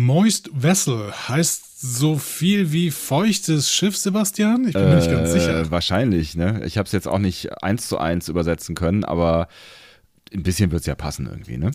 Moist 0.00 0.48
Vessel 0.54 1.12
heißt 1.28 1.80
so 1.98 2.16
viel 2.16 2.72
wie 2.72 2.90
feuchtes 2.90 3.70
Schiff, 3.70 3.96
Sebastian? 3.96 4.66
Ich 4.66 4.72
bin 4.72 4.88
mir 4.88 4.96
nicht 4.96 5.10
ganz 5.10 5.30
sicher. 5.32 5.60
Äh, 5.60 5.70
Wahrscheinlich, 5.70 6.34
ne? 6.36 6.62
Ich 6.64 6.78
habe 6.78 6.86
es 6.86 6.92
jetzt 6.92 7.06
auch 7.06 7.18
nicht 7.18 7.62
eins 7.62 7.86
zu 7.86 7.98
eins 7.98 8.28
übersetzen 8.28 8.74
können, 8.74 9.04
aber 9.04 9.48
ein 10.32 10.42
bisschen 10.42 10.70
wird 10.70 10.80
es 10.80 10.86
ja 10.86 10.94
passen 10.94 11.26
irgendwie, 11.26 11.58
ne? 11.58 11.70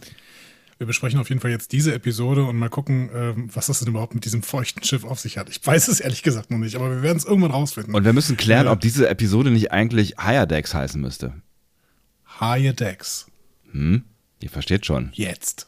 Wir 0.79 0.87
besprechen 0.87 1.19
auf 1.19 1.29
jeden 1.29 1.39
Fall 1.39 1.51
jetzt 1.51 1.71
diese 1.71 1.93
Episode 1.93 2.45
und 2.45 2.57
mal 2.57 2.69
gucken, 2.69 3.09
ähm, 3.13 3.49
was 3.53 3.67
das 3.67 3.79
denn 3.79 3.89
überhaupt 3.89 4.15
mit 4.15 4.25
diesem 4.25 4.41
feuchten 4.41 4.83
Schiff 4.83 5.03
auf 5.05 5.19
sich 5.19 5.37
hat. 5.37 5.47
Ich 5.49 5.65
weiß 5.65 5.87
es 5.87 5.99
ehrlich 5.99 6.23
gesagt 6.23 6.49
noch 6.51 6.57
nicht, 6.57 6.75
aber 6.75 6.89
wir 6.89 7.01
werden 7.03 7.17
es 7.17 7.25
irgendwann 7.25 7.51
rausfinden. 7.51 7.93
Und 7.93 8.05
wir 8.05 8.13
müssen 8.13 8.37
klären, 8.37 8.65
Ja. 8.65 8.71
ob 8.71 8.81
diese 8.81 9.07
Episode 9.07 9.51
nicht 9.51 9.71
eigentlich 9.71 10.15
Higher 10.19 10.47
Decks 10.47 10.73
heißen 10.73 10.99
müsste. 10.99 11.33
Higher 12.39 12.73
Decks. 12.73 13.27
Hm? 13.71 14.03
Ihr 14.41 14.49
versteht 14.49 14.85
schon. 14.85 15.11
Jetzt. 15.13 15.67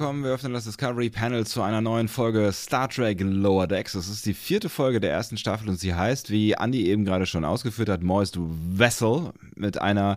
Willkommen, 0.00 0.24
wir 0.24 0.30
öffnen 0.30 0.54
das 0.54 0.64
Discovery 0.64 1.10
Panel 1.10 1.46
zu 1.46 1.60
einer 1.60 1.82
neuen 1.82 2.08
Folge 2.08 2.50
Star 2.54 2.88
Trek 2.88 3.20
Lower 3.20 3.66
Decks. 3.66 3.94
Es 3.94 4.08
ist 4.08 4.24
die 4.24 4.32
vierte 4.32 4.70
Folge 4.70 4.98
der 4.98 5.10
ersten 5.10 5.36
Staffel 5.36 5.68
und 5.68 5.78
sie 5.78 5.92
heißt, 5.92 6.30
wie 6.30 6.52
Andy 6.52 6.86
eben 6.86 7.04
gerade 7.04 7.26
schon 7.26 7.44
ausgeführt 7.44 7.90
hat, 7.90 8.02
Moist 8.02 8.38
Vessel 8.40 9.34
mit 9.56 9.78
einer 9.78 10.16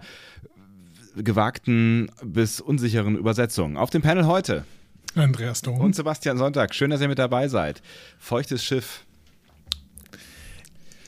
gewagten 1.17 2.09
bis 2.23 2.61
unsicheren 2.61 3.17
Übersetzung. 3.17 3.75
Auf 3.75 3.89
dem 3.89 4.01
Panel 4.01 4.25
heute 4.25 4.63
Andreas 5.15 5.61
Dom. 5.61 5.81
und 5.81 5.93
Sebastian 5.97 6.37
Sonntag. 6.37 6.73
Schön, 6.73 6.89
dass 6.89 7.01
ihr 7.01 7.09
mit 7.09 7.19
dabei 7.19 7.49
seid. 7.49 7.81
Feuchtes 8.19 8.63
Schiff. 8.63 9.03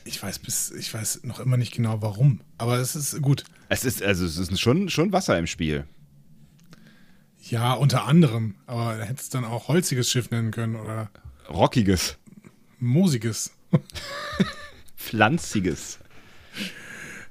Ich 0.04 0.22
weiß 0.22 0.38
bis, 0.40 0.70
ich 0.70 0.92
weiß 0.92 1.20
noch 1.22 1.40
immer 1.40 1.56
nicht 1.56 1.72
genau 1.72 2.02
warum. 2.02 2.42
Aber 2.58 2.76
es 2.76 2.94
ist 2.94 3.22
gut. 3.22 3.44
Es 3.70 3.86
ist 3.86 4.02
also 4.02 4.26
es 4.26 4.36
ist 4.36 4.60
schon, 4.60 4.90
schon 4.90 5.12
Wasser 5.12 5.38
im 5.38 5.46
Spiel. 5.46 5.86
Ja, 7.50 7.74
unter 7.74 8.04
anderem. 8.04 8.54
Aber 8.66 8.96
da 8.96 9.04
hättest 9.04 9.32
du 9.34 9.38
dann 9.38 9.50
auch 9.50 9.68
holziges 9.68 10.10
Schiff 10.10 10.30
nennen 10.30 10.50
können 10.50 10.76
oder 10.76 11.10
Rockiges, 11.48 12.16
moosiges. 12.78 13.52
pflanziges. 14.96 15.98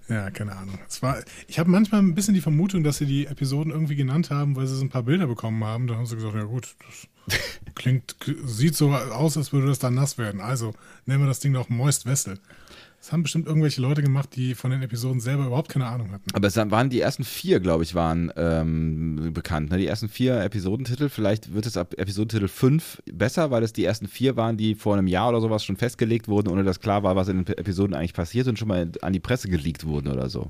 Ja, 0.08 0.30
keine 0.30 0.56
Ahnung. 0.56 0.78
Es 0.88 1.02
war, 1.02 1.24
ich 1.48 1.58
habe 1.58 1.70
manchmal 1.70 2.02
ein 2.02 2.14
bisschen 2.14 2.36
die 2.36 2.42
Vermutung, 2.42 2.84
dass 2.84 2.98
sie 2.98 3.08
die 3.08 3.26
Episoden 3.26 3.72
irgendwie 3.72 3.96
genannt 3.96 4.30
haben, 4.30 4.56
weil 4.56 4.68
sie 4.68 4.76
so 4.76 4.84
ein 4.84 4.90
paar 4.90 5.04
Bilder 5.04 5.26
bekommen 5.26 5.64
haben. 5.64 5.88
Da 5.88 5.96
haben 5.96 6.06
sie 6.06 6.16
gesagt, 6.16 6.36
ja 6.36 6.44
gut, 6.44 6.76
das 7.28 7.40
klingt, 7.76 8.16
sieht 8.46 8.76
so 8.76 8.94
aus, 8.94 9.36
als 9.36 9.52
würde 9.52 9.68
das 9.68 9.80
dann 9.80 9.96
nass 9.96 10.18
werden. 10.18 10.42
Also 10.42 10.74
nennen 11.06 11.24
wir 11.24 11.28
das 11.28 11.40
Ding 11.40 11.54
doch 11.54 11.70
Moist 11.70 12.06
Vessel. 12.06 12.40
Das 13.06 13.12
haben 13.12 13.22
bestimmt 13.22 13.46
irgendwelche 13.46 13.82
Leute 13.82 14.02
gemacht, 14.02 14.36
die 14.36 14.56
von 14.56 14.72
den 14.72 14.82
Episoden 14.82 15.20
selber 15.20 15.46
überhaupt 15.46 15.70
keine 15.70 15.86
Ahnung 15.86 16.12
hatten. 16.12 16.24
Aber 16.34 16.48
es 16.48 16.56
waren 16.56 16.90
die 16.90 17.02
ersten 17.02 17.24
vier, 17.24 17.60
glaube 17.60 17.84
ich, 17.84 17.94
waren 17.94 18.34
ähm, 18.36 19.32
bekannt. 19.32 19.70
Ne? 19.70 19.78
Die 19.78 19.86
ersten 19.86 20.10
vier 20.10 20.42
Episodentitel. 20.42 21.10
Vielleicht 21.10 21.54
wird 21.54 21.68
es 21.68 21.78
ab 21.78 21.94
Episodentitel 22.00 22.48
5 22.48 23.04
besser, 23.14 23.52
weil 23.52 23.62
es 23.62 23.74
die 23.74 23.86
ersten 23.86 24.08
vier 24.08 24.38
waren, 24.38 24.58
die 24.58 24.74
vor 24.74 24.98
einem 24.98 25.06
Jahr 25.06 25.30
oder 25.30 25.40
sowas 25.40 25.64
schon 25.64 25.78
festgelegt 25.78 26.28
wurden, 26.28 26.48
ohne 26.48 26.64
dass 26.64 26.80
klar 26.80 27.04
war, 27.04 27.16
was 27.16 27.28
in 27.28 27.46
den 27.46 27.56
Episoden 27.56 27.94
eigentlich 27.94 28.16
passiert 28.16 28.48
und 28.48 28.58
schon 28.58 28.70
mal 28.70 28.92
an 29.04 29.14
die 29.14 29.20
Presse 29.20 29.50
geleakt 29.50 29.86
wurden 29.86 30.08
oder 30.08 30.28
so. 30.28 30.50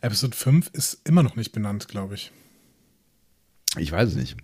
Episode 0.00 0.34
5 0.34 0.70
ist 0.72 1.06
immer 1.06 1.22
noch 1.22 1.36
nicht 1.36 1.52
benannt, 1.52 1.88
glaube 1.88 2.14
ich. 2.14 2.32
Ich 3.76 3.92
weiß 3.92 4.08
es 4.08 4.14
nicht. 4.14 4.38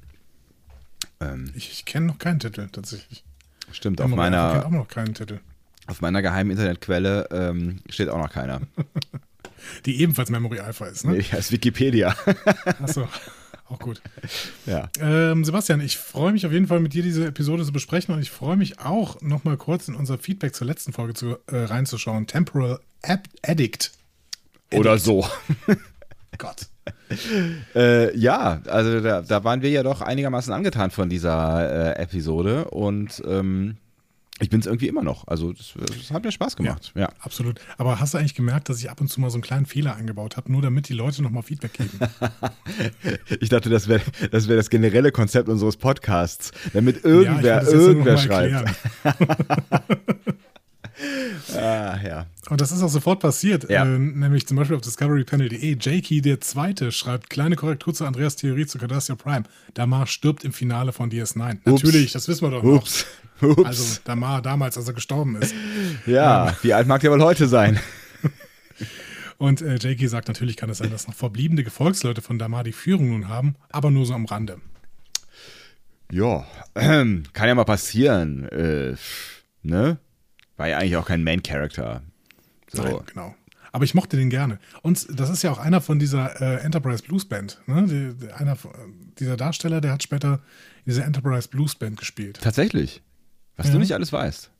Ähm, 1.20 1.50
Ich, 1.54 1.72
ich 1.72 1.86
kenne 1.86 2.04
noch 2.04 2.18
keinen 2.18 2.38
Titel 2.38 2.68
tatsächlich. 2.70 3.24
stimmt, 3.72 3.98
auf 4.02 4.08
Ich 4.08 4.10
kenn 4.10 4.18
meiner, 4.18 4.66
auch 4.66 4.70
noch 4.70 4.88
keinen 4.88 5.14
Titel. 5.14 5.40
Auf 5.86 6.00
meiner 6.00 6.22
geheimen 6.22 6.50
Internetquelle 6.50 7.28
ähm, 7.30 7.80
steht 7.88 8.08
auch 8.08 8.18
noch 8.18 8.32
keiner. 8.32 8.60
Die 9.84 10.00
ebenfalls 10.00 10.30
Memory 10.30 10.60
Alpha 10.60 10.86
ist, 10.86 11.04
ne? 11.04 11.12
Nee, 11.12 11.24
das 11.30 11.46
ist 11.46 11.52
Wikipedia. 11.52 12.14
Achso, 12.80 13.08
auch 13.68 13.78
gut. 13.78 14.00
ja. 14.64 14.88
Ähm, 15.00 15.44
Sebastian, 15.44 15.80
ich 15.80 15.96
freue 15.96 16.32
mich 16.32 16.46
auf 16.46 16.52
jeden 16.52 16.68
Fall 16.68 16.80
mit 16.80 16.94
dir 16.94 17.02
diese 17.02 17.26
Episode 17.26 17.64
zu 17.64 17.72
besprechen 17.72 18.14
und 18.14 18.20
ich 18.20 18.30
freue 18.30 18.56
mich 18.56 18.78
auch 18.78 19.20
noch 19.22 19.44
mal 19.44 19.56
kurz 19.56 19.88
in 19.88 19.94
unser 19.94 20.18
Feedback 20.18 20.54
zur 20.54 20.66
letzten 20.66 20.92
Folge 20.92 21.14
zu, 21.14 21.38
äh, 21.46 21.56
reinzuschauen. 21.56 22.26
Temporal 22.26 22.78
Ad 23.02 23.28
Addict. 23.44 23.92
Oder 24.72 24.98
so. 24.98 25.26
Gott. 26.38 26.66
Äh, 27.74 28.16
ja, 28.16 28.60
also 28.66 29.00
da, 29.00 29.22
da 29.22 29.44
waren 29.44 29.62
wir 29.62 29.70
ja 29.70 29.82
doch 29.82 30.00
einigermaßen 30.00 30.52
angetan 30.52 30.90
von 30.90 31.08
dieser 31.08 31.96
äh, 31.96 32.02
Episode 32.02 32.66
und 32.66 33.22
ähm, 33.26 33.76
ich 34.38 34.50
bin 34.50 34.60
es 34.60 34.66
irgendwie 34.66 34.88
immer 34.88 35.02
noch. 35.02 35.26
Also 35.28 35.52
das, 35.54 35.72
das 35.78 36.10
hat 36.10 36.22
mir 36.24 36.30
Spaß 36.30 36.56
gemacht. 36.56 36.92
Ja. 36.94 37.08
Absolut. 37.20 37.58
Aber 37.78 38.00
hast 38.00 38.12
du 38.12 38.18
eigentlich 38.18 38.34
gemerkt, 38.34 38.68
dass 38.68 38.78
ich 38.80 38.90
ab 38.90 39.00
und 39.00 39.08
zu 39.08 39.20
mal 39.20 39.30
so 39.30 39.36
einen 39.36 39.42
kleinen 39.42 39.64
Fehler 39.66 39.96
eingebaut 39.96 40.36
habe, 40.36 40.52
nur 40.52 40.60
damit 40.60 40.88
die 40.90 40.92
Leute 40.92 41.22
noch 41.22 41.30
mal 41.30 41.42
Feedback 41.42 41.72
geben? 41.74 41.98
Ich 43.40 43.48
dachte, 43.48 43.70
das 43.70 43.88
wäre 43.88 44.02
das, 44.30 44.48
wär 44.48 44.56
das 44.56 44.68
generelle 44.70 45.10
Konzept 45.12 45.48
unseres 45.48 45.76
Podcasts, 45.76 46.52
damit 46.72 47.04
irgendwer, 47.04 47.62
nur 47.62 47.72
irgendwer 47.72 48.18
schreibt. 48.18 48.52
erklären. 48.52 48.76
Ah, 51.54 51.98
ja. 52.02 52.26
Und 52.48 52.60
das 52.60 52.72
ist 52.72 52.82
auch 52.82 52.88
sofort 52.88 53.20
passiert, 53.20 53.68
Ja. 53.68 53.84
äh, 53.84 53.98
nämlich 53.98 54.46
zum 54.46 54.56
Beispiel 54.56 54.76
auf 54.76 54.82
discoverypanel.de. 54.82 55.76
Jakey 55.80 56.22
der 56.22 56.40
Zweite 56.40 56.90
schreibt, 56.90 57.28
kleine 57.28 57.56
Korrektur 57.56 57.92
zu 57.92 58.04
Andreas 58.06 58.36
Theorie 58.36 58.66
zu 58.66 58.78
Cardassia 58.78 59.14
Prime. 59.14 59.42
Damar 59.74 60.06
stirbt 60.06 60.44
im 60.44 60.52
Finale 60.54 60.92
von 60.92 61.10
DS9. 61.10 61.58
Ups. 61.64 61.82
Natürlich, 61.82 62.12
das 62.12 62.28
wissen 62.28 62.42
wir 62.42 62.50
doch 62.50 62.62
noch. 62.62 62.86
Ups. 63.40 63.58
Ups. 63.58 63.66
Also 63.66 64.00
Damar 64.04 64.42
damals, 64.42 64.76
als 64.76 64.88
er 64.88 64.94
gestorben 64.94 65.36
ist. 65.36 65.54
ja, 66.06 66.56
wie 66.62 66.72
alt 66.72 66.86
mag 66.86 67.00
der 67.00 67.10
wohl 67.10 67.22
heute 67.22 67.46
sein? 67.48 67.78
Und 69.38 69.60
äh, 69.60 69.76
Jakey 69.78 70.08
sagt, 70.08 70.28
natürlich 70.28 70.56
kann 70.56 70.70
es 70.70 70.78
sein, 70.78 70.90
dass 70.90 71.06
noch 71.06 71.14
verbliebene 71.14 71.62
Gefolgsleute 71.62 72.22
von 72.22 72.38
Damar 72.38 72.64
die 72.64 72.72
Führung 72.72 73.10
nun 73.10 73.28
haben, 73.28 73.56
aber 73.70 73.90
nur 73.90 74.06
so 74.06 74.14
am 74.14 74.24
Rande. 74.24 74.58
Ja, 76.10 76.46
ähm, 76.74 77.24
kann 77.32 77.48
ja 77.48 77.54
mal 77.54 77.64
passieren. 77.64 78.48
Äh, 78.48 78.94
ne? 79.62 79.98
War 80.56 80.68
ja 80.68 80.78
eigentlich 80.78 80.96
auch 80.96 81.06
kein 81.06 81.22
Main-Character. 81.24 82.02
So. 82.72 82.82
Nein, 82.82 82.96
genau. 83.06 83.34
Aber 83.72 83.84
ich 83.84 83.94
mochte 83.94 84.16
den 84.16 84.30
gerne. 84.30 84.58
Und 84.80 85.06
das 85.20 85.28
ist 85.28 85.42
ja 85.42 85.50
auch 85.50 85.58
einer 85.58 85.82
von 85.82 85.98
dieser 85.98 86.40
äh, 86.40 86.64
Enterprise 86.64 87.02
Blues 87.02 87.26
Band. 87.28 87.60
Ne? 87.66 87.84
Die, 87.86 88.26
die, 88.26 88.32
einer 88.32 88.56
von- 88.56 88.72
dieser 89.18 89.36
Darsteller, 89.36 89.82
der 89.82 89.92
hat 89.92 90.02
später 90.02 90.40
diese 90.86 91.02
Enterprise 91.02 91.48
Blues 91.48 91.74
Band 91.74 91.98
gespielt. 91.98 92.38
Tatsächlich. 92.40 93.02
Was 93.56 93.66
Ja. 93.68 93.72
du 93.72 93.78
nicht 93.78 93.92
alles 93.92 94.12
weißt. 94.12 94.50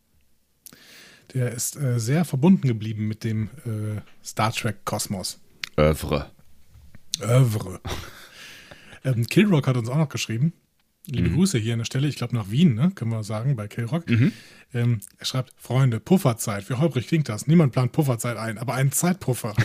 Der 1.35 1.53
ist 1.53 1.77
äh, 1.77 1.99
sehr 1.99 2.25
verbunden 2.25 2.67
geblieben 2.69 3.09
mit 3.09 3.25
dem 3.25 3.51
äh, 3.65 4.01
Star 4.25 4.53
Trek 4.53 4.85
Kosmos. 4.85 5.41
Övre. 5.77 6.31
Övre. 7.21 7.81
ähm, 9.05 9.27
Killrock 9.27 9.67
hat 9.67 9.77
uns 9.77 9.89
auch 9.89 9.97
noch 9.97 10.09
geschrieben. 10.09 10.53
Liebe 11.09 11.31
Grüße 11.31 11.59
hier 11.59 11.75
an 11.75 11.79
der 11.79 11.85
Stelle, 11.85 12.09
ich 12.09 12.17
glaube 12.17 12.35
nach 12.35 12.51
Wien, 12.51 12.75
ne, 12.75 12.91
können 12.93 13.13
wir 13.13 13.23
sagen, 13.23 13.55
bei 13.55 13.69
Killrock. 13.69 14.11
Ähm, 14.75 15.01
er 15.19 15.25
schreibt, 15.25 15.53
Freunde, 15.57 16.01
Pufferzeit. 16.01 16.69
Wie 16.69 16.75
holprig 16.75 17.07
klingt 17.07 17.29
das? 17.29 17.47
Niemand 17.47 17.73
plant 17.73 17.93
Pufferzeit 17.93 18.37
ein, 18.37 18.59
aber 18.59 18.75
einen 18.75 18.91
Zeitpuffer. 18.91 19.55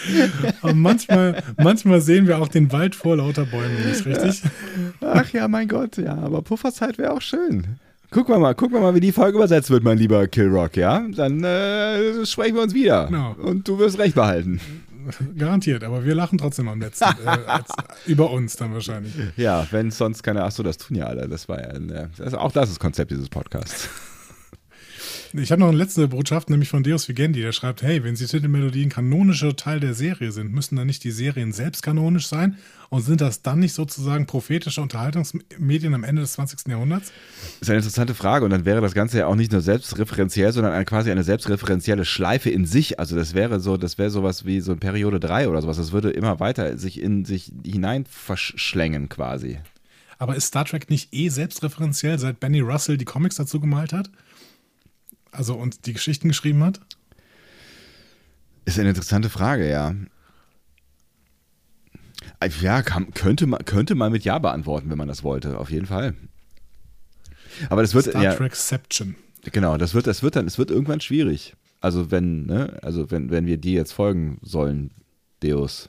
Und 0.62 0.78
manchmal, 0.78 1.42
manchmal 1.56 2.00
sehen 2.00 2.26
wir 2.26 2.38
auch 2.38 2.48
den 2.48 2.72
Wald 2.72 2.94
vor 2.94 3.16
lauter 3.16 3.44
Bäumen 3.44 3.86
nicht, 3.86 4.06
richtig? 4.06 4.42
Ach 5.00 5.28
ja, 5.32 5.48
mein 5.48 5.68
Gott, 5.68 5.96
ja, 5.96 6.16
aber 6.16 6.42
Pufferzeit 6.42 6.98
wäre 6.98 7.12
auch 7.12 7.22
schön. 7.22 7.78
Gucken 8.10 8.34
wir 8.34 8.38
mal, 8.38 8.54
gucken 8.54 8.76
wir 8.76 8.80
mal, 8.80 8.94
wie 8.94 9.00
die 9.00 9.12
Folge 9.12 9.38
übersetzt 9.38 9.70
wird, 9.70 9.84
mein 9.84 9.96
lieber 9.96 10.26
Killrock, 10.26 10.76
ja? 10.76 11.02
Dann 11.16 11.42
äh, 11.44 12.26
sprechen 12.26 12.56
wir 12.56 12.62
uns 12.62 12.74
wieder. 12.74 13.06
Genau. 13.06 13.34
Und 13.40 13.66
du 13.66 13.78
wirst 13.78 13.98
recht 13.98 14.14
behalten. 14.14 14.60
Garantiert, 15.36 15.82
aber 15.82 16.04
wir 16.04 16.14
lachen 16.14 16.38
trotzdem 16.38 16.68
am 16.68 16.80
letzten. 16.80 17.04
äh, 17.24 17.28
als, 17.46 17.70
über 18.06 18.30
uns 18.30 18.56
dann 18.56 18.74
wahrscheinlich. 18.74 19.14
Ja, 19.36 19.66
wenn 19.70 19.90
sonst 19.90 20.22
keine, 20.22 20.44
ach 20.44 20.52
so, 20.52 20.62
das 20.62 20.76
tun 20.76 20.96
ja 20.96 21.06
alle. 21.06 21.28
Das 21.28 21.48
war 21.48 21.60
ja, 21.60 21.68
ein, 21.68 21.90
äh, 21.90 22.08
das, 22.18 22.34
auch 22.34 22.52
das 22.52 22.70
ist 22.70 22.78
Konzept 22.78 23.10
dieses 23.10 23.28
Podcasts. 23.28 23.88
Ich 25.34 25.50
habe 25.50 25.60
noch 25.60 25.68
eine 25.68 25.78
letzte 25.78 26.08
Botschaft, 26.08 26.50
nämlich 26.50 26.68
von 26.68 26.82
Deus 26.82 27.08
Vigendi, 27.08 27.40
der 27.40 27.52
schreibt, 27.52 27.80
hey, 27.80 28.04
wenn 28.04 28.16
die 28.16 28.26
Titelmelodien 28.26 28.90
kanonischer 28.90 29.56
Teil 29.56 29.80
der 29.80 29.94
Serie 29.94 30.30
sind, 30.30 30.52
müssen 30.52 30.76
dann 30.76 30.86
nicht 30.86 31.04
die 31.04 31.10
Serien 31.10 31.52
selbst 31.52 31.82
kanonisch 31.82 32.26
sein? 32.26 32.58
Und 32.90 33.00
sind 33.00 33.22
das 33.22 33.40
dann 33.40 33.60
nicht 33.60 33.72
sozusagen 33.72 34.26
prophetische 34.26 34.82
Unterhaltungsmedien 34.82 35.94
am 35.94 36.04
Ende 36.04 36.20
des 36.20 36.34
20. 36.34 36.68
Jahrhunderts? 36.68 37.12
Das 37.40 37.62
ist 37.62 37.70
eine 37.70 37.78
interessante 37.78 38.14
Frage 38.14 38.44
und 38.44 38.50
dann 38.50 38.66
wäre 38.66 38.82
das 38.82 38.92
Ganze 38.92 39.20
ja 39.20 39.26
auch 39.26 39.34
nicht 39.34 39.52
nur 39.52 39.62
selbstreferenziell, 39.62 40.52
sondern 40.52 40.74
eine, 40.74 40.84
quasi 40.84 41.10
eine 41.10 41.24
selbstreferenzielle 41.24 42.04
Schleife 42.04 42.50
in 42.50 42.66
sich. 42.66 43.00
Also 43.00 43.16
das 43.16 43.32
wäre 43.32 43.58
so, 43.58 43.78
das 43.78 43.96
wäre 43.96 44.10
sowas 44.10 44.44
wie 44.44 44.60
so 44.60 44.72
ein 44.72 44.80
Periode 44.80 45.18
3 45.18 45.48
oder 45.48 45.62
sowas. 45.62 45.78
Das 45.78 45.92
würde 45.92 46.10
immer 46.10 46.40
weiter 46.40 46.76
sich 46.76 47.00
in 47.00 47.24
sich 47.24 47.50
hinein 47.64 48.04
verschlängen 48.04 49.08
quasi. 49.08 49.58
Aber 50.18 50.36
ist 50.36 50.48
Star 50.48 50.66
Trek 50.66 50.90
nicht 50.90 51.14
eh 51.14 51.30
selbstreferenziell, 51.30 52.18
seit 52.18 52.38
Benny 52.38 52.60
Russell 52.60 52.98
die 52.98 53.06
Comics 53.06 53.36
dazu 53.36 53.58
gemalt 53.58 53.94
hat? 53.94 54.10
Also 55.32 55.54
und 55.54 55.86
die 55.86 55.94
Geschichten 55.94 56.28
geschrieben 56.28 56.62
hat? 56.62 56.80
Ist 58.64 58.78
eine 58.78 58.90
interessante 58.90 59.28
Frage, 59.28 59.68
ja. 59.68 59.94
Ja, 62.60 62.82
kann, 62.82 63.12
könnte, 63.14 63.46
man, 63.46 63.64
könnte 63.64 63.94
man 63.94 64.12
mit 64.12 64.24
Ja 64.24 64.38
beantworten, 64.38 64.90
wenn 64.90 64.98
man 64.98 65.08
das 65.08 65.24
wollte, 65.24 65.58
auf 65.58 65.70
jeden 65.70 65.86
Fall. 65.86 66.14
Aber 67.68 67.82
das 67.82 67.94
wird 67.94 68.06
Star 68.06 68.22
ja, 68.22 68.34
Trekception. 68.34 69.16
Genau, 69.50 69.76
das 69.76 69.94
wird, 69.94 70.06
das 70.06 70.22
wird 70.22 70.36
dann, 70.36 70.46
es 70.46 70.58
wird 70.58 70.70
irgendwann 70.70 71.00
schwierig. 71.00 71.54
Also 71.80 72.10
wenn, 72.10 72.46
ne, 72.46 72.78
also 72.82 73.10
wenn, 73.10 73.30
wenn 73.30 73.46
wir 73.46 73.56
dir 73.56 73.72
jetzt 73.72 73.92
folgen 73.92 74.38
sollen, 74.42 74.92
Deus. 75.42 75.88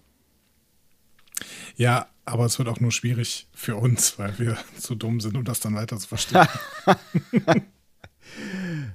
Ja, 1.76 2.08
aber 2.26 2.46
es 2.46 2.58
wird 2.58 2.68
auch 2.70 2.80
nur 2.80 2.92
schwierig 2.92 3.48
für 3.54 3.76
uns, 3.76 4.18
weil 4.18 4.38
wir 4.40 4.58
zu 4.78 4.96
dumm 4.96 5.22
sind, 5.22 5.38
um 5.38 5.44
das 5.44 5.60
dann 5.60 5.76
weiter 5.76 5.98
zu 5.98 6.08
verstehen. 6.08 6.48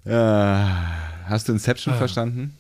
ja, 0.05 0.87
hast 1.25 1.49
du 1.49 1.53
Inception 1.53 1.95
ah. 1.95 1.99
verstanden? 1.99 2.57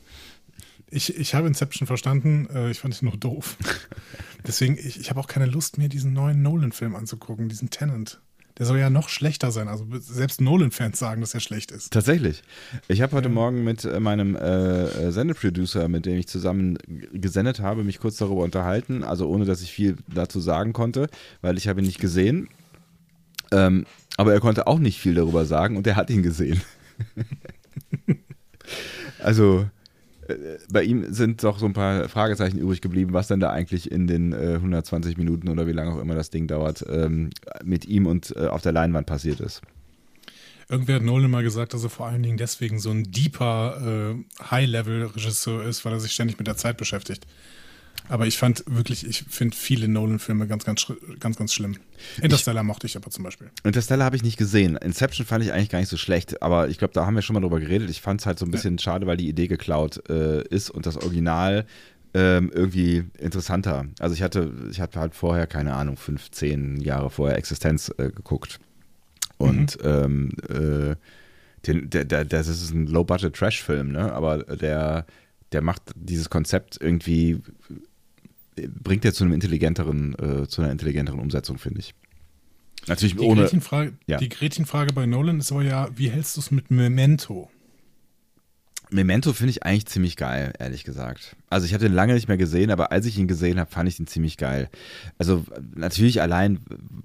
Ich, 0.90 1.16
ich 1.16 1.34
habe 1.34 1.46
Inception 1.46 1.86
verstanden, 1.86 2.48
äh, 2.54 2.70
ich 2.70 2.78
fand 2.78 2.94
es 2.94 3.02
nur 3.02 3.16
doof. 3.16 3.56
Deswegen, 4.46 4.78
ich, 4.78 4.98
ich 4.98 5.10
habe 5.10 5.20
auch 5.20 5.26
keine 5.26 5.46
Lust 5.46 5.76
mehr, 5.76 5.88
diesen 5.88 6.12
neuen 6.12 6.40
Nolan-Film 6.42 6.96
anzugucken, 6.96 7.48
diesen 7.48 7.68
Tenant. 7.68 8.20
Der 8.58 8.66
soll 8.66 8.78
ja 8.78 8.90
noch 8.90 9.08
schlechter 9.08 9.52
sein. 9.52 9.68
Also 9.68 9.86
selbst 10.00 10.40
Nolan-Fans 10.40 10.98
sagen, 10.98 11.20
dass 11.20 11.32
er 11.32 11.40
schlecht 11.40 11.70
ist. 11.70 11.92
Tatsächlich. 11.92 12.42
Ich 12.88 13.02
habe 13.02 13.14
heute 13.14 13.28
ja. 13.28 13.34
Morgen 13.34 13.62
mit 13.62 13.84
äh, 13.84 14.00
meinem 14.00 14.34
äh, 14.34 14.84
äh, 14.84 15.12
Sendeproducer, 15.12 15.86
mit 15.88 16.06
dem 16.06 16.16
ich 16.16 16.26
zusammen 16.26 16.76
gesendet 17.12 17.60
habe, 17.60 17.84
mich 17.84 18.00
kurz 18.00 18.16
darüber 18.16 18.42
unterhalten. 18.42 19.04
Also 19.04 19.28
ohne, 19.28 19.44
dass 19.44 19.62
ich 19.62 19.70
viel 19.70 19.96
dazu 20.08 20.40
sagen 20.40 20.72
konnte, 20.72 21.08
weil 21.40 21.56
ich 21.56 21.68
habe 21.68 21.80
ihn 21.80 21.86
nicht 21.86 22.00
gesehen. 22.00 22.48
Ähm, 23.52 23.86
aber 24.18 24.32
er 24.32 24.40
konnte 24.40 24.66
auch 24.66 24.80
nicht 24.80 24.98
viel 25.00 25.14
darüber 25.14 25.46
sagen 25.46 25.76
und 25.76 25.86
er 25.86 25.96
hat 25.96 26.10
ihn 26.10 26.24
gesehen. 26.24 26.60
also 29.22 29.64
äh, 30.26 30.34
bei 30.70 30.82
ihm 30.82 31.12
sind 31.14 31.44
doch 31.44 31.60
so 31.60 31.66
ein 31.66 31.72
paar 31.72 32.08
Fragezeichen 32.08 32.58
übrig 32.58 32.80
geblieben, 32.80 33.12
was 33.12 33.28
denn 33.28 33.38
da 33.38 33.50
eigentlich 33.50 33.90
in 33.90 34.08
den 34.08 34.32
äh, 34.32 34.54
120 34.56 35.16
Minuten 35.18 35.48
oder 35.48 35.68
wie 35.68 35.72
lange 35.72 35.92
auch 35.92 36.00
immer 36.00 36.16
das 36.16 36.30
Ding 36.30 36.48
dauert, 36.48 36.84
ähm, 36.90 37.30
mit 37.62 37.86
ihm 37.86 38.06
und 38.06 38.34
äh, 38.36 38.48
auf 38.48 38.60
der 38.60 38.72
Leinwand 38.72 39.06
passiert 39.06 39.38
ist. 39.38 39.62
Irgendwer 40.68 40.96
hat 40.96 41.02
Nolan 41.02 41.30
mal 41.30 41.44
gesagt, 41.44 41.72
dass 41.72 41.84
er 41.84 41.90
vor 41.90 42.08
allen 42.08 42.24
Dingen 42.24 42.36
deswegen 42.38 42.80
so 42.80 42.90
ein 42.90 43.04
deeper 43.04 44.16
äh, 44.18 44.44
High-Level-Regisseur 44.50 45.62
ist, 45.62 45.84
weil 45.84 45.92
er 45.92 46.00
sich 46.00 46.12
ständig 46.12 46.38
mit 46.38 46.48
der 46.48 46.56
Zeit 46.56 46.76
beschäftigt. 46.76 47.24
Aber 48.08 48.26
ich 48.26 48.38
fand 48.38 48.64
wirklich, 48.66 49.06
ich 49.06 49.24
finde 49.28 49.56
viele 49.56 49.88
Nolan-Filme 49.88 50.46
ganz, 50.46 50.64
ganz, 50.64 50.86
ganz, 51.20 51.36
ganz 51.36 51.52
schlimm. 51.52 51.76
Interstellar 52.22 52.62
ich, 52.62 52.66
mochte 52.66 52.86
ich 52.86 52.96
aber 52.96 53.10
zum 53.10 53.24
Beispiel. 53.24 53.50
Interstellar 53.64 54.06
habe 54.06 54.16
ich 54.16 54.22
nicht 54.22 54.38
gesehen. 54.38 54.76
Inception 54.76 55.26
fand 55.26 55.44
ich 55.44 55.52
eigentlich 55.52 55.68
gar 55.68 55.78
nicht 55.78 55.90
so 55.90 55.96
schlecht, 55.96 56.42
aber 56.42 56.68
ich 56.68 56.78
glaube, 56.78 56.94
da 56.94 57.04
haben 57.04 57.14
wir 57.14 57.22
schon 57.22 57.34
mal 57.34 57.40
drüber 57.40 57.60
geredet. 57.60 57.90
Ich 57.90 58.00
fand 58.00 58.20
es 58.20 58.26
halt 58.26 58.38
so 58.38 58.46
ein 58.46 58.50
bisschen 58.50 58.76
ja. 58.76 58.82
schade, 58.82 59.06
weil 59.06 59.16
die 59.16 59.28
Idee 59.28 59.46
geklaut 59.46 60.08
äh, 60.08 60.42
ist 60.48 60.70
und 60.70 60.86
das 60.86 60.96
Original 60.96 61.66
ähm, 62.14 62.50
irgendwie 62.54 63.04
interessanter. 63.18 63.86
Also 63.98 64.14
ich 64.14 64.22
hatte, 64.22 64.50
ich 64.70 64.80
hatte 64.80 65.00
halt 65.00 65.14
vorher, 65.14 65.46
keine 65.46 65.74
Ahnung, 65.74 65.96
15 65.96 66.80
Jahre 66.80 67.10
vorher 67.10 67.36
Existenz 67.36 67.92
äh, 67.98 68.10
geguckt. 68.10 68.58
Und 69.36 69.82
mhm. 69.84 69.88
ähm, 69.88 70.30
äh, 70.48 70.96
den, 71.66 71.90
der, 71.90 72.04
der, 72.04 72.24
das 72.24 72.48
ist 72.48 72.72
ein 72.72 72.86
Low-Budget-Trash-Film, 72.86 73.92
ne? 73.92 74.12
Aber 74.12 74.38
der, 74.38 75.06
der 75.52 75.62
macht 75.62 75.82
dieses 75.94 76.30
Konzept 76.30 76.78
irgendwie 76.80 77.40
bringt 78.66 79.04
er 79.04 79.12
zu 79.12 79.24
einem 79.24 79.32
intelligenteren, 79.32 80.14
äh, 80.18 80.48
zu 80.48 80.62
einer 80.62 80.72
intelligenteren 80.72 81.20
Umsetzung, 81.20 81.58
finde 81.58 81.80
ich. 81.80 81.94
Natürlich 82.86 83.16
die 83.16 83.22
ohne. 83.22 83.42
Gretchenfrage, 83.42 83.92
ja. 84.06 84.18
Die 84.18 84.28
Gretchenfrage 84.28 84.92
bei 84.92 85.06
Nolan 85.06 85.38
ist 85.40 85.52
aber 85.52 85.62
ja, 85.62 85.88
wie 85.96 86.10
hältst 86.10 86.36
du 86.36 86.40
es 86.40 86.50
mit 86.50 86.70
Memento? 86.70 87.50
Memento 88.90 89.32
finde 89.32 89.50
ich 89.50 89.64
eigentlich 89.64 89.86
ziemlich 89.86 90.16
geil, 90.16 90.52
ehrlich 90.58 90.84
gesagt. 90.84 91.36
Also 91.50 91.66
ich 91.66 91.74
habe 91.74 91.84
den 91.84 91.92
lange 91.92 92.14
nicht 92.14 92.28
mehr 92.28 92.38
gesehen, 92.38 92.70
aber 92.70 92.90
als 92.90 93.04
ich 93.06 93.18
ihn 93.18 93.28
gesehen 93.28 93.60
habe, 93.60 93.70
fand 93.70 93.88
ich 93.88 94.00
ihn 94.00 94.06
ziemlich 94.06 94.38
geil. 94.38 94.70
Also 95.18 95.44
natürlich 95.74 96.22
allein, 96.22 96.60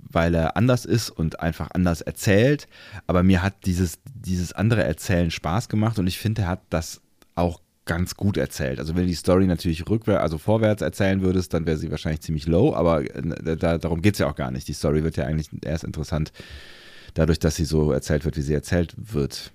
weil 0.10 0.34
er 0.34 0.56
anders 0.56 0.86
ist 0.86 1.10
und 1.10 1.42
einfach 1.42 1.70
anders 1.74 2.02
erzählt, 2.02 2.68
aber 3.06 3.24
mir 3.24 3.42
hat 3.42 3.66
dieses, 3.66 4.00
dieses 4.14 4.54
andere 4.54 4.84
Erzählen 4.84 5.32
Spaß 5.32 5.68
gemacht 5.68 6.00
und 6.00 6.08
ich 6.08 6.20
finde, 6.20 6.44
er 6.44 6.48
hat 6.48 6.62
das 6.70 7.02
auch 7.36 7.60
ganz 7.86 8.16
gut 8.16 8.38
erzählt. 8.38 8.80
Also 8.80 8.96
wenn 8.96 9.04
du 9.04 9.10
die 9.10 9.16
Story 9.16 9.46
natürlich 9.46 9.90
rückwärts, 9.90 10.22
also 10.22 10.38
vorwärts 10.38 10.82
erzählen 10.82 11.22
würdest, 11.22 11.54
dann 11.54 11.66
wäre 11.66 11.78
sie 11.78 11.92
wahrscheinlich 11.92 12.22
ziemlich 12.22 12.48
low, 12.48 12.74
aber 12.74 13.02
äh, 13.02 13.58
da, 13.58 13.78
darum 13.78 14.02
geht 14.02 14.16
es 14.16 14.20
ja 14.20 14.30
auch 14.30 14.36
gar 14.36 14.52
nicht. 14.52 14.68
Die 14.68 14.74
Story 14.74 15.04
wird 15.04 15.18
ja 15.18 15.26
eigentlich 15.26 15.50
erst 15.64 15.84
interessant 15.84 16.32
dadurch, 17.14 17.40
dass 17.40 17.56
sie 17.56 17.66
so 17.66 17.92
erzählt 17.92 18.26
wird, 18.26 18.38
wie 18.38 18.42
sie 18.42 18.54
erzählt 18.54 18.96
wird. 18.98 19.52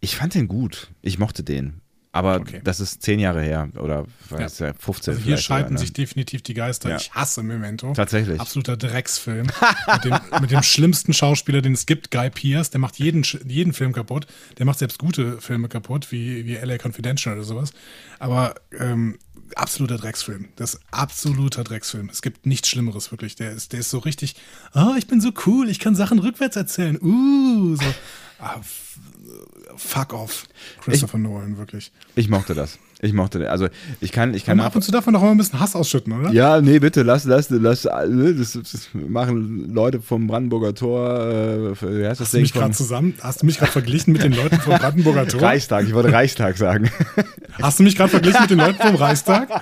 Ich 0.00 0.16
fand 0.16 0.34
den 0.34 0.48
gut. 0.48 0.90
Ich 1.02 1.18
mochte 1.18 1.42
den. 1.42 1.80
Aber 2.14 2.36
okay. 2.36 2.60
das 2.62 2.78
ist 2.78 3.02
zehn 3.02 3.18
Jahre 3.18 3.40
her 3.40 3.70
oder 3.78 4.04
was, 4.28 4.58
ja. 4.58 4.74
15. 4.78 5.14
Also 5.14 5.24
hier 5.24 5.38
scheiden 5.38 5.72
ne? 5.72 5.78
sich 5.78 5.94
definitiv 5.94 6.42
die 6.42 6.52
Geister. 6.52 6.90
Ja. 6.90 6.96
Ich 6.96 7.10
hasse 7.14 7.42
Memento. 7.42 7.94
Tatsächlich. 7.94 8.38
Absoluter 8.38 8.76
Drecksfilm. 8.76 9.46
mit, 9.46 10.04
dem, 10.04 10.18
mit, 10.42 10.50
dem, 10.50 10.62
schlimmsten 10.62 11.14
Schauspieler, 11.14 11.62
den 11.62 11.72
es 11.72 11.86
gibt, 11.86 12.10
Guy 12.10 12.28
Pierce. 12.28 12.68
Der 12.68 12.80
macht 12.80 12.98
jeden, 12.98 13.24
jeden 13.46 13.72
Film 13.72 13.94
kaputt. 13.94 14.26
Der 14.58 14.66
macht 14.66 14.78
selbst 14.78 14.98
gute 14.98 15.40
Filme 15.40 15.70
kaputt, 15.70 16.12
wie, 16.12 16.44
wie 16.44 16.56
LA 16.56 16.76
Confidential 16.76 17.34
oder 17.34 17.44
sowas. 17.44 17.72
Aber 18.18 18.56
ähm, 18.78 19.18
absoluter 19.56 19.96
Drecksfilm. 19.96 20.48
Das 20.56 20.74
ist 20.74 20.80
absoluter 20.90 21.64
Drecksfilm. 21.64 22.10
Es 22.10 22.20
gibt 22.20 22.44
nichts 22.44 22.68
Schlimmeres, 22.68 23.10
wirklich. 23.10 23.36
Der 23.36 23.52
ist, 23.52 23.72
der 23.72 23.80
ist 23.80 23.90
so 23.90 23.98
richtig, 23.98 24.36
oh, 24.74 24.94
ich 24.98 25.06
bin 25.06 25.22
so 25.22 25.32
cool, 25.46 25.70
ich 25.70 25.78
kann 25.78 25.94
Sachen 25.94 26.18
rückwärts 26.18 26.56
erzählen. 26.56 26.98
Uh, 27.00 27.76
so. 27.76 27.94
Ah, 28.38 28.60
fuck 29.76 30.12
off, 30.12 30.44
Christopher 30.82 31.18
ich, 31.18 31.24
Nolan, 31.24 31.58
wirklich. 31.58 31.92
Ich 32.14 32.28
mochte 32.28 32.54
das. 32.54 32.78
Ich 33.04 33.12
mochte 33.12 33.40
das. 33.40 33.48
Also 33.48 33.68
ich 34.00 34.12
kann, 34.12 34.32
ich 34.32 34.44
kann. 34.44 34.60
ab 34.60 34.76
und 34.76 34.82
zu 34.82 34.92
davon 34.92 35.12
doch 35.12 35.22
mal 35.22 35.32
ein 35.32 35.36
bisschen 35.36 35.58
Hass 35.58 35.74
ausschütten, 35.74 36.12
oder? 36.12 36.30
Ja, 36.30 36.60
nee, 36.60 36.78
bitte, 36.78 37.02
lass, 37.02 37.24
lass, 37.24 37.50
lass, 37.50 37.82
das, 37.82 38.52
das 38.52 38.88
machen 38.92 39.74
Leute 39.74 40.00
vom 40.00 40.28
Brandenburger 40.28 40.72
Tor. 40.72 41.20
Äh, 41.20 41.82
wie 41.82 42.06
heißt 42.06 42.20
das 42.20 42.28
hast 42.28 42.34
Ding? 42.34 42.38
Du 42.38 42.42
mich 42.42 42.52
gerade 42.52 42.72
zusammen, 42.72 43.14
hast 43.20 43.42
du 43.42 43.46
mich 43.46 43.58
gerade 43.58 43.72
verglichen 43.72 44.12
mit 44.12 44.22
den 44.22 44.32
Leuten 44.32 44.60
vom 44.60 44.78
Brandenburger 44.78 45.26
Tor? 45.26 45.42
Reichstag, 45.42 45.84
ich 45.84 45.94
wollte 45.94 46.12
Reichstag 46.12 46.56
sagen. 46.56 46.90
Hast 47.60 47.80
du 47.80 47.82
mich 47.82 47.96
gerade 47.96 48.10
verglichen 48.10 48.40
mit 48.42 48.50
den 48.50 48.58
Leuten 48.58 48.80
vom 48.80 48.94
Reichstag? 48.94 49.48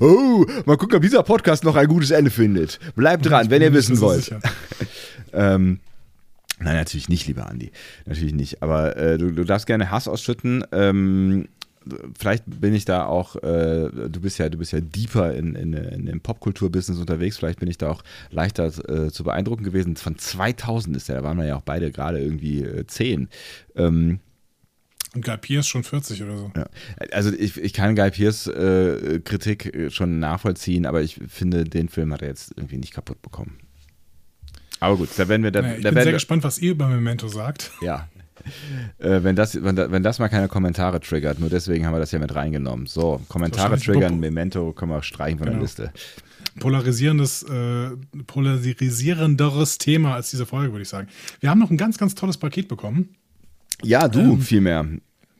Oh, 0.00 0.46
mal 0.64 0.76
gucken, 0.76 0.96
ob 0.96 1.02
dieser 1.02 1.22
Podcast 1.22 1.64
noch 1.64 1.76
ein 1.76 1.86
gutes 1.86 2.10
Ende 2.12 2.30
findet. 2.30 2.78
Bleibt 2.94 3.26
dran, 3.26 3.50
wenn 3.50 3.60
ihr 3.60 3.72
wissen 3.74 4.00
wollt. 4.00 4.34
ähm, 5.34 5.80
Nein, 6.60 6.76
natürlich 6.76 7.08
nicht, 7.08 7.26
lieber 7.26 7.48
Andi. 7.48 7.72
Natürlich 8.06 8.34
nicht. 8.34 8.62
Aber 8.62 8.96
äh, 8.96 9.18
du, 9.18 9.32
du, 9.32 9.44
darfst 9.44 9.66
gerne 9.66 9.90
Hass 9.90 10.08
ausschütten. 10.08 10.64
Ähm, 10.72 11.48
vielleicht 12.18 12.44
bin 12.46 12.74
ich 12.74 12.84
da 12.84 13.06
auch, 13.06 13.36
äh, 13.36 13.90
du 13.90 14.20
bist 14.20 14.38
ja, 14.38 14.48
du 14.48 14.58
bist 14.58 14.72
ja 14.72 14.80
deeper 14.80 15.34
in, 15.34 15.54
in, 15.54 15.72
in 15.72 16.06
dem 16.06 16.20
Popkultur-Business 16.20 17.00
unterwegs, 17.00 17.38
vielleicht 17.38 17.60
bin 17.60 17.68
ich 17.68 17.78
da 17.78 17.90
auch 17.90 18.02
leichter 18.30 18.66
äh, 18.88 19.10
zu 19.10 19.24
beeindrucken 19.24 19.64
gewesen. 19.64 19.96
Von 19.96 20.18
2000 20.18 20.96
ist 20.96 21.08
der, 21.08 21.16
da 21.16 21.22
waren 21.22 21.38
wir 21.38 21.46
ja 21.46 21.56
auch 21.56 21.62
beide 21.62 21.90
gerade 21.90 22.20
irgendwie 22.20 22.62
äh, 22.62 22.86
10. 22.86 23.28
Ähm, 23.76 24.20
und 25.12 25.24
Guy 25.24 25.38
Pierce 25.38 25.66
schon 25.66 25.82
40 25.82 26.22
oder 26.22 26.36
so. 26.36 26.52
Ja. 26.56 26.66
Also 27.10 27.32
ich, 27.32 27.56
ich 27.56 27.72
kann 27.72 27.96
Guy 27.96 28.10
Pierce 28.10 28.46
äh, 28.46 29.20
Kritik 29.24 29.74
äh, 29.74 29.90
schon 29.90 30.20
nachvollziehen, 30.20 30.86
aber 30.86 31.02
ich 31.02 31.18
finde, 31.26 31.64
den 31.64 31.88
Film 31.88 32.12
hat 32.12 32.22
er 32.22 32.28
jetzt 32.28 32.52
irgendwie 32.56 32.76
nicht 32.76 32.94
kaputt 32.94 33.20
bekommen. 33.20 33.58
Aber 34.80 34.96
gut, 34.96 35.10
da 35.16 35.28
werden 35.28 35.42
wir. 35.42 35.50
Da, 35.50 35.62
naja, 35.62 35.76
ich 35.76 35.82
da 35.82 35.90
bin 35.90 35.98
sehr 35.98 36.06
wir, 36.06 36.12
gespannt, 36.12 36.42
was 36.42 36.58
ihr 36.58 36.72
über 36.72 36.88
Memento 36.88 37.28
sagt. 37.28 37.70
Ja. 37.82 38.08
Äh, 38.98 39.22
wenn, 39.22 39.36
das, 39.36 39.62
wenn, 39.62 39.76
wenn, 39.76 40.02
das 40.02 40.18
mal 40.18 40.28
keine 40.28 40.48
Kommentare 40.48 41.00
triggert, 41.00 41.38
nur 41.38 41.50
deswegen 41.50 41.84
haben 41.86 41.92
wir 41.92 42.00
das 42.00 42.10
ja 42.10 42.18
mit 42.18 42.34
reingenommen. 42.34 42.86
So, 42.86 43.20
Kommentare 43.28 43.78
triggern, 43.78 44.18
Memento 44.18 44.72
können 44.72 44.92
wir 44.92 45.02
streichen 45.02 45.38
von 45.38 45.46
genau. 45.46 45.58
der 45.58 45.62
Liste. 45.62 45.92
Polarisierendes, 46.58 47.42
äh, 47.44 47.90
polarisierenderes 48.26 49.78
Thema 49.78 50.14
als 50.14 50.30
diese 50.30 50.46
Folge, 50.46 50.72
würde 50.72 50.82
ich 50.82 50.88
sagen. 50.88 51.08
Wir 51.40 51.50
haben 51.50 51.58
noch 51.58 51.70
ein 51.70 51.76
ganz, 51.76 51.98
ganz 51.98 52.14
tolles 52.14 52.38
Paket 52.38 52.66
bekommen. 52.66 53.10
Ja, 53.82 54.08
du, 54.08 54.20
ähm, 54.20 54.40
vielmehr. 54.40 54.86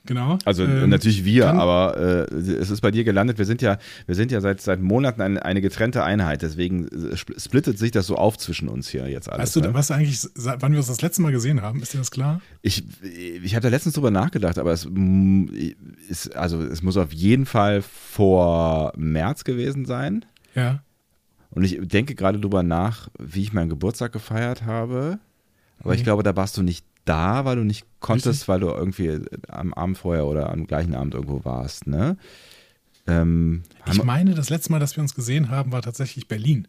Genau. 0.06 0.38
Also 0.44 0.64
Ähm, 0.64 0.88
natürlich 0.90 1.24
wir, 1.24 1.44
kann- 1.44 1.58
aber 1.58 2.26
äh, 2.30 2.34
es 2.34 2.70
ist 2.70 2.80
bei 2.80 2.90
dir 2.90 3.04
gelandet. 3.04 3.38
Wir 3.38 3.44
sind 3.44 3.62
ja, 3.62 3.78
wir 4.06 4.14
sind 4.14 4.30
ja 4.32 4.40
seit, 4.40 4.60
seit 4.60 4.80
Monaten 4.80 5.20
eine, 5.20 5.44
eine 5.44 5.60
getrennte 5.60 6.02
Einheit. 6.04 6.42
Deswegen 6.42 6.86
äh, 6.88 7.14
spl- 7.14 7.40
splittet 7.42 7.78
sich 7.78 7.90
das 7.90 8.06
so 8.06 8.16
auf 8.16 8.38
zwischen 8.38 8.68
uns 8.68 8.88
hier 8.88 9.08
jetzt 9.08 9.28
alles. 9.30 9.42
Weißt 9.42 9.56
du, 9.56 9.60
ne? 9.60 9.74
was 9.74 9.90
eigentlich, 9.90 10.18
seit 10.20 10.62
wann 10.62 10.72
wir 10.72 10.78
uns 10.78 10.88
das 10.88 11.00
letzte 11.02 11.22
Mal 11.22 11.32
gesehen 11.32 11.62
haben? 11.62 11.82
Ist 11.82 11.92
dir 11.94 11.98
das 11.98 12.10
klar? 12.10 12.40
Ich, 12.62 12.84
ich 13.42 13.54
habe 13.54 13.62
da 13.62 13.68
letztens 13.68 13.94
drüber 13.94 14.10
nachgedacht, 14.10 14.58
aber 14.58 14.72
es 14.72 14.86
mm, 14.90 15.46
ist, 16.08 16.34
also 16.36 16.62
es 16.62 16.82
muss 16.82 16.96
auf 16.96 17.12
jeden 17.12 17.46
Fall 17.46 17.82
vor 17.82 18.92
März 18.96 19.44
gewesen 19.44 19.84
sein. 19.86 20.24
Ja. 20.54 20.82
Und 21.50 21.64
ich 21.64 21.78
denke 21.82 22.14
gerade 22.14 22.38
drüber 22.38 22.62
nach, 22.62 23.08
wie 23.18 23.42
ich 23.42 23.52
meinen 23.52 23.68
Geburtstag 23.70 24.12
gefeiert 24.12 24.64
habe. 24.64 25.18
Aber 25.82 25.94
ich 25.94 26.00
Mhm. 26.00 26.04
glaube, 26.04 26.22
da 26.22 26.36
warst 26.36 26.56
du 26.56 26.62
nicht 26.62 26.84
da, 27.04 27.44
weil 27.44 27.56
du 27.56 27.64
nicht 27.64 27.86
konntest, 28.00 28.46
weil 28.48 28.60
du 28.60 28.68
irgendwie 28.68 29.20
am 29.48 29.74
Abend 29.74 29.98
vorher 29.98 30.26
oder 30.26 30.50
am 30.50 30.66
gleichen 30.66 30.94
Abend 30.94 31.14
irgendwo 31.14 31.44
warst, 31.44 31.86
ne? 31.86 32.16
Ähm, 33.06 33.62
Ich 33.90 34.02
meine, 34.04 34.34
das 34.34 34.50
letzte 34.50 34.70
Mal, 34.72 34.78
dass 34.78 34.96
wir 34.96 35.02
uns 35.02 35.14
gesehen 35.14 35.50
haben, 35.50 35.72
war 35.72 35.82
tatsächlich 35.82 36.28
Berlin. 36.28 36.68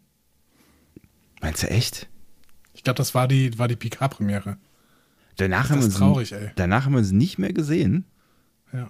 meinst 1.41 1.63
du 1.63 1.69
echt? 1.69 2.07
Ich 2.73 2.83
glaube, 2.83 2.97
das 2.97 3.13
war 3.13 3.27
die, 3.27 3.57
war 3.59 3.67
die 3.67 3.75
PK-Premiere. 3.75 4.57
Danach 5.38 5.63
Das 5.63 5.69
haben, 5.71 5.77
wir 5.77 5.79
ist 5.81 5.85
uns, 5.88 5.95
traurig, 5.97 6.31
ey. 6.33 6.51
danach 6.55 6.85
haben 6.85 6.93
wir 6.93 7.00
uns 7.00 7.11
nicht 7.11 7.38
mehr 7.38 7.53
gesehen. 7.53 8.05
Ja. 8.73 8.89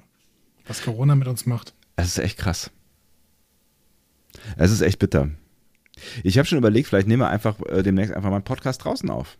Was 0.67 0.83
Corona 0.83 1.15
mit 1.15 1.27
uns 1.27 1.45
macht. 1.45 1.73
Es 1.95 2.07
ist 2.07 2.19
echt 2.19 2.37
krass. 2.37 2.71
Es 4.57 4.71
ist 4.71 4.81
echt 4.81 4.99
bitter. 4.99 5.29
Ich 6.23 6.37
habe 6.37 6.47
schon 6.47 6.57
überlegt, 6.57 6.87
vielleicht 6.87 7.07
nehmen 7.07 7.21
wir 7.21 7.29
einfach 7.29 7.59
äh, 7.67 7.83
demnächst 7.83 8.13
einfach 8.13 8.29
mal 8.29 8.37
einen 8.37 8.43
Podcast 8.45 8.83
draußen 8.83 9.09
auf. 9.09 9.37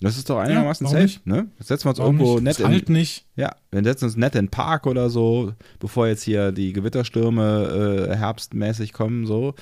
Das 0.00 0.16
ist 0.16 0.30
doch 0.30 0.38
einigermaßen 0.38 0.84
warum 0.84 0.96
safe, 0.96 1.04
nicht? 1.06 1.26
ne? 1.26 1.48
Jetzt 1.58 1.68
setzen 1.68 1.86
wir 1.86 1.90
uns 1.90 1.98
Warum 1.98 2.20
irgendwo 2.20 2.34
nicht? 2.34 2.44
nett 2.44 2.60
Es 2.60 2.64
halt 2.64 2.88
nicht. 2.88 3.26
Ja, 3.34 3.56
wir 3.72 3.82
setzen 3.82 4.04
uns 4.04 4.16
nett 4.16 4.34
in 4.36 4.46
den 4.46 4.50
Park 4.50 4.86
oder 4.86 5.10
so, 5.10 5.54
bevor 5.80 6.06
jetzt 6.06 6.22
hier 6.22 6.52
die 6.52 6.72
Gewitterstürme 6.72 8.08
äh, 8.10 8.16
herbstmäßig 8.16 8.92
kommen, 8.92 9.26
so. 9.26 9.54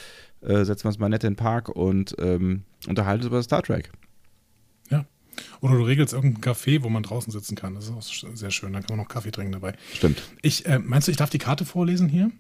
Äh, 0.43 0.65
setzen 0.65 0.85
wir 0.85 0.89
uns 0.89 0.99
mal 0.99 1.09
nett 1.09 1.25
in 1.25 1.31
den 1.33 1.37
Park 1.37 1.71
und 1.71 2.15
ähm, 2.19 2.65
unterhalten 2.87 3.23
uns 3.23 3.29
über 3.29 3.43
Star 3.43 3.63
Trek. 3.63 3.91
Ja. 4.91 5.07
Oder 5.63 5.77
du 5.77 5.83
regelst 5.85 6.13
irgendein 6.13 6.43
Café, 6.43 6.83
wo 6.83 6.91
man 6.91 7.03
draußen 7.03 7.33
sitzen 7.33 7.57
kann. 7.57 7.75
Das 7.75 7.85
ist 7.85 7.93
auch 7.93 8.35
sehr 8.35 8.51
schön. 8.51 8.75
Dann 8.75 8.83
kann 8.83 8.97
man 8.97 9.05
noch 9.05 9.13
Kaffee 9.13 9.31
trinken 9.31 9.53
dabei. 9.53 9.73
Stimmt. 9.95 10.23
Ich, 10.43 10.67
äh, 10.67 10.79
meinst 10.79 11.09
du, 11.09 11.13
ich 11.13 11.17
darf 11.17 11.31
die 11.31 11.39
Karte 11.39 11.65
vorlesen 11.65 12.09
hier, 12.09 12.31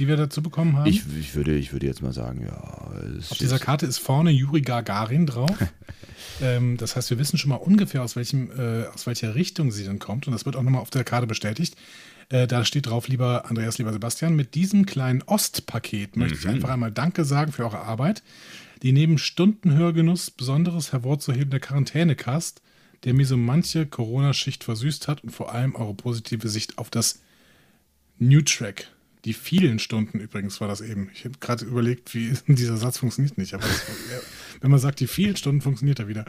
die 0.00 0.08
wir 0.08 0.16
dazu 0.16 0.42
bekommen 0.42 0.76
haben? 0.78 0.86
Ich, 0.86 1.02
ich, 1.18 1.34
würde, 1.34 1.54
ich 1.54 1.72
würde 1.72 1.86
jetzt 1.86 2.02
mal 2.02 2.12
sagen, 2.12 2.46
ja. 2.46 2.90
es 3.18 3.30
Auf 3.30 3.38
dieser 3.38 3.58
Karte 3.58 3.84
ist 3.84 3.98
vorne 3.98 4.30
Juri 4.30 4.62
Gagarin 4.62 5.26
drauf. 5.26 5.56
ähm, 6.40 6.78
das 6.78 6.96
heißt, 6.96 7.10
wir 7.10 7.18
wissen 7.18 7.36
schon 7.36 7.50
mal 7.50 7.56
ungefähr, 7.56 8.02
aus, 8.02 8.16
welchem, 8.16 8.50
äh, 8.50 8.86
aus 8.86 9.06
welcher 9.06 9.34
Richtung 9.34 9.70
sie 9.70 9.84
dann 9.84 9.98
kommt. 9.98 10.26
Und 10.26 10.32
das 10.32 10.46
wird 10.46 10.56
auch 10.56 10.62
nochmal 10.62 10.80
auf 10.80 10.88
der 10.88 11.04
Karte 11.04 11.26
bestätigt. 11.26 11.76
Äh, 12.30 12.46
da 12.46 12.64
steht 12.64 12.86
drauf, 12.86 13.08
lieber 13.08 13.44
Andreas, 13.50 13.76
lieber 13.76 13.92
Sebastian, 13.92 14.34
mit 14.34 14.54
diesem 14.54 14.86
kleinen 14.86 15.22
Ostpaket 15.22 16.16
möchte 16.16 16.38
ich 16.38 16.48
einfach 16.48 16.70
einmal 16.70 16.92
Danke 16.92 17.26
sagen 17.26 17.52
für 17.52 17.64
eure 17.64 17.80
Arbeit, 17.80 18.22
die 18.82 18.92
neben 18.92 19.18
Stundenhörgenuss 19.18 20.30
Besonderes 20.30 20.92
hervorzuhebende 20.92 21.60
Quarantänekast, 21.60 22.62
der 23.04 23.12
mir 23.12 23.26
so 23.26 23.36
manche 23.36 23.84
Corona-Schicht 23.84 24.64
versüßt 24.64 25.08
hat 25.08 25.22
und 25.24 25.30
vor 25.30 25.52
allem 25.52 25.74
eure 25.74 25.92
positive 25.92 26.48
Sicht 26.48 26.78
auf 26.78 26.88
das 26.88 27.20
New 28.18 28.40
Track. 28.40 28.90
Die 29.24 29.34
vielen 29.34 29.78
Stunden 29.78 30.18
übrigens 30.18 30.60
war 30.60 30.68
das 30.68 30.80
eben. 30.80 31.10
Ich 31.12 31.24
habe 31.24 31.34
gerade 31.40 31.64
überlegt, 31.64 32.14
wie 32.14 32.32
dieser 32.46 32.76
Satz 32.76 32.98
funktioniert 32.98 33.38
nicht. 33.38 33.54
Aber 33.54 33.62
das, 33.62 33.82
wenn 34.60 34.70
man 34.70 34.80
sagt, 34.80 35.00
die 35.00 35.06
vielen 35.06 35.36
Stunden 35.36 35.60
funktioniert 35.60 35.98
er 35.98 36.08
wieder. 36.08 36.24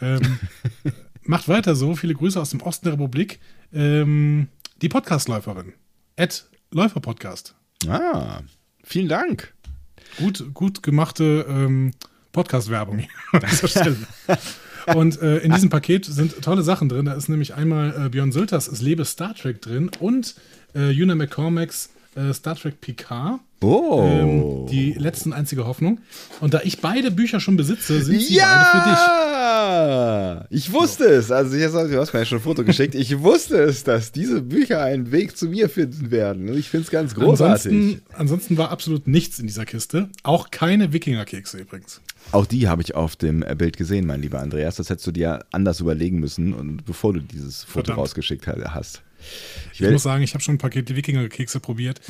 Ähm, 0.00 0.38
macht 1.22 1.48
weiter 1.48 1.74
so. 1.76 1.94
Viele 1.94 2.14
Grüße 2.14 2.40
aus 2.40 2.50
dem 2.50 2.60
Osten 2.62 2.86
der 2.86 2.94
Republik. 2.94 3.38
Ähm, 3.72 4.48
die 4.82 4.88
Podcastläuferin. 4.88 5.72
Ed 6.16 6.48
Läufer 6.70 7.00
Podcast. 7.00 7.54
Ah, 7.88 8.40
vielen 8.82 9.08
Dank. 9.08 9.54
Gut, 10.18 10.52
gut 10.54 10.82
gemachte 10.82 11.46
ähm, 11.48 11.92
Podcast-Werbung 12.32 12.98
hier 12.98 13.10
an 13.32 13.42
dieser 13.50 13.68
Stelle. 13.68 13.96
Und 14.94 15.20
äh, 15.20 15.38
in 15.38 15.52
diesem 15.52 15.70
Paket 15.70 16.04
sind 16.04 16.42
tolle 16.42 16.62
Sachen 16.62 16.88
drin. 16.88 17.06
Da 17.06 17.14
ist 17.14 17.28
nämlich 17.28 17.54
einmal 17.54 18.06
äh, 18.06 18.08
Björn 18.08 18.32
Sülters 18.32 18.68
Es 18.68 18.80
lebe 18.80 19.04
Star 19.04 19.34
Trek 19.34 19.60
drin 19.60 19.90
und 20.00 20.34
äh, 20.74 20.90
Una 21.02 21.14
McCormacks 21.14 21.90
äh, 22.16 22.32
Star 22.32 22.56
Trek 22.56 22.80
Picard. 22.80 23.40
Oh. 23.62 24.02
Ähm, 24.04 24.66
die 24.70 24.92
letzten 24.92 25.32
einzige 25.32 25.66
Hoffnung. 25.66 26.00
Und 26.40 26.52
da 26.52 26.60
ich 26.62 26.80
beide 26.80 27.10
Bücher 27.10 27.40
schon 27.40 27.56
besitze, 27.56 28.02
sind 28.02 28.20
sie 28.20 28.38
beide 28.38 28.64
für 28.70 28.90
dich. 28.90 28.98
Ja, 28.98 30.44
ich 30.50 30.72
wusste 30.72 31.04
es. 31.06 31.30
Also 31.30 31.56
ich, 31.56 31.64
du 31.64 31.98
hast 31.98 32.12
mir 32.12 32.18
ja 32.20 32.24
schon 32.26 32.38
ein 32.38 32.42
Foto 32.42 32.64
geschickt. 32.64 32.94
Ich 32.94 33.20
wusste 33.20 33.56
es, 33.58 33.82
dass 33.82 34.12
diese 34.12 34.42
Bücher 34.42 34.82
einen 34.82 35.10
Weg 35.10 35.36
zu 35.36 35.48
mir 35.48 35.70
finden 35.70 36.10
werden. 36.10 36.48
Und 36.48 36.58
ich 36.58 36.68
finde 36.68 36.84
es 36.84 36.90
ganz 36.90 37.14
großartig. 37.14 37.72
Ansonsten, 37.72 38.02
ansonsten 38.12 38.58
war 38.58 38.70
absolut 38.70 39.06
nichts 39.06 39.38
in 39.38 39.46
dieser 39.46 39.64
Kiste. 39.64 40.10
Auch 40.22 40.50
keine 40.50 40.92
Wikinger-Kekse 40.92 41.58
übrigens. 41.58 42.02
Auch 42.32 42.46
die 42.46 42.68
habe 42.68 42.82
ich 42.82 42.94
auf 42.94 43.16
dem 43.16 43.40
Bild 43.56 43.76
gesehen, 43.76 44.06
mein 44.06 44.20
lieber 44.20 44.40
Andreas. 44.40 44.76
Das 44.76 44.90
hättest 44.90 45.06
du 45.06 45.12
dir 45.12 45.44
anders 45.52 45.80
überlegen 45.80 46.18
müssen, 46.18 46.52
und 46.52 46.84
bevor 46.84 47.12
du 47.12 47.20
dieses 47.20 47.62
Foto 47.64 47.72
Verdammt. 47.86 47.98
rausgeschickt 47.98 48.46
ha- 48.46 48.74
hast. 48.74 49.02
Ich 49.72 49.80
muss 49.80 50.02
sagen, 50.02 50.22
ich 50.22 50.34
habe 50.34 50.42
schon 50.42 50.56
ein 50.56 50.58
Paket 50.58 50.94
Wikinger-Kekse 50.94 51.60
probiert. 51.60 52.00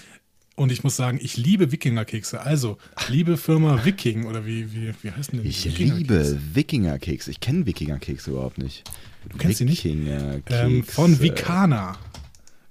Und 0.56 0.72
ich 0.72 0.82
muss 0.82 0.96
sagen, 0.96 1.18
ich 1.20 1.36
liebe 1.36 1.70
Wikinger-Kekse. 1.70 2.40
Also, 2.40 2.78
liebe 3.08 3.36
Firma 3.36 3.84
Viking, 3.84 4.24
oder 4.24 4.46
wie, 4.46 4.72
wie, 4.72 4.94
wie 5.02 5.10
heißen 5.10 5.32
denn 5.34 5.42
die? 5.42 5.50
ich 5.50 5.64
Wikinger-Kekse? 5.66 5.98
liebe 5.98 6.40
Wikingerkekse. 6.54 7.30
Ich 7.30 7.40
kenne 7.40 7.66
Wikingerkekse 7.66 8.30
überhaupt 8.30 8.56
nicht. 8.58 8.82
Du 9.28 9.36
kennst 9.36 9.58
sie 9.58 9.64
nicht? 9.66 9.84
Ähm, 9.84 10.82
von 10.84 11.20
Vicana. 11.20 11.98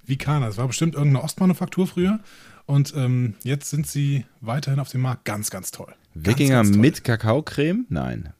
Vicana, 0.05 0.47
das 0.47 0.57
war 0.57 0.67
bestimmt 0.67 0.95
irgendeine 0.95 1.23
Ostmanufaktur 1.23 1.85
früher. 1.85 2.19
Und 2.65 2.93
ähm, 2.95 3.35
jetzt 3.43 3.69
sind 3.69 3.85
sie 3.85 4.25
weiterhin 4.41 4.79
auf 4.79 4.89
dem 4.89 5.01
Markt. 5.01 5.25
Ganz, 5.25 5.51
ganz 5.51 5.69
toll. 5.69 5.93
Ganz, 6.15 6.27
Wikinger 6.27 6.55
ganz 6.55 6.71
toll. 6.71 6.79
mit 6.79 7.03
Kakaocreme? 7.03 7.85
Nein. 7.89 8.33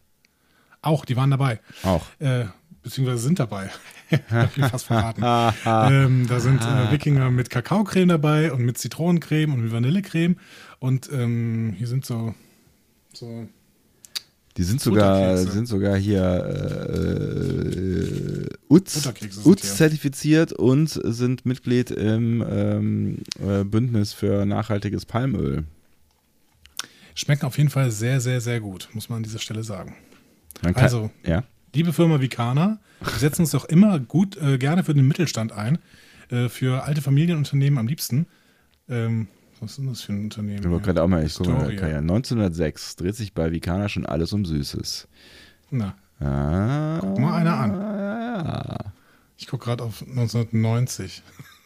Auch, 0.81 1.05
die 1.05 1.15
waren 1.15 1.31
dabei. 1.31 1.59
Auch. 1.83 2.05
Äh, 2.19 2.45
beziehungsweise 2.83 3.19
sind 3.19 3.39
dabei. 3.39 3.69
Hab 4.29 4.55
ich 4.57 4.65
fast 4.65 4.85
verraten. 4.85 5.23
ähm, 5.65 6.27
da 6.27 6.39
sind 6.39 6.61
äh, 6.61 6.91
Wikinger 6.91 7.31
mit 7.31 7.49
Kakaocreme 7.49 8.07
dabei 8.07 8.53
und 8.53 8.63
mit 8.63 8.77
Zitronencreme 8.77 9.53
und 9.53 9.63
mit 9.63 9.71
Vanillecreme. 9.71 10.37
Und 10.79 11.09
ähm, 11.11 11.73
hier 11.77 11.87
sind 11.87 12.05
so, 12.05 12.33
so 13.13 13.47
Die 14.55 14.63
sind 14.63 14.79
sogar, 14.79 15.37
sind 15.37 15.67
sogar 15.67 15.97
hier 15.97 16.23
äh, 16.45 17.75
sind 18.69 19.45
UTZ 19.45 19.61
hier. 19.61 19.75
zertifiziert 19.75 20.53
und 20.53 20.89
sind 20.89 21.45
Mitglied 21.45 21.91
im 21.91 22.45
ähm, 22.47 23.17
äh, 23.39 23.63
Bündnis 23.63 24.13
für 24.13 24.45
nachhaltiges 24.45 25.05
Palmöl. 25.05 25.65
Schmecken 27.15 27.45
auf 27.45 27.57
jeden 27.57 27.69
Fall 27.71 27.89
sehr, 27.89 28.21
sehr, 28.21 28.39
sehr 28.41 28.59
gut, 28.59 28.89
muss 28.93 29.09
man 29.09 29.17
an 29.17 29.23
dieser 29.23 29.39
Stelle 29.39 29.63
sagen. 29.63 29.95
Kann, 30.61 30.75
Also, 30.75 31.09
ja. 31.25 31.43
liebe 31.73 31.91
Firma 31.93 32.21
Vicana, 32.21 32.79
wir 33.01 33.09
setzen 33.19 33.41
uns 33.41 33.51
doch 33.51 33.65
immer 33.65 33.99
gut 33.99 34.37
äh, 34.37 34.57
gerne 34.59 34.83
für 34.83 34.93
den 34.93 35.07
Mittelstand 35.07 35.51
ein. 35.51 35.79
Äh, 36.29 36.49
für 36.49 36.83
alte 36.83 37.01
Familienunternehmen 37.01 37.77
am 37.79 37.87
liebsten. 37.87 38.27
Ähm, 38.89 39.27
was 39.59 39.71
ist 39.71 39.77
denn 39.79 39.87
das 39.87 40.01
für 40.01 40.13
ein 40.13 40.23
Unternehmen? 40.25 40.59
Ich 40.63 40.69
wollte 40.69 40.85
gerade 40.85 41.03
auch 41.03 41.07
mal, 41.07 41.23
ich 41.25 41.33
gucke 41.35 41.51
mal, 41.51 41.73
ja, 41.73 41.97
1906 41.99 42.95
dreht 42.97 43.15
sich 43.15 43.33
bei 43.33 43.51
Vicana 43.51 43.89
schon 43.89 44.05
alles 44.05 44.33
um 44.33 44.43
Süßes. 44.45 45.07
Na, 45.71 45.95
Ah, 46.19 46.99
Guck 47.01 47.19
mal 47.19 47.33
einer 47.35 47.57
an. 47.57 47.71
Ja. 47.71 48.77
ich 49.37 49.47
gucke 49.47 49.65
gerade 49.65 49.83
auf 49.83 50.01
1990. 50.01 51.21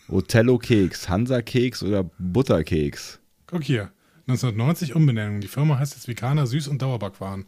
Otello 0.08 0.58
Keks, 0.58 1.08
Hansa 1.08 1.42
Keks 1.44 1.84
oder 1.84 2.10
Butterkeks. 2.18 3.20
Guck 3.46 3.64
hier. 3.64 3.92
1990 4.30 4.96
Umbenennung. 4.96 5.42
Die 5.42 5.48
Firma 5.48 5.80
heißt 5.80 5.96
jetzt 5.96 6.08
Vicana 6.08 6.44
Süß- 6.44 6.70
und 6.70 6.82
Dauerbackwaren. 6.82 7.46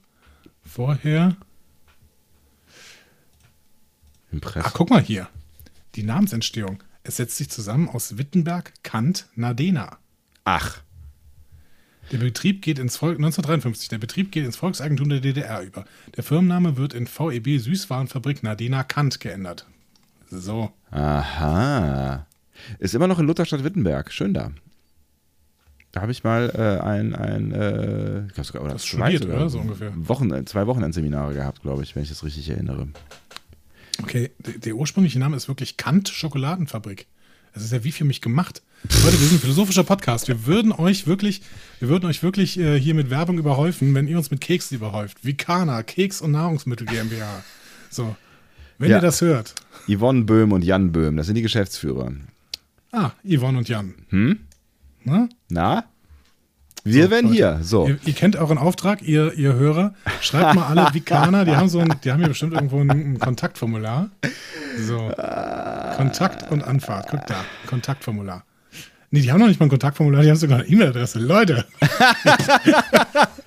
Vorher. 0.64 1.36
Impress. 4.32 4.64
Ach, 4.66 4.74
guck 4.74 4.90
mal 4.90 5.02
hier. 5.02 5.28
Die 5.96 6.04
Namensentstehung. 6.04 6.82
Es 7.04 7.18
setzt 7.18 7.38
sich 7.38 7.50
zusammen 7.50 7.90
aus 7.90 8.18
Wittenberg, 8.18 8.74
Kant, 8.84 9.28
Nadena. 9.36 9.98
Ach, 10.44 10.82
Der 12.12 12.18
Betrieb 12.18 12.62
geht 12.62 12.80
ins 12.80 12.98
Volk 12.98 13.18
1953. 13.18 13.90
Der 13.90 13.98
Betrieb 13.98 14.32
geht 14.32 14.46
ins 14.46 14.58
Volkseigentum 14.58 15.10
der 15.10 15.20
DDR 15.20 15.62
über. 15.62 15.86
Der 16.16 16.24
Firmenname 16.24 16.78
wird 16.78 16.94
in 16.94 17.08
VEB 17.08 17.60
Süßwarenfabrik 17.60 18.44
Nadena 18.44 18.84
Kant 18.84 19.20
geändert. 19.20 19.66
So. 20.30 20.72
aha. 20.92 22.26
Ist 22.80 22.94
immer 22.96 23.08
noch 23.08 23.20
in 23.20 23.28
Lutherstadt 23.28 23.64
Wittenberg. 23.64 24.12
Schön 24.12 24.34
da. 24.34 24.52
Da 25.92 26.02
habe 26.02 26.12
ich 26.12 26.24
mal 26.24 26.50
äh, 26.56 26.82
ein, 26.84 27.14
ein 27.16 27.52
äh, 27.52 28.26
ich 28.28 28.34
glaub 28.34 28.46
sogar, 28.46 28.64
oder 28.64 28.74
Das 28.74 28.84
zwei 28.84 29.12
studiert, 29.16 29.26
oder? 29.36 29.50
So 29.50 29.60
ungefähr. 29.60 29.92
Wochen, 29.96 30.46
zwei 30.48 30.66
Wochenendseminare 30.68 31.34
gehabt, 31.34 31.62
glaube 31.62 31.84
ich, 31.84 31.96
wenn 31.96 32.04
ich 32.04 32.10
das 32.10 32.24
richtig 32.24 32.50
erinnere. 32.50 32.88
Okay, 34.02 34.32
der, 34.40 34.54
der 34.60 34.76
ursprüngliche 34.76 35.20
Name 35.20 35.36
ist 35.36 35.48
wirklich 35.48 35.78
Kant 35.78 36.08
Schokoladenfabrik. 36.10 37.08
Das 37.54 37.64
ist 37.64 37.74
ja 37.74 37.84
wie 37.84 37.92
für 37.92 38.06
mich 38.06 38.22
gemacht. 38.22 38.62
Leute, 39.04 39.20
wir 39.20 39.28
sind 39.28 39.34
ein 39.34 39.42
philosophischer 39.42 39.84
Podcast. 39.84 40.30
Wir 40.30 40.46
würden 40.46 40.72
euch 40.72 41.06
wirklich, 41.08 41.42
wir 41.80 41.90
würden 41.90 42.06
euch 42.06 42.24
wirklich 42.24 42.58
äh, 42.58 42.80
hier 42.80 42.96
mit 42.96 43.10
Werbung 43.10 43.38
überhäufen, 43.38 43.94
wenn 43.94 44.08
ihr 44.08 44.18
uns 44.18 44.32
mit 44.32 44.40
Keksen 44.40 44.78
überhäuft. 44.78 45.26
Vicana, 45.26 45.84
Keks- 45.84 46.22
und 46.22 46.32
Nahrungsmittel 46.32 46.88
GmbH. 46.88 47.44
So. 47.90 48.16
Wenn 48.78 48.90
Ja. 48.92 48.98
ihr 48.98 49.02
das 49.02 49.20
hört. 49.22 49.54
Yvonne 49.88 50.24
Böhm 50.24 50.54
und 50.54 50.64
Jan 50.64 50.94
Böhm, 50.94 51.18
das 51.18 51.26
sind 51.28 51.36
die 51.36 51.42
Geschäftsführer. 51.42 52.14
Ah, 52.94 53.12
Yvonne 53.28 53.58
und 53.60 53.68
Jan. 53.70 53.94
Hm? 54.10 54.40
Na? 55.04 55.28
Na? 55.50 55.84
Wir 56.84 57.06
So, 57.06 57.12
werden 57.12 57.26
Leute, 57.28 57.36
hier. 57.36 57.60
So. 57.62 57.88
Ihr, 57.88 58.00
ihr 58.06 58.14
kennt 58.14 58.36
euren 58.36 58.58
Auftrag, 58.58 59.02
ihr, 59.04 59.34
ihr 59.34 59.54
Hörer. 59.54 59.94
Schreibt 60.20 60.56
mal 60.56 60.66
alle 60.66 60.88
Vikaner, 60.94 61.46
die 61.46 61.56
haben 61.56 61.70
so 61.70 61.80
ein, 61.80 61.94
die 62.04 62.12
haben 62.12 62.20
hier 62.20 62.30
bestimmt 62.30 62.54
irgendwo 62.54 62.80
ein, 62.80 62.90
ein 62.90 63.20
Kontaktformular. 63.20 64.10
So. 64.80 64.98
Kontakt 65.98 66.52
und 66.52 66.64
Anfahrt. 66.64 67.08
Guck 67.12 67.28
da. 67.28 67.36
Kontaktformular. 67.68 68.44
Nee, 69.12 69.22
die 69.22 69.32
haben 69.32 69.40
noch 69.40 69.48
nicht 69.48 69.60
mal 69.60 69.66
ein 69.68 69.70
Kontaktformular, 69.70 70.24
die 70.24 70.30
haben 70.30 70.38
sogar 70.38 70.60
eine 70.60 70.68
E-Mail-Adresse. 70.68 71.20
Leute. 71.20 71.66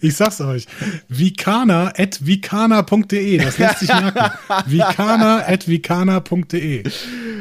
Ich 0.00 0.16
sag's 0.16 0.40
euch. 0.40 0.66
Vikana.vikana.de. 1.08 3.38
Das 3.38 3.58
lässt 3.58 3.80
sich 3.80 3.88
merken. 3.92 4.30
Vikana.vikana.de. 4.66 6.84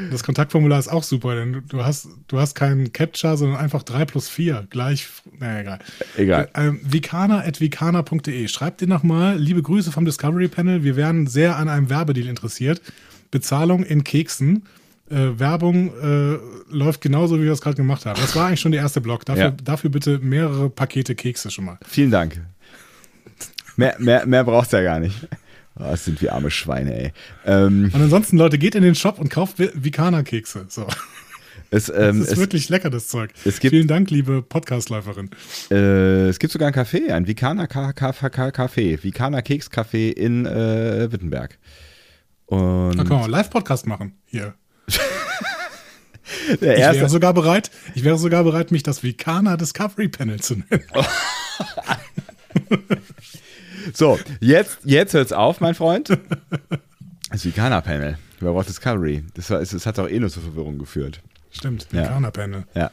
Das 0.09 0.23
Kontaktformular 0.23 0.79
ist 0.79 0.87
auch 0.87 1.03
super, 1.03 1.35
denn 1.35 1.63
du- 1.67 1.83
hast, 1.83 2.07
du 2.29 2.39
hast 2.39 2.55
keinen 2.55 2.93
Captcha, 2.93 3.35
sondern 3.35 3.59
einfach 3.59 3.83
3 3.83 4.05
plus 4.05 4.29
4 4.29 4.65
gleich. 4.69 5.07
Naja, 5.37 5.59
egal. 5.59 5.79
Egal. 6.17 6.49
Ähm, 6.55 6.79
Vikana.vikana.de. 6.83 8.47
Schreibt 8.47 8.79
dir 8.81 8.87
nochmal, 8.87 9.37
liebe 9.37 9.61
Grüße 9.61 9.91
vom 9.91 10.05
Discovery 10.05 10.47
Panel. 10.47 10.83
Wir 10.85 10.95
wären 10.95 11.27
sehr 11.27 11.57
an 11.57 11.67
einem 11.67 11.89
Werbedeal 11.89 12.27
interessiert. 12.27 12.81
Bezahlung 13.31 13.83
in 13.83 14.05
Keksen. 14.05 14.63
Äh, 15.09 15.39
Werbung 15.39 15.91
äh, 16.01 16.37
läuft 16.69 17.01
genauso, 17.01 17.39
wie 17.39 17.43
wir 17.45 17.51
es 17.53 17.61
gerade 17.61 17.77
gemacht 17.77 18.05
haben. 18.05 18.19
Das 18.19 18.35
war 18.35 18.47
eigentlich 18.47 18.59
schon 18.59 18.73
der 18.73 18.81
erste 18.81 18.99
Block. 19.01 19.23
Dafür, 19.25 19.43
Ja. 19.43 19.51
dafür 19.51 19.89
bitte 19.89 20.19
mehrere 20.19 20.69
Pakete 20.69 21.15
Kekse 21.15 21.49
schon 21.49 21.65
mal. 21.65 21.77
Vielen 21.87 22.11
Dank. 22.11 22.41
Mehr, 23.75 23.95
mehr, 23.99 24.25
mehr 24.25 24.43
braucht's 24.43 24.71
ja 24.71 24.81
gar 24.81 24.99
nicht. 24.99 25.27
Oh, 25.79 25.83
das 25.83 26.05
sind 26.05 26.21
wir 26.21 26.33
arme 26.33 26.49
Schweine, 26.49 26.99
ey. 26.99 27.13
Ähm, 27.45 27.91
Und 27.93 28.01
ansonsten, 28.01 28.37
Leute, 28.37 28.57
geht 28.57 28.73
in 28.75 28.81
den 28.83 28.95
Shop 28.95 29.19
und 29.19 29.29
kauft 29.29 29.57
Vikana-Kekse. 29.59 30.65
So. 30.69 30.87
es, 31.69 31.85
Das 31.87 31.89
ähm, 32.09 32.21
ist 32.23 32.31
es, 32.31 32.37
wirklich 32.39 32.67
lecker, 32.69 32.89
das 32.89 33.07
Zeug. 33.07 33.31
gibt- 33.43 33.59
Vielen 33.69 33.87
Dank, 33.87 34.09
liebe 34.09 34.41
Podcastläuferin. 34.41 35.29
äh, 35.69 36.27
es 36.29 36.39
gibt 36.39 36.51
sogar 36.51 36.69
ein 36.69 36.73
Café, 36.73 37.11
ein 37.13 37.27
Vikaner 37.27 37.67
Ka- 37.67 37.93
Ka- 37.93 38.11
Ka- 38.13 38.29
Ka- 38.29 38.47
Café, 38.49 40.09
in 40.11 40.45
äh, 40.47 41.11
Wittenberg. 41.11 41.59
Und 42.47 42.97
Da 42.97 43.03
können 43.03 43.19
wir 43.21 43.27
Live-Podcast 43.27 43.85
machen. 43.85 44.13
Hier. 44.25 44.55
Der 46.50 46.55
Ich 46.55 46.62
wäre 46.62 46.96
erste, 46.96 47.10
sogar 47.10 47.34
bereit, 47.34 47.72
ich 47.96 48.03
wäre 48.03 48.17
sogar 48.17 48.43
bereit, 48.43 48.72
mich 48.72 48.84
das 48.84 49.03
Vikana 49.03 49.57
Discovery 49.57 50.10
Panel 50.10 50.39
zu 50.39 50.55
nennen. 50.55 50.84
so, 53.93 54.19
jetzt, 54.39 54.79
jetzt 54.84 55.13
hört's 55.13 55.34
auf, 55.34 55.62
mein 55.62 55.75
Freund. 55.75 56.17
Das 57.29 57.46
Vikaner-Panel 57.46 58.17
über 58.39 58.53
What 58.53 58.67
Discovery. 58.67 59.24
Das, 59.34 59.50
war, 59.50 59.62
es 59.62 59.86
hat 59.86 60.00
auch 60.00 60.10
eh 60.10 60.19
nur 60.19 60.29
zur 60.29 60.43
Verwirrung 60.43 60.77
geführt. 60.77 61.22
Stimmt, 61.51 61.88
Ja. 61.91 62.03
Vikana 62.03 62.31
Panel. 62.31 62.65
Ja. 62.75 62.91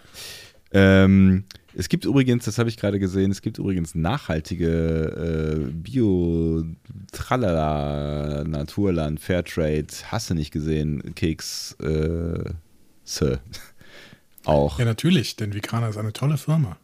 Ähm, 0.73 1.45
es 1.76 1.88
gibt 1.88 2.05
übrigens, 2.05 2.45
das 2.45 2.59
habe 2.59 2.69
ich 2.69 2.76
gerade 2.76 2.99
gesehen, 2.99 3.31
es 3.31 3.43
gibt 3.43 3.59
übrigens 3.59 3.95
nachhaltige 3.95 5.67
äh, 5.67 5.71
Bio, 5.73 6.64
Tralala, 7.12 8.45
Naturland, 8.45 9.21
Fairtrade, 9.21 9.87
hast 10.07 10.31
du 10.31 10.35
nicht 10.35 10.53
gesehen, 10.53 11.14
Keks, 11.14 11.76
äh. 11.83 12.50
Auch. 14.45 14.79
Ja, 14.79 14.85
natürlich, 14.85 15.37
denn 15.37 15.55
Vikana 15.55 15.89
ist 15.89 15.97
eine 15.97 16.13
tolle 16.13 16.37
Firma. 16.37 16.77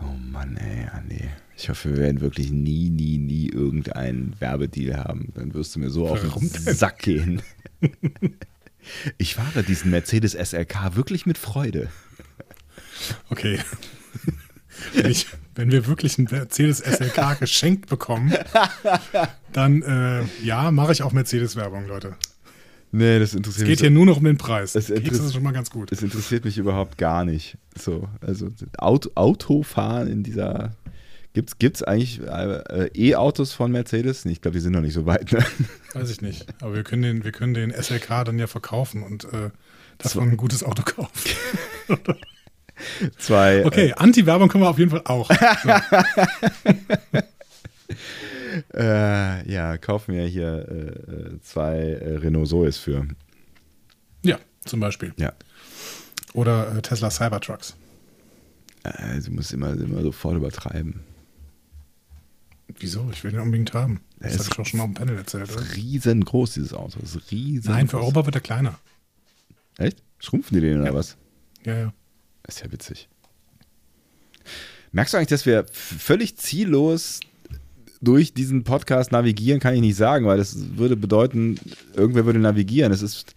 Oh 0.00 0.16
Mann, 0.18 0.56
ey, 0.56 0.88
Andi. 0.92 1.28
Ich 1.56 1.68
hoffe, 1.68 1.90
wir 1.90 1.98
werden 1.98 2.20
wirklich 2.20 2.50
nie, 2.50 2.90
nie, 2.90 3.18
nie 3.18 3.48
irgendeinen 3.48 4.34
Werbedeal 4.40 5.04
haben. 5.04 5.32
Dann 5.34 5.54
wirst 5.54 5.74
du 5.74 5.80
mir 5.80 5.90
so 5.90 6.08
auf 6.08 6.22
Warum 6.24 6.50
den 6.50 6.64
denn? 6.64 6.74
Sack 6.74 6.98
gehen. 7.00 7.42
Ich 9.16 9.36
fahre 9.36 9.62
diesen 9.62 9.90
Mercedes 9.90 10.32
SLK 10.32 10.94
wirklich 10.94 11.24
mit 11.24 11.38
Freude. 11.38 11.88
Okay. 13.30 13.58
wenn, 14.94 15.10
ich, 15.10 15.26
wenn 15.54 15.70
wir 15.70 15.86
wirklich 15.86 16.18
ein 16.18 16.28
Mercedes 16.30 16.78
SLK 16.78 17.38
geschenkt 17.40 17.88
bekommen, 17.88 18.34
dann 19.52 19.82
äh, 19.82 20.24
ja, 20.44 20.70
mache 20.70 20.92
ich 20.92 21.02
auch 21.02 21.12
Mercedes-Werbung, 21.12 21.86
Leute. 21.86 22.16
Nee, 22.96 23.18
das 23.18 23.30
Es 23.30 23.34
interessiert 23.34 23.66
geht 23.66 23.80
hier 23.80 23.90
nur 23.90 24.06
noch 24.06 24.18
um 24.18 24.24
den 24.24 24.38
Preis. 24.38 24.76
Es 24.76 24.88
interess- 24.88 25.26
ist 25.26 25.34
schon 25.34 25.42
mal 25.42 25.52
ganz 25.52 25.68
gut. 25.68 25.90
Es 25.90 26.00
interessiert 26.00 26.44
mich 26.44 26.56
überhaupt 26.58 26.96
gar 26.96 27.24
nicht. 27.24 27.58
So, 27.76 28.08
also 28.20 28.50
Auto, 28.78 29.10
Autofahren 29.16 30.06
in 30.08 30.22
dieser. 30.22 30.76
Gibt's, 31.32 31.58
gibt's 31.58 31.82
eigentlich 31.82 32.20
äh, 32.20 32.88
E-Autos 32.94 33.52
von 33.52 33.72
Mercedes? 33.72 34.24
Nee, 34.24 34.30
ich 34.32 34.40
glaube, 34.40 34.56
die 34.56 34.60
sind 34.60 34.72
noch 34.74 34.80
nicht 34.80 34.94
so 34.94 35.06
weit. 35.06 35.32
Ne? 35.32 35.44
Weiß 35.94 36.08
ich 36.10 36.20
nicht. 36.20 36.46
Aber 36.62 36.74
wir 36.76 36.84
können 36.84 37.02
den, 37.02 37.24
wir 37.24 37.32
können 37.32 37.52
den 37.54 37.72
SLK 37.72 38.24
dann 38.24 38.38
ja 38.38 38.46
verkaufen 38.46 39.02
und 39.02 39.24
äh, 39.24 39.50
davon 39.98 40.30
ein 40.30 40.36
gutes 40.36 40.62
Auto 40.62 40.84
kaufen. 40.84 41.30
Zwei. 43.18 43.66
Okay, 43.66 43.92
Anti-Werbung 43.96 44.48
können 44.48 44.62
wir 44.62 44.70
auf 44.70 44.78
jeden 44.78 44.92
Fall 44.92 45.02
auch. 45.06 45.28
Äh, 48.74 49.50
ja, 49.50 49.76
kaufen 49.78 50.14
wir 50.14 50.26
hier 50.26 50.68
äh, 50.68 51.40
zwei 51.42 51.76
äh, 51.78 52.16
Renault 52.16 52.48
Zoes 52.48 52.78
für. 52.78 53.06
Ja, 54.22 54.38
zum 54.64 54.80
Beispiel. 54.80 55.12
Ja. 55.16 55.32
Oder 56.34 56.76
äh, 56.76 56.82
Tesla 56.82 57.10
Cybertrucks. 57.10 57.76
Äh, 58.82 59.20
du 59.20 59.30
musst 59.32 59.52
immer, 59.52 59.70
immer 59.72 60.02
sofort 60.02 60.36
übertreiben. 60.36 61.00
Wieso? 62.78 63.08
Ich 63.12 63.22
will 63.24 63.30
den 63.30 63.40
unbedingt 63.40 63.72
haben. 63.74 64.00
Das 64.18 64.38
habe 64.38 64.48
ich 64.52 64.58
auch 64.58 64.66
schon 64.66 64.78
mal 64.78 64.84
auf 64.84 64.90
dem 64.90 64.94
Panel 64.94 65.16
erzählt. 65.16 65.50
Oder? 65.50 65.60
ist 65.60 65.76
riesengroß, 65.76 66.54
dieses 66.54 66.72
Auto. 66.72 66.98
Das 67.00 67.14
ist 67.14 67.30
riesengroß. 67.30 67.74
Nein, 67.76 67.88
für 67.88 67.98
Europa 67.98 68.24
wird 68.24 68.34
er 68.36 68.40
kleiner. 68.40 68.78
Echt? 69.78 70.02
Schrumpfen 70.18 70.54
die 70.54 70.60
den 70.60 70.78
oder 70.80 70.86
Ja. 70.90 70.94
was? 70.94 71.16
Ja, 71.64 71.76
ja. 71.78 71.92
Ist 72.46 72.60
ja 72.60 72.72
witzig. 72.72 73.08
Merkst 74.92 75.12
du 75.12 75.18
eigentlich, 75.18 75.28
dass 75.28 75.46
wir 75.46 75.66
völlig 75.70 76.36
ziellos 76.36 77.20
durch 78.04 78.34
diesen 78.34 78.64
Podcast 78.64 79.12
navigieren, 79.12 79.60
kann 79.60 79.74
ich 79.74 79.80
nicht 79.80 79.96
sagen, 79.96 80.26
weil 80.26 80.38
das 80.38 80.76
würde 80.76 80.96
bedeuten, 80.96 81.58
irgendwer 81.94 82.26
würde 82.26 82.38
navigieren. 82.38 82.92
Es 82.92 83.02
ist, 83.02 83.34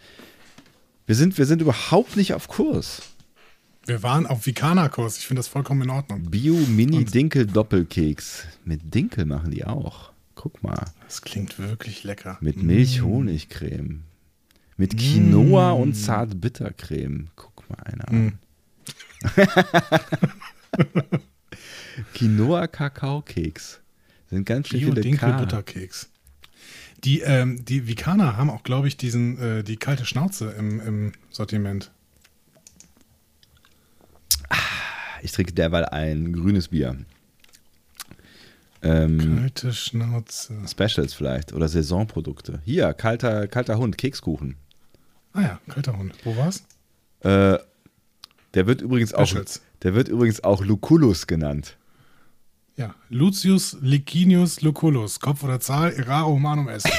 wir 1.06 1.16
sind, 1.16 1.38
wir 1.38 1.46
sind 1.46 1.62
überhaupt 1.62 2.18
nicht 2.18 2.34
auf 2.34 2.48
Kurs. 2.48 3.02
Wir 3.86 4.04
waren 4.04 4.26
auf 4.26 4.46
Vikana-Kurs. 4.46 5.18
Ich 5.18 5.28
finde 5.28 5.40
das 5.40 5.48
vollkommen 5.48 5.84
in 5.84 5.90
Ordnung. 5.90 6.30
Bio 6.30 6.56
Mini 6.56 7.06
Dinkel 7.06 7.46
Doppelkeks. 7.46 8.44
Mit 8.66 8.94
Dinkel 8.94 9.26
machen 9.26 9.52
die 9.52 9.64
auch. 9.64 10.12
Guck 10.36 10.62
mal. 10.62 10.92
Das 11.06 11.22
klingt 11.22 11.58
wirklich 11.58 12.04
lecker. 12.04 12.38
Mit 12.42 12.62
Milch-Honigcreme. 12.62 14.02
Mit 14.76 14.98
Quinoa 14.98 15.72
und 15.72 15.94
Zartbittercreme. 15.94 17.30
Guck 17.36 17.70
mal 17.70 17.80
einer 17.86 18.10
an. 18.10 18.40
Quinoa-Kakaokeks. 22.14 23.80
Sind 24.30 24.46
ganz 24.46 24.68
schön 24.68 24.80
Bio 24.80 24.90
viele 24.90 25.02
Dinkel 25.02 25.32
K. 25.32 25.38
Butterkeks. 25.38 26.10
Die, 27.04 27.22
ähm, 27.22 27.64
die 27.64 27.88
Vikaner 27.88 28.38
haben 28.38 28.50
auch, 28.50 28.64
glaube 28.64 28.88
ich, 28.88 28.98
diesen, 28.98 29.40
äh, 29.40 29.64
die 29.64 29.78
kalte 29.78 30.06
Schnauze 30.06 30.52
im, 30.52 30.80
im 30.80 31.12
Sortiment. 31.30 31.92
Ich 35.22 35.32
trinke 35.32 35.54
derweil 35.54 35.86
ein 35.86 36.34
grünes 36.34 36.70
Bier. 36.70 36.96
Ähm, 38.82 39.38
Kalte 39.40 39.74
Schnauze. 39.74 40.54
Specials 40.68 41.14
vielleicht 41.14 41.54
oder 41.54 41.68
Saisonprodukte. 41.68 42.62
Hier, 42.64 42.94
kalter, 42.94 43.48
kalter 43.48 43.78
Hund, 43.78 43.98
Kekskuchen. 43.98 44.56
Ah 45.34 45.42
ja, 45.42 45.60
kalter 45.68 45.98
Hund. 45.98 46.14
Wo 46.24 46.36
war's? 46.38 46.64
Äh, 47.22 47.58
der 48.54 48.68
wird 48.68 48.82
übrigens 48.82 49.14
auch, 49.14 49.28
der 49.84 49.94
wird 49.96 50.08
übrigens 50.08 50.44
auch 50.44 50.64
Lucullus 50.64 51.28
genannt. 51.28 51.77
Ja, 52.78 52.94
Lucius 53.10 53.76
Licinius 53.82 54.62
Lucullus. 54.62 55.20
Kopf 55.20 55.44
oder 55.44 55.60
Zahl, 55.60 55.94
Errare 55.94 56.28
Humanum 56.28 56.70
Est. 56.70 56.88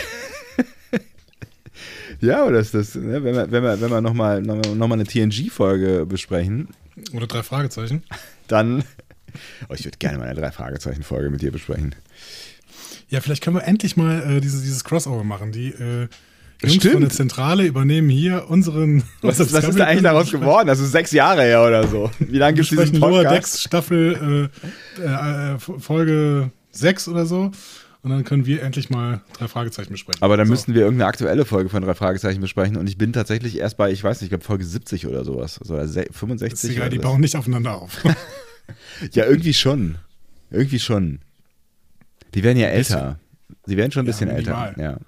Ja, 2.20 2.42
aber 2.42 2.50
das, 2.52 2.72
das, 2.72 2.96
ne, 2.96 3.22
wenn 3.22 3.34
wir, 3.36 3.50
wenn 3.52 3.62
wir, 3.62 3.80
wenn 3.80 3.90
wir 3.90 4.00
nochmal 4.00 4.42
noch 4.42 4.56
mal- 4.56 4.74
noch 4.74 4.88
mal 4.88 4.94
eine 4.94 5.04
TNG-Folge 5.04 6.04
besprechen, 6.06 6.68
Oder 7.12 7.28
drei 7.28 7.44
Fragezeichen. 7.44 8.02
dann. 8.48 8.82
Oh, 9.68 9.74
ich 9.74 9.84
würde 9.84 9.98
gerne 9.98 10.18
mal 10.18 10.24
eine 10.26 10.40
Drei-Fragezeichen-Folge 10.40 11.30
mit 11.30 11.42
dir 11.42 11.52
besprechen. 11.52 11.94
Ja, 13.08 13.20
vielleicht 13.20 13.44
können 13.44 13.54
wir 13.54 13.62
endlich 13.64 13.96
mal 13.96 14.22
äh, 14.38 14.40
dieses, 14.40 14.62
dieses 14.62 14.82
Crossover 14.82 15.22
machen. 15.22 15.52
Die 15.52 15.68
äh, 15.68 16.08
Jungs 16.62 16.74
Stimmt. 16.74 16.92
von 16.94 17.00
der 17.02 17.10
Zentrale 17.10 17.64
übernehmen 17.66 18.08
hier 18.08 18.50
unseren. 18.50 19.04
Was, 19.22 19.38
ist, 19.38 19.52
was 19.52 19.64
ist 19.64 19.78
da 19.78 19.84
eigentlich 19.84 20.02
daraus 20.02 20.30
geworden? 20.32 20.66
Das 20.66 20.80
ist 20.80 20.90
sechs 20.90 21.12
Jahre 21.12 21.42
her 21.42 21.62
oder 21.64 21.86
so. 21.86 22.10
Wie 22.18 22.36
lange 22.38 22.54
gibt 22.54 22.64
es 22.64 22.70
diesen 22.70 22.86
sprechen 22.86 23.00
Lower 23.00 23.22
Podcast? 23.22 23.36
Decks 23.54 23.62
Staffel 23.62 24.50
äh, 24.98 25.02
äh, 25.02 25.54
äh, 25.54 25.58
Folge 25.58 26.50
6 26.72 27.06
oder 27.08 27.26
so. 27.26 27.52
Und 28.02 28.10
dann 28.10 28.24
können 28.24 28.46
wir 28.46 28.62
endlich 28.62 28.90
mal 28.90 29.20
drei 29.36 29.46
Fragezeichen 29.48 29.90
besprechen. 29.92 30.22
Aber 30.22 30.36
dann 30.36 30.46
so. 30.46 30.52
müssten 30.52 30.74
wir 30.74 30.82
irgendeine 30.82 31.08
aktuelle 31.08 31.44
Folge 31.44 31.68
von 31.68 31.82
drei 31.82 31.94
Fragezeichen 31.94 32.40
besprechen 32.40 32.76
und 32.76 32.88
ich 32.88 32.96
bin 32.98 33.12
tatsächlich 33.12 33.58
erst 33.58 33.76
bei, 33.76 33.90
ich 33.92 34.02
weiß 34.02 34.20
nicht, 34.20 34.26
ich 34.26 34.30
glaube 34.30 34.44
Folge 34.44 34.64
70 34.64 35.06
oder 35.06 35.24
sowas. 35.24 35.58
Also 35.60 35.76
se- 35.86 36.04
Das 36.06 36.16
65 36.16 36.70
ist 36.70 36.76
egal, 36.76 36.90
die 36.90 36.98
bauen 36.98 37.20
nicht 37.20 37.36
aufeinander 37.36 37.74
auf. 37.80 38.02
Ja, 39.12 39.24
irgendwie 39.24 39.54
schon. 39.54 39.96
Irgendwie 40.50 40.78
schon. 40.78 41.20
Die 42.34 42.42
werden 42.42 42.58
ja 42.58 42.66
älter. 42.68 43.18
Sie 43.64 43.76
werden 43.78 43.92
schon 43.92 44.02
ein 44.02 44.06
Ja, 44.06 44.12
bisschen 44.12 44.28
älter. 44.30 44.72
minimal. 44.74 44.74
Ja. 44.78 44.98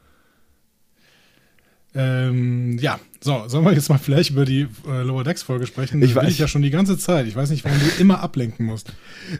Ähm, 1.94 2.78
ja, 2.78 3.00
So, 3.20 3.48
sollen 3.48 3.64
wir 3.64 3.72
jetzt 3.72 3.88
mal 3.88 3.98
vielleicht 3.98 4.30
über 4.30 4.44
die 4.44 4.68
äh, 4.88 5.02
Lower 5.02 5.24
Decks 5.24 5.42
Folge 5.42 5.66
sprechen? 5.66 6.00
Ich 6.02 6.14
Das 6.14 6.24
weiß- 6.24 6.28
ich 6.28 6.38
ja 6.38 6.46
schon 6.48 6.62
die 6.62 6.70
ganze 6.70 6.96
Zeit. 6.98 7.26
Ich 7.26 7.34
weiß 7.36 7.50
nicht, 7.50 7.64
warum 7.64 7.78
du 7.78 8.00
immer 8.00 8.20
ablenken 8.20 8.64
musst. 8.66 8.92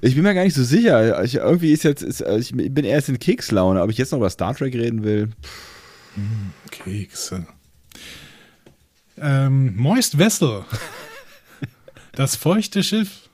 Ich 0.02 0.14
bin 0.14 0.24
mir 0.24 0.34
gar 0.34 0.44
nicht 0.44 0.54
so 0.54 0.64
sicher. 0.64 1.22
Ich, 1.24 1.36
irgendwie 1.36 1.72
ist 1.72 1.84
jetzt, 1.84 2.02
ist, 2.02 2.20
ich 2.20 2.52
bin 2.52 2.84
erst 2.84 3.08
in 3.08 3.18
Kekslaune. 3.18 3.80
Ob 3.82 3.90
ich 3.90 3.98
jetzt 3.98 4.10
noch 4.12 4.18
über 4.18 4.30
Star 4.30 4.54
Trek 4.54 4.74
reden 4.74 5.02
will? 5.04 5.30
Kekse. 6.70 7.46
Ähm, 9.18 9.76
Moist 9.76 10.18
Vessel. 10.18 10.64
Das 12.12 12.34
feuchte 12.36 12.82
Schiff. 12.82 13.28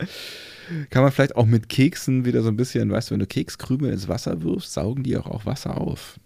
Kann 0.91 1.03
man 1.03 1.11
vielleicht 1.13 1.37
auch 1.37 1.47
mit 1.47 1.69
Keksen 1.69 2.25
wieder 2.25 2.43
so 2.43 2.49
ein 2.49 2.57
bisschen, 2.57 2.91
weißt 2.91 3.09
du, 3.11 3.13
wenn 3.15 3.21
du 3.21 3.27
Kekskrümel 3.27 3.93
ins 3.93 4.09
Wasser 4.09 4.43
wirfst, 4.43 4.73
saugen 4.75 5.03
die 5.05 5.17
auch, 5.17 5.27
auch 5.27 5.47
Wasser 5.47 5.81
auf. 5.81 6.19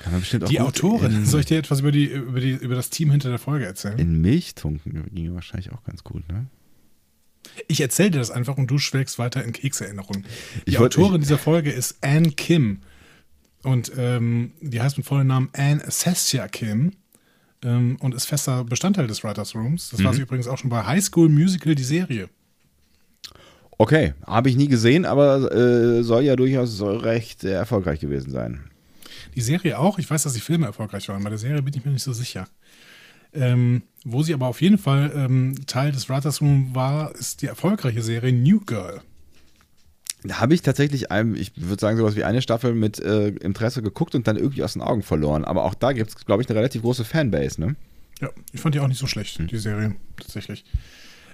Kann 0.00 0.12
man 0.12 0.20
bestimmt 0.20 0.44
auch 0.44 0.48
Die 0.48 0.56
gut 0.56 0.66
Autorin. 0.66 1.12
In, 1.14 1.26
Soll 1.26 1.40
ich 1.40 1.46
dir 1.46 1.58
etwas 1.58 1.80
über, 1.80 1.92
die, 1.92 2.06
über, 2.06 2.40
die, 2.40 2.52
über 2.52 2.74
das 2.74 2.90
Team 2.90 3.10
hinter 3.10 3.28
der 3.28 3.38
Folge 3.38 3.66
erzählen? 3.66 3.98
in 3.98 4.20
Milch 4.20 4.54
tunken 4.54 5.04
ging 5.14 5.34
wahrscheinlich 5.34 5.72
auch 5.72 5.82
ganz 5.84 6.02
gut, 6.04 6.26
ne? 6.28 6.46
Ich 7.66 7.80
erzähle 7.80 8.10
dir 8.12 8.18
das 8.18 8.30
einfach 8.30 8.56
und 8.56 8.70
du 8.70 8.78
schwelgst 8.78 9.18
weiter 9.18 9.42
in 9.44 9.52
Kekserinnerungen. 9.52 10.24
Die 10.66 10.70
Ich 10.72 10.78
wollt- 10.80 10.96
Autorin 10.98 11.20
dieser 11.20 11.38
Folge 11.38 11.70
ist 11.70 11.96
Anne 12.02 12.30
Kim. 12.32 12.80
Und 13.62 13.90
ähm, 13.96 14.52
die 14.60 14.80
heißt 14.80 14.96
mit 14.96 15.06
vollen 15.06 15.26
Namen 15.26 15.48
Anne 15.52 15.82
Sessia 15.88 16.46
Kim 16.48 16.92
ähm, 17.64 17.96
und 18.00 18.14
ist 18.14 18.26
fester 18.26 18.64
Bestandteil 18.64 19.06
des 19.06 19.24
Writers 19.24 19.54
Rooms. 19.54 19.90
Das 19.90 20.02
war 20.04 20.12
Mhm. 20.12 20.16
sie 20.16 20.22
übrigens 20.22 20.46
auch 20.46 20.58
schon 20.58 20.70
bei 20.70 20.84
High 20.84 21.02
School 21.04 21.28
Musical, 21.28 21.74
die 21.74 21.82
Serie. 21.84 22.28
Okay, 23.78 24.14
habe 24.26 24.48
ich 24.50 24.56
nie 24.56 24.68
gesehen, 24.68 25.04
aber 25.04 25.52
äh, 25.52 26.02
soll 26.02 26.22
ja 26.24 26.36
durchaus 26.36 26.80
recht 26.82 27.44
äh, 27.44 27.50
erfolgreich 27.52 28.00
gewesen 28.00 28.30
sein. 28.30 28.60
Die 29.34 29.40
Serie 29.40 29.78
auch. 29.78 29.98
Ich 29.98 30.10
weiß, 30.10 30.22
dass 30.22 30.32
die 30.34 30.40
Filme 30.40 30.66
erfolgreich 30.66 31.08
waren. 31.08 31.22
Bei 31.22 31.30
der 31.30 31.38
Serie 31.38 31.62
bin 31.62 31.74
ich 31.74 31.84
mir 31.84 31.92
nicht 31.92 32.02
so 32.02 32.12
sicher. 32.12 32.48
Ähm, 33.34 33.82
wo 34.04 34.22
sie 34.22 34.32
aber 34.34 34.46
auf 34.46 34.62
jeden 34.62 34.78
Fall 34.78 35.12
ähm, 35.14 35.54
Teil 35.66 35.92
des 35.92 36.08
Writers 36.08 36.40
Room 36.40 36.74
war, 36.74 37.14
ist 37.14 37.42
die 37.42 37.46
erfolgreiche 37.46 38.02
Serie 38.02 38.32
New 38.32 38.60
Girl. 38.60 39.02
Da 40.24 40.40
habe 40.40 40.54
ich 40.54 40.62
tatsächlich, 40.62 41.12
einem, 41.12 41.34
ich 41.36 41.52
würde 41.56 41.80
sagen, 41.80 41.96
sowas 41.96 42.16
wie 42.16 42.24
eine 42.24 42.42
Staffel 42.42 42.74
mit 42.74 42.98
äh, 42.98 43.28
Interesse 43.28 43.82
geguckt 43.82 44.14
und 44.14 44.26
dann 44.26 44.36
irgendwie 44.36 44.64
aus 44.64 44.72
den 44.72 44.82
Augen 44.82 45.02
verloren. 45.02 45.44
Aber 45.44 45.64
auch 45.64 45.74
da 45.74 45.92
gibt 45.92 46.10
es, 46.10 46.24
glaube 46.24 46.42
ich, 46.42 46.48
eine 46.48 46.58
relativ 46.58 46.82
große 46.82 47.04
Fanbase, 47.04 47.60
ne? 47.60 47.76
Ja, 48.20 48.30
ich 48.52 48.60
fand 48.60 48.74
die 48.74 48.80
auch 48.80 48.88
nicht 48.88 48.98
so 48.98 49.06
schlecht, 49.06 49.38
Hm. 49.38 49.46
die 49.46 49.58
Serie, 49.58 49.94
tatsächlich. 50.16 50.64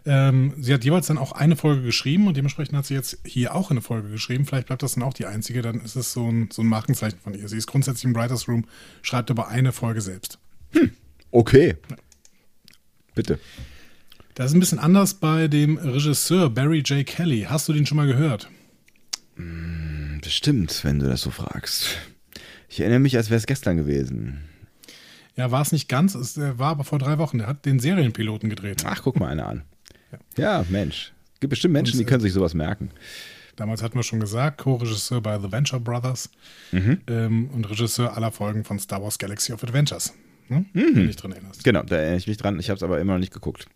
Ähm, 0.06 0.52
sie 0.58 0.74
hat 0.74 0.84
jeweils 0.84 1.06
dann 1.06 1.16
auch 1.16 1.32
eine 1.32 1.56
Folge 1.56 1.82
geschrieben 1.82 2.26
und 2.26 2.36
dementsprechend 2.36 2.76
hat 2.76 2.86
sie 2.86 2.94
jetzt 2.94 3.18
hier 3.24 3.54
auch 3.54 3.70
eine 3.70 3.80
Folge 3.80 4.10
geschrieben. 4.10 4.44
Vielleicht 4.44 4.66
bleibt 4.66 4.82
das 4.82 4.94
dann 4.94 5.02
auch 5.02 5.14
die 5.14 5.26
einzige, 5.26 5.62
dann 5.62 5.80
ist 5.80 5.96
es 5.96 6.12
so 6.12 6.30
ein, 6.30 6.50
so 6.52 6.62
ein 6.62 6.68
Markenzeichen 6.68 7.18
von 7.20 7.34
ihr. 7.34 7.48
Sie 7.48 7.56
ist 7.56 7.66
grundsätzlich 7.66 8.04
im 8.04 8.14
Writers 8.14 8.46
Room, 8.48 8.66
schreibt 9.02 9.30
aber 9.30 9.48
eine 9.48 9.72
Folge 9.72 10.00
selbst. 10.00 10.38
Okay. 11.30 11.76
Bitte. 13.14 13.38
Das 14.34 14.46
ist 14.46 14.54
ein 14.54 14.60
bisschen 14.60 14.78
anders 14.78 15.14
bei 15.14 15.48
dem 15.48 15.78
Regisseur 15.78 16.50
Barry 16.50 16.80
J. 16.80 17.06
Kelly. 17.06 17.46
Hast 17.48 17.68
du 17.68 17.72
den 17.72 17.86
schon 17.86 17.96
mal 17.96 18.06
gehört? 18.06 18.48
Bestimmt, 20.20 20.84
wenn 20.84 20.98
du 20.98 21.06
das 21.06 21.22
so 21.22 21.30
fragst. 21.30 21.98
Ich 22.68 22.80
erinnere 22.80 22.98
mich, 23.00 23.16
als 23.16 23.30
wäre 23.30 23.38
es 23.38 23.46
gestern 23.46 23.76
gewesen. 23.76 24.44
Ja, 25.36 25.50
war 25.50 25.62
es 25.62 25.72
nicht 25.72 25.88
ganz, 25.88 26.14
es 26.14 26.36
äh, 26.36 26.58
war 26.58 26.70
aber 26.70 26.84
vor 26.84 26.98
drei 26.98 27.18
Wochen. 27.18 27.38
Der 27.38 27.46
hat 27.46 27.64
den 27.64 27.80
Serienpiloten 27.80 28.48
gedreht. 28.48 28.84
Ach, 28.86 29.02
guck 29.02 29.18
mal 29.18 29.28
einer 29.28 29.48
an. 29.48 29.62
Ja, 30.36 30.64
Mensch. 30.68 31.12
Gibt 31.40 31.50
bestimmt 31.50 31.72
Menschen, 31.72 31.98
die 31.98 32.04
äh, 32.04 32.06
können 32.06 32.20
sich 32.20 32.32
sowas 32.32 32.54
merken. 32.54 32.90
Damals 33.56 33.82
hatten 33.82 33.96
wir 33.96 34.02
schon 34.02 34.20
gesagt, 34.20 34.58
Co-Regisseur 34.58 35.20
bei 35.20 35.38
The 35.38 35.52
Venture 35.52 35.80
Brothers 35.80 36.30
ähm, 36.72 37.50
und 37.52 37.70
Regisseur 37.70 38.16
aller 38.16 38.32
Folgen 38.32 38.64
von 38.64 38.78
Star 38.78 39.02
Wars 39.02 39.18
Galaxy 39.18 39.52
of 39.52 39.62
Adventures. 39.62 40.12
Ne? 40.48 40.64
Wenn 40.72 40.94
du 40.94 41.06
dich 41.06 41.16
drin 41.16 41.32
erinnerst. 41.32 41.64
Genau, 41.64 41.82
da 41.82 41.96
erinnere 41.96 42.16
ich 42.16 42.26
mich 42.26 42.36
dran. 42.36 42.58
Ich 42.58 42.68
habe 42.68 42.76
es 42.76 42.82
aber 42.82 43.00
immer 43.00 43.14
noch 43.14 43.20
nicht 43.20 43.32
geguckt. 43.32 43.66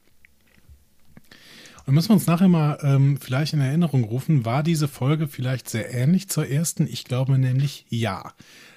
Und 1.87 1.95
müssen 1.95 2.11
wir 2.11 2.15
uns 2.15 2.27
nachher 2.27 2.49
mal 2.49 2.79
ähm, 2.83 3.19
vielleicht 3.19 3.55
in 3.55 3.61
Erinnerung 3.61 4.05
rufen, 4.05 4.45
war 4.45 4.63
diese 4.63 4.89
Folge 4.89 5.27
vielleicht 5.27 5.71
sehr 5.71 5.93
ähnlich 5.95 6.29
zur 6.29 6.47
ersten? 6.47 6.87
Ich 6.87 7.05
glaube 7.05 7.39
nämlich 7.39 7.87
ja. 7.89 8.33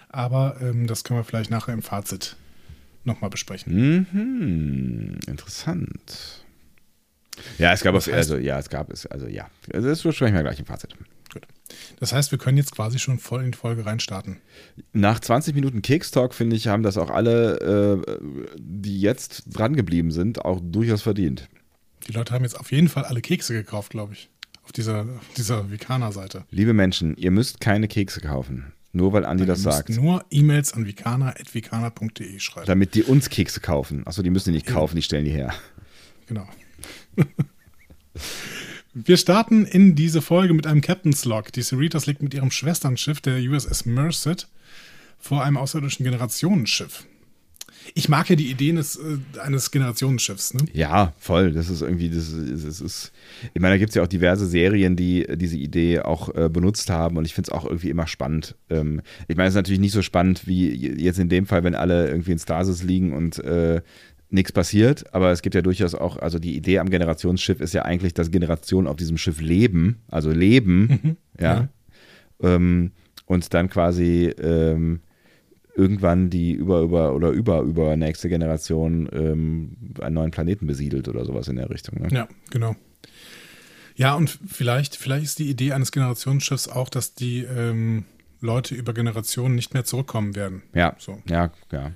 Aber 0.07 0.57
ähm, 0.61 0.87
das 0.87 1.03
können 1.03 1.19
wir 1.19 1.23
vielleicht 1.25 1.51
nachher 1.51 1.73
im 1.73 1.81
Fazit 1.81 2.37
nochmal 3.03 3.29
besprechen. 3.29 4.07
Mhm, 4.11 5.19
interessant. 5.27 6.40
Ja, 7.57 7.73
es 7.73 7.81
gab 7.81 7.95
es, 7.95 8.07
heißt- 8.07 8.13
also 8.13 8.37
ja, 8.37 8.59
es 8.59 8.69
gab 8.69 8.91
es, 8.91 9.05
also 9.05 9.27
ja. 9.27 9.49
Also 9.73 9.87
das 9.87 10.01
besprechen 10.01 10.35
wir 10.35 10.43
gleich 10.43 10.59
im 10.59 10.65
Fazit. 10.65 10.95
Gut. 11.33 11.43
Das 11.99 12.11
heißt, 12.13 12.31
wir 12.31 12.37
können 12.39 12.57
jetzt 12.57 12.73
quasi 12.73 12.99
schon 12.99 13.19
voll 13.19 13.43
in 13.43 13.51
die 13.51 13.57
Folge 13.57 13.85
reinstarten. 13.85 14.37
Nach 14.93 15.19
20 15.19 15.55
Minuten 15.55 15.81
Keks-Talk, 15.81 16.33
finde 16.33 16.55
ich, 16.55 16.67
haben 16.67 16.83
das 16.83 16.97
auch 16.97 17.09
alle, 17.09 18.01
äh, 18.11 18.17
die 18.59 18.99
jetzt 18.99 19.43
dran 19.47 19.75
geblieben 19.75 20.11
sind, 20.11 20.43
auch 20.43 20.59
durchaus 20.61 21.01
verdient. 21.01 21.47
Die 22.07 22.11
Leute 22.13 22.33
haben 22.33 22.43
jetzt 22.43 22.59
auf 22.59 22.71
jeden 22.71 22.89
Fall 22.89 23.05
alle 23.05 23.21
Kekse 23.21 23.53
gekauft, 23.53 23.91
glaube 23.91 24.13
ich. 24.13 24.29
Auf 24.63 24.71
dieser, 24.73 25.01
auf 25.01 25.33
dieser 25.37 25.71
Vikana-Seite. 25.71 26.43
Liebe 26.51 26.73
Menschen, 26.73 27.15
ihr 27.17 27.31
müsst 27.31 27.61
keine 27.61 27.87
Kekse 27.87 28.21
kaufen. 28.21 28.73
Nur 28.93 29.13
weil 29.13 29.23
Andi 29.25 29.45
das 29.45 29.61
Ihr 29.61 29.67
müsst 29.67 29.77
sagt. 29.77 29.89
nur 29.89 30.25
E-Mails 30.31 30.73
an 30.73 30.85
vikana.vikana.de 30.85 32.39
schreiben. 32.39 32.67
Damit 32.67 32.93
die 32.95 33.03
uns 33.03 33.29
Kekse 33.29 33.59
kaufen. 33.61 34.05
Achso, 34.05 34.21
die 34.21 34.29
müssen 34.29 34.49
die 34.49 34.55
nicht 34.55 34.67
kaufen, 34.67 34.95
die 34.97 35.01
stellen 35.01 35.25
die 35.25 35.31
her. 35.31 35.53
Genau. 36.27 36.47
Wir 38.93 39.15
starten 39.15 39.65
in 39.65 39.95
diese 39.95 40.21
Folge 40.21 40.53
mit 40.53 40.67
einem 40.67 40.81
Captain's 40.81 41.23
Log. 41.23 41.53
Die 41.53 41.61
Cerritos 41.61 42.07
liegt 42.07 42.21
mit 42.21 42.33
ihrem 42.33 42.51
Schwesternschiff, 42.51 43.21
der 43.21 43.39
USS 43.39 43.85
Merced, 43.85 44.49
vor 45.17 45.43
einem 45.43 45.55
außerirdischen 45.55 46.03
Generationenschiff. 46.03 47.05
Ich 47.93 48.09
mag 48.09 48.29
ja 48.29 48.35
die 48.35 48.49
Ideen 48.49 48.75
des, 48.75 48.97
äh, 48.97 49.39
eines 49.39 49.71
Generationenschiffs. 49.71 50.53
Ne? 50.53 50.65
Ja, 50.73 51.13
voll. 51.19 51.51
Das 51.51 51.69
ist 51.69 51.81
irgendwie, 51.81 52.09
das 52.09 52.29
ist, 52.29 52.65
das 52.65 52.81
ist 52.81 53.11
ich 53.53 53.61
meine, 53.61 53.73
da 53.73 53.77
gibt 53.77 53.89
es 53.89 53.95
ja 53.95 54.03
auch 54.03 54.07
diverse 54.07 54.45
Serien, 54.45 54.95
die 54.95 55.25
diese 55.35 55.57
Idee 55.57 56.01
auch 56.01 56.33
äh, 56.35 56.49
benutzt 56.49 56.89
haben 56.89 57.17
und 57.17 57.25
ich 57.25 57.33
finde 57.33 57.49
es 57.49 57.53
auch 57.53 57.65
irgendwie 57.65 57.89
immer 57.89 58.07
spannend. 58.07 58.55
Ähm, 58.69 59.01
ich 59.27 59.35
meine, 59.35 59.47
es 59.47 59.53
ist 59.53 59.57
natürlich 59.57 59.79
nicht 59.79 59.93
so 59.93 60.01
spannend 60.01 60.47
wie 60.47 60.69
jetzt 60.73 61.19
in 61.19 61.29
dem 61.29 61.45
Fall, 61.45 61.63
wenn 61.63 61.75
alle 61.75 62.07
irgendwie 62.07 62.31
in 62.31 62.39
Stasis 62.39 62.83
liegen 62.83 63.13
und 63.13 63.39
äh, 63.39 63.81
nichts 64.31 64.51
passiert, 64.51 65.13
aber 65.13 65.31
es 65.31 65.41
gibt 65.41 65.55
ja 65.55 65.61
durchaus 65.61 65.93
auch, 65.95 66.17
also 66.17 66.39
die 66.39 66.55
Idee 66.55 66.79
am 66.79 66.89
Generationsschiff 66.89 67.59
ist 67.59 67.73
ja 67.73 67.83
eigentlich, 67.83 68.13
dass 68.13 68.31
Generationen 68.31 68.87
auf 68.87 68.95
diesem 68.95 69.17
Schiff 69.17 69.41
leben, 69.41 70.01
also 70.07 70.31
leben, 70.31 71.17
ja, 71.39 71.69
Ähm, 72.43 72.91
und 73.25 73.53
dann 73.53 73.69
quasi 73.69 74.33
ähm, 74.41 75.01
irgendwann 75.75 76.29
die 76.29 76.51
über, 76.51 76.81
über 76.81 77.15
oder 77.15 77.29
über, 77.29 77.61
über 77.61 77.95
nächste 77.95 78.29
Generation 78.29 79.07
ähm, 79.13 79.77
einen 80.01 80.15
neuen 80.15 80.31
Planeten 80.31 80.67
besiedelt 80.67 81.07
oder 81.07 81.23
sowas 81.25 81.47
in 81.47 81.55
der 81.55 81.69
Richtung. 81.69 82.01
Ne? 82.01 82.09
Ja, 82.11 82.27
genau. 82.49 82.75
Ja, 83.95 84.15
und 84.15 84.39
vielleicht, 84.47 84.95
vielleicht 84.95 85.25
ist 85.25 85.39
die 85.39 85.49
Idee 85.49 85.73
eines 85.73 85.91
Generationsschiffs 85.91 86.67
auch, 86.67 86.89
dass 86.89 87.13
die 87.13 87.43
ähm, 87.43 88.05
Leute 88.39 88.75
über 88.75 88.93
Generationen 88.93 89.55
nicht 89.55 89.73
mehr 89.73 89.85
zurückkommen 89.85 90.35
werden. 90.35 90.63
Ja, 90.73 90.95
So. 90.97 91.21
ja, 91.29 91.51
ja. 91.71 91.91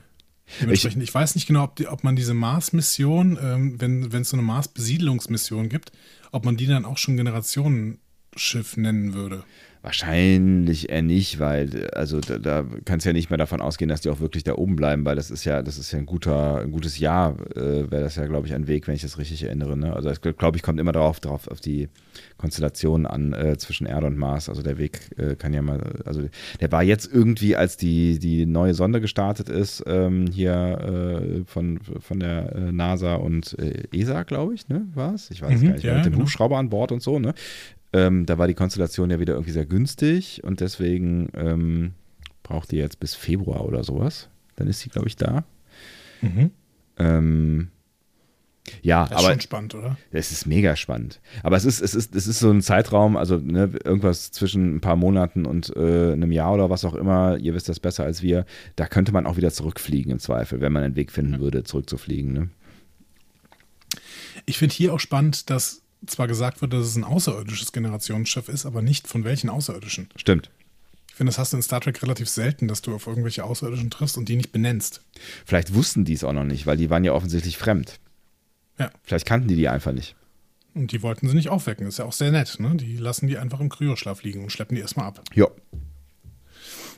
Dementsprechend, 0.62 1.04
ich, 1.04 1.14
weiß 1.14 1.36
nicht 1.36 1.48
genau, 1.48 1.64
ob, 1.64 1.76
die, 1.76 1.88
ob 1.88 2.04
man 2.04 2.16
diese 2.16 2.34
Mars-Mission, 2.34 3.38
ähm, 3.42 3.82
wenn 3.82 4.22
es 4.22 4.30
so 4.30 4.38
eine 4.38 4.44
Mars-Besiedlungsmission 4.44 5.70
gibt, 5.70 5.92
ob 6.32 6.46
man 6.46 6.58
die 6.58 6.68
dann 6.68 6.86
auch 6.86 6.98
schon 6.98 7.18
Generationenschiff 7.18 8.78
nennen 8.78 9.14
würde. 9.14 9.44
Wahrscheinlich 9.86 10.90
eher 10.90 11.04
nicht, 11.04 11.40
weil 11.40 11.88
also 11.94 12.20
da, 12.20 12.40
da 12.40 12.66
kannst 12.86 13.06
ja 13.06 13.14
nicht 13.14 13.30
mehr 13.30 13.38
davon 13.38 13.62
ausgehen, 13.62 13.88
dass 13.88 14.02
die 14.02 14.10
auch 14.10 14.20
wirklich 14.20 14.44
da 14.44 14.56
oben 14.56 14.76
bleiben, 14.76 15.06
weil 15.06 15.16
das 15.16 15.30
ist 15.30 15.46
ja, 15.46 15.62
das 15.62 15.78
ist 15.78 15.92
ja 15.92 16.00
ein 16.00 16.08
guter, 16.08 16.60
ein 16.62 16.72
gutes 16.72 16.98
Jahr, 16.98 17.36
äh, 17.56 17.92
wäre 17.92 18.02
das 18.02 18.16
ja, 18.16 18.26
glaube 18.26 18.48
ich, 18.48 18.56
ein 18.56 18.66
Weg, 18.66 18.88
wenn 18.88 18.96
ich 18.96 19.04
das 19.04 19.20
richtig 19.20 19.44
erinnere. 19.44 19.78
Ne? 19.78 19.94
Also 19.96 20.10
ich 20.10 20.20
glaube, 20.22 20.58
ich 20.58 20.64
kommt 20.64 20.80
immer 20.80 20.92
darauf, 20.92 21.20
drauf 21.20 21.48
auf 21.50 21.62
die 21.62 21.88
Konstellation 22.38 23.06
an 23.06 23.34
äh, 23.34 23.60
zwischen 23.60 23.86
Erde 23.86 24.08
und 24.08 24.18
Mars. 24.18 24.50
Also 24.50 24.64
der 24.64 24.80
Weg 24.80 25.02
äh, 25.18 25.36
kann 25.36 25.54
ja 25.54 25.62
mal, 25.62 25.80
also 26.04 26.28
der 26.60 26.72
war 26.72 26.82
jetzt 26.82 27.08
irgendwie, 27.14 27.56
als 27.56 27.78
die, 27.78 28.18
die 28.18 28.48
neue 28.48 28.74
Sonde 28.74 29.02
gestartet 29.02 29.50
ist, 29.50 29.84
ähm, 29.86 30.26
hier 30.32 30.56
äh, 30.56 31.44
von, 31.46 31.80
von 32.00 32.20
der 32.20 32.56
äh, 32.56 32.72
NASA 32.72 33.16
und 33.16 33.56
äh, 33.60 33.84
ESA, 33.96 34.24
glaube 34.24 34.56
ich, 34.56 34.68
ne, 34.68 34.88
war 34.96 35.14
es? 35.14 35.30
Ich 35.30 35.44
weiß 35.44 35.54
es 35.54 35.62
Mhm, 35.62 35.68
gar 35.68 35.74
nicht, 35.76 35.84
ja, 35.84 35.94
mit 35.94 36.06
dem 36.06 36.14
genau. 36.14 36.24
Hubschrauber 36.24 36.58
an 36.58 36.70
Bord 36.70 36.92
und 36.92 37.04
so, 37.04 37.20
ne? 37.20 37.36
Ähm, 37.96 38.26
da 38.26 38.38
war 38.38 38.48
die 38.48 38.54
Konstellation 38.54 39.10
ja 39.10 39.22
wieder 39.22 39.36
irgendwie 39.36 39.54
sehr 39.54 39.66
günstig 39.66 40.44
und 40.44 40.60
deswegen 40.60 41.30
ähm, 41.34 41.94
braucht 42.44 42.72
die 42.72 42.76
jetzt 42.76 43.00
bis 43.00 43.16
Februar 43.16 43.64
oder 43.64 43.86
sowas. 43.86 44.28
Dann 44.58 44.68
ist 44.68 44.82
sie, 44.82 44.90
glaube 44.90 45.08
ich, 45.08 45.16
da. 45.16 45.46
Ähm, 46.98 47.70
ja, 48.82 49.04
Das 49.04 49.12
ist 49.12 49.18
aber 49.18 49.34
schon 49.34 49.42
spannend, 49.42 49.76
oder? 49.76 49.98
es 50.12 50.34
ist 50.34 50.46
mega 50.46 50.76
spannend. 50.76 51.22
Aber 51.42 51.56
es 51.56 51.64
ist, 51.64 51.80
es 51.80 51.96
ist, 51.96 52.14
es 52.16 52.28
ist 52.28 52.40
so 52.40 52.52
ein 52.52 52.62
Zeitraum, 52.62 53.16
also 53.16 53.38
ne, 53.38 53.72
irgendwas 53.86 54.32
zwischen 54.32 54.76
ein 54.76 54.82
paar 54.82 54.98
Monaten 54.98 55.46
und 55.46 55.74
äh, 55.78 56.12
einem 56.12 56.34
Jahr 56.34 56.54
oder 56.54 56.70
was 56.70 56.84
auch 56.84 56.96
immer, 56.96 57.38
ihr 57.38 57.54
wisst 57.54 57.70
das 57.70 57.80
besser 57.80 58.04
als 58.04 58.22
wir, 58.22 58.46
da 58.76 58.88
könnte 58.88 59.14
man 59.14 59.26
auch 59.26 59.38
wieder 59.38 59.52
zurückfliegen 59.52 60.12
im 60.12 60.20
Zweifel, 60.20 60.60
wenn 60.60 60.74
man 60.74 60.84
einen 60.84 60.98
Weg 60.98 61.12
finden 61.12 61.40
würde, 61.40 61.64
zurückzufliegen. 61.64 62.34
Ne? 62.34 62.50
Ich 64.46 64.58
finde 64.58 64.76
hier 64.76 64.94
auch 64.94 65.00
spannend, 65.00 65.50
dass 65.50 65.85
zwar 66.08 66.28
gesagt 66.28 66.62
wird, 66.62 66.74
dass 66.74 66.86
es 66.86 66.96
ein 66.96 67.04
außerirdisches 67.04 67.72
Generationsschiff 67.72 68.50
ist, 68.50 68.66
aber 68.66 68.82
nicht 68.82 69.08
von 69.08 69.24
welchen 69.24 69.50
Außerirdischen. 69.50 70.10
Stimmt. 70.16 70.50
Ich 71.10 71.16
finde, 71.16 71.30
das 71.30 71.40
hast 71.40 71.54
du 71.54 71.58
in 71.58 71.64
Star 71.64 71.80
Trek 71.80 72.02
relativ 72.02 72.28
selten, 72.28 72.68
dass 72.68 72.82
du 72.82 72.94
auf 72.94 73.08
irgendwelche 73.08 73.46
Außerirdischen 73.46 73.90
triffst 73.90 74.18
und 74.18 74.28
die 74.28 74.36
nicht 74.36 74.52
benennst. 74.52 75.02
Vielleicht 75.46 75.74
wussten 75.74 76.04
die 76.04 76.14
es 76.14 76.26
auch 76.26 76.34
noch 76.34 76.44
nicht, 76.44 76.66
weil 76.66 76.76
die 76.76 76.90
waren 76.90 77.06
ja 77.06 77.14
offensichtlich 77.14 77.58
fremd. 77.58 78.00
Ja. 78.78 78.92
Vielleicht 79.04 79.26
kannten 79.26 79.48
die 79.48 79.56
die 79.56 79.70
einfach 79.70 79.94
nicht. 79.94 80.16
Und 80.74 80.92
die 80.92 81.02
wollten 81.02 81.30
sie 81.30 81.36
nicht 81.36 81.48
aufwecken. 81.48 81.88
Ist 81.88 82.00
ja 82.00 82.06
auch 82.06 82.12
sehr 82.12 82.32
nett. 82.32 82.60
Ne? 82.60 82.76
Die 82.76 82.98
lassen 82.98 83.28
die 83.28 83.38
einfach 83.38 83.62
im 83.62 83.70
Kryoschlaf 83.70 84.24
liegen 84.24 84.44
und 84.44 84.52
schleppen 84.52 84.76
die 84.76 84.82
erstmal 84.82 85.08
ab. 85.08 85.24
Ja. 85.34 85.48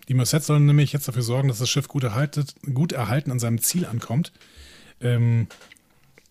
Die 0.07 0.15
Merced 0.15 0.43
sollen 0.43 0.65
nämlich 0.65 0.93
jetzt 0.93 1.07
dafür 1.07 1.21
sorgen, 1.21 1.47
dass 1.47 1.59
das 1.59 1.69
Schiff 1.69 1.87
gut, 1.87 2.03
erhaltet, 2.03 2.55
gut 2.73 2.93
erhalten 2.93 3.29
an 3.29 3.39
seinem 3.39 3.61
Ziel 3.61 3.85
ankommt. 3.85 4.31
Ähm, 4.99 5.47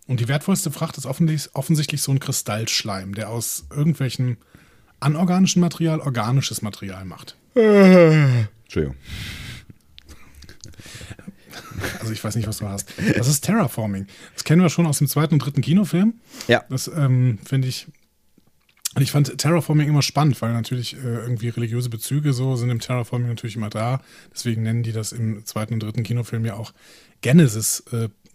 und 0.07 0.21
die 0.21 0.29
wertvollste 0.29 0.71
Fracht 0.71 0.97
ist 0.99 1.07
offensichtlich, 1.07 1.55
offensichtlich 1.55 2.03
so 2.03 2.13
ein 2.13 2.21
Kristallschleim, 2.21 3.15
der 3.15 3.31
aus 3.31 3.67
irgendwelchem 3.71 4.37
anorganischen 5.01 5.61
Material 5.61 6.01
organisches 6.01 6.63
Material 6.63 7.05
macht. 7.05 7.37
Entschuldigung. 7.55 8.97
Also 12.01 12.13
ich 12.13 12.23
weiß 12.23 12.37
nicht, 12.37 12.47
was 12.47 12.59
du 12.59 12.69
hast. 12.69 12.93
Das 13.17 13.29
ist 13.29 13.43
Terraforming. 13.43 14.07
Das 14.35 14.45
kennen 14.45 14.63
wir 14.63 14.69
schon 14.69 14.87
aus 14.87 14.99
dem 14.99 15.09
zweiten 15.09 15.35
und 15.35 15.45
dritten 15.45 15.63
Kinofilm. 15.63 16.15
Ja. 16.49 16.65
Das 16.69 16.89
ähm, 16.89 17.39
finde 17.45 17.69
ich. 17.69 17.87
Und 18.95 19.03
ich 19.03 19.11
fand 19.11 19.37
Terraforming 19.37 19.89
immer 19.89 20.01
spannend, 20.01 20.41
weil 20.41 20.55
natürlich 20.55 20.95
äh, 20.95 21.01
irgendwie 21.01 21.51
religiöse 21.51 21.91
Bezüge 21.91 22.33
so 22.33 22.57
sind 22.57 22.71
im 22.71 22.81
Terraforming 22.81 23.29
natürlich 23.29 23.57
immer 23.57 23.69
da. 23.69 24.01
Deswegen 24.33 24.63
nennen 24.63 24.83
die 24.83 24.93
das 24.93 25.13
im 25.13 25.45
zweiten 25.45 25.75
und 25.75 25.83
dritten 25.83 26.03
Kinofilm 26.03 26.47
ja 26.47 26.55
auch 26.55 26.73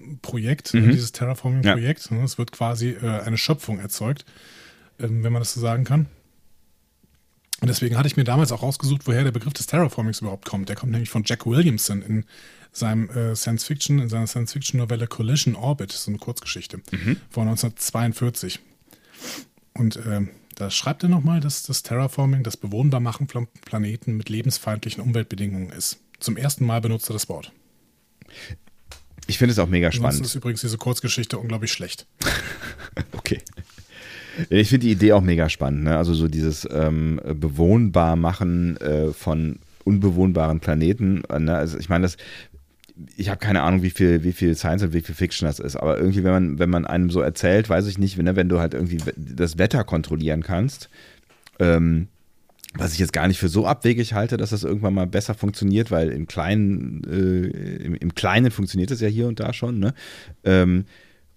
Genesis-Projekt, 0.01 0.73
Mhm. 0.73 0.91
dieses 0.91 1.11
Terraforming-Projekt. 1.11 2.09
Es 2.11 2.37
wird 2.37 2.51
quasi 2.51 2.89
äh, 2.89 3.21
eine 3.21 3.37
Schöpfung 3.37 3.79
erzeugt, 3.79 4.25
ähm, 4.99 5.23
wenn 5.23 5.33
man 5.33 5.41
das 5.41 5.53
so 5.53 5.61
sagen 5.61 5.83
kann. 5.83 6.07
Und 7.61 7.67
deswegen 7.67 7.95
hatte 7.97 8.07
ich 8.07 8.17
mir 8.17 8.23
damals 8.23 8.51
auch 8.51 8.63
rausgesucht, 8.63 9.05
woher 9.05 9.23
der 9.23 9.31
Begriff 9.31 9.53
des 9.53 9.67
Terraformings 9.67 10.21
überhaupt 10.21 10.45
kommt. 10.45 10.67
Der 10.69 10.75
kommt 10.75 10.91
nämlich 10.91 11.09
von 11.11 11.23
Jack 11.25 11.45
Williamson 11.45 12.01
in 12.01 12.25
seinem 12.71 13.09
äh, 13.11 13.35
Science 13.35 13.65
Fiction, 13.65 13.99
in 13.99 14.09
seiner 14.09 14.25
Science 14.25 14.53
Fiction 14.53 14.79
Novelle 14.79 15.05
Collision 15.05 15.55
Orbit, 15.55 15.91
so 15.91 16.09
eine 16.09 16.17
Kurzgeschichte 16.17 16.79
von 17.29 17.47
1942. 17.47 18.59
Und 19.73 19.97
äh, 19.97 20.21
da 20.55 20.71
schreibt 20.71 21.03
er 21.03 21.09
nochmal, 21.09 21.39
dass 21.39 21.61
das 21.63 21.83
Terraforming 21.83 22.43
das 22.43 22.57
Bewohnbarmachen 22.57 23.27
von 23.27 23.47
Planeten 23.63 24.17
mit 24.17 24.29
lebensfeindlichen 24.29 25.03
Umweltbedingungen 25.03 25.69
ist. 25.69 25.99
Zum 26.19 26.37
ersten 26.37 26.65
Mal 26.65 26.81
benutzt 26.81 27.09
er 27.09 27.13
das 27.13 27.29
Wort. 27.29 27.51
Ich 29.27 29.37
finde 29.37 29.53
es 29.53 29.59
auch 29.59 29.67
mega 29.67 29.87
Ansonsten 29.87 30.07
spannend. 30.07 30.25
ist 30.25 30.35
übrigens 30.35 30.61
diese 30.61 30.77
Kurzgeschichte 30.77 31.37
unglaublich 31.37 31.71
schlecht. 31.71 32.07
Okay. 33.13 33.39
Ich 34.49 34.69
finde 34.69 34.87
die 34.87 34.91
Idee 34.91 35.13
auch 35.13 35.21
mega 35.21 35.47
spannend. 35.47 35.83
Ne? 35.83 35.95
Also 35.97 36.13
so 36.13 36.27
dieses 36.27 36.67
ähm, 36.69 37.21
bewohnbar 37.23 38.17
machen 38.17 38.75
äh, 38.77 39.13
von 39.13 39.59
unbewohnbaren 39.85 40.59
Planeten. 40.59 41.23
Ne? 41.37 41.55
Also 41.55 41.77
ich 41.77 41.87
meine, 41.87 42.03
das 42.03 42.17
ich 43.17 43.29
habe 43.29 43.39
keine 43.39 43.63
Ahnung, 43.63 43.83
wie 43.83 43.89
viel, 43.89 44.23
wie 44.23 44.33
viel 44.33 44.55
Science 44.55 44.83
und 44.83 44.93
wie 44.93 45.01
viel 45.01 45.15
Fiction 45.15 45.47
das 45.47 45.59
ist, 45.59 45.75
aber 45.75 45.97
irgendwie, 45.97 46.23
wenn 46.23 46.31
man, 46.31 46.59
wenn 46.59 46.69
man 46.69 46.85
einem 46.85 47.09
so 47.09 47.21
erzählt, 47.21 47.69
weiß 47.69 47.87
ich 47.87 47.97
nicht, 47.97 48.17
wenn, 48.17 48.35
wenn 48.35 48.49
du 48.49 48.59
halt 48.59 48.73
irgendwie 48.73 48.99
das 49.15 49.57
Wetter 49.57 49.83
kontrollieren 49.83 50.43
kannst, 50.43 50.89
ähm, 51.59 52.07
was 52.73 52.93
ich 52.93 52.99
jetzt 52.99 53.13
gar 53.13 53.27
nicht 53.27 53.39
für 53.39 53.49
so 53.49 53.65
abwegig 53.65 54.13
halte, 54.13 54.37
dass 54.37 54.51
das 54.51 54.63
irgendwann 54.63 54.93
mal 54.93 55.07
besser 55.07 55.33
funktioniert, 55.33 55.91
weil 55.91 56.09
im 56.09 56.27
Kleinen, 56.27 57.03
äh, 57.03 57.83
im, 57.83 57.95
im 57.95 58.15
Kleinen 58.15 58.51
funktioniert 58.51 58.91
es 58.91 59.01
ja 59.01 59.07
hier 59.07 59.27
und 59.27 59.39
da 59.39 59.53
schon, 59.53 59.79
ne? 59.79 59.93
Ähm, 60.43 60.85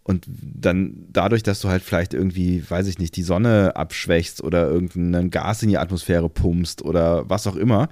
und 0.05 0.27
dann 0.29 1.07
dadurch, 1.11 1.43
dass 1.43 1.61
du 1.61 1.69
halt 1.71 1.83
vielleicht 1.83 2.13
irgendwie, 2.13 2.63
weiß 2.69 2.87
ich 2.89 2.99
nicht, 2.99 3.17
die 3.17 3.23
Sonne 3.23 3.75
abschwächst 3.75 4.45
oder 4.45 4.69
irgendein 4.69 5.31
Gas 5.31 5.63
in 5.63 5.71
die 5.71 5.79
Atmosphäre 5.79 6.29
pumpst 6.29 6.83
oder 6.83 7.29
was 7.31 7.47
auch 7.47 7.57
immer, 7.57 7.89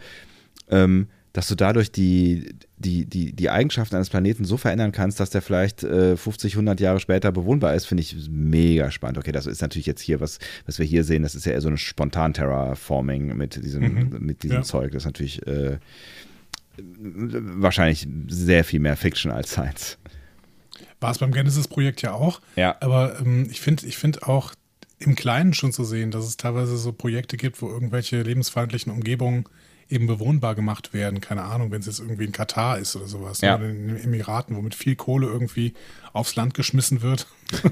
ähm, 0.68 1.08
dass 1.32 1.48
du 1.48 1.54
dadurch 1.54 1.90
die, 1.90 2.54
die, 2.76 3.06
die, 3.06 3.32
die 3.32 3.48
Eigenschaften 3.50 3.94
eines 3.96 4.10
Planeten 4.10 4.44
so 4.44 4.56
verändern 4.58 4.92
kannst, 4.92 5.18
dass 5.18 5.30
der 5.30 5.40
vielleicht 5.40 5.82
äh, 5.82 6.16
50, 6.16 6.52
100 6.54 6.78
Jahre 6.80 7.00
später 7.00 7.32
bewohnbar 7.32 7.74
ist, 7.74 7.86
finde 7.86 8.02
ich 8.02 8.14
mega 8.30 8.90
spannend. 8.90 9.16
Okay, 9.18 9.32
das 9.32 9.46
ist 9.46 9.62
natürlich 9.62 9.86
jetzt 9.86 10.02
hier, 10.02 10.20
was, 10.20 10.38
was 10.66 10.78
wir 10.78 10.84
hier 10.84 11.04
sehen, 11.04 11.22
das 11.22 11.34
ist 11.34 11.46
ja 11.46 11.52
eher 11.52 11.60
so 11.62 11.68
ein 11.68 11.78
Spontan-Terraforming 11.78 13.34
mit 13.36 13.62
diesem, 13.64 13.82
Mhm. 13.82 14.16
mit 14.20 14.42
diesem 14.42 14.58
Ja. 14.58 14.62
Zeug. 14.62 14.92
Das 14.92 15.02
ist 15.02 15.06
natürlich 15.06 15.46
äh, 15.46 15.78
wahrscheinlich 16.76 18.06
sehr 18.28 18.64
viel 18.64 18.80
mehr 18.80 18.96
Fiction 18.96 19.30
als 19.30 19.50
Science. 19.50 19.98
War 21.00 21.10
es 21.10 21.18
beim 21.18 21.32
Genesis-Projekt 21.32 22.02
ja 22.02 22.12
auch. 22.12 22.40
Ja. 22.56 22.76
Aber 22.80 23.18
ähm, 23.20 23.48
ich 23.50 23.60
finde 23.60 23.86
ich 23.86 23.96
find 23.98 24.22
auch 24.22 24.52
im 24.98 25.14
Kleinen 25.16 25.52
schon 25.52 25.72
zu 25.72 25.84
sehen, 25.84 26.10
dass 26.12 26.24
es 26.26 26.36
teilweise 26.36 26.76
so 26.76 26.92
Projekte 26.92 27.36
gibt, 27.36 27.60
wo 27.60 27.68
irgendwelche 27.68 28.22
lebensfeindlichen 28.22 28.92
Umgebungen 28.92 29.44
eben 29.92 30.06
bewohnbar 30.06 30.54
gemacht 30.54 30.94
werden. 30.94 31.20
Keine 31.20 31.42
Ahnung, 31.42 31.70
wenn 31.70 31.80
es 31.80 31.86
jetzt 31.86 32.00
irgendwie 32.00 32.24
in 32.24 32.32
Katar 32.32 32.78
ist 32.78 32.96
oder 32.96 33.06
sowas. 33.06 33.40
Ja. 33.42 33.56
Oder 33.56 33.68
in 33.68 33.88
den 33.88 33.96
Emiraten, 33.98 34.56
wo 34.56 34.62
mit 34.62 34.74
viel 34.74 34.96
Kohle 34.96 35.26
irgendwie 35.26 35.74
aufs 36.12 36.36
Land 36.36 36.54
geschmissen 36.54 37.00
wird 37.00 37.26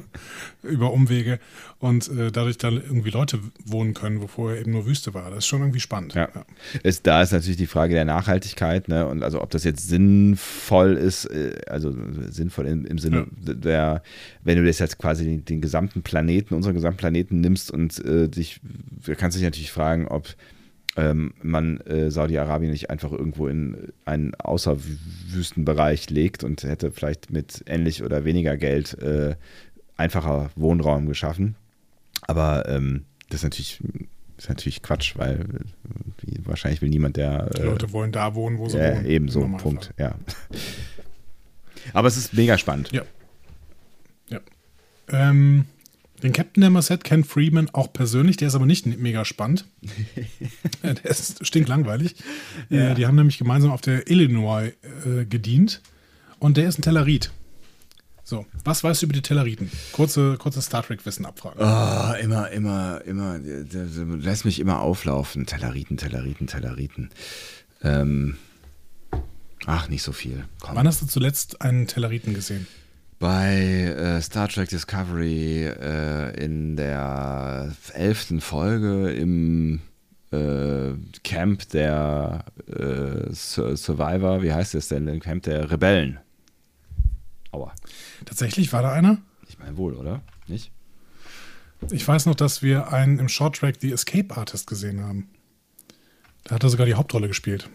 über 0.63 0.93
Umwege 0.93 1.41
und 1.79 2.09
äh, 2.09 2.31
dadurch 2.31 2.59
dann 2.59 2.75
irgendwie 2.75 3.11
Leute 3.11 3.39
wohnen 3.65 3.93
können, 3.93 4.23
wo 4.23 4.27
vorher 4.27 4.61
eben 4.61 4.73
nur 4.73 4.87
Wüste 4.87 5.13
war. 5.13 5.31
Das 5.31 5.41
ist 5.41 5.47
schon 5.47 5.61
irgendwie 5.61 5.81
spannend. 5.81 6.15
Ja. 6.15 6.29
Ist, 6.83 7.07
da 7.07 7.23
ist 7.23 7.33
natürlich 7.33 7.59
die 7.59 7.67
Frage 7.67 7.95
der 7.95 8.05
Nachhaltigkeit, 8.05 8.89
ne? 8.89 9.07
Und 9.07 9.23
also 9.23 9.43
ob 9.43 9.51
das 9.51 9.65
jetzt 9.65 9.89
sinnvoll 9.89 10.97
ist, 10.97 11.27
äh, 11.27 11.61
also 11.69 11.95
sinnvoll 12.29 12.67
im, 12.67 12.87
im 12.87 12.99
Sinne 12.99 13.27
der, 13.31 14.03
wenn 14.43 14.57
du 14.57 14.65
das 14.65 14.79
jetzt 14.79 14.99
quasi 14.99 15.25
den, 15.25 15.45
den 15.45 15.61
gesamten 15.61 16.03
Planeten, 16.03 16.55
unseren 16.55 16.75
gesamten 16.75 16.99
Planeten 16.99 17.41
nimmst 17.41 17.71
und 17.71 18.03
äh, 18.05 18.29
dich, 18.29 18.61
du 18.63 19.15
kannst 19.17 19.37
dich 19.37 19.45
natürlich 19.45 19.73
fragen, 19.73 20.09
ob 20.09 20.35
ähm, 20.97 21.35
man 21.43 21.81
äh, 21.83 22.11
Saudi-Arabien 22.11 22.73
nicht 22.73 22.91
einfach 22.91 23.13
irgendwo 23.13 23.47
in 23.47 23.93
einen 24.05 24.35
Außerwüstenbereich 24.35 26.11
legt 26.11 26.43
und 26.45 26.63
hätte 26.65 26.91
vielleicht 26.91 27.31
mit 27.31 27.63
ähnlich 27.67 28.03
oder 28.03 28.25
weniger 28.25 28.57
Geld 28.57 28.95
äh, 29.01 29.37
einfacher 29.97 30.51
Wohnraum 30.57 31.07
geschaffen. 31.07 31.55
Aber 32.27 32.69
ähm, 32.69 33.05
das 33.29 33.41
ist 33.41 33.45
natürlich, 33.45 33.81
ist 34.37 34.49
natürlich 34.49 34.83
Quatsch, 34.83 35.17
weil 35.17 35.41
äh, 35.41 36.39
wahrscheinlich 36.45 36.83
will 36.83 36.89
niemand, 36.91 37.17
der. 37.17 37.47
Die 37.51 37.61
Äh, 37.63 37.67
Leute 37.67 37.93
wollen 37.93 38.11
da 38.13 38.35
wohnen, 38.35 38.59
wo 38.59 38.69
sie 38.69 38.79
ja, 38.79 38.97
wohnen. 38.97 39.07
ebenso. 39.07 39.41
Punkt, 39.59 39.93
ja. 39.99 40.15
Aber 41.93 42.09
es 42.09 42.17
ist 42.17 42.35
mega 42.35 42.59
spannend. 42.59 42.91
Ja. 42.93 43.03
Ja. 44.29 44.41
Ähm, 45.09 45.65
den 46.23 46.33
Captain 46.33 46.61
der 46.61 46.71
Merced 46.71 47.05
kennt 47.05 47.27
Freeman 47.27 47.71
auch 47.73 47.93
persönlich, 47.93 48.37
der 48.37 48.49
ist 48.49 48.55
aber 48.55 48.67
nicht 48.67 48.87
mega 48.87 49.25
spannend. 49.25 49.67
der 50.83 51.05
ist 51.05 51.45
stinklangweilig. 51.47 52.17
Äh, 52.69 52.95
die 52.95 53.07
haben 53.07 53.17
nämlich 53.17 53.39
gemeinsam 53.39 53.71
auf 53.71 53.81
der 53.81 54.11
Illinois 54.11 54.73
äh, 55.07 55.25
gedient 55.25 55.81
und 56.39 56.57
der 56.57 56.69
ist 56.69 56.79
ein 56.79 56.83
Tellerit. 56.83 57.31
So, 58.31 58.47
was 58.65 58.85
weißt 58.85 59.03
du 59.03 59.07
über 59.07 59.13
die 59.13 59.23
Telleriten? 59.23 59.73
Kurze, 59.91 60.37
kurze 60.37 60.63
Star 60.63 60.85
Trek-Wissen 60.85 61.27
abfragen. 61.27 61.59
Oh, 61.59 62.15
immer, 62.23 62.49
immer, 62.51 63.03
immer, 63.05 63.41
lässt 63.41 64.45
mich 64.45 64.61
immer 64.61 64.79
auflaufen. 64.79 65.47
Telleriten, 65.47 65.97
Telleriten, 65.97 66.47
Telleriten. 66.47 67.11
Ähm, 67.83 68.37
ach, 69.67 69.89
nicht 69.89 70.05
so 70.05 70.13
viel. 70.13 70.45
Komm. 70.61 70.77
Wann 70.77 70.87
hast 70.87 71.03
du 71.03 71.07
zuletzt 71.07 71.61
einen 71.61 71.89
Telleriten 71.89 72.33
gesehen? 72.33 72.69
Bei 73.21 73.55
äh, 73.55 74.23
Star 74.23 74.49
Trek 74.49 74.71
Discovery 74.71 75.67
äh, 75.67 76.43
in 76.43 76.75
der 76.77 77.71
elften 77.93 78.41
Folge 78.41 79.11
im 79.13 79.83
äh, 80.33 80.95
Camp 81.23 81.69
der 81.69 82.47
äh, 82.67 83.31
Sur- 83.31 83.77
Survivor, 83.77 84.43
wie 84.43 84.55
heißt 84.55 84.75
es 84.75 84.89
denn? 84.89 85.07
Im 85.07 85.21
Camp 85.21 85.43
der 85.43 85.71
Rebellen. 85.71 86.19
Aua. 87.53 87.75
Tatsächlich 88.25 88.73
war 88.73 88.81
da 88.81 88.93
einer? 88.93 89.19
Ich 89.51 89.59
meine 89.59 89.77
wohl, 89.77 89.93
oder? 89.95 90.23
Nicht? 90.47 90.73
Ich 91.91 92.09
weiß 92.09 92.25
noch, 92.25 92.35
dass 92.35 92.63
wir 92.63 92.91
einen 92.91 93.19
im 93.19 93.29
Short 93.29 93.57
Track 93.57 93.77
The 93.81 93.93
Escape 93.93 94.35
Artist 94.35 94.67
gesehen 94.67 95.05
haben. 95.05 95.29
Da 96.45 96.55
hat 96.55 96.65
er 96.65 96.71
sogar 96.71 96.87
die 96.87 96.95
Hauptrolle 96.95 97.29
gespielt. 97.29 97.69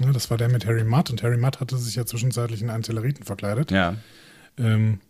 Ja, 0.00 0.10
das 0.12 0.30
war 0.30 0.36
der 0.36 0.48
mit 0.48 0.66
Harry 0.66 0.84
Mudd 0.84 1.10
und 1.10 1.22
Harry 1.22 1.36
Mudd 1.36 1.60
hatte 1.60 1.76
sich 1.78 1.94
ja 1.94 2.04
zwischenzeitlich 2.04 2.62
in 2.62 2.70
einen 2.70 2.82
Telleriten 2.82 3.24
verkleidet. 3.24 3.70
Ja. 3.70 3.96
Ähm, 4.58 5.00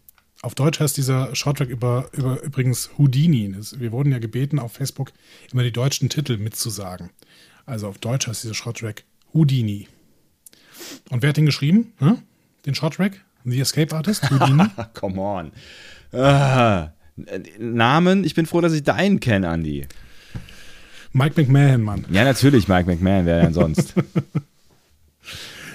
auf 0.42 0.54
Deutsch 0.54 0.78
heißt 0.78 0.96
dieser 0.96 1.34
Shorttrack 1.34 1.68
über, 1.68 2.10
über 2.12 2.42
übrigens 2.42 2.90
Houdini. 2.98 3.50
Das, 3.52 3.80
wir 3.80 3.92
wurden 3.92 4.12
ja 4.12 4.18
gebeten, 4.18 4.58
auf 4.58 4.72
Facebook 4.72 5.12
immer 5.52 5.62
die 5.62 5.72
deutschen 5.72 6.10
Titel 6.10 6.36
mitzusagen. 6.36 7.10
Also 7.64 7.88
auf 7.88 7.98
Deutsch 7.98 8.26
heißt 8.26 8.44
dieser 8.44 8.54
Shorttrack 8.54 9.04
Houdini. 9.32 9.88
Und 11.08 11.22
wer 11.22 11.30
hat 11.30 11.38
den 11.38 11.46
geschrieben? 11.46 11.92
Hm? 11.98 12.18
Den 12.66 12.74
Shorttrack? 12.74 13.24
The 13.44 13.60
Escape 13.60 13.94
Artist? 13.94 14.30
Houdini? 14.30 14.64
Come 14.94 15.20
on. 15.20 15.52
Ah, 16.12 16.90
Namen, 17.58 18.24
ich 18.24 18.34
bin 18.34 18.46
froh, 18.46 18.60
dass 18.60 18.72
ich 18.72 18.82
deinen 18.82 19.20
kenne, 19.20 19.48
Andy. 19.48 19.86
Mike 21.12 21.40
McMahon, 21.40 21.82
Mann. 21.82 22.04
Ja, 22.10 22.24
natürlich, 22.24 22.68
Mike 22.68 22.90
McMahon, 22.90 23.24
wer 23.24 23.42
denn 23.42 23.54
sonst? 23.54 23.94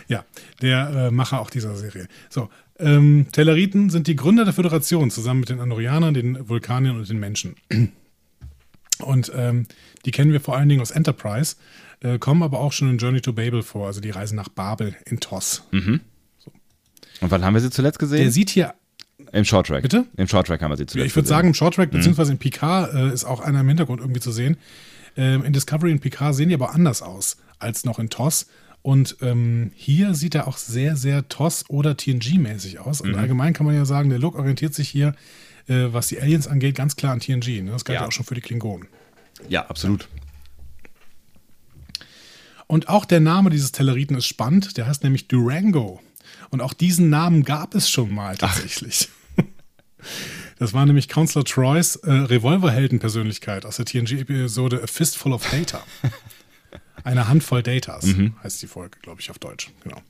Ja, 0.07 0.25
der 0.61 0.89
äh, 0.89 1.11
Macher 1.11 1.39
auch 1.39 1.49
dieser 1.49 1.75
Serie. 1.75 2.07
So, 2.29 2.49
ähm, 2.79 3.27
Telleriten 3.31 3.89
sind 3.89 4.07
die 4.07 4.15
Gründer 4.15 4.45
der 4.45 4.53
Föderation 4.53 5.11
zusammen 5.11 5.41
mit 5.41 5.49
den 5.49 5.59
Andorianern, 5.59 6.13
den 6.13 6.49
Vulkaniern 6.49 6.97
und 6.97 7.07
den 7.07 7.19
Menschen. 7.19 7.55
Und 9.01 9.31
ähm, 9.35 9.65
die 10.05 10.11
kennen 10.11 10.31
wir 10.31 10.41
vor 10.41 10.57
allen 10.57 10.67
Dingen 10.67 10.81
aus 10.81 10.91
Enterprise, 10.91 11.55
äh, 12.01 12.17
kommen 12.19 12.43
aber 12.43 12.59
auch 12.59 12.73
schon 12.73 12.89
in 12.89 12.97
Journey 12.97 13.21
to 13.21 13.33
Babel 13.33 13.63
vor, 13.63 13.87
also 13.87 14.01
die 14.01 14.09
Reise 14.09 14.35
nach 14.35 14.49
Babel 14.49 14.95
in 15.05 15.19
TOS. 15.19 15.63
Und 17.21 17.31
wann 17.31 17.43
haben 17.43 17.53
wir 17.53 17.61
sie 17.61 17.69
zuletzt 17.69 17.99
gesehen? 17.99 18.19
Der 18.19 18.31
sieht 18.31 18.49
hier, 18.49 18.73
Im 19.31 19.45
Short 19.45 19.67
Track. 19.67 19.83
Bitte? 19.83 20.05
Im 20.17 20.27
Short 20.27 20.47
Track 20.47 20.61
haben 20.61 20.71
wir 20.71 20.77
sie 20.77 20.85
zuletzt 20.85 21.07
ich 21.07 21.15
würde 21.15 21.27
sagen, 21.27 21.49
im 21.49 21.53
Shorttrack, 21.53 21.91
beziehungsweise 21.91 22.31
in 22.31 22.37
Picard 22.37 22.93
äh, 22.93 23.13
ist 23.13 23.25
auch 23.25 23.41
einer 23.41 23.61
im 23.61 23.67
Hintergrund 23.67 23.99
irgendwie 24.01 24.21
zu 24.21 24.31
sehen. 24.31 24.57
Ähm, 25.17 25.43
in 25.43 25.53
Discovery 25.53 25.91
und 25.91 25.99
Picard 25.99 26.35
sehen 26.35 26.49
die 26.49 26.55
aber 26.55 26.73
anders 26.73 27.01
aus 27.01 27.37
als 27.59 27.83
noch 27.83 27.99
in 27.99 28.09
TOS. 28.09 28.47
Und 28.81 29.17
ähm, 29.21 29.71
hier 29.75 30.13
sieht 30.13 30.35
er 30.35 30.47
auch 30.47 30.57
sehr, 30.57 30.95
sehr 30.95 31.27
TOS- 31.27 31.65
oder 31.69 31.91
TNG-mäßig 31.97 32.79
aus. 32.79 33.01
Und 33.01 33.15
allgemein 33.15 33.53
kann 33.53 33.65
man 33.65 33.75
ja 33.75 33.85
sagen, 33.85 34.09
der 34.09 34.19
Look 34.19 34.35
orientiert 34.35 34.73
sich 34.73 34.87
hier, 34.89 35.15
äh, 35.67 35.87
was 35.91 36.07
die 36.07 36.21
Aliens 36.21 36.47
angeht, 36.47 36.75
ganz 36.75 36.95
klar 36.95 37.13
an 37.13 37.19
TNG. 37.19 37.61
Ne? 37.61 37.71
Das 37.71 37.83
galt 37.83 37.95
ja. 37.95 38.01
Ja. 38.01 38.07
auch 38.07 38.11
schon 38.11 38.25
für 38.25 38.35
die 38.35 38.41
Klingonen. 38.41 38.87
Ja, 39.49 39.67
absolut. 39.67 40.07
Und 42.67 42.87
auch 42.87 43.05
der 43.05 43.19
Name 43.19 43.49
dieses 43.49 43.71
Telleriten 43.71 44.15
ist 44.15 44.27
spannend. 44.27 44.77
Der 44.77 44.87
heißt 44.87 45.03
nämlich 45.03 45.27
Durango. 45.27 45.99
Und 46.51 46.61
auch 46.61 46.73
diesen 46.73 47.09
Namen 47.09 47.43
gab 47.43 47.75
es 47.75 47.89
schon 47.89 48.13
mal 48.13 48.37
tatsächlich. 48.37 49.09
Das 50.59 50.73
war 50.73 50.85
nämlich 50.85 51.07
Counselor 51.07 51.45
Troys 51.45 51.95
äh, 51.97 52.11
Revolverhelden-Persönlichkeit 52.11 53.65
aus 53.65 53.77
der 53.77 53.85
TNG-Episode 53.85 54.81
A 54.83 54.87
Fistful 54.87 55.31
of 55.31 55.49
Data. 55.49 55.81
Eine 57.03 57.27
Handvoll 57.27 57.63
Datas 57.63 58.05
heißt 58.43 58.61
die 58.61 58.67
Folge, 58.67 58.99
glaube 59.01 59.21
ich, 59.21 59.29
auf 59.29 59.39
Deutsch. 59.39 59.71
Genau. 59.83 60.01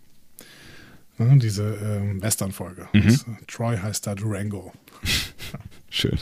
Ja, 1.19 1.36
diese 1.36 1.75
ähm, 1.75 2.21
Western-Folge. 2.21 2.88
Und, 2.93 3.06
äh, 3.06 3.45
Troy 3.47 3.78
heißt 3.78 4.08
da 4.08 4.15
Durango. 4.15 4.73
Schön. 5.89 6.17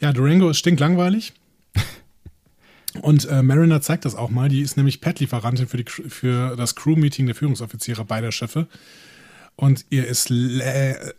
Ja, 0.00 0.12
Durango 0.12 0.50
ist 0.50 0.58
stinklangweilig. 0.58 1.32
Und 3.02 3.26
äh, 3.28 3.42
Mariner 3.42 3.80
zeigt 3.80 4.04
das 4.04 4.14
auch 4.14 4.30
mal. 4.30 4.48
Die 4.48 4.60
ist 4.60 4.76
nämlich 4.76 5.00
Pet-Lieferantin 5.00 5.66
für, 5.66 5.76
die 5.76 5.84
für 5.84 6.56
das 6.56 6.74
Crew-Meeting 6.76 7.26
der 7.26 7.34
Führungsoffiziere 7.34 8.04
beider 8.04 8.32
Schiffe. 8.32 8.68
Und 9.54 9.86
ihr 9.88 10.06
ist 10.06 10.30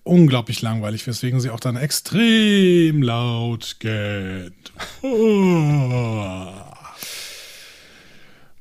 unglaublich 0.03 0.61
langweilig, 0.61 1.07
weswegen 1.07 1.39
sie 1.39 1.49
auch 1.49 1.59
dann 1.59 1.75
extrem 1.75 3.01
laut 3.01 3.77
geht. 3.79 4.53
Oh. 5.01 6.51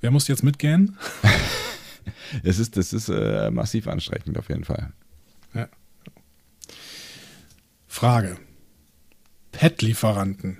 Wer 0.06 0.12
muss 0.12 0.28
jetzt 0.28 0.44
mitgehen? 0.44 0.96
Es 2.44 2.60
ist, 2.60 2.76
das 2.76 2.92
ist 2.92 3.08
äh, 3.08 3.50
massiv 3.50 3.88
anstrengend 3.88 4.38
auf 4.38 4.48
jeden 4.48 4.62
Fall. 4.62 4.92
Ja. 5.52 5.68
Frage. 7.88 8.36
Pet-Lieferanten. 9.50 10.58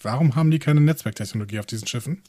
Warum 0.00 0.36
haben 0.36 0.50
die 0.50 0.58
keine 0.58 0.82
Netzwerktechnologie 0.82 1.60
auf 1.60 1.66
diesen 1.66 1.86
Schiffen? 1.86 2.20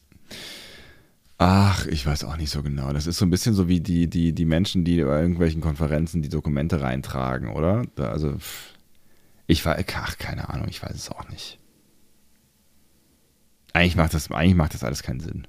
Ach, 1.38 1.86
ich 1.88 2.06
weiß 2.06 2.24
auch 2.24 2.38
nicht 2.38 2.52
so 2.52 2.64
genau. 2.64 2.94
Das 2.94 3.08
ist 3.08 3.18
so 3.18 3.26
ein 3.26 3.32
bisschen 3.32 3.54
so 3.54 3.68
wie 3.68 3.82
die, 3.82 4.10
die, 4.10 4.32
die 4.34 4.46
Menschen, 4.46 4.86
die 4.86 5.04
bei 5.04 5.20
irgendwelchen 5.20 5.62
Konferenzen 5.62 6.22
die 6.22 6.30
Dokumente 6.30 6.80
reintragen, 6.80 7.50
oder? 7.50 7.84
Da, 7.96 8.12
also, 8.12 8.38
ich 9.48 9.66
war, 9.66 9.78
ach, 9.78 10.18
keine 10.18 10.50
Ahnung, 10.50 10.68
ich 10.70 10.82
weiß 10.82 10.96
es 10.96 11.10
auch 11.10 11.28
nicht. 11.28 11.60
Eigentlich 13.74 13.98
macht 13.98 14.14
das, 14.14 14.32
eigentlich 14.32 14.56
macht 14.56 14.74
das 14.74 14.86
alles 14.86 15.04
keinen 15.04 15.20
Sinn. 15.20 15.48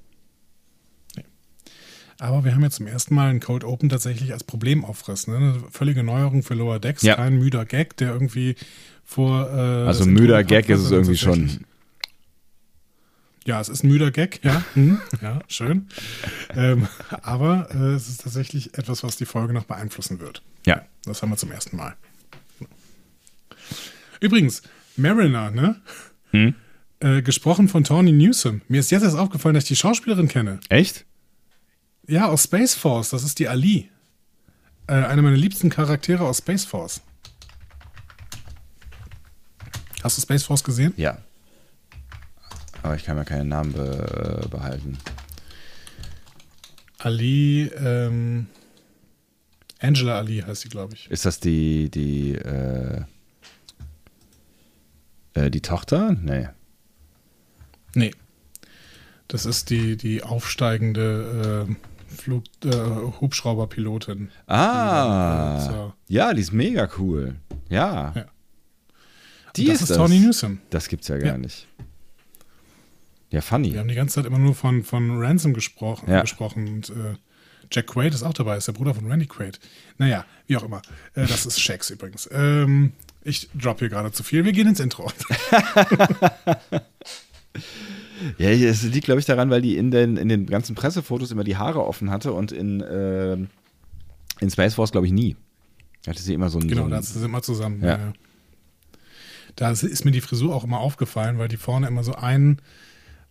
Aber 2.19 2.43
wir 2.43 2.55
haben 2.55 2.63
jetzt 2.63 2.77
zum 2.77 2.87
ersten 2.87 3.13
Mal 3.13 3.29
einen 3.29 3.39
Cold 3.39 3.63
Open 3.63 3.89
tatsächlich 3.89 4.33
als 4.33 4.43
Problemaufriss. 4.43 5.27
Ne? 5.27 5.37
Eine 5.37 5.63
völlige 5.71 6.03
Neuerung 6.03 6.41
für 6.41 6.55
Lower 6.55 6.79
Decks. 6.79 7.03
Ja. 7.03 7.15
Kein 7.15 7.37
müder 7.37 7.65
Gag, 7.65 7.95
der 7.97 8.11
irgendwie 8.11 8.55
vor. 9.05 9.49
Äh, 9.49 9.87
Also 9.87 10.05
müder 10.05 10.43
Gag 10.43 10.69
ist 10.69 10.81
es 10.81 10.91
irgendwie 10.91 11.17
schon. 11.17 11.65
Ja, 13.45 13.61
es 13.61 13.69
ist 13.69 13.83
ein 13.83 13.87
müder 13.87 14.11
Gag, 14.11 14.43
ja. 14.43 14.61
Hm, 14.73 14.99
ja, 15.21 15.39
schön. 15.47 15.87
ähm, 16.55 16.87
aber 17.21 17.69
äh, 17.73 17.93
es 17.93 18.09
ist 18.09 18.23
tatsächlich 18.23 18.77
etwas, 18.77 19.03
was 19.03 19.15
die 19.15 19.25
Folge 19.25 19.53
noch 19.53 19.63
beeinflussen 19.63 20.19
wird. 20.19 20.41
Ja. 20.65 20.81
Das 21.05 21.21
haben 21.21 21.29
wir 21.29 21.37
zum 21.37 21.51
ersten 21.51 21.77
Mal. 21.77 21.95
Übrigens, 24.19 24.63
Mariner, 24.97 25.51
ne? 25.51 25.79
Hm? 26.31 26.55
Äh, 26.99 27.21
gesprochen 27.21 27.69
von 27.69 27.85
Tawny 27.85 28.11
Newsom. 28.11 28.61
Mir 28.67 28.79
ist 28.79 28.91
jetzt 28.91 29.03
erst 29.03 29.15
aufgefallen, 29.15 29.53
dass 29.55 29.63
ich 29.65 29.69
die 29.69 29.75
Schauspielerin 29.77 30.27
kenne. 30.27 30.59
Echt? 30.67 31.05
Ja, 32.07 32.27
aus 32.29 32.45
Space 32.45 32.73
Force. 32.73 33.09
Das 33.09 33.23
ist 33.23 33.37
die 33.39 33.49
Ali. 33.49 33.89
Äh, 34.87 34.93
eine 34.93 35.21
meiner 35.21 35.35
liebsten 35.35 35.69
Charaktere 35.69 36.23
aus 36.23 36.37
Space 36.37 36.63
Force. 36.63 37.01
Hast 40.03 40.17
du 40.17 40.21
Space 40.21 40.43
Force 40.43 40.63
gesehen? 40.63 40.93
Ja. 40.95 41.17
Aber 42.81 42.95
ich 42.95 43.03
kann 43.03 43.17
mir 43.17 43.25
keinen 43.25 43.49
Namen 43.49 43.73
be 43.73 44.41
äh, 44.45 44.47
behalten. 44.47 44.97
Ali, 46.99 47.69
ähm, 47.77 48.47
Angela 49.79 50.17
Ali 50.17 50.39
heißt 50.39 50.61
sie, 50.61 50.69
glaube 50.69 50.93
ich. 50.93 51.11
Ist 51.11 51.25
das 51.25 51.41
die, 51.41 51.91
die, 51.91 52.35
äh, 52.35 53.01
äh, 55.33 55.51
die 55.51 55.61
Tochter? 55.61 56.13
Nee. 56.13 56.47
Nee. 57.93 58.11
Das 59.27 59.45
ist 59.45 59.69
die, 59.69 59.97
die 59.97 60.23
aufsteigende 60.23 61.67
äh, 61.69 61.75
Flug, 62.07 62.43
äh, 62.63 62.69
Hubschrauberpilotin. 63.21 64.29
Ah. 64.47 65.59
So. 65.59 65.93
Ja, 66.07 66.33
die 66.33 66.41
ist 66.41 66.51
mega 66.53 66.89
cool. 66.97 67.35
Ja. 67.69 68.13
Ja. 68.15 68.25
Die 69.55 69.65
das 69.65 69.75
ist, 69.75 69.81
ist 69.83 69.89
das. 69.91 69.97
Tawny 69.97 70.19
Newsom. 70.19 70.59
Das 70.69 70.87
gibt's 70.87 71.07
ja 71.07 71.17
gar 71.17 71.27
Ja. 71.33 71.37
nicht. 71.37 71.67
Ja, 73.29 73.41
funny. 73.41 73.73
Wir 73.73 73.79
haben 73.79 73.87
die 73.89 73.95
ganze 73.95 74.15
Zeit 74.15 74.25
immer 74.25 74.39
nur 74.39 74.55
von, 74.55 74.83
von 74.83 75.19
Ransom 75.21 75.53
gesprochen. 75.53 76.09
Ja. 76.09 76.21
gesprochen 76.21 76.67
und 76.67 76.89
äh, 76.89 77.15
Jack 77.71 77.87
Quaid 77.87 78.13
ist 78.13 78.23
auch 78.23 78.33
dabei, 78.33 78.55
ist 78.55 78.67
der 78.69 78.73
Bruder 78.73 78.93
von 78.93 79.05
Randy 79.11 79.25
Quaid. 79.25 79.59
Naja, 79.97 80.25
wie 80.45 80.55
auch 80.55 80.63
immer. 80.63 80.81
Äh, 81.15 81.25
das 81.25 81.45
ist 81.45 81.59
Shax 81.59 81.89
übrigens. 81.89 82.29
Ähm, 82.31 82.93
ich 83.23 83.49
drop 83.53 83.79
hier 83.79 83.89
gerade 83.89 84.13
zu 84.13 84.23
viel. 84.23 84.45
Wir 84.45 84.53
gehen 84.53 84.67
ins 84.69 84.79
Intro. 84.79 85.11
Ja, 88.37 88.49
es 88.49 88.83
liegt, 88.83 89.05
glaube 89.05 89.19
ich, 89.19 89.25
daran, 89.25 89.49
weil 89.49 89.61
die 89.61 89.77
in 89.77 89.89
den, 89.89 90.15
in 90.17 90.29
den 90.29 90.45
ganzen 90.45 90.75
Pressefotos 90.75 91.31
immer 91.31 91.43
die 91.43 91.57
Haare 91.57 91.85
offen 91.85 92.11
hatte 92.11 92.33
und 92.33 92.51
in, 92.51 92.83
ähm, 92.87 93.49
in 94.39 94.49
Space 94.51 94.75
Force, 94.75 94.91
glaube 94.91 95.07
ich, 95.07 95.13
nie. 95.13 95.35
Da 96.03 96.11
hatte 96.11 96.21
sie 96.21 96.33
immer 96.33 96.49
so 96.49 96.59
ein. 96.59 96.67
Genau, 96.67 96.81
so 96.81 96.85
ein, 96.85 96.91
da 96.91 97.01
sind 97.01 97.31
wir 97.31 97.41
zusammen. 97.41 97.81
Ja. 97.81 97.87
Ja. 97.87 97.97
Ja. 97.97 98.13
Da 99.55 99.71
ist 99.71 100.05
mir 100.05 100.11
die 100.11 100.21
Frisur 100.21 100.55
auch 100.55 100.63
immer 100.63 100.79
aufgefallen, 100.79 101.39
weil 101.39 101.47
die 101.47 101.57
vorne 101.57 101.87
immer 101.87 102.03
so 102.03 102.13
ein, 102.13 102.61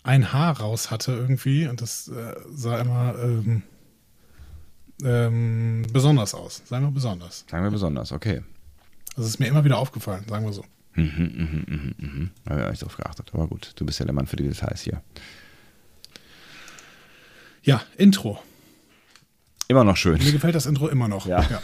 ein 0.02 0.32
Haar 0.32 0.58
raus 0.58 0.90
hatte 0.90 1.12
irgendwie 1.12 1.68
und 1.68 1.80
das 1.80 2.08
äh, 2.08 2.34
sah 2.52 2.80
immer 2.80 3.14
ähm, 3.22 3.62
ähm, 5.04 5.86
besonders 5.92 6.34
aus. 6.34 6.62
Sagen 6.64 6.84
wir 6.84 6.90
besonders. 6.90 7.44
Sagen 7.48 7.62
wir 7.62 7.70
besonders, 7.70 8.10
okay. 8.10 8.42
Das 9.14 9.26
ist 9.26 9.38
mir 9.38 9.46
immer 9.46 9.64
wieder 9.64 9.78
aufgefallen, 9.78 10.24
sagen 10.28 10.44
wir 10.44 10.52
so. 10.52 10.64
Mhm, 10.96 12.30
Da 12.44 12.50
habe 12.52 12.62
ich 12.64 12.70
nicht 12.70 12.82
drauf 12.82 12.96
geachtet. 12.96 13.30
Aber 13.32 13.46
gut, 13.48 13.72
du 13.76 13.84
bist 13.86 13.98
ja 13.98 14.04
der 14.06 14.14
Mann 14.14 14.26
für 14.26 14.36
die 14.36 14.44
Details 14.48 14.82
hier. 14.82 15.02
Ja, 17.62 17.82
Intro. 17.96 18.42
Immer 19.68 19.84
noch 19.84 19.96
schön. 19.96 20.22
Mir 20.22 20.32
gefällt 20.32 20.54
das 20.54 20.66
Intro 20.66 20.88
immer 20.88 21.08
noch. 21.08 21.26
Ja. 21.26 21.44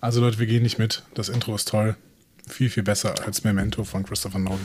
Also 0.00 0.20
Leute, 0.20 0.38
wir 0.38 0.46
gehen 0.46 0.62
nicht 0.62 0.78
mit. 0.78 1.02
Das 1.14 1.28
Intro 1.28 1.54
ist 1.54 1.68
toll. 1.68 1.96
Viel, 2.46 2.70
viel 2.70 2.82
besser 2.84 3.14
als 3.26 3.42
Memento 3.42 3.82
von 3.82 4.04
Christopher 4.04 4.38
Nolan. 4.38 4.64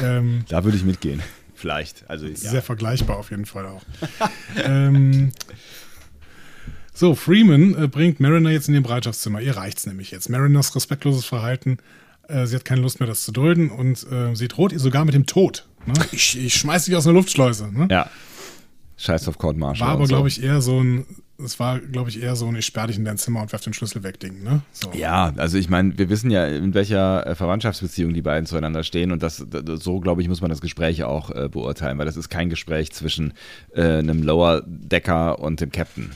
Ähm, 0.00 0.44
Da 0.48 0.64
würde 0.64 0.76
ich 0.76 0.84
mitgehen. 0.84 1.22
Vielleicht. 1.54 2.08
Also, 2.10 2.26
ja. 2.26 2.34
Sehr 2.34 2.62
vergleichbar 2.62 3.18
auf 3.18 3.30
jeden 3.30 3.46
Fall 3.46 3.66
auch. 3.66 3.84
ähm, 4.64 5.32
so, 6.94 7.14
Freeman 7.14 7.74
äh, 7.74 7.88
bringt 7.88 8.20
Mariner 8.20 8.50
jetzt 8.50 8.68
in 8.68 8.74
ihr 8.74 8.82
Bereitschaftszimmer. 8.82 9.40
Ihr 9.40 9.56
reicht's 9.56 9.86
nämlich 9.86 10.10
jetzt. 10.10 10.28
Mariners 10.28 10.74
respektloses 10.76 11.24
Verhalten. 11.24 11.78
Äh, 12.28 12.46
sie 12.46 12.56
hat 12.56 12.64
keine 12.64 12.82
Lust 12.82 13.00
mehr, 13.00 13.06
das 13.06 13.24
zu 13.24 13.32
dulden 13.32 13.70
und 13.70 14.06
äh, 14.10 14.34
sie 14.34 14.48
droht 14.48 14.72
ihr 14.72 14.78
sogar 14.78 15.04
mit 15.04 15.14
dem 15.14 15.26
Tod. 15.26 15.66
Ne? 15.86 15.94
Ich, 16.12 16.38
ich 16.38 16.54
schmeiß 16.54 16.84
dich 16.84 16.96
aus 16.96 17.06
einer 17.06 17.14
Luftschleuse. 17.14 17.72
Ne? 17.72 17.88
ja. 17.90 18.08
Scheiß 18.98 19.26
auf 19.26 19.38
Court 19.38 19.56
Martial. 19.56 19.88
War 19.88 19.94
aber, 19.94 20.06
so. 20.06 20.14
glaube 20.14 20.28
ich, 20.28 20.42
eher 20.42 20.60
so 20.60 20.80
ein, 20.80 21.06
es 21.42 21.58
war, 21.58 21.80
glaube 21.80 22.08
ich, 22.08 22.22
eher 22.22 22.36
so 22.36 22.46
ein, 22.46 22.54
ich 22.54 22.66
sperre 22.66 22.86
dich 22.86 22.98
in 22.98 23.04
dein 23.04 23.18
Zimmer 23.18 23.42
und 23.42 23.50
werf 23.50 23.62
den 23.62 23.72
Schlüssel 23.72 24.04
weg 24.04 24.20
Ding, 24.20 24.44
ne? 24.44 24.62
So. 24.70 24.92
Ja, 24.94 25.32
also 25.36 25.58
ich 25.58 25.68
meine, 25.68 25.98
wir 25.98 26.08
wissen 26.08 26.30
ja, 26.30 26.46
in 26.46 26.72
welcher 26.72 27.26
äh, 27.26 27.34
Verwandtschaftsbeziehung 27.34 28.14
die 28.14 28.22
beiden 28.22 28.46
zueinander 28.46 28.84
stehen 28.84 29.10
und 29.10 29.22
das, 29.22 29.44
das 29.48 29.82
so, 29.82 29.98
glaube 29.98 30.22
ich, 30.22 30.28
muss 30.28 30.40
man 30.40 30.50
das 30.50 30.60
Gespräch 30.60 31.02
auch 31.02 31.30
äh, 31.30 31.48
beurteilen, 31.48 31.98
weil 31.98 32.06
das 32.06 32.16
ist 32.16 32.28
kein 32.28 32.48
Gespräch 32.48 32.92
zwischen 32.92 33.32
äh, 33.74 33.82
einem 33.82 34.22
Lower 34.22 34.62
Decker 34.66 35.40
und 35.40 35.60
dem 35.60 35.72
Captain. 35.72 36.10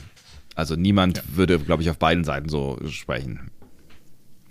Also 0.57 0.75
niemand 0.75 1.21
würde, 1.35 1.59
glaube 1.59 1.83
ich, 1.83 1.89
auf 1.91 1.99
beiden 1.99 2.23
Seiten 2.23 2.49
so 2.49 2.79
sprechen. 2.89 3.51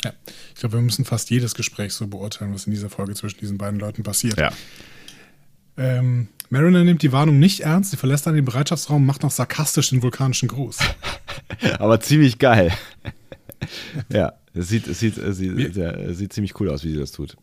Ja. 0.05 0.13
Ich 0.55 0.61
glaube, 0.61 0.77
wir 0.77 0.83
müssen 0.83 1.05
fast 1.05 1.31
jedes 1.31 1.57
Gespräch 1.57 1.95
so 1.95 2.07
beurteilen, 2.07 2.55
was 2.55 2.65
in 2.65 2.71
dieser 2.71 2.89
Folge 2.89 3.15
zwischen 3.15 3.41
diesen 3.41 3.59
beiden 3.59 3.81
Leuten 3.81 4.05
passiert. 4.05 4.39
Ja. 4.39 4.53
Ähm, 5.77 6.29
Mariner 6.49 6.85
nimmt 6.85 7.03
die 7.03 7.11
Warnung 7.11 7.41
nicht 7.41 7.61
ernst, 7.61 7.91
sie 7.91 7.97
verlässt 7.97 8.25
dann 8.25 8.37
den 8.37 8.45
Bereitschaftsraum, 8.45 9.05
macht 9.05 9.25
noch 9.25 9.33
sarkastisch 9.33 9.91
den 9.91 10.01
vulkanischen 10.01 10.49
Gruß. 10.49 10.79
Aber 11.81 11.99
ziemlich 11.99 12.39
geil. 12.39 12.73
ja, 14.09 14.35
es 14.55 14.69
sieht, 14.69 14.87
es 14.87 15.01
sieht, 15.01 15.19
es 15.19 15.39
sieht, 15.39 15.77
es 15.77 16.19
sieht 16.19 16.33
ziemlich 16.33 16.61
cool 16.61 16.71
aus, 16.71 16.85
wie 16.85 16.93
sie 16.93 17.01
das 17.01 17.11
tut. 17.11 17.37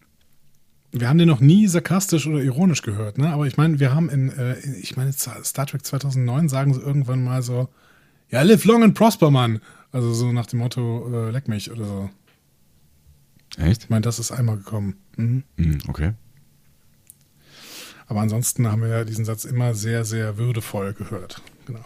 wir 0.93 1.09
haben 1.09 1.17
den 1.17 1.27
noch 1.27 1.41
nie 1.41 1.67
sarkastisch 1.67 2.27
oder 2.27 2.41
ironisch 2.41 2.81
gehört, 2.81 3.17
ne? 3.17 3.33
Aber 3.33 3.45
ich 3.45 3.57
meine, 3.57 3.81
wir 3.81 3.93
haben 3.93 4.09
in, 4.09 4.29
äh, 4.29 4.57
ich 4.81 4.95
meine, 4.95 5.11
Star 5.11 5.65
Trek 5.67 5.85
2009 5.85 6.47
sagen 6.47 6.73
sie 6.73 6.79
irgendwann 6.79 7.25
mal 7.25 7.41
so, 7.41 7.67
ja, 8.33 8.41
live 8.41 8.65
long 8.65 8.81
and 8.83 8.95
prosper, 8.95 9.29
Mann. 9.29 9.61
Also 9.91 10.11
so 10.11 10.31
nach 10.31 10.47
dem 10.47 10.57
Motto, 10.57 11.27
äh, 11.27 11.29
leck 11.29 11.47
mich 11.47 11.69
oder 11.71 11.85
so. 11.85 12.09
Echt? 13.57 13.83
Ich 13.83 13.89
meine, 13.91 14.01
das 14.01 14.17
ist 14.17 14.31
einmal 14.31 14.57
gekommen. 14.57 14.95
Mhm. 15.17 15.43
Mhm, 15.55 15.77
okay. 15.87 16.13
Aber 18.07 18.21
ansonsten 18.21 18.67
haben 18.67 18.81
wir 18.81 18.89
ja 18.89 19.03
diesen 19.03 19.23
Satz 19.23 19.45
immer 19.45 19.75
sehr, 19.75 20.03
sehr 20.03 20.37
würdevoll 20.37 20.93
gehört. 20.93 21.41
Genau. 21.65 21.85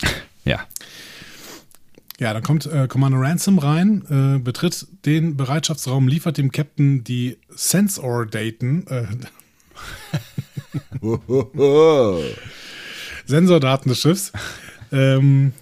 Ja. 0.46 0.66
Ja, 2.20 2.34
dann 2.34 2.42
kommt 2.42 2.66
äh, 2.66 2.86
Commander 2.86 3.18
Ransom 3.18 3.58
rein, 3.58 4.04
äh, 4.10 4.38
betritt 4.38 4.86
den 5.06 5.38
Bereitschaftsraum, 5.38 6.06
liefert 6.06 6.36
dem 6.36 6.52
Captain 6.52 7.02
die 7.02 7.38
Sensor-Daten, 7.48 8.86
äh, 8.88 9.06
Sensordaten 13.24 13.88
des 13.88 13.98
Schiffs. 13.98 14.32
Ähm, 14.92 15.54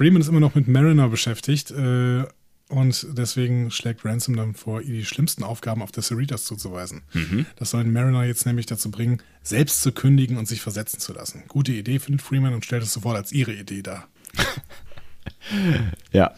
Freeman 0.00 0.22
ist 0.22 0.28
immer 0.28 0.40
noch 0.40 0.54
mit 0.54 0.66
Mariner 0.66 1.10
beschäftigt 1.10 1.70
äh, 1.72 2.24
und 2.70 3.06
deswegen 3.12 3.70
schlägt 3.70 4.02
Ransom 4.02 4.34
dann 4.34 4.54
vor, 4.54 4.80
ihr 4.80 4.94
die 4.94 5.04
schlimmsten 5.04 5.42
Aufgaben 5.44 5.82
auf 5.82 5.92
der 5.92 6.02
Cerritos 6.02 6.44
zuzuweisen. 6.44 7.02
Das 7.56 7.68
soll 7.72 7.84
den 7.84 7.92
Mariner 7.92 8.24
jetzt 8.24 8.46
nämlich 8.46 8.64
dazu 8.64 8.90
bringen, 8.90 9.20
selbst 9.42 9.82
zu 9.82 9.92
kündigen 9.92 10.38
und 10.38 10.48
sich 10.48 10.62
versetzen 10.62 11.00
zu 11.00 11.12
lassen. 11.12 11.42
Gute 11.48 11.72
Idee 11.72 11.98
findet 11.98 12.22
Freeman 12.22 12.54
und 12.54 12.64
stellt 12.64 12.82
es 12.82 12.94
sofort 12.94 13.14
als 13.18 13.30
ihre 13.32 13.52
Idee 13.52 13.82
dar. 13.82 14.08
Ja, 16.12 16.32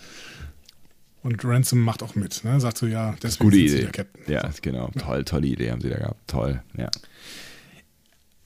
Und 1.23 1.45
Ransom 1.45 1.79
macht 1.81 2.03
auch 2.03 2.17
mit, 2.17 2.43
ne? 2.43 2.59
Sagt 2.61 2.79
so, 2.79 2.87
ja, 2.87 3.15
deswegen 3.23 3.45
gute 3.45 3.57
sind 3.59 3.69
sie 3.69 3.75
Idee. 3.77 3.83
der 3.85 3.93
Captain. 3.93 4.25
Ja, 4.33 4.51
genau. 4.61 4.91
Toll, 4.99 5.25
tolle 5.25 5.47
Idee 5.47 5.71
haben 5.71 5.81
sie 5.81 5.89
da 5.89 5.99
gehabt. 5.99 6.21
Toll, 6.27 6.61
ja. 6.77 6.91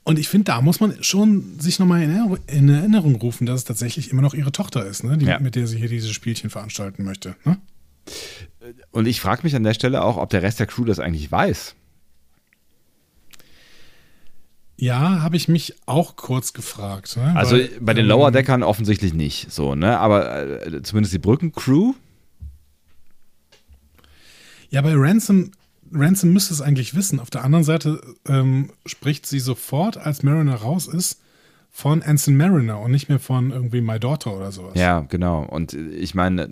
Und 0.07 0.21
ich 0.21 0.29
finde, 0.29 0.45
da 0.45 0.61
muss 0.61 0.79
man 0.79 1.03
schon 1.03 1.59
sich 1.59 1.81
nochmal 1.81 2.01
in, 2.01 2.11
Erinner- 2.13 2.39
in 2.47 2.69
Erinnerung 2.69 3.17
rufen, 3.17 3.45
dass 3.45 3.59
es 3.59 3.65
tatsächlich 3.65 4.13
immer 4.13 4.23
noch 4.23 4.35
ihre 4.35 4.53
Tochter 4.53 4.87
ist, 4.87 5.03
ne? 5.03 5.19
Die, 5.19 5.27
Ja. 5.27 5.41
mit 5.41 5.57
der 5.57 5.67
sie 5.67 5.79
hier 5.79 5.89
dieses 5.89 6.13
Spielchen 6.13 6.49
veranstalten 6.49 7.03
möchte. 7.03 7.35
Ne? 7.45 7.59
Und 8.93 9.07
ich 9.07 9.21
frage 9.21 9.43
mich 9.43 9.57
an 9.57 9.65
der 9.65 9.75
Stelle 9.75 10.05
auch, 10.05 10.17
ob 10.17 10.31
der 10.31 10.43
Rest 10.43 10.61
der 10.61 10.69
Crew 10.69 10.85
das 10.85 11.01
eigentlich 11.01 11.33
weiß. 11.33 11.75
Ja, 14.79 15.23
habe 15.23 15.37
ich 15.37 15.49
mich 15.49 15.75
auch 15.87 16.15
kurz 16.15 16.53
gefragt. 16.53 17.17
Ne? 17.17 17.35
Also 17.35 17.57
Weil, 17.57 17.69
bei 17.81 17.93
den 17.93 18.05
ähm, 18.05 18.11
Lower 18.11 18.31
Deckern 18.31 18.63
offensichtlich 18.63 19.13
nicht 19.13 19.51
so, 19.51 19.75
ne? 19.75 19.99
Aber 19.99 20.67
äh, 20.67 20.83
zumindest 20.83 21.15
die 21.15 21.19
Brückencrew. 21.19 21.95
Ja, 24.71 24.83
bei 24.83 24.93
Ransom, 24.95 25.51
Ransom 25.93 26.33
müsste 26.33 26.53
es 26.55 26.61
eigentlich 26.61 26.95
wissen. 26.95 27.21
Auf 27.21 27.31
der 27.31 27.45
anderen 27.45 27.65
Seite 27.65 28.01
ähm, 28.29 28.71
spricht 28.87 29.27
sie 29.27 29.39
sofort, 29.41 29.97
als 29.97 30.23
Mariner 30.23 30.57
raus 30.57 30.87
ist, 30.87 31.21
von 31.71 32.03
Anson 32.03 32.37
Mariner 32.37 32.81
und 32.81 32.91
nicht 32.91 33.09
mehr 33.11 33.19
von 33.19 33.51
irgendwie 33.51 33.83
My 33.83 34.01
Daughter 34.01 34.35
oder 34.35 34.51
sowas. 34.51 34.73
Ja, 34.77 35.01
genau. 35.01 35.45
Und 35.45 35.75
ich 35.75 36.15
meine, 36.15 36.49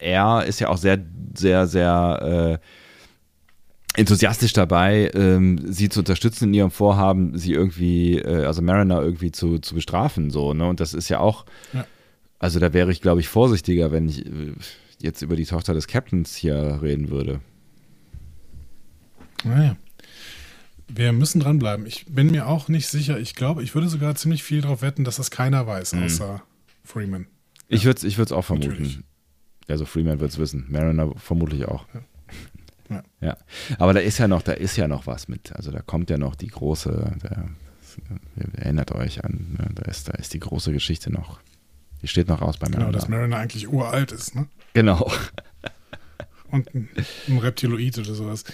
er 0.00 0.44
ist 0.44 0.60
ja 0.60 0.68
auch 0.68 0.76
sehr, 0.76 0.98
sehr, 1.34 1.66
sehr 1.66 2.58
äh, 2.60 3.98
enthusiastisch 3.98 4.52
dabei, 4.52 5.10
ähm, 5.14 5.58
sie 5.72 5.88
zu 5.88 6.00
unterstützen 6.00 6.48
in 6.48 6.54
ihrem 6.54 6.70
Vorhaben, 6.70 7.36
sie 7.38 7.52
irgendwie, 7.52 8.18
äh, 8.18 8.44
also 8.44 8.60
Mariner 8.62 9.00
irgendwie 9.02 9.32
zu, 9.32 9.58
zu 9.58 9.74
bestrafen, 9.74 10.30
so, 10.30 10.52
ne? 10.54 10.68
Und 10.68 10.80
das 10.80 10.92
ist 10.94 11.08
ja 11.08 11.18
auch, 11.20 11.46
Ja. 11.72 11.86
also 12.38 12.60
da 12.60 12.72
wäre 12.74 12.92
ich, 12.92 13.00
glaube 13.00 13.20
ich, 13.20 13.28
vorsichtiger, 13.28 13.90
wenn 13.90 14.08
ich 14.08 14.26
äh, 14.26 14.52
jetzt 15.00 15.22
über 15.22 15.34
die 15.34 15.46
Tochter 15.46 15.74
des 15.74 15.86
Captains 15.86 16.36
hier 16.36 16.80
reden 16.82 17.08
würde. 17.08 17.40
Naja. 19.44 19.76
Wir 20.88 21.12
müssen 21.12 21.40
dranbleiben. 21.40 21.84
Ich 21.86 22.06
bin 22.08 22.30
mir 22.30 22.46
auch 22.46 22.68
nicht 22.68 22.88
sicher. 22.88 23.18
Ich 23.18 23.34
glaube, 23.34 23.62
ich 23.62 23.74
würde 23.74 23.88
sogar 23.88 24.14
ziemlich 24.14 24.42
viel 24.42 24.62
darauf 24.62 24.80
wetten, 24.82 25.04
dass 25.04 25.16
das 25.16 25.30
keiner 25.30 25.66
weiß, 25.66 25.92
Mhm. 25.94 26.04
außer 26.04 26.42
Freeman. 26.84 27.26
Ich 27.68 27.84
würde 27.84 27.98
es 27.98 28.04
ich 28.04 28.16
würd's 28.16 28.32
auch 28.32 28.44
vermuten. 28.44 28.68
Natürlich. 28.70 29.00
Also 29.68 29.84
Freeman 29.84 30.18
wird 30.20 30.30
es 30.32 30.38
wissen, 30.38 30.64
Mariner 30.70 31.12
vermutlich 31.16 31.66
auch. 31.66 31.86
Ja. 32.90 33.02
Ja. 33.20 33.36
Aber 33.78 33.92
da 33.92 34.00
ist 34.00 34.16
ja 34.16 34.28
noch, 34.28 34.40
da 34.40 34.52
ist 34.52 34.78
ja 34.78 34.88
noch 34.88 35.06
was 35.06 35.28
mit. 35.28 35.52
Also 35.54 35.70
da 35.70 35.82
kommt 35.82 36.08
ja 36.08 36.16
noch 36.16 36.34
die 36.34 36.46
große, 36.46 37.18
der, 37.22 37.50
erinnert 38.56 38.92
euch 38.92 39.22
an, 39.24 39.58
ne, 39.58 39.68
da, 39.74 39.82
ist, 39.90 40.08
da 40.08 40.12
ist 40.14 40.32
die 40.32 40.38
große 40.38 40.72
Geschichte 40.72 41.12
noch. 41.12 41.38
Die 42.00 42.08
steht 42.08 42.28
noch 42.28 42.40
aus 42.40 42.56
bei 42.56 42.66
Genau, 42.68 42.78
Mariner. 42.78 42.98
dass 42.98 43.08
Mariner 43.10 43.36
eigentlich 43.36 43.68
uralt 43.70 44.10
ist, 44.12 44.34
ne? 44.34 44.46
genau. 44.72 45.12
Und 46.50 46.74
ein, 46.74 46.88
ein 47.28 47.38
Reptiloid 47.38 47.98
oder 47.98 48.14
sowas. 48.14 48.44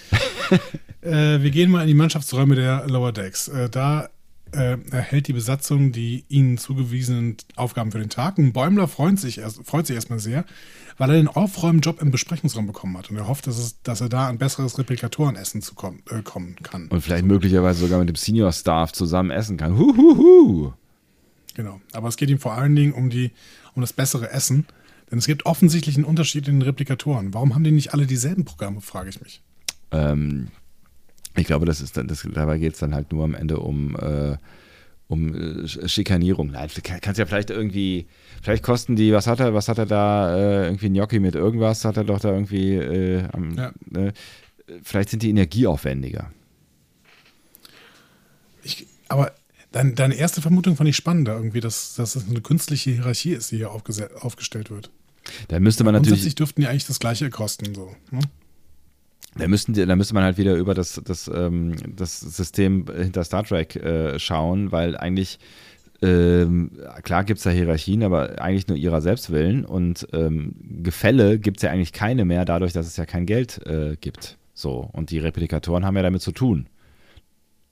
äh, 1.01 1.41
wir 1.41 1.51
gehen 1.51 1.71
mal 1.71 1.81
in 1.81 1.87
die 1.87 1.93
Mannschaftsräume 1.93 2.55
der 2.55 2.87
Lower 2.87 3.11
Decks. 3.11 3.47
Äh, 3.47 3.69
da 3.69 4.09
äh, 4.55 4.77
erhält 4.91 5.27
die 5.27 5.33
Besatzung 5.33 5.91
die 5.91 6.25
ihnen 6.29 6.57
zugewiesenen 6.57 7.37
Aufgaben 7.55 7.91
für 7.91 7.99
den 7.99 8.09
Tag. 8.09 8.37
Ein 8.37 8.53
Bäumler 8.53 8.87
freut 8.87 9.19
sich, 9.19 9.39
erst, 9.39 9.65
freut 9.65 9.87
sich 9.87 9.95
erstmal 9.95 10.19
sehr, 10.19 10.45
weil 10.97 11.09
er 11.09 11.15
den 11.17 11.27
Aufräumjob 11.27 12.01
im 12.01 12.11
Besprechungsraum 12.11 12.67
bekommen 12.67 12.97
hat. 12.97 13.09
Und 13.09 13.17
er 13.17 13.27
hofft, 13.27 13.47
dass, 13.47 13.57
es, 13.57 13.81
dass 13.81 14.01
er 14.01 14.09
da 14.09 14.27
ein 14.27 14.37
besseres 14.37 14.77
Replikatorenessen 14.77 15.61
zu 15.61 15.75
kommen, 15.75 16.03
äh, 16.09 16.21
kommen 16.21 16.55
kann. 16.63 16.87
Und 16.87 17.01
vielleicht 17.01 17.25
möglicherweise 17.25 17.81
sogar 17.81 17.99
mit 17.99 18.09
dem 18.09 18.15
Senior 18.15 18.51
Staff 18.51 18.93
zusammen 18.93 19.31
essen 19.31 19.57
kann. 19.57 19.77
Huhuhu. 19.77 20.73
Genau. 21.55 21.81
Aber 21.93 22.07
es 22.07 22.17
geht 22.17 22.29
ihm 22.29 22.39
vor 22.39 22.53
allen 22.53 22.75
Dingen 22.75 22.93
um, 22.93 23.09
die, 23.09 23.31
um 23.73 23.81
das 23.81 23.93
bessere 23.93 24.31
Essen. 24.31 24.65
Denn 25.11 25.19
es 25.19 25.27
gibt 25.27 25.45
offensichtlich 25.45 25.95
einen 25.95 26.05
Unterschied 26.05 26.47
in 26.47 26.55
den 26.55 26.61
Replikatoren. 26.63 27.33
Warum 27.33 27.53
haben 27.53 27.63
die 27.63 27.71
nicht 27.71 27.93
alle 27.93 28.07
dieselben 28.07 28.43
Programme, 28.45 28.81
frage 28.81 29.09
ich 29.09 29.21
mich. 29.21 29.41
Ähm, 29.91 30.47
ich 31.35 31.45
glaube, 31.45 31.65
das 31.65 31.81
ist 31.81 31.97
dann, 31.97 32.07
das, 32.07 32.27
dabei 32.33 32.57
geht 32.57 32.73
es 32.73 32.79
dann 32.79 32.95
halt 32.95 33.11
nur 33.11 33.23
am 33.23 33.35
Ende 33.35 33.59
um, 33.59 33.95
äh, 33.97 34.37
um 35.07 35.35
äh, 35.35 35.65
Sch- 35.65 35.87
Schikanierung. 35.87 36.51
Nein, 36.51 36.69
kannst 37.01 37.19
ja 37.19 37.25
vielleicht 37.27 37.51
irgendwie, 37.51 38.07
vielleicht 38.41 38.63
kosten 38.63 38.95
die, 38.95 39.13
was 39.13 39.27
hat 39.27 39.39
er, 39.39 39.53
was 39.53 39.67
hat 39.67 39.77
er 39.77 39.85
da, 39.85 40.35
äh, 40.35 40.65
irgendwie 40.65 40.89
Gnocchi 40.89 41.19
mit 41.19 41.35
irgendwas, 41.35 41.85
hat 41.85 41.97
er 41.97 42.03
doch 42.03 42.19
da 42.19 42.31
irgendwie, 42.31 42.73
äh, 42.73 43.27
am, 43.31 43.55
Ja. 43.55 43.73
äh, 43.93 44.11
vielleicht 44.81 45.09
sind 45.09 45.21
die 45.21 45.29
energieaufwendiger. 45.29 46.31
Ich, 48.63 48.87
aber 49.07 49.33
dein, 49.71 49.93
deine 49.93 50.15
erste 50.15 50.41
Vermutung 50.41 50.75
fand 50.75 50.89
ich 50.89 50.95
spannender, 50.95 51.35
irgendwie, 51.35 51.59
dass, 51.59 51.93
dass 51.93 52.15
es 52.15 52.27
eine 52.27 52.41
künstliche 52.41 52.91
Hierarchie 52.91 53.33
ist, 53.33 53.51
die 53.51 53.57
hier 53.57 53.71
aufgestellt 53.71 54.71
wird. 54.71 54.89
Da 55.47 55.59
müsste 55.59 55.83
man 55.83 55.93
natürlich, 55.93 56.09
Grundsätzlich 56.09 56.35
dürften 56.35 56.61
die 56.61 56.67
eigentlich 56.67 56.87
das 56.87 56.99
gleiche 56.99 57.29
kosten. 57.29 57.73
So, 57.73 57.91
ne? 58.11 58.19
da, 59.35 59.47
müssten 59.47 59.73
die, 59.73 59.85
da 59.85 59.95
müsste 59.95 60.13
man 60.13 60.23
halt 60.23 60.37
wieder 60.37 60.55
über 60.55 60.73
das, 60.73 61.01
das, 61.03 61.29
ähm, 61.33 61.75
das 61.95 62.19
System 62.19 62.85
hinter 62.95 63.23
Star 63.23 63.43
Trek 63.43 63.75
äh, 63.75 64.17
schauen, 64.19 64.71
weil 64.71 64.95
eigentlich 64.97 65.39
ähm, 66.01 66.71
klar 67.03 67.23
gibt 67.23 67.37
es 67.37 67.43
da 67.43 67.49
Hierarchien, 67.49 68.03
aber 68.03 68.41
eigentlich 68.41 68.67
nur 68.67 68.77
ihrer 68.77 69.01
Selbstwillen 69.01 69.65
und 69.65 70.07
ähm, 70.13 70.55
Gefälle 70.83 71.39
gibt 71.39 71.57
es 71.57 71.63
ja 71.63 71.71
eigentlich 71.71 71.93
keine 71.93 72.25
mehr, 72.25 72.45
dadurch, 72.45 72.73
dass 72.73 72.87
es 72.87 72.97
ja 72.97 73.05
kein 73.05 73.25
Geld 73.25 73.65
äh, 73.65 73.95
gibt. 73.99 74.37
So, 74.53 74.89
und 74.93 75.11
die 75.11 75.19
Replikatoren 75.19 75.85
haben 75.85 75.95
ja 75.95 76.03
damit 76.03 76.21
zu 76.21 76.31
tun. 76.31 76.67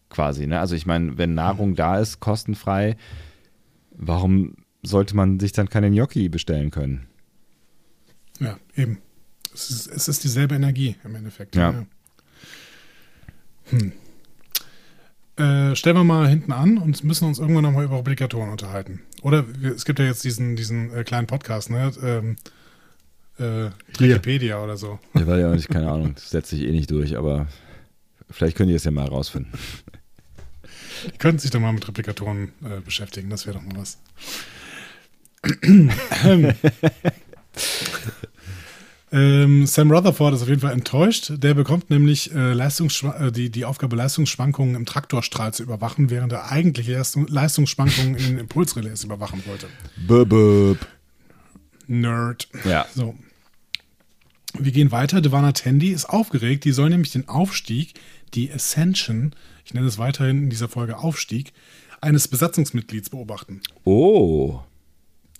Quasi, 0.10 0.47
ne? 0.47 0.60
Also 0.60 0.76
ich 0.76 0.86
meine, 0.86 1.18
wenn 1.18 1.34
Nahrung 1.34 1.76
da 1.76 1.99
ist, 1.99 2.20
kostenfrei, 2.20 2.97
warum 3.91 4.56
sollte 4.84 5.16
man 5.16 5.39
sich 5.39 5.54
dann 5.54 5.70
keine 5.70 5.89
Gnocchi 5.89 6.30
bestellen 6.30 6.72
können? 6.72 7.08
Ja, 8.39 8.57
eben. 8.75 8.99
Es 9.53 9.69
ist, 9.69 9.88
es 9.88 10.07
ist 10.07 10.23
dieselbe 10.23 10.55
Energie 10.55 10.95
im 11.03 11.15
Endeffekt. 11.15 11.55
Ja. 11.55 11.86
Hm. 13.69 13.91
Äh, 15.36 15.75
stellen 15.75 15.95
wir 15.95 16.03
mal 16.03 16.27
hinten 16.27 16.51
an 16.51 16.77
und 16.77 17.03
müssen 17.03 17.27
uns 17.27 17.39
irgendwann 17.39 17.63
nochmal 17.63 17.86
über 17.86 17.97
Replikatoren 17.97 18.49
unterhalten. 18.51 19.01
Oder 19.21 19.45
wir, 19.61 19.73
es 19.73 19.86
gibt 19.86 19.99
ja 19.99 20.05
jetzt 20.05 20.23
diesen, 20.23 20.55
diesen 20.55 20.93
äh, 20.93 21.03
kleinen 21.03 21.27
Podcast, 21.27 21.69
ne? 21.69 21.91
Ähm, 22.03 22.36
äh, 23.39 23.71
Wikipedia 23.97 24.63
oder 24.63 24.77
so. 24.77 24.99
Ja, 25.15 25.25
weil 25.25 25.39
ja 25.39 25.49
nicht, 25.49 25.69
keine 25.69 25.89
Ahnung, 25.89 26.13
das 26.13 26.29
setzt 26.29 26.51
sich 26.51 26.61
eh 26.61 26.71
nicht 26.71 26.91
durch, 26.91 27.17
aber 27.17 27.47
vielleicht 28.29 28.55
könnt 28.57 28.69
ihr 28.69 28.75
es 28.75 28.84
ja 28.84 28.91
mal 28.91 29.05
herausfinden. 29.05 29.51
Die 31.05 31.17
könnten 31.17 31.39
sich 31.39 31.49
doch 31.49 31.59
mal 31.59 31.73
mit 31.73 31.88
Replikatoren 31.88 32.51
äh, 32.63 32.79
beschäftigen, 32.81 33.29
das 33.29 33.47
wäre 33.47 33.57
doch 33.57 33.65
mal 33.65 33.77
was. 33.77 33.97
ähm, 39.12 39.66
Sam 39.66 39.91
Rutherford 39.91 40.36
ist 40.36 40.41
auf 40.41 40.47
jeden 40.47 40.62
Fall 40.62 40.74
enttäuscht. 40.74 41.34
Der 41.38 41.54
bekommt 41.54 41.89
nämlich 41.89 42.34
äh, 42.34 42.54
äh, 42.54 43.32
die, 43.32 43.49
die 43.49 43.66
Aufgabe, 43.66 43.95
Leistungsschwankungen 43.95 44.76
im 44.76 44.86
Traktorstrahl 44.86 45.54
zu 45.54 45.64
überwachen, 45.64 46.10
während 46.10 46.32
er 46.34 46.51
eigentlich 46.51 46.88
Leistung, 46.88 47.28
Leistungsschwankungen 47.28 48.16
in 48.16 48.38
Impulsrelais 48.38 49.04
überwachen 49.04 49.43
wollte. 49.45 49.68
Böböb. 50.08 50.80
Nerd. 51.88 52.47
Ja. 52.66 52.86
So. 52.93 53.16
Wir 54.58 54.72
gehen 54.72 54.91
weiter. 54.91 55.22
Devana 55.22 55.51
Tandy 55.51 55.89
ist 55.89 56.06
aufgeregt. 56.06 56.64
Die 56.66 56.72
soll 56.72 56.89
nämlich 56.89 57.12
den 57.12 57.28
Aufstieg, 57.28 57.93
die 58.34 58.51
Ascension, 58.51 59.36
ich 59.66 59.74
nenne 59.74 59.88
es 59.88 59.97
weiterhin 59.97 60.43
in 60.43 60.49
dieser 60.49 60.70
Folge 60.70 60.97
Aufstieg, 60.97 61.54
eines 62.01 62.28
Besatzungsmitglieds 62.28 63.10
beobachten. 63.10 63.62
Oh. 63.86 64.60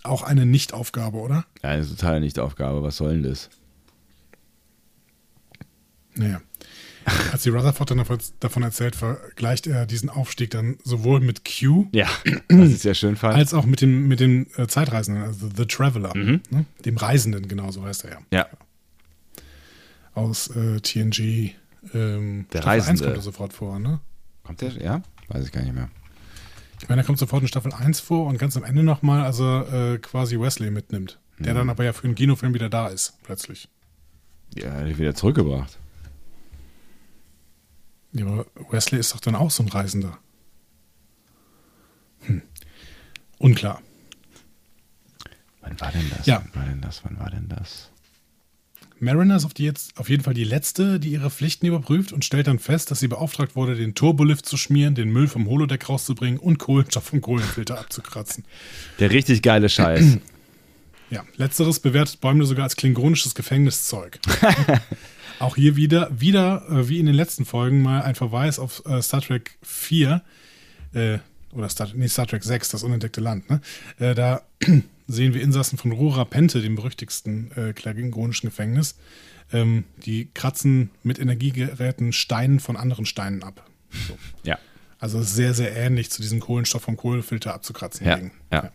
Auch 0.04 0.22
eine 0.24 0.46
Nichtaufgabe, 0.46 1.18
oder? 1.18 1.46
Ja, 1.64 1.70
eine 1.70 1.88
totale 1.88 2.20
Nichtaufgabe. 2.20 2.84
Was 2.84 2.98
soll 2.98 3.14
denn 3.14 3.24
das? 3.24 3.50
Naja. 6.16 6.42
Als 7.34 7.44
die 7.44 7.50
Rutherford 7.50 7.92
dann 7.92 8.06
davon 8.40 8.64
erzählt, 8.64 8.96
vergleicht 8.96 9.68
er 9.68 9.86
diesen 9.86 10.10
Aufstieg 10.10 10.52
dann 10.52 10.78
sowohl 10.86 11.20
mit 11.20 11.42
Q 11.44 11.88
Ja, 11.92 12.08
was 12.48 12.70
ich 12.70 12.80
sehr 12.80 12.94
schön 12.94 13.18
fand. 13.18 13.36
als 13.36 13.54
auch 13.54 13.66
mit 13.66 13.82
dem, 13.82 14.08
mit 14.08 14.22
dem 14.22 14.48
äh, 14.56 14.68
Zeitreisenden, 14.68 15.24
also 15.24 15.50
The 15.54 15.66
Traveler, 15.66 16.14
ne? 16.16 16.40
dem 16.86 16.96
Reisenden, 16.96 17.50
genau 17.50 17.72
so 17.72 17.84
heißt 17.84 18.06
er 18.06 18.12
ja. 18.12 18.20
ja, 18.32 18.48
Aus 20.14 20.48
äh, 20.56 20.80
TNG. 20.80 21.52
Ähm, 21.94 22.46
Der 22.54 22.62
Staffel 22.62 22.70
1 22.70 22.88
Reisende. 22.88 23.04
kommt 23.04 23.18
er 23.18 23.22
sofort 23.22 23.54
vor, 23.54 23.80
ne? 23.80 24.00
kommt 24.44 24.62
der? 24.62 24.72
Ja? 24.82 25.02
Weiß 25.28 25.46
ich 25.46 25.52
gar 25.52 25.62
nicht 25.64 25.74
mehr. 25.74 25.90
Ich 26.84 26.90
meine, 26.90 27.02
er 27.02 27.06
kommt 27.06 27.18
sofort 27.18 27.42
in 27.42 27.48
Staffel 27.48 27.72
1 27.72 28.02
vor 28.02 28.28
und 28.28 28.38
ganz 28.38 28.58
am 28.58 28.66
Ende 28.66 28.84
nochmal, 28.84 29.24
als 29.24 29.40
er 29.40 29.94
äh, 29.94 29.98
quasi 30.00 30.38
Wesley 30.38 30.70
mitnimmt. 30.70 31.18
Der 31.40 31.54
dann 31.54 31.70
aber 31.70 31.86
ja 31.86 31.94
für 31.94 32.08
den 32.08 32.14
Kinofilm 32.14 32.54
wieder 32.54 32.70
da 32.70 32.88
ist, 32.88 33.24
plötzlich. 33.24 33.70
Ja, 34.54 34.74
hat 34.74 34.88
die 34.88 34.98
wieder 34.98 35.16
zurückgebracht. 35.16 35.80
Ja, 38.12 38.26
aber 38.26 38.46
Wesley 38.70 39.00
ist 39.00 39.14
doch 39.14 39.22
dann 39.22 39.34
auch 39.34 39.50
so 39.50 39.64
ein 39.64 39.70
Reisender. 39.70 40.18
Hm. 42.24 42.42
Unklar. 43.40 43.82
Wann 45.62 45.80
war 45.80 45.92
denn 45.94 46.10
das? 46.10 46.26
Ja. 46.26 46.44
Wann 46.44 46.62
war 46.62 46.70
denn 46.70 46.82
das? 46.82 47.06
Wann 47.06 47.18
war 47.18 47.30
denn 47.30 47.48
das? 47.48 47.93
Mariner 49.04 49.36
ist 49.36 49.46
auf, 49.46 49.54
die 49.54 49.66
jetzt, 49.66 49.98
auf 49.98 50.10
jeden 50.10 50.24
Fall 50.24 50.34
die 50.34 50.44
letzte, 50.44 51.00
die 51.00 51.10
ihre 51.10 51.30
Pflichten 51.30 51.66
überprüft 51.66 52.14
und 52.14 52.26
stellt 52.26 52.48
dann 52.48 52.60
fest, 52.60 52.90
dass 52.90 53.00
sie 53.00 53.08
beauftragt 53.08 53.56
wurde, 53.56 53.76
den 53.76 53.96
Turbolift 53.96 54.46
zu 54.46 54.58
schmieren, 54.58 54.96
den 54.96 55.12
Müll 55.12 55.28
vom 55.28 55.48
Holodeck 55.48 55.88
rauszubringen 55.90 56.40
und 56.40 56.58
Kohlenstoff 56.58 57.04
vom 57.04 57.22
Kohlenfilter 57.22 57.80
abzukratzen. 57.80 58.46
Der 59.00 59.12
richtig 59.12 59.42
geile 59.42 59.70
Scheiß. 59.70 60.18
Ja, 61.10 61.24
letzteres 61.36 61.80
bewertet 61.80 62.22
Bäumle 62.22 62.48
sogar 62.48 62.64
als 62.64 62.76
klingonisches 62.76 63.36
Gefängniszeug. 63.36 64.18
Auch 65.40 65.56
hier 65.56 65.76
wieder, 65.76 66.10
wieder 66.20 66.66
äh, 66.72 66.90
wie 66.90 66.98
in 66.98 67.06
den 67.06 67.14
letzten 67.14 67.46
Folgen, 67.46 67.84
mal 67.84 68.02
ein 68.02 68.16
Verweis 68.16 68.58
auf 68.58 68.84
äh, 68.88 69.00
Star 69.00 69.22
Trek 69.22 69.56
4, 69.62 70.24
äh, 70.96 71.20
oder 71.52 71.70
Star, 71.70 71.90
nee, 71.94 72.08
Star 72.08 72.26
Trek 72.26 72.44
6, 72.44 72.70
das 72.70 72.82
unentdeckte 72.82 73.22
Land. 73.22 73.48
Ne? 73.48 73.62
Äh, 74.00 74.16
da 74.16 74.42
sehen 75.08 75.34
wir 75.34 75.42
Insassen 75.42 75.78
von 75.78 75.92
Rora 75.92 76.26
Pente, 76.26 76.62
dem 76.62 76.76
berüchtigsten 76.76 77.52
äh, 77.56 77.74
klingonischen 77.74 78.50
Gefängnis. 78.50 78.96
Ähm, 79.52 79.84
die 80.06 80.30
kratzen 80.34 80.90
mit 81.04 81.20
Energiegeräten 81.20 82.14
Steinen 82.14 82.60
von 82.60 82.78
anderen 82.78 83.06
Steinen 83.06 83.44
ab. 83.44 83.70
So. 84.08 84.18
ja. 84.44 84.58
Also 85.00 85.22
sehr, 85.22 85.54
sehr 85.54 85.76
ähnlich 85.76 86.10
zu 86.12 86.22
diesem 86.22 86.40
Kohlenstoff 86.40 86.84
vom 86.84 86.96
Kohlenfilter 86.96 87.54
abzukratzen. 87.54 88.08
Ja, 88.08 88.16
Ding. 88.16 88.32
ja. 88.52 88.72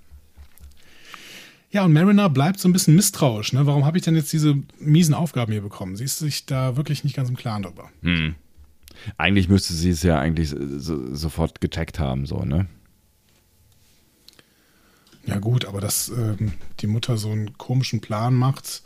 Ja, 1.71 1.85
und 1.85 1.93
Mariner 1.93 2.31
bleibt 2.31 2.61
so 2.61 2.69
ein 2.69 2.73
bisschen 2.73 2.95
misstrauisch. 2.95 3.53
Ne? 3.53 3.67
Warum 3.67 3.85
habe 3.85 3.99
ich 3.99 4.05
denn 4.05 4.17
jetzt 4.17 4.33
diese 4.33 4.57
miesen 4.79 5.15
Aufgaben 5.15 5.53
hier 5.53 5.61
bekommen? 5.61 5.97
Sie 5.97 6.05
ist 6.05 6.19
sich 6.19 6.47
da 6.47 6.77
wirklich 6.77 7.05
nicht 7.05 7.15
ganz 7.15 7.29
im 7.29 7.37
Klaren 7.37 7.63
drüber. 7.63 7.91
Eigentlich 9.17 9.49
müsste 9.49 9.75
sie 9.75 9.91
es 9.91 10.03
ja 10.03 10.19
eigentlich 10.19 10.49
so, 10.49 11.15
sofort 11.15 11.61
gecheckt 11.61 11.99
haben, 11.99 12.27
so, 12.27 12.43
ne? 12.45 12.67
Ja 15.29 15.39
gut, 15.39 15.65
aber 15.65 15.81
dass 15.81 16.09
ähm, 16.09 16.53
die 16.81 16.87
Mutter 16.87 17.17
so 17.19 17.31
einen 17.31 17.57
komischen 17.59 18.01
Plan 18.01 18.35
macht, 18.35 18.83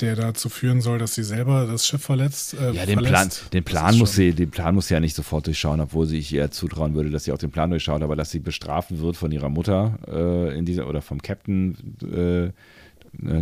der 0.00 0.16
dazu 0.16 0.48
führen 0.48 0.80
soll, 0.80 0.98
dass 0.98 1.14
sie 1.14 1.22
selber 1.22 1.66
das 1.66 1.86
Schiff 1.86 2.02
verletzt. 2.02 2.54
Äh, 2.54 2.72
Ja, 2.72 2.86
den 2.86 2.94
verlässt, 2.94 3.12
Plan, 3.12 3.50
den 3.52 3.64
Plan 3.64 3.98
muss 3.98 4.14
sie, 4.14 4.32
den 4.32 4.50
Plan 4.50 4.74
muss 4.74 4.88
sie 4.88 4.94
ja 4.94 5.00
nicht 5.00 5.14
sofort 5.14 5.46
durchschauen, 5.46 5.80
obwohl 5.80 6.06
sie 6.06 6.18
ich 6.18 6.32
ihr 6.32 6.50
zutrauen 6.50 6.94
würde, 6.94 7.10
dass 7.10 7.24
sie 7.24 7.32
auch 7.32 7.38
den 7.38 7.50
Plan 7.50 7.70
durchschaut, 7.70 8.02
aber 8.02 8.16
dass 8.16 8.30
sie 8.30 8.40
bestraft 8.40 8.98
wird 8.98 9.16
von 9.16 9.30
ihrer 9.30 9.48
Mutter 9.48 9.98
äh, 10.08 10.58
in 10.58 10.64
dieser 10.64 10.88
oder 10.88 11.02
vom 11.02 11.22
Captain, 11.22 11.76
äh, 12.02 12.46
äh, 12.46 12.52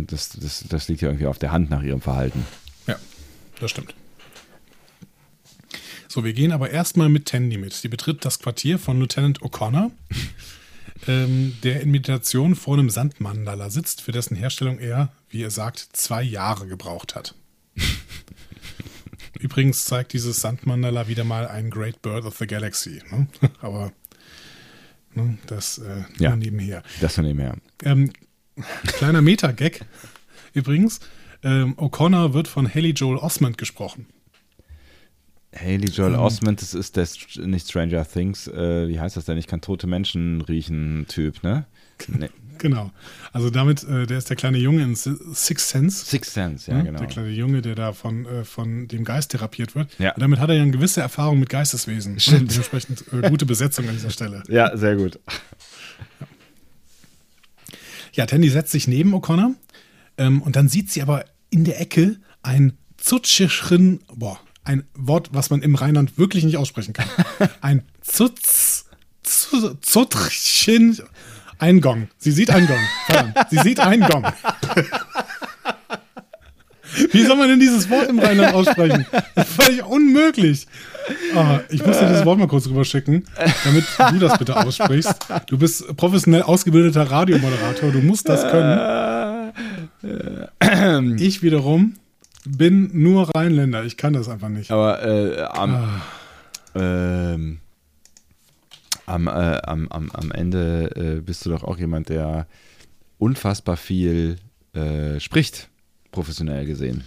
das, 0.05 0.29
das, 0.29 0.65
das 0.69 0.87
liegt 0.87 1.01
ja 1.01 1.09
irgendwie 1.09 1.27
auf 1.27 1.39
der 1.39 1.51
Hand 1.51 1.71
nach 1.71 1.81
ihrem 1.81 2.01
Verhalten. 2.01 2.45
Ja, 2.85 2.95
das 3.59 3.71
stimmt. 3.71 3.95
So, 6.07 6.23
wir 6.23 6.33
gehen 6.33 6.51
aber 6.53 6.69
erstmal 6.69 7.09
mit 7.09 7.25
Tandy 7.25 7.57
mit. 7.57 7.73
Sie 7.73 7.89
betritt 7.89 8.23
das 8.23 8.39
Quartier 8.39 8.79
von 8.79 8.99
Lieutenant 8.99 9.41
O'Connor, 9.41 9.91
ähm, 11.07 11.55
der 11.63 11.81
in 11.81 11.91
Meditation 11.91 12.55
vor 12.55 12.75
einem 12.77 12.89
Sandmandala 12.89 13.69
sitzt, 13.69 14.01
für 14.01 14.11
dessen 14.11 14.35
Herstellung 14.35 14.79
er, 14.79 15.11
wie 15.29 15.43
er 15.43 15.51
sagt, 15.51 15.79
zwei 15.93 16.23
Jahre 16.23 16.67
gebraucht 16.67 17.15
hat. 17.15 17.35
Übrigens 19.39 19.85
zeigt 19.85 20.13
dieses 20.13 20.41
Sandmandala 20.41 21.07
wieder 21.07 21.23
mal 21.23 21.47
einen 21.47 21.69
Great 21.69 22.01
Bird 22.01 22.25
of 22.25 22.37
the 22.37 22.47
Galaxy. 22.47 23.01
Ne? 23.11 23.27
Aber 23.61 23.91
ne, 25.13 25.37
das 25.47 25.77
äh, 25.79 26.03
Ja. 26.17 26.29
nur 26.29 26.37
nebenher. 26.37 26.83
Das 27.01 27.15
von 27.15 27.25
dem 27.25 27.39
her. 27.39 27.57
Ähm, 27.83 28.11
kleiner 28.87 29.21
Meta-Gag 29.21 29.81
übrigens. 30.53 31.01
Ähm, 31.43 31.75
O'Connor 31.75 32.33
wird 32.33 32.47
von 32.47 32.73
Haley 32.73 32.91
Joel 32.91 33.17
Osment 33.17 33.57
gesprochen. 33.57 34.07
Haley 35.57 35.89
Joel 35.89 36.15
Osment, 36.15 36.61
das 36.61 36.73
ist 36.73 36.95
der 36.97 37.07
nicht 37.45 37.69
Stranger 37.69 38.05
Things, 38.07 38.47
äh, 38.47 38.87
wie 38.87 38.99
heißt 38.99 39.15
das 39.17 39.25
denn? 39.25 39.37
Ich 39.37 39.47
kann 39.47 39.61
tote 39.61 39.87
Menschen 39.87 40.41
riechen, 40.41 41.05
Typ, 41.07 41.43
ne? 41.43 41.65
Nee. 42.07 42.29
Genau. 42.57 42.89
Also 43.33 43.49
damit, 43.49 43.83
äh, 43.83 44.05
der 44.07 44.17
ist 44.17 44.29
der 44.29 44.37
kleine 44.37 44.57
Junge 44.57 44.81
in 44.81 44.95
Si- 44.95 45.17
Sixth 45.33 45.67
Sense. 45.67 46.05
Sixth 46.05 46.31
Sense, 46.33 46.71
ja, 46.71 46.77
ne? 46.77 46.85
genau. 46.85 46.99
Der 46.99 47.07
kleine 47.09 47.27
Junge, 47.29 47.61
der 47.61 47.75
da 47.75 47.91
von, 47.91 48.25
äh, 48.25 48.45
von 48.45 48.87
dem 48.87 49.03
Geist 49.03 49.31
therapiert 49.31 49.75
wird. 49.75 49.89
Ja. 49.99 50.13
Und 50.13 50.21
damit 50.21 50.39
hat 50.39 50.47
er 50.47 50.55
ja 50.55 50.61
eine 50.61 50.71
gewisse 50.71 51.01
Erfahrung 51.01 51.37
mit 51.37 51.49
Geisteswesen. 51.49 52.17
Stimmt. 52.17 52.43
Und 52.43 52.51
dementsprechend 52.51 53.03
äh, 53.11 53.29
gute 53.29 53.45
Besetzung 53.45 53.89
an 53.89 53.95
dieser 53.95 54.09
Stelle. 54.09 54.41
Ja, 54.47 54.75
sehr 54.77 54.95
gut. 54.95 55.19
Ja, 58.13 58.25
Tandy 58.25 58.49
setzt 58.49 58.71
sich 58.71 58.87
neben 58.87 59.13
O'Connor 59.13 59.53
ähm, 60.17 60.41
und 60.41 60.55
dann 60.55 60.69
sieht 60.69 60.89
sie 60.91 61.01
aber 61.01 61.25
in 61.49 61.65
der 61.65 61.81
Ecke 61.81 62.15
ein 62.41 62.77
Zutschischen, 62.95 63.99
boah, 64.15 64.39
ein 64.65 64.83
Wort, 64.95 65.29
was 65.31 65.49
man 65.49 65.61
im 65.61 65.75
Rheinland 65.75 66.17
wirklich 66.17 66.43
nicht 66.43 66.57
aussprechen 66.57 66.93
kann. 66.93 67.07
Ein 67.61 67.83
Zutz, 68.01 68.85
Zu- 69.23 69.75
Zutschen, 69.81 70.99
ein 71.59 71.79
Gong. 71.81 72.09
Sie 72.17 72.31
sieht 72.31 72.49
einen 72.49 72.67
Gong. 72.67 72.79
Verdammt, 73.05 73.37
Sie 73.49 73.57
sieht 73.59 73.79
einen 73.79 74.03
Gong. 74.03 74.25
Wie 77.11 77.23
soll 77.25 77.35
man 77.35 77.49
denn 77.49 77.59
dieses 77.59 77.89
Wort 77.89 78.07
im 78.09 78.19
Rheinland 78.19 78.53
aussprechen? 78.53 79.05
Das 79.35 79.47
ist 79.47 79.61
völlig 79.61 79.83
unmöglich. 79.83 80.65
Ah, 81.35 81.59
ich 81.69 81.85
muss 81.85 81.99
dir 81.99 82.07
dieses 82.07 82.25
Wort 82.25 82.39
mal 82.39 82.47
kurz 82.47 82.67
rüber 82.67 82.85
schicken, 82.85 83.25
damit 83.63 83.83
du 84.11 84.19
das 84.19 84.37
bitte 84.37 84.55
aussprichst. 84.55 85.13
Du 85.47 85.57
bist 85.57 85.95
professionell 85.97 86.41
ausgebildeter 86.43 87.09
Radiomoderator, 87.11 87.91
du 87.91 87.99
musst 87.99 88.27
das 88.29 88.43
können. 88.49 89.51
Ich 91.19 91.41
wiederum 91.43 91.95
bin 92.45 92.89
nur 92.93 93.29
Rheinländer, 93.35 93.83
ich 93.85 93.97
kann 93.97 94.13
das 94.13 94.29
einfach 94.29 94.49
nicht. 94.49 94.71
Aber 94.71 95.03
äh, 95.03 95.41
am, 95.41 96.01
ähm, 96.75 97.59
am, 99.05 99.27
äh, 99.27 99.31
am, 99.31 99.87
am, 99.89 100.11
am 100.11 100.31
Ende 100.31 101.17
äh, 101.17 101.21
bist 101.21 101.45
du 101.45 101.49
doch 101.49 101.63
auch 101.63 101.77
jemand, 101.77 102.09
der 102.09 102.47
unfassbar 103.17 103.77
viel 103.77 104.37
äh, 104.73 105.19
spricht, 105.19 105.69
professionell 106.11 106.65
gesehen. 106.65 107.03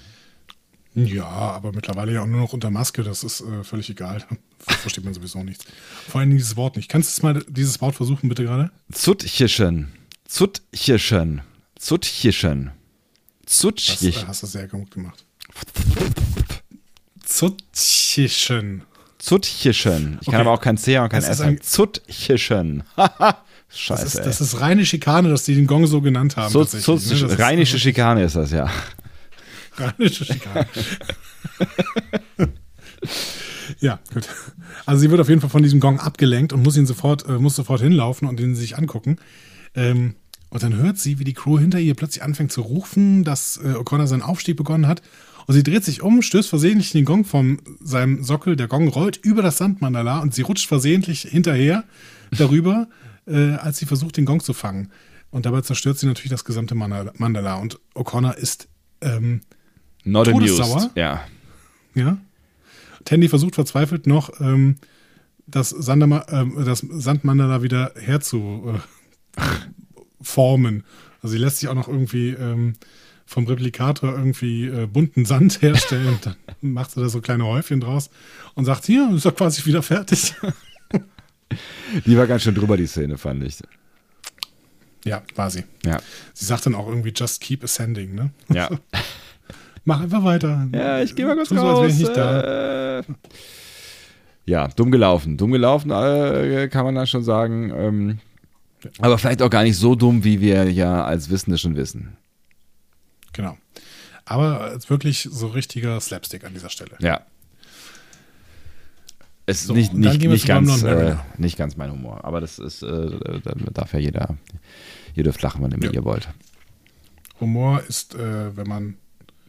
Ja, 0.94 1.26
aber 1.26 1.72
mittlerweile 1.72 2.12
ja 2.12 2.22
auch 2.22 2.26
nur 2.26 2.40
noch 2.40 2.52
unter 2.52 2.70
Maske, 2.70 3.04
das 3.04 3.22
ist 3.22 3.40
äh, 3.40 3.62
völlig 3.62 3.88
egal. 3.90 4.24
Versteht 4.58 5.04
man 5.04 5.14
sowieso 5.14 5.44
nichts. 5.44 5.64
Vor 6.08 6.20
allem 6.20 6.30
dieses 6.30 6.56
Wort 6.56 6.76
nicht. 6.76 6.88
Kannst 6.88 7.18
du 7.18 7.22
mal 7.26 7.44
dieses 7.48 7.80
Wort 7.80 7.94
versuchen, 7.94 8.28
bitte 8.28 8.44
gerade? 8.44 8.70
Zutchischen. 8.90 9.92
Zutchischen. 10.24 11.42
Zutchischen. 11.76 12.72
Das 13.44 13.56
Zutchich. 13.56 14.22
äh, 14.22 14.26
hast 14.26 14.42
du 14.42 14.46
sehr 14.46 14.66
gut 14.66 14.90
gemacht. 14.90 15.24
Zutschischen. 17.24 18.82
Zutchischen. 19.18 20.18
Ich 20.20 20.26
kann 20.26 20.34
Okay. 20.36 20.40
aber 20.40 20.50
auch 20.52 20.60
kein 20.60 20.76
C 20.78 20.98
und 20.98 21.08
kein 21.08 21.20
Das 21.20 21.28
S 21.28 21.36
ist 21.36 21.40
ein- 21.42 21.56
sagen. 21.56 21.62
Zutchischen. 21.62 22.82
Haha. 22.96 23.38
Das 23.70 23.78
Scheiße. 23.78 24.06
ist, 24.06 24.16
das 24.26 24.40
ist 24.40 24.60
reine 24.62 24.86
Schikane, 24.86 25.28
dass 25.28 25.44
die 25.44 25.54
den 25.54 25.66
Gong 25.66 25.86
so 25.86 26.00
genannt 26.00 26.38
haben. 26.38 26.50
Zut- 26.50 26.70
Zut- 26.70 27.04
ne? 27.06 27.12
Ist, 27.12 27.38
rheinische 27.38 27.76
äh, 27.76 27.80
Schikane 27.80 28.24
ist 28.24 28.34
das, 28.34 28.50
ja. 28.50 28.66
Rheinische 29.76 30.24
Schikane. 30.24 30.66
ja, 33.80 33.98
gut. 34.14 34.26
Also 34.86 35.00
sie 35.02 35.10
wird 35.10 35.20
auf 35.20 35.28
jeden 35.28 35.42
Fall 35.42 35.50
von 35.50 35.62
diesem 35.62 35.80
Gong 35.80 36.00
abgelenkt 36.00 36.54
und 36.54 36.62
muss 36.62 36.78
ihn 36.78 36.86
sofort, 36.86 37.26
äh, 37.28 37.32
muss 37.32 37.56
sofort 37.56 37.82
hinlaufen 37.82 38.26
und 38.26 38.40
ihn 38.40 38.54
sich 38.54 38.78
angucken. 38.78 39.18
Ähm, 39.74 40.14
und 40.48 40.62
dann 40.62 40.74
hört 40.76 40.96
sie, 40.96 41.18
wie 41.18 41.24
die 41.24 41.34
Crew 41.34 41.58
hinter 41.58 41.78
ihr 41.78 41.94
plötzlich 41.94 42.22
anfängt 42.22 42.50
zu 42.52 42.62
rufen, 42.62 43.22
dass 43.22 43.58
äh, 43.58 43.74
O'Connor 43.74 44.06
seinen 44.06 44.22
Aufstieg 44.22 44.56
begonnen 44.56 44.86
hat. 44.86 45.02
Und 45.48 45.54
sie 45.54 45.62
dreht 45.62 45.82
sich 45.82 46.02
um, 46.02 46.20
stößt 46.20 46.50
versehentlich 46.50 46.92
den 46.92 47.06
Gong 47.06 47.24
von 47.24 47.62
seinem 47.80 48.22
Sockel. 48.22 48.54
Der 48.54 48.68
Gong 48.68 48.86
rollt 48.88 49.16
über 49.16 49.40
das 49.40 49.56
Sandmandala 49.56 50.18
und 50.18 50.34
sie 50.34 50.42
rutscht 50.42 50.68
versehentlich 50.68 51.22
hinterher 51.22 51.84
darüber, 52.36 52.86
äh, 53.26 53.52
als 53.54 53.78
sie 53.78 53.86
versucht, 53.86 54.18
den 54.18 54.26
Gong 54.26 54.40
zu 54.40 54.52
fangen. 54.52 54.90
Und 55.30 55.46
dabei 55.46 55.62
zerstört 55.62 55.98
sie 55.98 56.06
natürlich 56.06 56.28
das 56.28 56.44
gesamte 56.44 56.74
Mandala. 56.74 57.54
Und 57.54 57.80
O'Connor 57.94 58.34
ist 58.36 58.68
ähm, 59.00 59.40
Not 60.04 60.26
Todessauer? 60.26 60.90
Ja. 60.94 61.24
ja. 61.94 62.18
Tandy 63.06 63.30
versucht 63.30 63.54
verzweifelt 63.54 64.06
noch, 64.06 64.38
ähm, 64.42 64.76
das, 65.46 65.70
Sandama, 65.70 66.26
ähm, 66.28 66.62
das 66.62 66.80
Sandmandala 66.80 67.62
wieder 67.62 67.94
herzu 67.98 68.74
äh. 70.20 70.82
Also 71.22 71.32
sie 71.32 71.38
lässt 71.38 71.56
sich 71.56 71.70
auch 71.70 71.74
noch 71.74 71.88
irgendwie 71.88 72.30
ähm, 72.32 72.74
vom 73.28 73.46
Replikator 73.46 74.16
irgendwie 74.16 74.66
äh, 74.66 74.86
bunten 74.86 75.26
Sand 75.26 75.60
herstellen. 75.62 76.18
Dann 76.22 76.36
macht 76.62 76.92
sie 76.92 77.00
da 77.00 77.08
so 77.10 77.20
kleine 77.20 77.44
Häufchen 77.44 77.78
draus 77.78 78.08
und 78.54 78.64
sagt, 78.64 78.86
hier, 78.86 79.10
ist 79.14 79.26
doch 79.26 79.36
quasi 79.36 79.64
wieder 79.66 79.82
fertig. 79.82 80.34
Die 82.06 82.16
war 82.16 82.26
ganz 82.26 82.42
schön 82.42 82.54
drüber, 82.54 82.76
die 82.76 82.86
Szene, 82.86 83.16
fand 83.16 83.42
ich. 83.42 83.56
Ja, 85.04 85.22
war 85.34 85.50
sie. 85.50 85.64
Ja. 85.82 85.98
Sie 86.34 86.44
sagt 86.44 86.66
dann 86.66 86.74
auch 86.74 86.86
irgendwie, 86.86 87.12
just 87.14 87.40
keep 87.40 87.64
ascending, 87.64 88.14
ne? 88.14 88.30
Ja. 88.52 88.68
Mach 89.84 90.00
einfach 90.00 90.22
weiter. 90.24 90.68
Ja, 90.74 91.00
ich 91.00 91.14
gehe 91.14 91.24
mal 91.24 91.36
kurz 91.36 91.48
so, 91.48 91.56
raus. 91.56 91.98
da. 92.14 92.98
Äh, 92.98 93.02
ja, 94.44 94.68
dumm 94.68 94.90
gelaufen. 94.90 95.38
Dumm 95.38 95.52
gelaufen, 95.52 95.90
äh, 95.90 96.68
kann 96.70 96.84
man 96.84 96.94
da 96.94 97.06
schon 97.06 97.24
sagen. 97.24 97.72
Ähm, 97.74 98.18
aber 98.98 99.16
vielleicht 99.16 99.40
auch 99.40 99.50
gar 99.50 99.62
nicht 99.62 99.78
so 99.78 99.94
dumm, 99.94 100.24
wie 100.24 100.42
wir 100.42 100.70
ja 100.70 101.04
als 101.04 101.30
Wissende 101.30 101.56
schon 101.56 101.76
wissen. 101.76 102.18
Genau. 103.32 103.56
Aber 104.24 104.78
wirklich 104.88 105.28
so 105.30 105.46
richtiger 105.48 106.00
Slapstick 106.00 106.44
an 106.44 106.52
dieser 106.54 106.68
Stelle. 106.70 106.92
Ja. 107.00 107.22
Es 109.46 109.60
ist 109.60 109.66
So, 109.68 109.72
nicht, 109.74 109.94
nicht, 109.94 110.20
nicht, 110.22 110.46
ganz, 110.46 110.82
äh, 110.82 111.16
nicht 111.38 111.56
ganz 111.56 111.76
mein 111.76 111.90
Humor. 111.90 112.24
Aber 112.24 112.40
das 112.40 112.58
ist, 112.58 112.82
äh, 112.82 113.10
da 113.42 113.52
darf 113.72 113.94
ja 113.94 113.98
jeder, 113.98 114.36
ihr 115.14 115.24
dürft 115.24 115.40
lachen, 115.40 115.62
wann 115.62 115.72
immer 115.72 115.86
Ja. 115.86 115.92
ihr 115.92 116.04
wollt. 116.04 116.28
Humor 117.40 117.82
ist, 117.88 118.14
äh, 118.14 118.54
wenn 118.56 118.66
man 118.68 118.96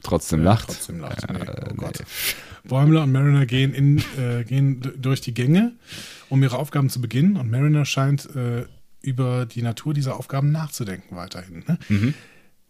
Trotzdem 0.02 0.40
äh, 0.42 0.44
lacht. 0.46 0.68
Trotzdem 0.68 1.00
lacht. 1.02 1.30
Nee, 1.30 1.40
Äh, 1.40 1.52
oh 1.62 1.68
nee. 1.72 1.76
Gott. 1.76 2.04
Bäumler 2.64 3.04
und 3.04 3.12
Mariner 3.12 3.46
gehen, 3.46 3.74
in, 3.74 4.02
äh, 4.18 4.46
gehen 4.46 4.94
durch 4.98 5.20
die 5.20 5.34
Gänge, 5.34 5.74
um 6.30 6.42
ihre 6.44 6.58
Aufgaben 6.58 6.90
zu 6.90 7.02
beginnen. 7.02 7.36
Und 7.36 7.52
Mariner 7.52 7.84
scheint 7.86 8.30
über 9.02 9.46
die 9.46 9.62
Natur 9.62 9.94
dieser 9.94 10.16
Aufgaben 10.18 10.52
nachzudenken 10.52 11.16
weiterhin. 11.16 11.64
Ne? 11.68 11.78
Mhm. 11.90 12.14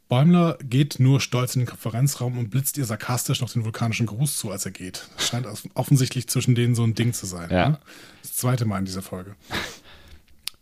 Bäumler 0.09 0.57
geht 0.63 0.99
nur 0.99 1.21
stolz 1.21 1.55
in 1.55 1.61
den 1.61 1.67
Konferenzraum 1.67 2.39
und 2.39 2.49
blitzt 2.49 2.79
ihr 2.79 2.85
sarkastisch 2.85 3.41
noch 3.41 3.51
den 3.51 3.63
vulkanischen 3.63 4.07
Gruß 4.07 4.37
zu, 4.37 4.49
als 4.49 4.65
er 4.65 4.71
geht. 4.71 5.07
Das 5.15 5.27
scheint 5.27 5.47
offensichtlich 5.75 6.27
zwischen 6.27 6.55
denen 6.55 6.73
so 6.73 6.83
ein 6.83 6.95
Ding 6.95 7.13
zu 7.13 7.27
sein. 7.27 7.49
Ja. 7.51 7.69
Ne? 7.69 7.79
Das 8.23 8.33
zweite 8.33 8.65
Mal 8.65 8.79
in 8.79 8.85
dieser 8.85 9.03
Folge. 9.03 9.35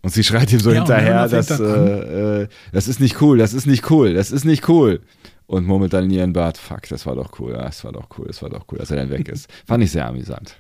Und 0.01 0.09
sie 0.11 0.23
schreit 0.25 0.51
ihm 0.51 0.59
so 0.59 0.69
Ja, 0.71 0.79
hinterher, 0.79 1.27
dass, 1.29 1.49
äh, 1.49 1.63
äh, 2.43 2.47
das 2.73 2.89
ist 2.89 2.99
nicht 2.99 3.21
cool, 3.21 3.37
das 3.37 3.53
ist 3.53 3.65
nicht 3.65 3.89
cool, 3.89 4.13
das 4.13 4.31
ist 4.31 4.43
nicht 4.43 4.67
cool. 4.67 5.01
Und 5.47 5.65
murmelt 5.65 5.93
dann 5.93 6.03
in 6.03 6.11
ihren 6.11 6.33
Bart, 6.33 6.57
fuck, 6.57 6.81
das 6.89 7.05
war 7.05 7.15
doch 7.15 7.39
cool, 7.39 7.53
ja, 7.53 7.63
das 7.63 7.85
war 7.85 7.93
doch 7.93 8.09
cool, 8.17 8.27
das 8.27 8.41
war 8.41 8.49
doch 8.49 8.65
cool, 8.69 8.79
dass 8.79 8.91
er 8.91 8.97
dann 8.97 9.09
weg 9.09 9.29
ist. 9.29 9.49
Fand 9.65 9.81
ich 9.81 9.91
sehr 9.91 10.05
amüsant. 10.05 10.57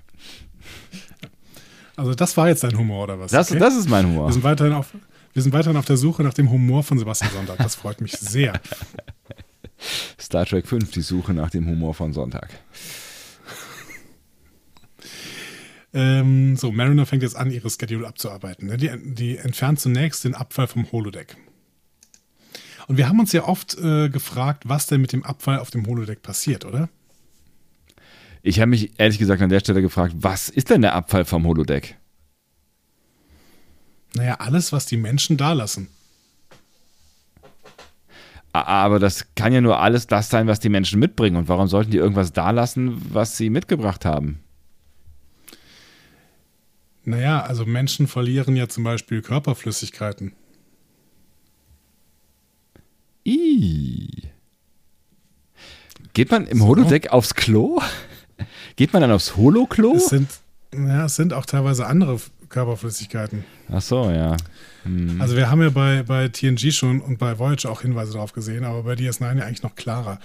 Also 1.97 2.13
das 2.13 2.37
war 2.37 2.47
jetzt 2.47 2.63
dein 2.63 2.77
Humor, 2.77 3.03
oder 3.03 3.19
was? 3.19 3.31
Das, 3.31 3.51
Okay? 3.51 3.59
das 3.59 3.75
ist 3.75 3.89
mein 3.89 4.05
Humor. 4.05 4.29
Wir 4.29 4.33
sind 4.33 4.43
weiterhin 4.43 4.73
auf, 4.73 4.93
wir 5.37 5.43
sind 5.43 5.53
weiterhin 5.53 5.77
auf 5.77 5.85
der 5.85 5.97
Suche 5.97 6.23
nach 6.23 6.33
dem 6.33 6.49
Humor 6.49 6.81
von 6.81 6.97
Sebastian 6.97 7.29
Sonntag. 7.31 7.59
Das 7.59 7.75
freut 7.75 8.01
mich 8.01 8.13
sehr. 8.13 8.59
Star 10.19 10.47
Trek 10.47 10.65
5, 10.65 10.89
die 10.89 11.01
Suche 11.01 11.31
nach 11.31 11.51
dem 11.51 11.67
Humor 11.67 11.93
von 11.93 12.11
Sonntag. 12.11 12.49
Ähm, 15.93 16.55
so, 16.55 16.71
Mariner 16.71 17.05
fängt 17.05 17.21
jetzt 17.21 17.35
an, 17.35 17.51
ihre 17.51 17.69
Schedule 17.69 18.07
abzuarbeiten. 18.07 18.67
ne? 18.67 18.77
Die, 18.77 18.89
die 19.13 19.37
entfernt 19.37 19.79
zunächst 19.79 20.23
den 20.25 20.33
Abfall 20.33 20.65
vom 20.65 20.91
Holodeck. 20.91 21.37
Und 22.87 22.97
wir 22.97 23.07
haben 23.07 23.19
uns 23.19 23.31
ja 23.31 23.43
oft 23.43 23.77
äh, 23.77 24.09
gefragt, 24.09 24.63
was 24.65 24.87
denn 24.87 25.01
mit 25.01 25.13
dem 25.13 25.23
Abfall 25.23 25.59
auf 25.59 25.69
dem 25.69 25.85
Holodeck 25.85 26.23
passiert, 26.23 26.65
oder? 26.65 26.89
Ich 28.41 28.59
habe 28.59 28.71
mich 28.71 28.99
ehrlich 28.99 29.19
gesagt 29.19 29.43
an 29.43 29.49
der 29.49 29.59
Stelle 29.59 29.83
gefragt, 29.83 30.15
was 30.17 30.49
ist 30.49 30.71
denn 30.71 30.81
der 30.81 30.95
Abfall 30.95 31.25
vom 31.25 31.45
Holodeck? 31.45 31.95
Naja, 34.17 34.35
alles, 34.39 34.71
was 34.71 34.85
die 34.85 34.97
Menschen 34.97 35.37
da 35.37 35.53
lassen. 35.53 35.87
Aber 38.53 38.97
das 38.97 39.27
kann 39.35 39.53
ja 39.53 39.61
nur 39.61 39.79
alles 39.79 40.07
das 40.07 40.29
sein, 40.29 40.47
was 40.47 40.59
die 40.59 40.69
Menschen 40.69 40.99
mitbringen. 40.99 41.35
Und 41.35 41.47
warum 41.47 41.67
sollten 41.67 41.91
die 41.91 41.97
irgendwas 41.97 42.33
da 42.33 42.49
lassen, 42.49 42.99
was 43.13 43.37
sie 43.37 43.51
mitgebracht 43.51 44.03
haben? 44.03 44.39
Naja, 47.05 47.41
also 47.41 47.65
Menschen 47.65 48.07
verlieren 48.07 48.55
ja 48.55 48.67
zum 48.67 48.83
Beispiel 48.83 49.21
Körperflüssigkeiten. 49.21 50.33
Ih. 53.23 54.29
Geht 56.13 56.31
man 56.31 56.47
im 56.47 56.63
Holodeck 56.63 57.13
aufs 57.13 57.35
Klo? 57.35 57.79
Geht 58.75 58.91
man 58.91 59.03
dann 59.03 59.11
aufs 59.11 59.37
Holoklo? 59.37 59.95
Es 59.95 60.07
sind, 60.07 60.29
ja, 60.73 61.05
es 61.05 61.15
sind 61.15 61.33
auch 61.33 61.45
teilweise 61.45 61.85
andere 61.85 62.19
Körperflüssigkeiten. 62.49 63.43
Ach 63.71 63.81
so, 63.81 64.09
ja. 64.09 64.37
Hm. 64.83 65.21
Also 65.21 65.35
wir 65.35 65.49
haben 65.49 65.61
ja 65.61 65.69
bei, 65.69 66.03
bei 66.03 66.27
TNG 66.29 66.71
schon 66.71 67.01
und 67.01 67.17
bei 67.17 67.37
Voyager 67.37 67.69
auch 67.69 67.81
Hinweise 67.81 68.13
darauf 68.13 68.33
gesehen, 68.33 68.63
aber 68.63 68.83
bei 68.83 68.93
DS9 68.93 69.37
ja 69.37 69.45
eigentlich 69.45 69.63
noch 69.63 69.75
klarer. 69.75 70.19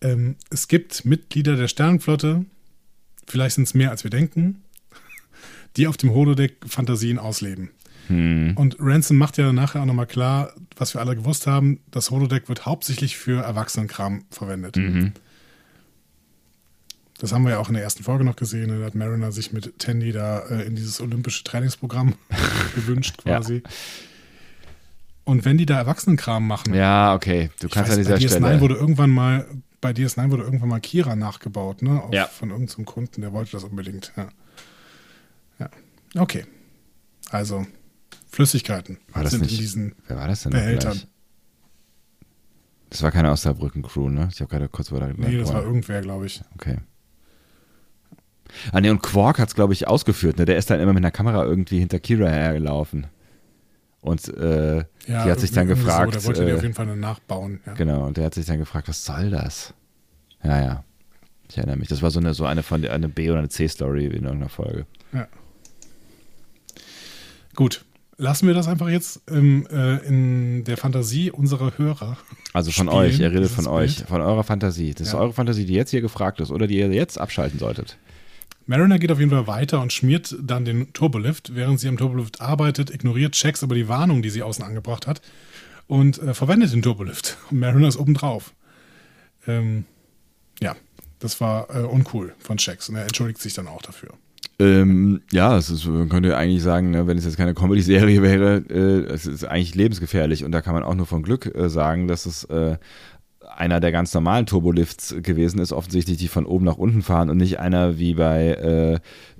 Ähm, 0.00 0.36
es 0.50 0.68
gibt 0.68 1.04
Mitglieder 1.04 1.56
der 1.56 1.68
Sternenflotte, 1.68 2.44
vielleicht 3.26 3.56
sind 3.56 3.64
es 3.64 3.74
mehr 3.74 3.90
als 3.90 4.04
wir 4.04 4.10
denken, 4.10 4.62
die 5.76 5.86
auf 5.86 5.96
dem 5.96 6.12
Holodeck 6.12 6.56
Fantasien 6.66 7.18
ausleben. 7.18 7.70
Hm. 8.08 8.54
Und 8.56 8.76
Ransom 8.80 9.16
macht 9.16 9.38
ja 9.38 9.52
nachher 9.52 9.82
auch 9.82 9.86
nochmal 9.86 10.06
klar, 10.06 10.52
was 10.76 10.94
wir 10.94 11.00
alle 11.00 11.14
gewusst 11.14 11.46
haben, 11.46 11.80
das 11.90 12.10
Holodeck 12.10 12.48
wird 12.48 12.66
hauptsächlich 12.66 13.16
für 13.16 13.42
Erwachsenenkram 13.42 14.24
verwendet. 14.30 14.76
Mhm. 14.76 15.12
Das 17.18 17.32
haben 17.32 17.44
wir 17.44 17.50
ja 17.52 17.58
auch 17.58 17.68
in 17.68 17.74
der 17.74 17.82
ersten 17.84 18.02
Folge 18.02 18.24
noch 18.24 18.36
gesehen. 18.36 18.76
Da 18.80 18.84
hat 18.84 18.94
Mariner 18.94 19.30
sich 19.32 19.52
mit 19.52 19.78
Tandy 19.78 20.12
da 20.12 20.40
äh, 20.48 20.62
in 20.66 20.74
dieses 20.74 21.00
olympische 21.00 21.44
Trainingsprogramm 21.44 22.14
gewünscht 22.74 23.18
quasi. 23.22 23.62
Und 25.24 25.44
wenn 25.44 25.56
die 25.56 25.66
da 25.66 25.78
Erwachsenenkram 25.78 26.46
machen, 26.46 26.74
Ja, 26.74 27.14
okay. 27.14 27.50
Du 27.60 27.68
kannst 27.68 27.90
weiß, 27.92 27.98
an 27.98 28.02
dieser 28.02 28.14
bei 28.14 28.20
DS9 28.20 28.28
Stelle. 28.48 28.60
wurde 28.60 28.74
irgendwann 28.74 29.10
mal, 29.10 29.46
bei 29.80 29.90
DS9 29.92 30.30
wurde 30.32 30.42
irgendwann 30.42 30.68
mal 30.68 30.80
Kira 30.80 31.14
nachgebaut, 31.14 31.82
ne? 31.82 32.02
Auf, 32.02 32.12
Ja. 32.12 32.26
Von 32.26 32.50
irgendeinem 32.50 32.86
Kunden, 32.86 33.20
der 33.20 33.32
wollte 33.32 33.52
das 33.52 33.62
unbedingt. 33.62 34.12
Ja. 34.16 34.28
ja. 35.60 35.70
Okay. 36.20 36.44
Also, 37.30 37.64
Flüssigkeiten 38.30 38.98
War 39.12 39.22
das 39.22 39.30
sind 39.32 39.42
nicht- 39.42 39.52
in 39.52 39.58
diesen 39.58 39.94
Wer 40.08 40.16
war 40.16 40.26
das 40.26 40.42
denn? 40.42 40.52
Behältern. 40.52 40.92
gleich? 40.92 41.06
Das 42.90 43.02
war 43.02 43.10
keine 43.12 43.30
Osnabrücken-Crew, 43.30 44.08
ne? 44.10 44.28
Ich 44.32 44.40
habe 44.40 44.50
gerade 44.50 44.68
kurz 44.68 44.90
über 44.90 45.06
Nee, 45.16 45.38
das 45.38 45.52
war 45.54 45.62
irgendwer, 45.62 46.00
glaube 46.02 46.26
ich. 46.26 46.42
Okay. 46.56 46.78
Ah, 48.72 48.80
nee, 48.80 48.90
und 48.90 49.02
Quark 49.02 49.38
hat 49.38 49.48
es, 49.48 49.54
glaube 49.54 49.72
ich, 49.72 49.88
ausgeführt. 49.88 50.38
Ne? 50.38 50.44
Der 50.44 50.56
ist 50.56 50.70
dann 50.70 50.80
immer 50.80 50.92
mit 50.92 51.02
einer 51.02 51.10
Kamera 51.10 51.44
irgendwie 51.44 51.78
hinter 51.78 51.98
Kira 51.98 52.28
hergelaufen. 52.28 53.06
Und 54.00 54.28
äh, 54.36 54.78
Ja, 55.06 55.24
die 55.24 55.30
hat 55.30 55.40
sich 55.40 55.52
dann 55.52 55.68
gefragt. 55.68 56.12
So, 56.14 56.18
der 56.18 56.24
wollte 56.26 56.44
die 56.44 56.50
äh, 56.50 56.54
auf 56.56 56.62
jeden 56.62 56.74
Fall 56.74 56.96
nachbauen. 56.96 57.60
Ja. 57.66 57.74
Genau, 57.74 58.04
und 58.06 58.16
der 58.16 58.24
hat 58.26 58.34
sich 58.34 58.46
dann 58.46 58.58
gefragt, 58.58 58.88
was 58.88 59.04
soll 59.04 59.30
das? 59.30 59.74
Ja, 60.42 60.60
ja. 60.60 60.84
Ich 61.48 61.56
erinnere 61.58 61.76
mich. 61.76 61.88
Das 61.88 62.02
war 62.02 62.10
so 62.10 62.18
eine, 62.18 62.34
so 62.34 62.44
eine 62.46 62.62
von 62.62 62.82
der 62.82 62.92
eine 62.92 63.08
B- 63.08 63.30
oder 63.30 63.38
eine 63.38 63.48
C-Story 63.48 64.06
in 64.06 64.12
irgendeiner 64.24 64.48
Folge. 64.48 64.86
Gut. 67.54 67.84
Lassen 68.18 68.46
wir 68.46 68.54
das 68.54 68.68
einfach 68.68 68.88
jetzt 68.88 69.20
ähm, 69.30 69.66
äh, 69.70 69.96
in 70.06 70.64
der 70.64 70.76
Fantasie 70.76 71.30
unserer 71.30 71.76
Hörer. 71.76 72.16
Also 72.52 72.70
von 72.70 72.86
Spielen, 72.86 73.00
euch, 73.02 73.20
er 73.20 73.32
redet 73.32 73.50
von 73.50 73.66
euch, 73.66 73.96
Bild. 73.96 74.08
von 74.08 74.20
eurer 74.20 74.44
Fantasie. 74.44 74.92
Das 74.94 75.08
ist 75.08 75.12
Ja. 75.14 75.18
eure 75.20 75.32
Fantasie, 75.32 75.64
die 75.64 75.72
jetzt 75.74 75.90
hier 75.90 76.02
gefragt 76.02 76.40
ist 76.40 76.50
oder 76.50 76.66
die 76.66 76.78
ihr 76.78 76.88
jetzt 76.92 77.18
abschalten 77.20 77.58
solltet. 77.58 77.96
Mariner 78.72 78.98
geht 78.98 79.12
auf 79.12 79.18
jeden 79.18 79.30
Fall 79.30 79.46
weiter 79.46 79.82
und 79.82 79.92
schmiert 79.92 80.34
dann 80.40 80.64
den 80.64 80.94
Turbolift. 80.94 81.54
Während 81.54 81.78
sie 81.78 81.88
am 81.88 81.98
Turbolift 81.98 82.40
arbeitet, 82.40 82.88
ignoriert 82.88 83.34
Checks 83.34 83.62
aber 83.62 83.74
die 83.74 83.86
Warnung, 83.86 84.22
die 84.22 84.30
sie 84.30 84.42
außen 84.42 84.64
angebracht 84.64 85.06
hat 85.06 85.20
und 85.88 86.18
äh, 86.22 86.32
verwendet 86.32 86.72
den 86.72 86.80
Turbolift. 86.80 87.36
Und 87.50 87.60
Mariner 87.60 87.88
ist 87.88 87.98
obendrauf. 87.98 88.54
Ähm, 89.46 89.84
ja, 90.62 90.74
das 91.18 91.38
war 91.38 91.68
äh, 91.68 91.82
uncool 91.82 92.34
von 92.38 92.56
Checks 92.56 92.88
und 92.88 92.94
er 92.94 93.02
entschuldigt 93.02 93.42
sich 93.42 93.52
dann 93.52 93.68
auch 93.68 93.82
dafür. 93.82 94.14
Ähm, 94.58 95.20
ja, 95.32 95.58
es 95.58 95.68
ist, 95.68 95.84
man 95.84 96.08
könnte 96.08 96.34
eigentlich 96.34 96.62
sagen, 96.62 96.92
ne, 96.92 97.06
wenn 97.06 97.18
es 97.18 97.26
jetzt 97.26 97.36
keine 97.36 97.52
Comedy-Serie 97.52 98.22
wäre, 98.22 98.64
äh, 98.70 99.12
es 99.12 99.26
ist 99.26 99.44
eigentlich 99.44 99.74
lebensgefährlich 99.74 100.44
und 100.44 100.52
da 100.52 100.62
kann 100.62 100.72
man 100.72 100.82
auch 100.82 100.94
nur 100.94 101.06
von 101.06 101.22
Glück 101.22 101.54
äh, 101.54 101.68
sagen, 101.68 102.08
dass 102.08 102.24
es 102.24 102.44
äh, 102.44 102.78
einer 103.56 103.80
der 103.80 103.92
ganz 103.92 104.12
normalen 104.14 104.46
Turbolifts 104.46 105.14
gewesen 105.22 105.58
ist, 105.60 105.72
offensichtlich 105.72 106.16
die 106.18 106.28
von 106.28 106.46
oben 106.46 106.64
nach 106.64 106.76
unten 106.76 107.02
fahren 107.02 107.30
und 107.30 107.36
nicht 107.38 107.58
einer 107.58 107.98
wie 107.98 108.14
bei 108.14 108.48
äh, 108.48 108.94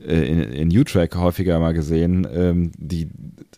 äh, 0.06 0.28
in, 0.28 0.40
in 0.70 0.78
U-Track 0.78 1.16
häufiger 1.16 1.58
mal 1.60 1.72
gesehen, 1.74 2.26
ähm, 2.32 2.72
die 2.76 3.08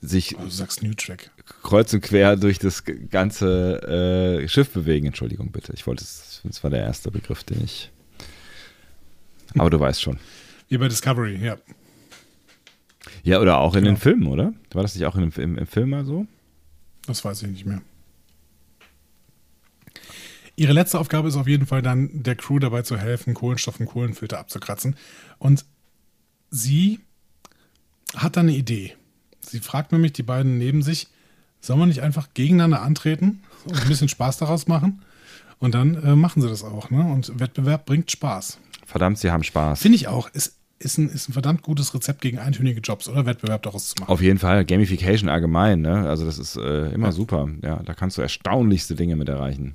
sich 0.01 0.37
Also, 0.37 0.49
du 0.49 0.55
sagst 0.55 0.83
New 0.83 0.95
Track. 0.95 1.31
kreuz 1.63 1.93
und 1.95 2.01
quer 2.03 2.37
durch 2.37 2.59
das 2.59 2.85
ganze 3.11 4.41
äh, 4.43 4.49
Schiff 4.49 4.71
bewegen. 4.71 5.07
Entschuldigung 5.07 5.51
bitte, 5.53 5.73
ich 5.75 5.87
wollte 5.87 6.05
es, 6.05 6.41
das 6.45 6.63
war 6.63 6.71
der 6.71 6.81
erste 6.83 7.11
Begriff, 7.11 7.45
den 7.45 7.63
ich. 7.65 7.91
Aber 9.57 9.71
du 9.71 9.79
weißt 9.79 10.03
schon. 10.03 10.19
Wie 10.69 10.79
bei 10.79 10.89
Discovery, 10.89 11.37
ja. 11.37 11.57
Ja, 13.23 13.41
oder 13.41 13.59
auch 13.59 13.75
in 13.75 13.85
Genau. 13.85 13.95
den 13.95 14.01
Filmen, 14.01 14.27
oder? 14.27 14.53
War 14.73 14.83
das 14.83 14.95
nicht 14.95 15.05
auch 15.07 15.17
in 15.17 15.31
dem, 15.31 15.43
im, 15.43 15.59
im 15.59 15.67
Film 15.67 15.91
mal 15.91 16.05
so? 16.05 16.27
Das 17.07 17.25
weiß 17.25 17.43
ich 17.43 17.49
nicht 17.51 17.67
mehr. 17.67 17.81
Ihre 20.57 20.73
letzte 20.73 20.99
Aufgabe 21.01 21.29
ist 21.29 21.37
auf 21.37 21.49
jeden 21.49 21.67
Fall 21.67 21.83
dann, 21.83 22.23
der 22.23 22.37
Crew 22.37 22.59
dabei 22.59 22.83
zu 22.83 22.97
helfen, 22.97 23.35
Kohlenstoff 23.35 23.81
und 23.81 23.87
Kohlenfilter 23.87 24.39
abzukratzen. 24.39 24.97
Und 25.39 25.65
sie 26.51 27.01
hat 28.17 28.37
dann 28.37 28.49
eine 28.49 28.57
Idee. 28.57 28.95
Sie 29.41 29.61
fragt 29.61 29.93
nämlich 29.93 30.13
die 30.13 30.23
beiden 30.23 30.59
neben 30.59 30.83
sich, 30.83 31.09
soll 31.61 31.77
man 31.77 31.89
nicht 31.89 32.03
einfach 32.03 32.29
gegeneinander 32.35 32.83
antreten 32.83 33.41
und 33.65 33.81
ein 33.81 33.89
bisschen 33.89 34.09
Spaß 34.09 34.39
daraus 34.39 34.69
machen? 34.69 35.03
Und 35.59 35.75
dann 35.75 35.95
äh, 36.03 36.15
machen 36.15 36.43
sie 36.43 36.49
das 36.49 36.63
auch. 36.63 36.91
Ne? 36.91 37.01
Und 37.05 37.41
Wettbewerb 37.41 37.87
bringt 37.87 38.11
Spaß. 38.11 38.59
Verdammt, 38.87 39.19
sie 39.19 39.31
haben 39.31 39.43
Spaß. 39.45 39.81
Finde 39.81 39.97
ich 39.97 40.09
auch. 40.09 40.29
Ist, 40.35 40.59
ist, 40.79 40.99
ein, 40.99 41.09
ist 41.09 41.29
ein 41.29 41.33
verdammt 41.33 41.63
gutes 41.63 41.95
Rezept 41.95 42.21
gegen 42.21 42.39
eintönige 42.39 42.81
Jobs 42.81 43.09
oder 43.09 43.25
Wettbewerb 43.25 43.63
daraus 43.63 43.89
zu 43.89 43.95
machen. 44.01 44.11
Auf 44.11 44.21
jeden 44.21 44.39
Fall. 44.39 44.65
Gamification 44.65 45.29
allgemein. 45.31 45.81
Ne? 45.81 46.07
Also 46.09 46.27
das 46.27 46.39
ist 46.39 46.57
äh, 46.57 46.91
immer 46.93 47.07
Ja. 47.09 47.13
super. 47.13 47.49
Ja, 47.63 47.83
da 47.83 47.95
kannst 47.95 48.19
du 48.19 48.23
erstaunlichste 48.23 48.95
Dinge 48.95 49.17
mit 49.17 49.29
erreichen. 49.29 49.75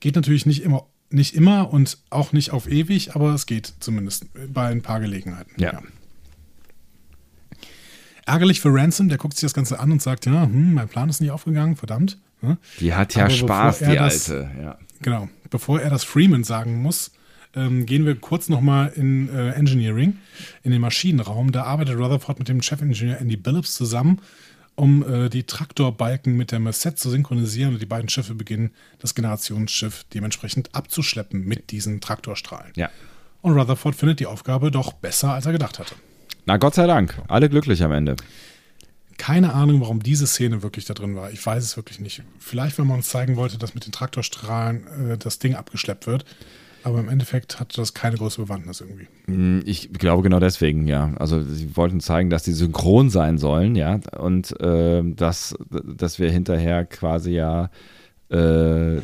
Geht 0.00 0.16
natürlich 0.16 0.46
nicht 0.46 0.62
immer, 0.62 0.86
nicht 1.10 1.34
immer 1.34 1.72
und 1.72 1.98
auch 2.10 2.32
nicht 2.32 2.50
auf 2.50 2.68
ewig, 2.70 3.14
aber 3.14 3.34
es 3.34 3.46
geht 3.46 3.72
zumindest 3.80 4.26
bei 4.52 4.66
ein 4.68 4.82
paar 4.82 5.00
Gelegenheiten. 5.00 5.52
Ja. 5.60 5.80
Ärgerlich 8.24 8.60
für 8.60 8.72
Ransom, 8.72 9.08
der 9.08 9.18
guckt 9.18 9.34
sich 9.34 9.42
das 9.42 9.54
Ganze 9.54 9.80
an 9.80 9.90
und 9.90 10.00
sagt, 10.00 10.26
ja, 10.26 10.44
hm, 10.44 10.74
mein 10.74 10.88
Plan 10.88 11.08
ist 11.08 11.20
nicht 11.20 11.30
aufgegangen, 11.32 11.76
verdammt. 11.76 12.18
Ja. 12.40 12.56
Die 12.80 12.94
hat 12.94 13.14
ja 13.14 13.24
Aber 13.24 13.34
Spaß, 13.34 13.78
die 13.80 13.84
das- 13.96 14.30
alte. 14.30 14.50
Ja. 14.60 14.78
Genau. 15.00 15.28
Bevor 15.50 15.80
er 15.80 15.90
das 15.90 16.04
Freeman 16.04 16.44
sagen 16.44 16.80
muss, 16.82 17.10
ähm, 17.54 17.84
gehen 17.84 18.06
wir 18.06 18.14
kurz 18.14 18.48
nochmal 18.48 18.92
in 18.94 19.28
äh, 19.28 19.50
Engineering, 19.50 20.16
in 20.62 20.70
den 20.70 20.80
Maschinenraum. 20.80 21.52
Da 21.52 21.64
arbeitet 21.64 21.98
Rutherford 21.98 22.38
mit 22.38 22.48
dem 22.48 22.62
Chefingenieur 22.62 23.18
Andy 23.18 23.36
Billups 23.36 23.74
zusammen, 23.74 24.20
um 24.74 25.02
äh, 25.02 25.28
die 25.28 25.44
Traktorbalken 25.44 26.36
mit 26.36 26.52
der 26.52 26.58
Merced 26.58 26.98
zu 26.98 27.10
synchronisieren 27.10 27.74
und 27.74 27.82
die 27.82 27.86
beiden 27.86 28.08
Schiffe 28.08 28.34
beginnen, 28.34 28.70
das 28.98 29.14
Generationsschiff 29.14 30.04
dementsprechend 30.14 30.74
abzuschleppen 30.74 31.44
mit 31.44 31.70
diesen 31.70 32.00
Traktorstrahlen. 32.00 32.72
ja. 32.76 32.90
Und 33.42 33.58
Rutherford 33.58 33.96
findet 33.96 34.20
die 34.20 34.26
Aufgabe 34.26 34.70
doch 34.70 34.92
besser, 34.92 35.32
als 35.34 35.46
er 35.46 35.52
gedacht 35.52 35.80
hatte. 35.80 35.96
Na 36.46 36.56
Gott 36.56 36.74
sei 36.74 36.86
Dank. 36.86 37.20
Alle 37.26 37.48
glücklich 37.48 37.82
am 37.82 37.90
Ende. 37.90 38.14
Keine 39.18 39.52
Ahnung, 39.52 39.80
warum 39.80 40.00
diese 40.00 40.26
Szene 40.26 40.62
wirklich 40.62 40.84
da 40.84 40.94
drin 40.94 41.16
war. 41.16 41.30
Ich 41.32 41.44
weiß 41.44 41.62
es 41.62 41.76
wirklich 41.76 42.00
nicht. 42.00 42.22
Vielleicht, 42.38 42.78
wenn 42.78 42.86
man 42.86 42.98
uns 42.98 43.08
zeigen 43.08 43.36
wollte, 43.36 43.58
dass 43.58 43.74
mit 43.74 43.84
den 43.84 43.92
Traktorstrahlen 43.92 45.10
äh, 45.12 45.18
das 45.18 45.38
Ding 45.40 45.54
abgeschleppt 45.54 46.06
wird. 46.06 46.24
Aber 46.84 47.00
im 47.00 47.08
Endeffekt 47.08 47.60
hatte 47.60 47.76
das 47.76 47.94
keine 47.94 48.16
große 48.16 48.42
Bewandtnis 48.42 48.80
irgendwie. 48.80 49.06
Hm, 49.26 49.62
Ich 49.64 49.92
glaube 49.92 50.22
genau 50.22 50.40
deswegen, 50.40 50.86
ja. 50.86 51.12
Also 51.16 51.42
sie 51.42 51.76
wollten 51.76 52.00
zeigen, 52.00 52.30
dass 52.30 52.42
die 52.42 52.52
synchron 52.52 53.10
sein 53.10 53.38
sollen, 53.38 53.76
ja. 53.76 54.00
Und 54.18 54.58
äh, 54.60 55.02
dass, 55.04 55.54
dass 55.70 56.18
wir 56.18 56.30
hinterher 56.30 56.84
quasi 56.84 57.32
ja 57.32 57.70
äh, 58.30 59.00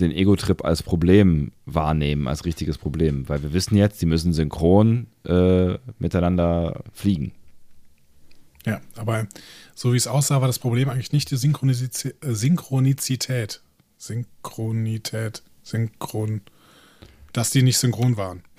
den 0.00 0.10
Ego-Trip 0.10 0.64
als 0.64 0.82
Problem 0.82 1.52
wahrnehmen, 1.64 2.26
als 2.26 2.44
richtiges 2.44 2.76
Problem. 2.76 3.28
Weil 3.28 3.42
wir 3.42 3.52
wissen 3.52 3.76
jetzt, 3.76 4.02
die 4.02 4.06
müssen 4.06 4.32
synchron 4.32 5.06
äh, 5.24 5.78
miteinander 5.98 6.82
fliegen. 6.92 7.32
Ja, 8.66 8.80
aber 8.96 9.26
so 9.74 9.92
wie 9.92 9.96
es 9.96 10.06
aussah, 10.06 10.40
war 10.40 10.48
das 10.48 10.58
Problem 10.58 10.88
eigentlich 10.88 11.12
nicht 11.12 11.30
die 11.30 11.34
äh, 11.34 12.34
Synchronizität. 12.34 13.62
Synchronität, 13.96 15.42
Synchron. 15.62 16.40
Dass 17.34 17.50
die 17.50 17.62
nicht 17.62 17.76
synchron 17.76 18.16
waren. 18.16 18.42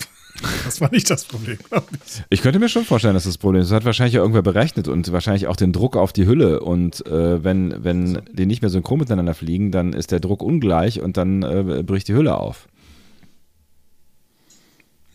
Das 0.65 0.81
war 0.81 0.91
nicht 0.91 1.09
das 1.09 1.23
Problem, 1.23 1.57
glaube 1.69 1.87
ich. 1.93 2.23
Ich 2.29 2.41
könnte 2.41 2.59
mir 2.59 2.67
schon 2.67 2.83
vorstellen, 2.83 3.13
dass 3.13 3.23
das 3.23 3.37
Problem 3.37 3.61
ist. 3.61 3.69
Das 3.69 3.75
hat 3.77 3.85
wahrscheinlich 3.85 4.15
irgendwer 4.15 4.41
berechnet 4.41 4.89
und 4.89 5.09
wahrscheinlich 5.13 5.47
auch 5.47 5.55
den 5.55 5.71
Druck 5.71 5.95
auf 5.95 6.11
die 6.11 6.25
Hülle. 6.25 6.59
Und 6.59 7.05
äh, 7.05 7.41
wenn, 7.41 7.85
wenn 7.85 8.21
die 8.33 8.45
nicht 8.45 8.61
mehr 8.61 8.69
synchron 8.69 8.99
miteinander 8.99 9.33
fliegen, 9.33 9.71
dann 9.71 9.93
ist 9.93 10.11
der 10.11 10.19
Druck 10.19 10.43
ungleich 10.43 10.99
und 10.99 11.15
dann 11.15 11.41
äh, 11.41 11.83
bricht 11.83 12.09
die 12.09 12.13
Hülle 12.13 12.37
auf. 12.37 12.67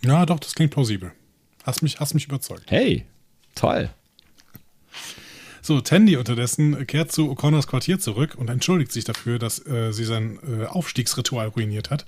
Ja, 0.03 0.25
doch, 0.25 0.41
das 0.41 0.55
klingt 0.55 0.73
plausibel. 0.73 1.13
Hast 1.65 1.83
mich, 1.83 2.01
hast 2.01 2.15
mich 2.15 2.25
überzeugt. 2.25 2.65
Hey, 2.69 3.05
toll. 3.55 3.91
So, 5.63 5.81
Tandy 5.81 6.17
unterdessen 6.17 6.87
kehrt 6.87 7.13
zu 7.13 7.31
O'Connors 7.31 7.67
Quartier 7.67 7.99
zurück 8.01 8.35
und 8.39 8.49
entschuldigt 8.49 8.93
sich 8.93 9.05
dafür, 9.05 9.39
dass 9.39 9.65
äh, 9.67 9.93
sie 9.93 10.05
sein 10.05 10.39
äh, 10.49 10.65
Aufstiegsritual 10.65 11.49
ruiniert 11.49 11.91
hat. 11.91 12.07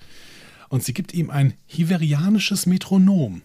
Und 0.73 0.83
sie 0.83 0.95
gibt 0.95 1.13
ihm 1.13 1.29
ein 1.29 1.53
hiverianisches 1.67 2.65
Metronom. 2.65 3.43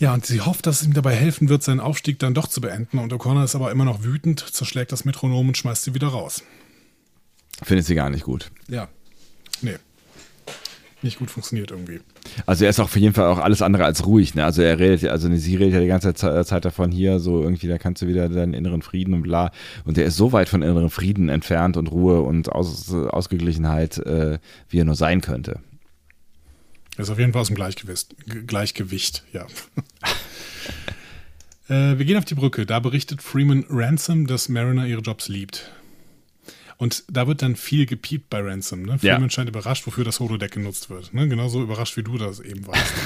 Ja, 0.00 0.14
und 0.14 0.24
sie 0.24 0.40
hofft, 0.40 0.66
dass 0.66 0.80
es 0.80 0.86
ihm 0.86 0.94
dabei 0.94 1.14
helfen 1.14 1.50
wird, 1.50 1.62
seinen 1.62 1.78
Aufstieg 1.80 2.18
dann 2.18 2.32
doch 2.32 2.48
zu 2.48 2.62
beenden. 2.62 2.98
Und 2.98 3.12
O'Connor 3.12 3.44
ist 3.44 3.54
aber 3.54 3.70
immer 3.70 3.84
noch 3.84 4.02
wütend, 4.02 4.40
zerschlägt 4.40 4.92
das 4.92 5.04
Metronom 5.04 5.46
und 5.48 5.58
schmeißt 5.58 5.84
sie 5.84 5.92
wieder 5.94 6.08
raus. 6.08 6.42
Findet 7.62 7.84
sie 7.84 7.94
gar 7.94 8.08
nicht 8.08 8.24
gut. 8.24 8.50
Ja. 8.66 8.88
Nee. 9.60 9.76
Nicht 11.02 11.18
gut 11.18 11.30
funktioniert 11.30 11.70
irgendwie. 11.70 12.00
Also 12.46 12.64
er 12.64 12.70
ist 12.70 12.80
auch 12.80 12.84
auf 12.84 12.96
jeden 12.96 13.12
Fall 13.12 13.26
auch 13.26 13.38
alles 13.38 13.60
andere 13.60 13.84
als 13.84 14.06
ruhig. 14.06 14.34
Ne? 14.34 14.42
Also 14.42 14.62
er 14.62 14.78
redet, 14.78 15.02
ja- 15.02 15.10
also 15.10 15.28
sie 15.36 15.54
redet 15.56 15.74
ja 15.74 15.80
die 15.80 15.86
ganze 15.86 16.14
Ze- 16.14 16.46
Zeit 16.46 16.64
davon 16.64 16.90
hier, 16.90 17.20
so 17.20 17.42
irgendwie, 17.42 17.68
da 17.68 17.76
kannst 17.76 18.00
du 18.00 18.06
wieder 18.08 18.30
deinen 18.30 18.54
inneren 18.54 18.80
Frieden 18.80 19.12
und 19.12 19.22
bla. 19.22 19.52
Und 19.84 19.98
der 19.98 20.06
ist 20.06 20.16
so 20.16 20.32
weit 20.32 20.48
von 20.48 20.62
inneren 20.62 20.88
Frieden 20.88 21.28
entfernt 21.28 21.76
und 21.76 21.88
Ruhe 21.88 22.22
und 22.22 22.50
Aus, 22.50 22.90
Ausgeglichenheit, 22.90 23.98
äh, 23.98 24.38
wie 24.70 24.78
er 24.80 24.86
nur 24.86 24.94
sein 24.96 25.20
könnte. 25.20 25.60
Ist 26.96 27.10
auf 27.10 27.18
jeden 27.18 27.32
Fall 27.32 27.42
aus 27.42 27.48
dem 27.48 27.56
Gleichgewicht. 27.56 28.14
Gleichgewicht, 28.46 29.24
ja. 29.32 29.46
äh, 31.68 31.98
wir 31.98 32.04
gehen 32.04 32.16
auf 32.16 32.24
die 32.24 32.34
Brücke. 32.34 32.66
Da 32.66 32.78
berichtet 32.78 33.20
Freeman 33.22 33.64
Ransom, 33.68 34.26
dass 34.26 34.48
Mariner 34.48 34.86
ihre 34.86 35.00
Jobs 35.00 35.28
liebt. 35.28 35.72
Und 36.76 37.04
da 37.08 37.26
wird 37.26 37.42
dann 37.42 37.56
viel 37.56 37.86
gepiept 37.86 38.30
bei 38.30 38.40
Ransom. 38.40 38.82
Ne? 38.82 38.98
Ja. 39.00 39.14
Freeman 39.14 39.30
scheint 39.30 39.48
überrascht, 39.48 39.86
wofür 39.86 40.04
das 40.04 40.20
Holodeck 40.20 40.52
genutzt 40.52 40.90
wird. 40.90 41.14
Ne? 41.14 41.28
Genauso 41.28 41.62
überrascht, 41.62 41.96
wie 41.96 42.02
du 42.02 42.18
das 42.18 42.40
eben 42.40 42.66
warst. 42.66 42.92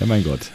Ja, 0.00 0.06
mein 0.06 0.24
Gott. 0.24 0.50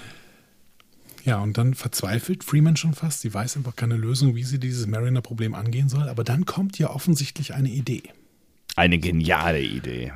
ja, 1.24 1.40
und 1.42 1.58
dann 1.58 1.74
verzweifelt 1.74 2.44
Freeman 2.44 2.76
schon 2.76 2.94
fast. 2.94 3.22
Sie 3.22 3.34
weiß 3.34 3.58
einfach 3.58 3.76
keine 3.76 3.96
Lösung, 3.96 4.36
wie 4.36 4.44
sie 4.44 4.60
dieses 4.60 4.86
Mariner-Problem 4.86 5.54
angehen 5.54 5.90
soll. 5.90 6.10
Aber 6.10 6.24
dann 6.24 6.46
kommt 6.46 6.78
ja 6.78 6.90
offensichtlich 6.90 7.54
eine 7.54 7.70
Idee. 7.70 8.04
Eine 8.80 8.98
geniale 8.98 9.62
Idee. 9.62 10.14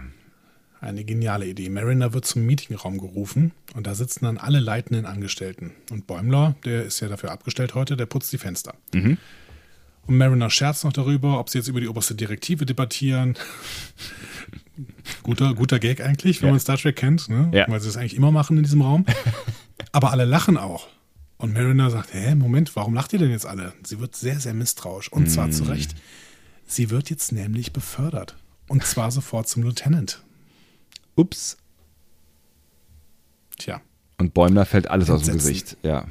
Eine 0.79 1.03
geniale 1.03 1.45
Idee. 1.47 1.67
Mariner 1.67 2.13
wird 2.13 2.23
zum 2.23 2.45
Meetingraum 2.45 2.97
gerufen 2.97 3.51
und 3.75 3.87
da 3.87 3.93
sitzen 3.93 4.23
dann 4.23 4.37
alle 4.37 4.61
leitenden 4.61 5.05
Angestellten. 5.05 5.71
Und 5.91 6.07
Bäumler, 6.07 6.55
der 6.63 6.85
ist 6.85 7.01
ja 7.01 7.09
dafür 7.09 7.31
abgestellt 7.31 7.75
heute, 7.75 7.97
der 7.97 8.05
putzt 8.05 8.31
die 8.31 8.37
Fenster. 8.37 8.73
Und 8.93 9.17
Mariner 10.07 10.49
scherzt 10.49 10.85
noch 10.85 10.93
darüber, 10.93 11.39
ob 11.41 11.49
sie 11.49 11.57
jetzt 11.57 11.67
über 11.67 11.81
die 11.81 11.89
oberste 11.89 12.15
Direktive 12.15 12.65
debattieren. 12.65 13.35
guter, 15.23 15.53
guter 15.55 15.79
Gag 15.79 15.99
eigentlich, 15.99 16.41
wenn 16.41 16.47
Ja. 16.47 16.53
man 16.53 16.59
Star 16.61 16.77
Trek 16.77 16.95
kennt, 16.95 17.27
ne? 17.27 17.49
Ja. 17.53 17.65
weil 17.67 17.81
sie 17.81 17.89
es 17.89 17.97
eigentlich 17.97 18.15
immer 18.15 18.31
machen 18.31 18.55
in 18.55 18.63
diesem 18.63 18.81
Raum. 18.81 19.05
Aber 19.91 20.11
alle 20.11 20.23
lachen 20.23 20.55
auch. 20.55 20.87
Und 21.35 21.51
Mariner 21.53 21.89
sagt, 21.89 22.13
hä, 22.13 22.33
Moment, 22.35 22.73
warum 22.77 22.93
lacht 22.93 23.11
ihr 23.11 23.19
denn 23.19 23.31
jetzt 23.31 23.45
alle? 23.45 23.73
Sie 23.83 23.99
wird 23.99 24.15
sehr, 24.15 24.39
sehr 24.39 24.53
misstrauisch. 24.53 25.11
Und 25.11 25.29
zwar 25.29 25.51
zu 25.51 25.63
Recht. 25.63 25.95
Sie 26.65 26.89
wird 26.91 27.09
jetzt 27.09 27.33
nämlich 27.33 27.73
befördert. 27.73 28.37
Und 28.67 28.85
zwar 28.85 29.11
sofort 29.11 29.47
zum 29.47 29.63
Lieutenant. 29.63 30.21
Ups. 31.15 31.57
Tja, 33.57 33.81
Und 34.17 34.33
Bäumler 34.33 34.65
fällt 34.65 34.89
alles 34.89 35.09
aus 35.09 35.23
dem 35.23 35.33
Entsetzen. 35.33 35.53
Gesicht. 35.53 35.77
Ja. 35.83 36.07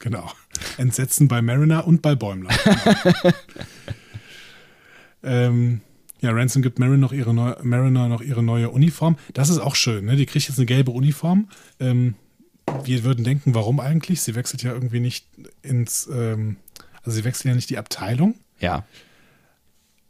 genau. 0.00 0.30
Entsetzen 0.78 1.28
bei 1.28 1.42
Mariner 1.42 1.86
und 1.86 2.00
bei 2.00 2.14
Bäumler. 2.14 2.50
Genau. 2.64 3.34
ähm, 5.22 5.80
ja, 6.20 6.30
Ransom 6.30 6.62
gibt 6.62 6.78
Mariner 6.78 6.96
noch, 6.96 7.12
ihre 7.12 7.34
neu, 7.34 7.54
Mariner 7.62 8.08
noch 8.08 8.22
ihre 8.22 8.42
neue 8.42 8.70
Uniform. 8.70 9.16
Das 9.34 9.50
ist 9.50 9.58
auch 9.58 9.74
schön, 9.74 10.06
ne? 10.06 10.16
Die 10.16 10.26
kriegt 10.26 10.48
jetzt 10.48 10.58
eine 10.58 10.66
gelbe 10.66 10.90
Uniform. 10.90 11.48
Ähm, 11.78 12.14
wir 12.84 13.04
würden 13.04 13.24
denken, 13.24 13.54
warum 13.54 13.80
eigentlich? 13.80 14.22
Sie 14.22 14.34
wechselt 14.34 14.62
ja 14.62 14.72
irgendwie 14.72 15.00
nicht 15.00 15.26
ins, 15.62 16.08
ähm, 16.12 16.56
also 17.02 17.10
sie 17.10 17.24
wechselt 17.24 17.46
ja 17.46 17.54
nicht 17.54 17.70
die 17.70 17.78
Abteilung. 17.78 18.34
Ja. 18.58 18.84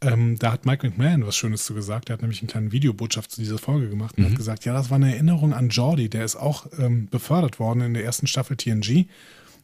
Ähm, 0.01 0.37
da 0.37 0.51
hat 0.51 0.65
Mike 0.65 0.87
McMahon 0.87 1.25
was 1.25 1.35
Schönes 1.35 1.65
zu 1.65 1.73
gesagt. 1.73 2.09
Der 2.09 2.13
hat 2.13 2.21
nämlich 2.21 2.41
eine 2.41 2.49
kleine 2.49 2.71
Videobotschaft 2.71 3.31
zu 3.31 3.41
dieser 3.41 3.57
Folge 3.57 3.89
gemacht 3.89 4.17
und 4.17 4.25
hat 4.25 4.35
gesagt, 4.35 4.65
ja, 4.65 4.73
das 4.73 4.89
war 4.89 4.95
eine 4.95 5.13
Erinnerung 5.13 5.53
an 5.53 5.69
Jordi. 5.69 6.09
Der 6.09 6.23
ist 6.23 6.35
auch 6.35 6.67
ähm, 6.77 7.07
befördert 7.09 7.59
worden 7.59 7.81
in 7.81 7.93
der 7.93 8.03
ersten 8.03 8.27
Staffel 8.27 8.57
TNG 8.57 9.07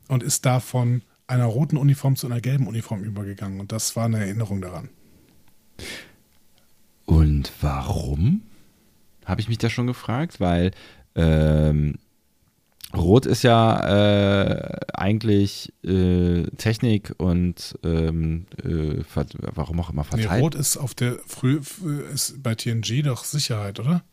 und 0.07 0.23
ist 0.23 0.45
da 0.45 0.59
von 0.59 1.03
einer 1.27 1.45
roten 1.45 1.77
Uniform 1.77 2.15
zu 2.15 2.27
einer 2.27 2.41
gelben 2.41 2.67
Uniform 2.67 3.03
übergegangen. 3.03 3.59
Und 3.59 3.71
das 3.71 3.95
war 3.95 4.05
eine 4.05 4.19
Erinnerung 4.19 4.61
daran. 4.61 4.89
Und 7.05 7.51
warum? 7.61 8.41
Habe 9.25 9.41
ich 9.41 9.49
mich 9.49 9.57
da 9.57 9.69
schon 9.69 9.87
gefragt, 9.87 10.39
weil 10.39 10.71
ähm, 11.15 11.95
Rot 12.95 13.25
ist 13.25 13.41
ja 13.43 14.43
äh, 14.43 14.77
eigentlich 14.93 15.73
äh, 15.83 16.43
Technik 16.57 17.13
und 17.17 17.77
ähm, 17.83 18.45
äh, 18.63 19.03
warum 19.55 19.79
auch 19.79 19.89
immer 19.89 20.03
Nee, 20.13 20.21
verteilt. 20.21 20.43
rot 20.43 20.55
ist 20.55 20.77
auf 20.77 20.93
der 20.93 21.17
früh 21.25 21.59
ist 22.13 22.43
bei 22.43 22.53
TNG 22.55 23.01
doch 23.03 23.23
Sicherheit, 23.23 23.79
oder? 23.79 24.03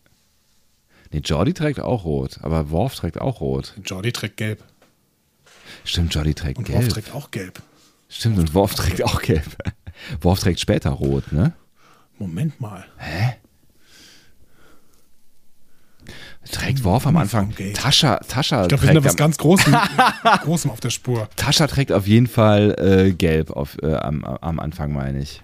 Nee, 1.12 1.20
Jordi 1.24 1.52
trägt 1.52 1.80
auch 1.80 2.04
rot, 2.04 2.38
aber 2.42 2.70
Worf 2.70 2.94
trägt 2.94 3.20
auch 3.20 3.40
rot. 3.40 3.74
Jordi 3.84 4.12
trägt 4.12 4.36
gelb 4.36 4.64
Stimmt, 5.84 6.14
Jordi 6.14 6.34
trägt 6.34 6.58
und 6.58 6.64
gelb. 6.66 6.82
Worf 6.82 6.88
trägt 6.92 7.14
auch 7.14 7.30
gelb. 7.30 7.62
Stimmt, 8.08 8.38
und 8.38 8.54
Worf 8.54 8.74
trägt 8.74 9.02
auch 9.04 9.20
gelb. 9.22 9.56
Worf 10.20 10.40
trägt 10.40 10.60
später 10.60 10.90
rot, 10.90 11.32
ne? 11.32 11.52
Moment 12.18 12.60
mal. 12.60 12.84
Trägt 16.50 16.84
Worf 16.84 17.06
am 17.06 17.16
Anfang. 17.16 17.46
Uniformgate. 17.46 17.74
Tascha, 17.74 18.16
Tascha 18.20 18.62
Ich 18.62 18.68
glaube, 18.68 18.82
wir 18.82 18.86
sind 18.88 18.96
da 18.96 19.04
was 19.04 19.16
ganz 19.16 19.36
Großem, 19.36 19.76
Großem 20.42 20.70
auf 20.70 20.80
der 20.80 20.90
Spur. 20.90 21.28
Tascha 21.36 21.66
trägt 21.66 21.92
auf 21.92 22.06
jeden 22.06 22.26
Fall 22.26 22.74
äh, 22.78 23.12
gelb 23.12 23.50
auf, 23.50 23.76
äh, 23.82 23.94
am, 23.94 24.24
am 24.24 24.58
Anfang, 24.58 24.92
meine 24.92 25.20
ich. 25.20 25.42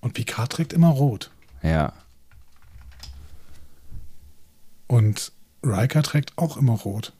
Und 0.00 0.14
Picard 0.14 0.52
trägt 0.52 0.72
immer 0.72 0.88
rot. 0.88 1.30
Ja. 1.62 1.92
Und 4.86 5.32
Riker 5.62 6.02
trägt 6.02 6.36
auch 6.36 6.56
immer 6.56 6.72
rot. 6.72 7.12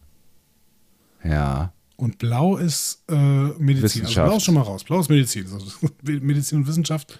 Ja. 1.22 1.72
Und 1.96 2.18
blau 2.18 2.56
ist 2.56 3.02
äh, 3.10 3.14
Medizin. 3.14 4.06
Also 4.06 4.22
blau 4.22 4.36
ist 4.36 4.44
schon 4.44 4.54
mal 4.54 4.62
raus. 4.62 4.84
Blau 4.84 5.00
ist 5.00 5.10
Medizin. 5.10 5.46
Also 5.52 5.70
Medizin 6.02 6.58
und 6.58 6.66
Wissenschaft. 6.66 7.18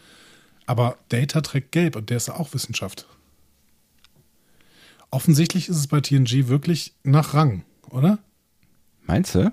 Aber 0.67 0.97
Data 1.09 1.41
trägt 1.41 1.73
gelb 1.73 1.97
und 1.97 2.11
der 2.11 2.17
ist 2.19 2.29
auch 2.29 2.55
Wissenschaft. 2.55 3.07
Offensichtlich 5.11 5.69
ist 5.69 5.77
es 5.77 5.87
bei 5.87 6.01
TNG 6.01 6.49
wirklich 6.49 6.95
nach 7.03 7.35
Rang, 7.35 7.65
oder? 7.91 8.19
Meinst 9.07 9.35
du? 9.35 9.51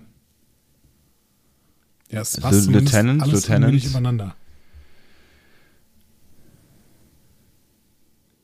Ja, 2.12 2.22
es 2.22 2.36
Also 2.36 2.42
passt 2.42 2.64
zumindest 2.66 2.94
Lieutenant, 2.94 3.22
alles 3.24 3.48
Lieutenant. 3.48 3.84
übereinander. 3.86 4.36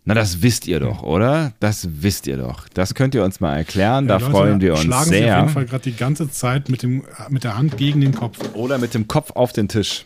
Na, 0.03 0.15
das 0.15 0.41
wisst 0.41 0.65
ihr 0.67 0.79
doch, 0.79 1.03
oder? 1.03 1.53
Das 1.59 1.87
wisst 2.01 2.25
ihr 2.25 2.37
doch. 2.37 2.67
Das 2.69 2.95
könnt 2.95 3.13
ihr 3.13 3.23
uns 3.23 3.39
mal 3.39 3.55
erklären. 3.55 4.07
Da 4.07 4.15
Ja, 4.15 4.19
Leute 4.19 4.31
freuen 4.31 4.61
wir 4.61 4.71
uns 4.73 4.81
schlagen 4.81 5.03
sich 5.09 5.13
auf 5.13 5.19
sehr. 5.19 5.37
jeden 5.37 5.49
Fall 5.49 5.65
gerade 5.65 5.83
die 5.83 5.95
ganze 5.95 6.29
Zeit 6.31 6.69
mit, 6.69 6.81
dem, 6.81 7.03
mit 7.29 7.43
der 7.43 7.55
Hand 7.55 7.77
gegen 7.77 8.01
den 8.01 8.13
Kopf. 8.15 8.39
Oder 8.55 8.79
mit 8.79 8.95
dem 8.95 9.07
Kopf 9.07 9.31
auf 9.31 9.53
den 9.53 9.67
Tisch. 9.67 10.05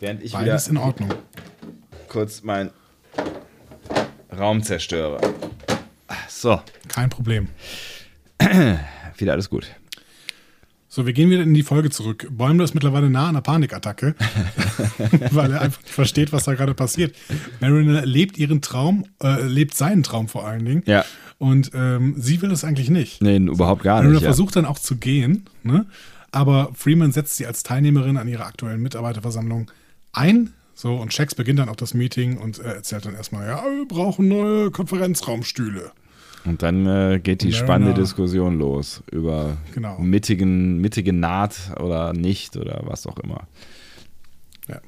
Während 0.00 0.22
ich 0.24 0.32
Beides 0.32 0.66
in 0.66 0.74
wieder 0.74 0.84
Ordnung. 0.84 1.14
kurz 2.08 2.42
meinen 2.42 2.70
Raum 4.36 4.64
zerstöre. 4.64 5.20
So, 6.42 6.60
Kein 6.88 7.08
Problem. 7.08 7.46
wieder 9.16 9.32
alles 9.32 9.48
gut. 9.48 9.64
So, 10.88 11.06
wir 11.06 11.12
gehen 11.12 11.30
wieder 11.30 11.44
in 11.44 11.54
die 11.54 11.62
Folge 11.62 11.88
zurück. 11.88 12.26
Bäumler 12.32 12.64
ist 12.64 12.74
mittlerweile 12.74 13.08
nah 13.10 13.28
an 13.28 13.36
einer 13.36 13.42
Panikattacke, 13.42 14.16
weil 15.30 15.52
er 15.52 15.60
einfach 15.60 15.80
nicht 15.82 15.94
versteht, 15.94 16.32
was 16.32 16.42
da 16.42 16.54
gerade 16.54 16.74
passiert. 16.74 17.14
Mariner 17.60 18.04
lebt 18.04 18.38
ihren 18.38 18.60
Traum, 18.60 19.04
äh, 19.22 19.40
lebt 19.42 19.74
seinen 19.74 20.02
Traum 20.02 20.26
vor 20.26 20.44
allen 20.44 20.64
Dingen. 20.64 20.82
Ja. 20.84 21.04
Und 21.38 21.70
ähm, 21.74 22.16
sie 22.18 22.42
will 22.42 22.50
es 22.50 22.64
eigentlich 22.64 22.90
nicht. 22.90 23.22
Nee, 23.22 23.36
überhaupt 23.36 23.84
gar 23.84 23.98
Mariner 23.98 24.14
nicht. 24.14 24.22
Ja. 24.22 24.30
versucht 24.30 24.56
dann 24.56 24.64
auch 24.64 24.80
zu 24.80 24.96
gehen, 24.96 25.44
ne? 25.62 25.86
aber 26.32 26.72
Freeman 26.74 27.12
setzt 27.12 27.36
sie 27.36 27.46
als 27.46 27.62
Teilnehmerin 27.62 28.16
an 28.16 28.26
ihrer 28.26 28.46
aktuellen 28.46 28.82
Mitarbeiterversammlung 28.82 29.70
ein. 30.12 30.54
So, 30.74 30.96
und 30.96 31.14
Shax 31.14 31.36
beginnt 31.36 31.60
dann 31.60 31.68
auch 31.68 31.76
das 31.76 31.94
Meeting 31.94 32.36
und 32.36 32.58
äh, 32.58 32.64
erzählt 32.64 33.06
dann 33.06 33.14
erstmal, 33.14 33.46
ja, 33.46 33.62
wir 33.62 33.86
brauchen 33.86 34.26
neue 34.26 34.72
Konferenzraumstühle. 34.72 35.92
Und 36.44 36.62
dann 36.62 36.86
äh, 36.86 37.20
geht 37.22 37.42
die 37.42 37.48
Mariner. 37.50 37.64
spannende 37.64 37.94
Diskussion 37.94 38.58
los 38.58 39.02
über 39.12 39.56
Genau. 39.74 39.98
mittigen, 40.00 40.78
mittige 40.78 41.12
Naht 41.12 41.56
oder 41.78 42.12
nicht 42.12 42.56
oder 42.56 42.82
was 42.84 43.06
auch 43.06 43.18
immer. 43.18 43.46
Ja. 44.68 44.80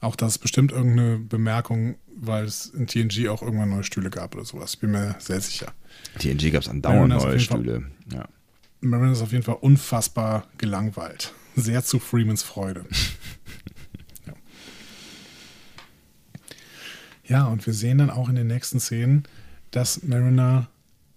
Auch 0.00 0.16
das 0.16 0.32
ist 0.32 0.38
bestimmt 0.38 0.72
irgendeine 0.72 1.18
Bemerkung, 1.18 1.96
weil 2.16 2.44
es 2.44 2.66
in 2.66 2.86
TNG 2.88 3.28
auch 3.28 3.42
irgendwann 3.42 3.70
neue 3.70 3.84
Stühle 3.84 4.10
gab 4.10 4.34
oder 4.34 4.44
sowas. 4.44 4.74
Ich 4.74 4.80
bin 4.80 4.90
mir 4.90 5.14
sehr 5.20 5.40
sicher. 5.40 5.72
TNG 6.18 6.50
gab 6.50 6.62
es 6.62 6.68
andauernd 6.68 7.08
neue 7.10 7.18
jeden 7.18 7.40
Fall- 7.40 7.40
Stühle. 7.60 7.86
Ja. 8.12 8.28
Mariner 8.80 9.12
ist 9.12 9.22
auf 9.22 9.32
jeden 9.32 9.44
Fall 9.44 9.58
unfassbar 9.60 10.46
gelangweilt. 10.58 11.32
Sehr 11.56 11.84
zu 11.84 11.98
Freemans 12.00 12.42
Freude. 12.42 12.84
ja. 14.26 14.32
ja, 17.24 17.46
und 17.46 17.66
wir 17.66 17.74
sehen 17.74 17.98
dann 17.98 18.10
auch 18.10 18.28
in 18.28 18.34
den 18.36 18.46
nächsten 18.46 18.80
Szenen, 18.80 19.24
dass 19.70 20.02
Mariner 20.02 20.68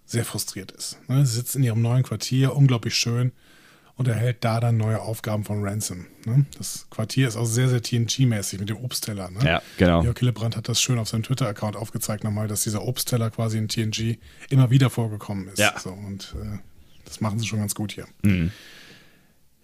sehr 0.06 0.26
frustriert 0.26 0.72
ist. 0.72 0.97
Ne, 1.08 1.26
Sie 1.26 1.36
sitzt 1.36 1.56
in 1.56 1.64
ihrem 1.64 1.82
neuen 1.82 2.04
Quartier, 2.04 2.56
unglaublich 2.56 2.95
schön, 2.95 3.32
und 3.95 4.08
erhält 4.08 4.43
da 4.43 4.60
dann 4.60 4.78
neue 4.78 4.99
Aufgaben 4.99 5.43
von 5.43 5.64
Ransom. 5.64 6.08
Ne? 6.26 6.45
Das 6.58 6.88
Quartier 6.89 7.28
ist 7.28 7.38
auch 7.38 7.45
sehr, 7.45 7.70
sehr 7.70 7.82
TNG-mäßig 7.84 8.60
mit 8.60 8.70
dem 8.70 8.78
Obstteller. 8.78 9.30
Ne? 9.30 9.39
ja, 9.45 9.62
genau. 9.78 10.04
Jörg 10.04 10.18
Hillebrand 10.18 10.58
hat 10.58 10.68
das 10.68 10.82
schön 10.82 10.97
auf 10.97 11.08
seinem 11.08 11.24
Twitter-Account 11.24 11.76
aufgezeigt 11.76 12.24
nochmal, 12.24 12.47
dass 12.47 12.64
dieser 12.64 12.84
Obstteller 12.84 13.30
quasi 13.30 13.58
in 13.58 13.68
TNG 13.68 14.18
immer 14.49 14.72
wieder 14.72 14.89
vorgekommen 14.89 15.49
ist. 15.49 15.60
Ja. 15.60 15.80
So, 15.80 15.91
und 15.91 16.36
äh, 16.41 16.58
das 17.06 17.22
machen 17.22 17.38
sie 17.38 17.45
schon 17.45 17.60
ganz 17.60 17.76
gut 17.76 17.91
hier. 17.91 18.08
Mhm. 18.24 18.52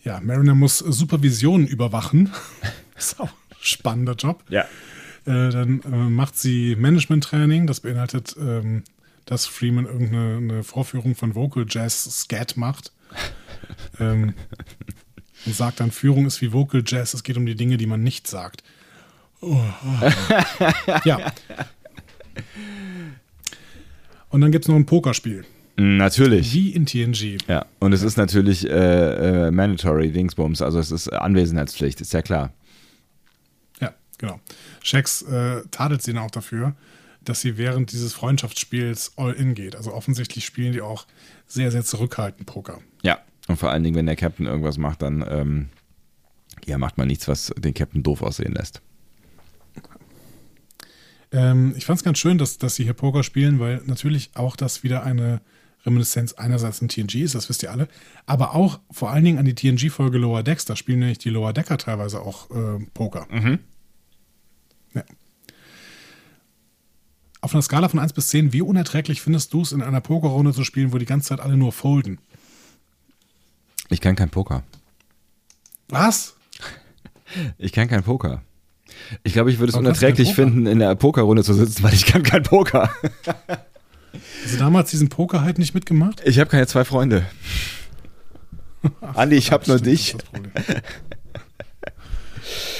Ja, 0.04 0.22
Mariner 0.22 0.56
muss 0.56 0.78
Supervisionen 0.78 1.66
überwachen. 1.66 2.32
ist 2.98 3.20
auch 3.20 3.30
ein 3.30 3.56
spannender 3.60 4.14
Job. 4.14 4.44
Ja. 4.50 4.66
Äh, 5.28 5.50
dann 5.50 5.82
äh, 5.84 5.90
macht 5.90 6.38
sie 6.38 6.76
Management-Training. 6.78 7.68
Das 7.68 7.82
beinhaltet, 7.82 8.36
ähm, 8.40 8.84
dass 9.26 9.46
Freeman 9.46 9.86
irgendeine 9.86 10.38
eine 10.38 10.64
Vorführung 10.64 11.16
von 11.16 11.36
Vocal 11.36 11.66
Jazz 11.68 12.22
Scat 12.22 12.56
macht. 12.56 12.94
ähm, 14.00 14.34
und 15.46 15.56
sagt 15.56 15.82
dann, 15.82 15.92
Führung 15.92 16.26
ist 16.26 16.42
wie 16.42 16.54
Vocal 16.54 16.84
Jazz, 16.86 17.14
es 17.14 17.24
geht 17.24 17.38
um 17.38 17.46
die 17.46 17.56
Dinge, 17.56 17.78
die 17.78 17.88
man 17.88 18.04
nicht 18.04 18.28
sagt. 18.28 18.64
Oh, 19.42 19.56
oh. 19.56 20.12
ja. 21.06 21.32
Und 24.30 24.42
dann 24.42 24.52
gibt 24.52 24.66
es 24.66 24.70
noch 24.70 24.76
ein 24.76 24.86
Pokerspiel. 24.86 25.46
Natürlich. 25.76 26.54
Wie 26.54 26.72
in 26.72 26.86
TNG. 26.86 27.38
Ja, 27.48 27.66
und 27.80 27.94
es 27.94 28.02
ist 28.02 28.18
natürlich 28.18 28.68
äh, 28.68 29.48
äh, 29.48 29.52
mandatory 29.52 30.12
Dingsbums, 30.12 30.62
also 30.62 30.80
es 30.80 30.92
ist 30.92 31.10
Anwesenheitspflicht, 31.10 32.02
ist 32.02 32.14
ja 32.14 32.24
klar. 32.24 32.52
Genau. 34.18 34.40
Shax 34.84 35.22
äh, 35.24 35.62
tadelt 35.72 36.02
sie 36.02 36.14
dann 36.14 36.24
auch 36.24 36.32
dafür, 36.32 36.76
dass 37.24 37.42
sie 37.42 37.58
während 37.58 37.92
dieses 37.92 38.14
Freundschaftsspiels 38.14 39.14
all 39.18 39.34
in 39.34 39.54
geht. 39.54 39.76
Also 39.76 39.94
offensichtlich 39.94 40.46
spielen 40.46 40.74
die 40.74 40.82
auch 40.82 41.06
sehr, 41.46 41.72
sehr 41.72 41.84
zurückhaltend 41.84 42.48
Poker. 42.48 42.80
Ja. 43.04 43.20
Und 43.48 43.58
vor 43.58 43.72
allen 43.72 43.84
Dingen, 43.84 43.96
wenn 43.96 44.06
der 44.06 44.16
Captain 44.16 44.46
irgendwas 44.46 44.78
macht, 44.78 45.02
dann 45.02 45.26
ähm, 45.30 45.70
ja, 46.66 46.78
macht 46.78 46.98
man 46.98 47.08
nichts, 47.08 47.28
was 47.28 47.54
den 47.58 47.74
Captain 47.74 48.04
doof 48.04 48.22
aussehen 48.22 48.54
lässt. 48.54 48.82
Ähm, 51.32 51.74
ich 51.78 51.86
fand 51.86 52.00
es 52.00 52.04
ganz 52.04 52.18
schön, 52.18 52.38
dass, 52.38 52.58
dass 52.58 52.76
sie 52.76 52.84
hier 52.84 52.94
Poker 52.94 53.24
spielen, 53.24 53.60
weil 53.60 53.82
natürlich 53.86 54.32
auch 54.34 54.56
das 54.56 54.84
wieder 54.84 55.04
eine 55.04 55.42
Reminiszenz 55.86 56.34
einerseits 56.34 56.82
in 56.82 56.90
TNG 56.90 57.24
ist, 57.24 57.36
das 57.36 57.50
wisst 57.50 57.64
ihr 57.64 57.72
alle, 57.72 57.88
aber 58.26 58.56
auch 58.56 58.80
vor 58.92 59.12
allen 59.12 59.24
Dingen 59.24 59.38
an 59.38 59.46
die 59.46 59.56
TNG-Folge 59.56 60.18
Lower 60.18 60.44
Decks. 60.44 60.66
Da 60.66 60.76
spielen 60.76 61.00
nämlich 61.00 61.20
die 61.20 61.30
Lower 61.30 61.54
Decker 61.54 61.78
teilweise 61.78 62.22
auch 62.22 62.50
äh, 62.52 62.86
Poker. 62.94 63.28
Ja. 63.32 63.38
Auf 67.42 67.54
einer 67.54 67.62
Skala 67.62 67.88
von 67.90 68.00
1 68.00 68.14
bis 68.14 68.28
10, 68.28 68.54
wie 68.54 68.62
unerträglich 68.62 69.22
findest 69.22 69.54
du 69.54 69.62
es, 69.62 69.72
in 69.72 69.82
einer 69.82 70.02
Pokerrunde 70.02 70.54
zu 70.54 70.64
spielen, 70.64 70.92
wo 70.92 70.98
die 70.98 71.06
ganze 71.06 71.30
Zeit 71.30 71.40
alle 71.40 71.58
nur 71.58 71.72
folden? 71.72 72.20
Ich 73.90 74.02
kann 74.02 74.16
kein 74.16 74.30
Poker. 74.30 74.64
Was? 75.90 76.36
Ich 77.58 77.72
kann 77.72 77.88
kein 77.88 78.04
Poker. 78.04 78.42
Ich 79.24 79.34
glaube, 79.34 79.52
ich 79.52 79.60
würde 79.60 79.70
es 79.70 79.74
du 79.74 79.80
unerträglich 79.80 80.34
finden, 80.34 80.66
in 80.66 80.80
der 80.80 80.96
Pokerrunde 80.96 81.44
zu 81.44 81.54
sitzen, 81.54 81.84
weil 81.84 81.94
ich 81.94 82.06
kann 82.06 82.24
kein 82.24 82.44
Poker. 82.44 82.90
Also 84.44 84.58
damals 84.58 84.92
diesen 84.92 85.10
Poker 85.10 85.42
halt 85.42 85.60
nicht 85.60 85.74
mitgemacht? 85.74 86.22
Ich 86.26 86.40
habe 86.40 86.50
keine 86.50 86.68
zwei 86.68 86.84
Freunde. 86.84 87.26
Andi, 89.02 89.36
ich 89.36 89.52
habe 89.52 89.68
nur 89.68 89.80
dich. 89.80 90.16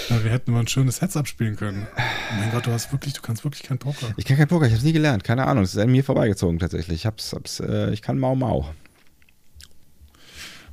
Ja, 0.10 0.24
wir 0.24 0.32
hätten 0.32 0.54
mal 0.54 0.62
ein 0.62 0.68
schönes 0.68 1.02
Heads-up 1.02 1.28
spielen 1.28 1.58
können. 1.58 1.86
Oh 1.98 2.40
mein 2.40 2.52
Gott, 2.52 2.66
du 2.66 2.72
hast 2.72 2.92
wirklich, 2.94 3.14
du 3.14 3.22
kannst 3.22 3.44
wirklich 3.44 3.64
kein 3.64 3.78
Poker. 3.78 4.14
Ich 4.16 4.24
kann 4.24 4.38
kein 4.38 4.48
Poker, 4.48 4.66
ich 4.66 4.72
habe 4.72 4.78
es 4.78 4.84
nie 4.84 4.94
gelernt, 4.94 5.24
keine 5.24 5.46
Ahnung. 5.46 5.64
Es 5.64 5.74
ist 5.74 5.82
an 5.82 5.92
mir 5.92 6.04
vorbeigezogen 6.04 6.60
tatsächlich. 6.60 7.02
Ich, 7.02 7.06
hab's, 7.06 7.34
hab's, 7.34 7.60
äh, 7.60 7.92
ich 7.92 8.02
kann 8.02 8.18
Mau 8.18 8.36
Mau. 8.36 8.74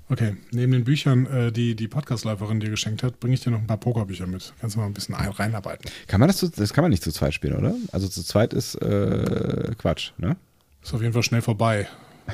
Okay, 0.09 0.37
neben 0.53 0.71
den 0.71 0.85
Büchern, 0.85 1.27
äh, 1.27 1.51
die 1.51 1.75
die 1.75 1.89
Podcast-Läuferin 1.89 2.61
dir 2.61 2.71
geschenkt 2.71 3.03
hat, 3.03 3.19
bringe 3.19 3.35
ich 3.35 3.41
dir 3.41 3.51
noch 3.51 3.59
ein 3.59 3.67
paar 3.67 3.79
Pokerbücher 3.79 4.27
mit. 4.27 4.53
Kannst 4.61 4.77
du 4.77 4.81
mal 4.81 4.87
ein 4.87 4.95
bisschen 4.95 5.15
ein 5.15 5.31
reinarbeiten. 5.31 5.91
Kann 6.07 6.21
man 6.21 6.29
das, 6.29 6.37
zu, 6.37 6.49
das 6.49 6.73
kann 6.73 6.83
man 6.83 6.91
nicht 6.91 7.03
zu 7.03 7.11
zweit 7.11 7.35
spielen, 7.35 7.57
oder? 7.57 7.75
Also 7.91 8.07
zu 8.07 8.23
zweit 8.23 8.53
ist 8.53 8.77
äh, 8.77 9.73
Quatsch, 9.79 10.13
ne? 10.19 10.37
Ist 10.83 10.95
auf 10.95 11.01
jeden 11.01 11.15
Fall 11.15 11.23
schnell 11.23 11.43
vorbei. 11.43 11.89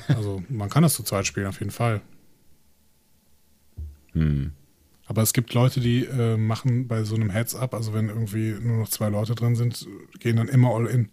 Also 0.08 0.42
man 0.48 0.68
kann 0.68 0.82
das 0.82 0.94
zu 0.94 1.02
zweit 1.02 1.26
spielen, 1.26 1.46
auf 1.46 1.60
jeden 1.60 1.70
Fall. 1.70 2.00
Hm. 4.12 4.52
Aber 5.10 5.22
es 5.22 5.32
gibt 5.32 5.52
Leute, 5.54 5.80
die 5.80 6.04
äh, 6.04 6.36
machen 6.36 6.86
bei 6.86 7.02
so 7.02 7.16
einem 7.16 7.30
Heads-up, 7.30 7.74
also 7.74 7.92
wenn 7.92 8.08
irgendwie 8.08 8.52
nur 8.52 8.76
noch 8.78 8.88
zwei 8.88 9.08
Leute 9.08 9.34
drin 9.34 9.56
sind, 9.56 9.84
gehen 10.20 10.36
dann 10.36 10.46
immer 10.46 10.72
all 10.72 10.86
in. 10.86 11.08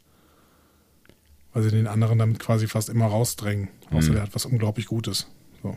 Weil 1.51 1.63
sie 1.63 1.71
den 1.71 1.87
anderen 1.87 2.19
damit 2.19 2.37
quasi 2.37 2.67
fast 2.67 2.89
immer 2.89 3.07
rausdrängen. 3.07 3.69
Außer 3.89 4.09
Hm. 4.09 4.13
der 4.13 4.21
hat 4.21 4.35
was 4.35 4.45
unglaublich 4.45 4.85
Gutes. 4.85 5.25
So. 5.63 5.75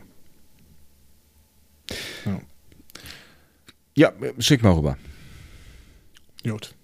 Ja. 2.25 2.41
Ja, 3.95 4.13
schick 4.37 4.61
mal 4.61 4.73
rüber. 4.73 4.99
Gut. 6.43 6.75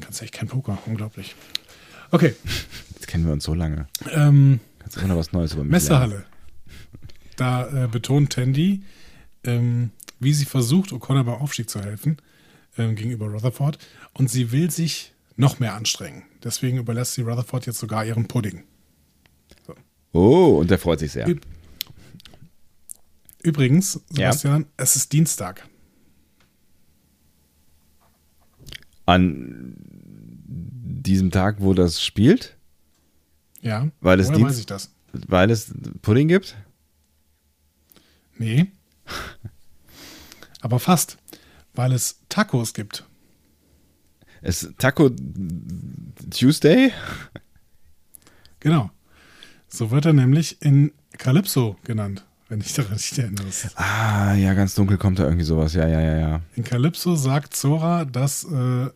Kannst 0.00 0.20
echt 0.20 0.34
kein 0.34 0.48
Poker, 0.48 0.78
unglaublich. 0.86 1.36
Okay, 2.10 2.34
Jetzt 2.94 3.06
kennen 3.06 3.24
wir 3.24 3.32
uns 3.32 3.44
so 3.44 3.54
lange. 3.54 3.86
ähm, 4.10 4.58
Kannst 4.80 4.96
du 4.96 5.00
immer 5.00 5.10
noch 5.10 5.16
was 5.20 5.30
Neues 5.32 5.52
über 5.52 5.62
mich 5.62 5.88
lernen. 5.88 6.24
Da 7.38 7.84
äh, 7.84 7.88
betont 7.88 8.32
Tandy, 8.32 8.82
ähm, 9.44 9.90
wie 10.20 10.32
sie 10.34 10.44
versucht, 10.44 10.90
O'Connor 10.92 11.22
beim 11.24 11.36
Aufstieg 11.40 11.70
zu 11.70 11.80
helfen 11.80 12.16
ähm, 12.76 12.96
gegenüber 12.96 13.28
Rutherford. 13.28 13.78
Und 14.12 14.28
sie 14.28 14.50
will 14.52 14.70
sich 14.70 15.12
noch 15.36 15.60
mehr 15.60 15.74
anstrengen. 15.74 16.24
Deswegen 16.42 16.78
überlässt 16.78 17.14
sie 17.14 17.22
Rutherford 17.22 17.66
jetzt 17.66 17.78
sogar 17.78 18.04
ihren 18.04 18.26
Pudding. 18.26 18.64
Oh, 20.12 20.58
und 20.60 20.70
der 20.70 20.78
freut 20.78 20.98
sich 20.98 21.12
sehr. 21.12 21.28
Üb- 21.28 21.42
Übrigens, 23.42 24.00
Ja. 24.10 24.32
Sebastian, 24.32 24.66
es 24.76 24.96
ist 24.96 25.12
Dienstag. 25.12 25.68
An 29.06 29.74
diesem 30.46 31.30
Tag, 31.30 31.56
wo 31.60 31.72
das 31.72 32.02
spielt? 32.02 32.56
Ja. 33.62 33.88
Weil 34.00 34.20
es 34.20 34.28
Dienst- 34.28 34.42
weiß 34.42 34.58
ich 34.58 34.66
das? 34.66 34.90
Weil 35.12 35.50
es 35.50 35.72
Pudding 36.02 36.28
gibt? 36.28 36.56
Nee. 38.38 38.72
Aber 40.60 40.78
fast. 40.78 41.18
Weil 41.74 41.92
es 41.92 42.20
Tacos 42.28 42.74
gibt. 42.74 43.04
Es 44.40 44.72
Taco 44.78 45.10
Tuesday? 46.30 46.92
Genau. 48.60 48.90
So 49.68 49.90
wird 49.90 50.06
er 50.06 50.12
nämlich 50.12 50.62
in 50.62 50.92
Calypso 51.18 51.76
genannt, 51.84 52.24
wenn 52.48 52.60
ich 52.60 52.72
daran 52.72 52.92
nicht 52.92 53.18
erinnere. 53.18 53.46
Ah, 53.74 54.34
ja, 54.34 54.54
ganz 54.54 54.74
dunkel 54.74 54.96
kommt 54.96 55.18
da 55.18 55.24
irgendwie 55.24 55.44
sowas. 55.44 55.74
Ja, 55.74 55.86
ja, 55.86 56.00
ja, 56.00 56.18
ja. 56.18 56.40
In 56.54 56.64
Calypso 56.64 57.16
sagt 57.16 57.54
Zora, 57.54 58.04
dass 58.04 58.44
äh, 58.44 58.88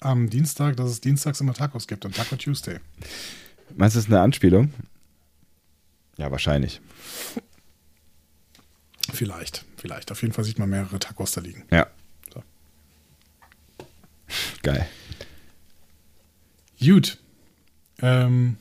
am 0.00 0.30
Dienstag, 0.30 0.76
dass 0.76 0.90
es 0.90 1.00
dienstags 1.00 1.40
immer 1.40 1.54
Tacos 1.54 1.86
gibt 1.86 2.04
und 2.04 2.14
Taco 2.14 2.36
Tuesday. 2.36 2.78
Meinst 3.76 3.96
du, 3.96 3.98
das 3.98 4.06
ist 4.06 4.12
eine 4.12 4.20
Anspielung? 4.20 4.72
Ja, 6.16 6.30
wahrscheinlich. 6.30 6.80
Vielleicht, 9.12 9.64
vielleicht. 9.76 10.10
Auf 10.10 10.22
jeden 10.22 10.32
Fall 10.34 10.44
sieht 10.44 10.58
man 10.58 10.70
mehrere 10.70 10.98
Tacos 10.98 11.32
da 11.32 11.40
liegen. 11.40 11.64
Ja. 11.70 11.86
So. 12.32 12.42
Geil. 14.62 14.88
Gut. 16.80 17.18
Ähm, 18.00 18.56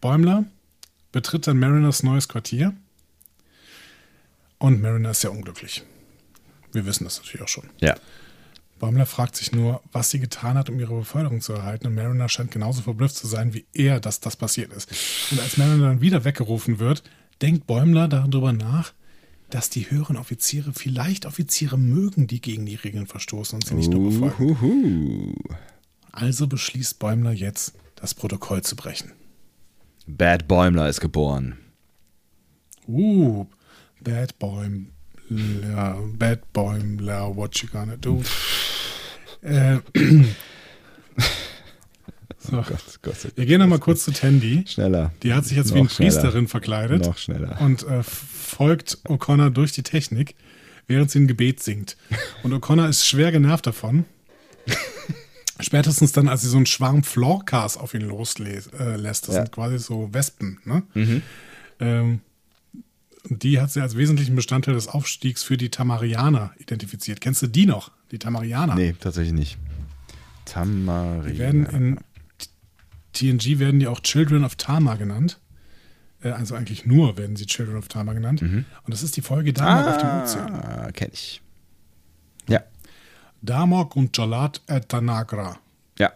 Bäumler 0.00 0.44
betritt 1.12 1.46
dann 1.46 1.58
Mariners 1.58 2.02
neues 2.02 2.28
Quartier. 2.28 2.74
Und 4.58 4.80
Mariner 4.80 5.10
ist 5.10 5.20
sehr 5.20 5.32
unglücklich. 5.32 5.82
Wir 6.72 6.86
wissen 6.86 7.04
das 7.04 7.18
natürlich 7.18 7.42
auch 7.42 7.48
schon. 7.48 7.68
Ja. 7.80 7.94
Bäumler 8.78 9.06
fragt 9.06 9.36
sich 9.36 9.52
nur, 9.52 9.82
was 9.92 10.10
sie 10.10 10.18
getan 10.18 10.58
hat, 10.58 10.68
um 10.68 10.78
ihre 10.80 10.94
Beförderung 10.94 11.40
zu 11.40 11.52
erhalten. 11.52 11.86
Und 11.86 11.94
Mariner 11.94 12.28
scheint 12.28 12.50
genauso 12.50 12.82
verblüfft 12.82 13.16
zu 13.16 13.26
sein, 13.26 13.54
wie 13.54 13.66
er, 13.72 14.00
dass 14.00 14.20
das 14.20 14.36
passiert 14.36 14.72
ist. 14.72 14.90
Und 15.30 15.40
als 15.40 15.56
Mariner 15.56 15.88
dann 15.88 16.00
wieder 16.00 16.24
weggerufen 16.24 16.78
wird, 16.78 17.02
denkt 17.40 17.66
Bäumler 17.66 18.08
darüber 18.08 18.52
nach, 18.52 18.92
dass 19.54 19.70
die 19.70 19.88
höheren 19.88 20.16
Offiziere 20.16 20.72
vielleicht 20.72 21.26
Offiziere 21.26 21.78
mögen, 21.78 22.26
die 22.26 22.40
gegen 22.40 22.66
die 22.66 22.74
Regeln 22.74 23.06
verstoßen 23.06 23.54
und 23.54 23.64
sie 23.64 23.74
nicht 23.74 23.88
nur 23.88 24.10
befolgen. 24.10 25.36
Also 26.10 26.48
beschließt 26.48 26.98
Bäumler 26.98 27.30
jetzt, 27.30 27.74
das 27.94 28.14
Protokoll 28.14 28.62
zu 28.62 28.74
brechen. 28.74 29.12
Bad 30.08 30.48
Bäumler 30.48 30.88
ist 30.88 31.00
geboren. 31.00 31.56
Uh, 32.88 33.46
Bad 34.00 34.36
Bäumler, 34.40 34.88
Bad 36.18 36.52
Bäumler, 36.52 37.36
what 37.36 37.56
you 37.58 37.68
gonna 37.68 37.96
do? 37.96 38.24
äh, 39.42 39.78
so. 42.38 42.52
Gott, 42.56 42.68
Gott 43.02 43.14
sei 43.16 43.28
Dank. 43.28 43.36
Wir 43.36 43.46
gehen 43.46 43.60
nochmal 43.60 43.78
kurz 43.78 44.04
zu 44.04 44.12
Tandy. 44.12 44.64
Schneller. 44.66 45.12
Die 45.22 45.32
hat 45.34 45.44
sich 45.44 45.56
jetzt 45.56 45.70
wie 45.70 45.78
Noch 45.78 45.80
eine 45.82 45.90
schneller. 45.90 46.10
Priesterin 46.12 46.48
verkleidet 46.48 47.04
Noch 47.06 47.18
schneller. 47.18 47.60
und 47.60 47.82
äh, 47.86 48.02
folgt 48.02 48.98
O'Connor 49.04 49.50
durch 49.50 49.72
die 49.72 49.82
Technik, 49.82 50.34
während 50.86 51.10
sie 51.10 51.20
ein 51.20 51.26
Gebet 51.28 51.62
singt. 51.62 51.96
Und 52.42 52.52
O'Connor 52.52 52.88
ist 52.88 53.06
schwer 53.06 53.32
genervt 53.32 53.66
davon. 53.66 54.04
Spätestens 55.60 56.12
dann, 56.12 56.28
als 56.28 56.42
sie 56.42 56.48
so 56.48 56.56
einen 56.56 56.66
Schwarm 56.66 57.04
Florcas 57.04 57.76
auf 57.76 57.94
ihn 57.94 58.02
loslässt. 58.02 58.72
Äh, 58.74 59.00
das 59.00 59.26
Ja. 59.26 59.34
sind 59.34 59.52
quasi 59.52 59.78
so 59.78 60.12
Wespen. 60.12 60.58
Ne? 60.64 61.22
Ähm, 61.80 62.20
die 63.28 63.60
hat 63.60 63.70
sie 63.70 63.80
als 63.80 63.96
wesentlichen 63.96 64.34
Bestandteil 64.36 64.74
des 64.74 64.88
Aufstiegs 64.88 65.42
für 65.42 65.56
die 65.56 65.70
Tamarianer 65.70 66.52
identifiziert. 66.58 67.20
Kennst 67.20 67.40
du 67.42 67.46
die 67.46 67.66
noch? 67.66 67.90
Die 68.10 68.18
Tamarianer? 68.18 68.74
Nee, 68.74 68.94
tatsächlich 69.00 69.32
nicht. 69.32 69.58
Tamarina. 70.44 71.22
Die 71.32 71.38
werden 71.38 71.66
in 71.66 71.98
TNG 73.14 73.58
werden 73.58 73.80
die 73.80 73.86
auch 73.86 74.00
Children 74.00 74.44
of 74.44 74.56
Tama 74.56 74.96
genannt. 74.96 75.40
Äh, 76.22 76.30
Also 76.30 76.54
eigentlich 76.54 76.84
nur 76.86 77.16
werden 77.16 77.36
sie 77.36 77.46
Children 77.46 77.76
of 77.76 77.88
Tama 77.88 78.12
genannt. 78.12 78.42
Und 78.42 78.66
das 78.86 79.02
ist 79.02 79.16
die 79.16 79.22
Folge 79.22 79.52
Damok 79.52 79.86
auf 79.86 79.98
dem 79.98 80.22
Ozean. 80.22 80.54
ah, 80.54 80.90
kenn 80.92 81.10
ich. 81.12 81.40
Ja. 82.48 82.62
Damok 83.42 83.96
und 83.96 84.16
Jalat 84.16 84.60
et 84.66 84.88
Tanagra. 84.88 85.58
Ja. 85.98 86.12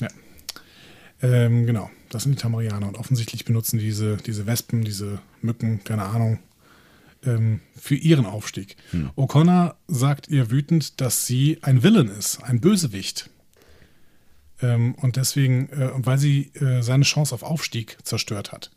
Ja. 0.00 0.08
Ähm, 1.22 1.66
genau, 1.66 1.90
das 2.10 2.22
sind 2.24 2.32
die 2.36 2.40
Tamarianer. 2.42 2.88
Und 2.88 2.96
offensichtlich 2.96 3.44
benutzen 3.44 3.78
diese, 3.78 4.16
diese 4.18 4.46
Wespen, 4.46 4.82
diese 4.82 5.20
Mücken, 5.40 5.82
keine 5.84 6.04
Ahnung, 6.04 6.38
ähm, 7.24 7.60
für 7.78 7.94
ihren 7.94 8.26
Aufstieg. 8.26 8.76
O'Connor 9.16 9.74
sagt 9.86 10.28
ihr 10.28 10.50
wütend, 10.50 11.00
dass 11.00 11.26
sie 11.26 11.58
ein 11.62 11.82
Villain 11.82 12.08
ist, 12.08 12.42
ein 12.42 12.60
Bösewicht. 12.60 13.30
Ähm, 14.62 14.94
und 14.94 15.16
deswegen, 15.16 15.68
äh, 15.70 15.90
weil 15.94 16.18
sie 16.18 16.52
äh, 16.54 16.82
seine 16.82 17.04
Chance 17.04 17.34
auf 17.34 17.42
Aufstieg 17.42 17.98
zerstört 18.04 18.52
hat. 18.52 18.70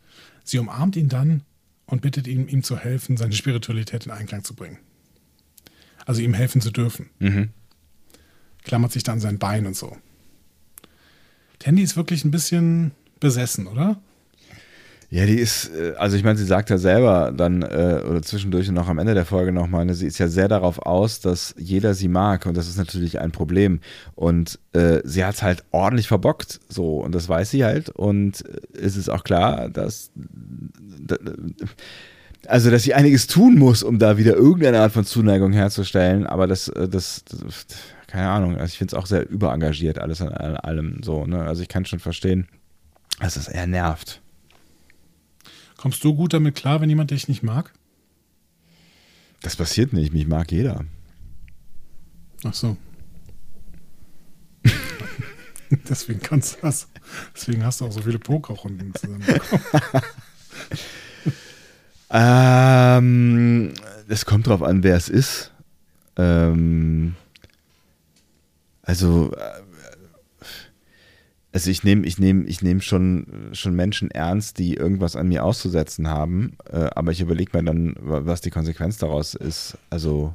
Sie 0.43 0.59
umarmt 0.59 0.95
ihn 0.95 1.09
dann 1.09 1.43
und 1.85 2.01
bittet 2.01 2.27
ihn, 2.27 2.47
ihm 2.47 2.63
zu 2.63 2.77
helfen, 2.77 3.17
seine 3.17 3.33
Spiritualität 3.33 4.05
in 4.05 4.11
Einklang 4.11 4.43
zu 4.43 4.55
bringen. 4.55 4.79
Also 6.05 6.21
ihm 6.21 6.33
helfen 6.33 6.61
zu 6.61 6.71
dürfen. 6.71 7.09
Klammert 8.63 8.91
sich 8.91 9.03
dann 9.03 9.19
sein 9.19 9.39
Bein 9.39 9.65
und 9.65 9.75
so. 9.75 9.95
Tandy 11.59 11.83
ist 11.83 11.95
wirklich 11.95 12.25
ein 12.25 12.31
bisschen 12.31 12.91
besessen, 13.19 13.67
oder? 13.67 14.01
Ja, 15.15 15.25
die 15.25 15.35
ist, 15.39 15.71
äh, 15.73 15.93
also 15.97 16.17
ich 16.17 16.25
meine, 16.25 16.37
sie 16.37 16.43
sagt 16.43 16.69
ja 16.69 16.77
selber 16.77 17.31
dann, 17.31 17.61
äh, 17.61 18.01
oder 18.05 18.21
zwischendurch 18.21 18.67
und 18.67 18.77
auch 18.77 18.89
am 18.89 18.99
Ende 18.99 19.13
der 19.13 19.23
Folge 19.23 19.53
nochmal, 19.53 19.85
ne, 19.85 19.93
sie 19.93 20.07
ist 20.07 20.17
ja 20.17 20.27
sehr 20.27 20.49
darauf 20.49 20.79
aus, 20.79 21.21
dass 21.21 21.55
jeder 21.57 21.93
sie 21.93 22.09
mag 22.09 22.45
und 22.45 22.57
das 22.57 22.67
ist 22.67 22.77
natürlich 22.77 23.17
ein 23.21 23.31
Problem. 23.31 23.79
Und 24.15 24.59
äh, 24.73 24.99
sie 25.05 25.23
hat 25.23 25.35
es 25.35 25.41
halt 25.41 25.63
ordentlich 25.71 26.09
verbockt, 26.09 26.59
so, 26.67 26.97
und 26.97 27.15
das 27.15 27.29
weiß 27.29 27.49
sie 27.49 27.63
halt. 27.63 27.87
Und 27.91 28.43
äh, 28.45 28.77
es 28.77 28.97
ist 28.97 29.07
auch 29.07 29.23
klar, 29.23 29.69
dass, 29.69 30.11
da- 30.15 31.15
also, 32.45 32.69
dass 32.69 32.83
sie 32.83 32.93
einiges 32.93 33.27
tun 33.27 33.57
muss, 33.57 33.83
um 33.83 33.99
da 33.99 34.17
wieder 34.17 34.33
irgendeine 34.35 34.81
Art 34.81 34.91
von 34.91 35.05
Zuneigung 35.05 35.53
herzustellen, 35.53 36.27
aber 36.27 36.45
das, 36.45 36.67
äh, 36.67 36.89
das, 36.89 37.23
das 37.23 37.67
keine 38.07 38.27
Ahnung, 38.27 38.55
also 38.57 38.65
ich 38.65 38.77
finde 38.77 38.93
es 38.93 39.01
auch 39.01 39.05
sehr 39.05 39.29
überengagiert, 39.29 39.97
alles 39.97 40.21
an 40.21 40.33
allem 40.33 40.99
so, 41.03 41.25
ne? 41.25 41.41
Also 41.45 41.61
ich 41.61 41.69
kann 41.69 41.85
schon 41.85 41.99
verstehen, 41.99 42.47
dass 43.21 43.37
es 43.37 43.47
eher 43.47 43.65
nervt. 43.65 44.21
Kommst 45.77 46.03
du 46.03 46.15
gut 46.15 46.33
damit 46.33 46.55
klar, 46.55 46.81
wenn 46.81 46.89
jemand 46.89 47.11
dich 47.11 47.27
nicht 47.27 47.43
mag? 47.43 47.73
Das 49.41 49.55
passiert 49.55 49.93
nicht, 49.93 50.13
mich 50.13 50.27
mag 50.27 50.51
jeder. 50.51 50.85
Ach 52.43 52.53
so. 52.53 52.77
Deswegen 55.89 56.19
kannst 56.19 56.55
du 56.55 56.61
das. 56.61 56.87
Deswegen 57.35 57.63
hast 57.63 57.81
du 57.81 57.85
auch 57.85 57.91
so 57.91 58.01
viele 58.01 58.19
Pokerrunden 58.19 58.93
zusammen. 58.93 59.25
Ähm, 62.09 63.73
es 64.07 64.25
kommt 64.25 64.47
drauf 64.47 64.61
an, 64.63 64.83
wer 64.83 64.95
es 64.95 65.09
ist. 65.09 65.51
Ähm, 66.17 67.15
also, 68.83 69.33
äh, 69.33 69.61
also 71.55 71.71
ich 71.71 71.85
nehme 71.85 72.05
ich 72.05 72.19
nehm, 72.19 72.45
ich 72.45 72.61
nehm 72.61 72.81
schon, 72.81 73.27
schon 73.53 73.75
Menschen 73.75 74.11
ernst, 74.11 74.59
die 74.59 74.73
irgendwas 74.73 75.15
an 75.15 75.29
mir 75.29 75.45
auszusetzen 75.45 76.09
haben, 76.09 76.57
äh, 76.69 76.89
aber 76.95 77.13
ich 77.13 77.21
überlege 77.21 77.57
mir 77.57 77.63
dann, 77.63 77.95
wa- 78.01 78.25
was 78.25 78.41
die 78.41 78.49
Konsequenz 78.49 78.97
daraus 78.97 79.35
ist. 79.35 79.77
Also 79.89 80.33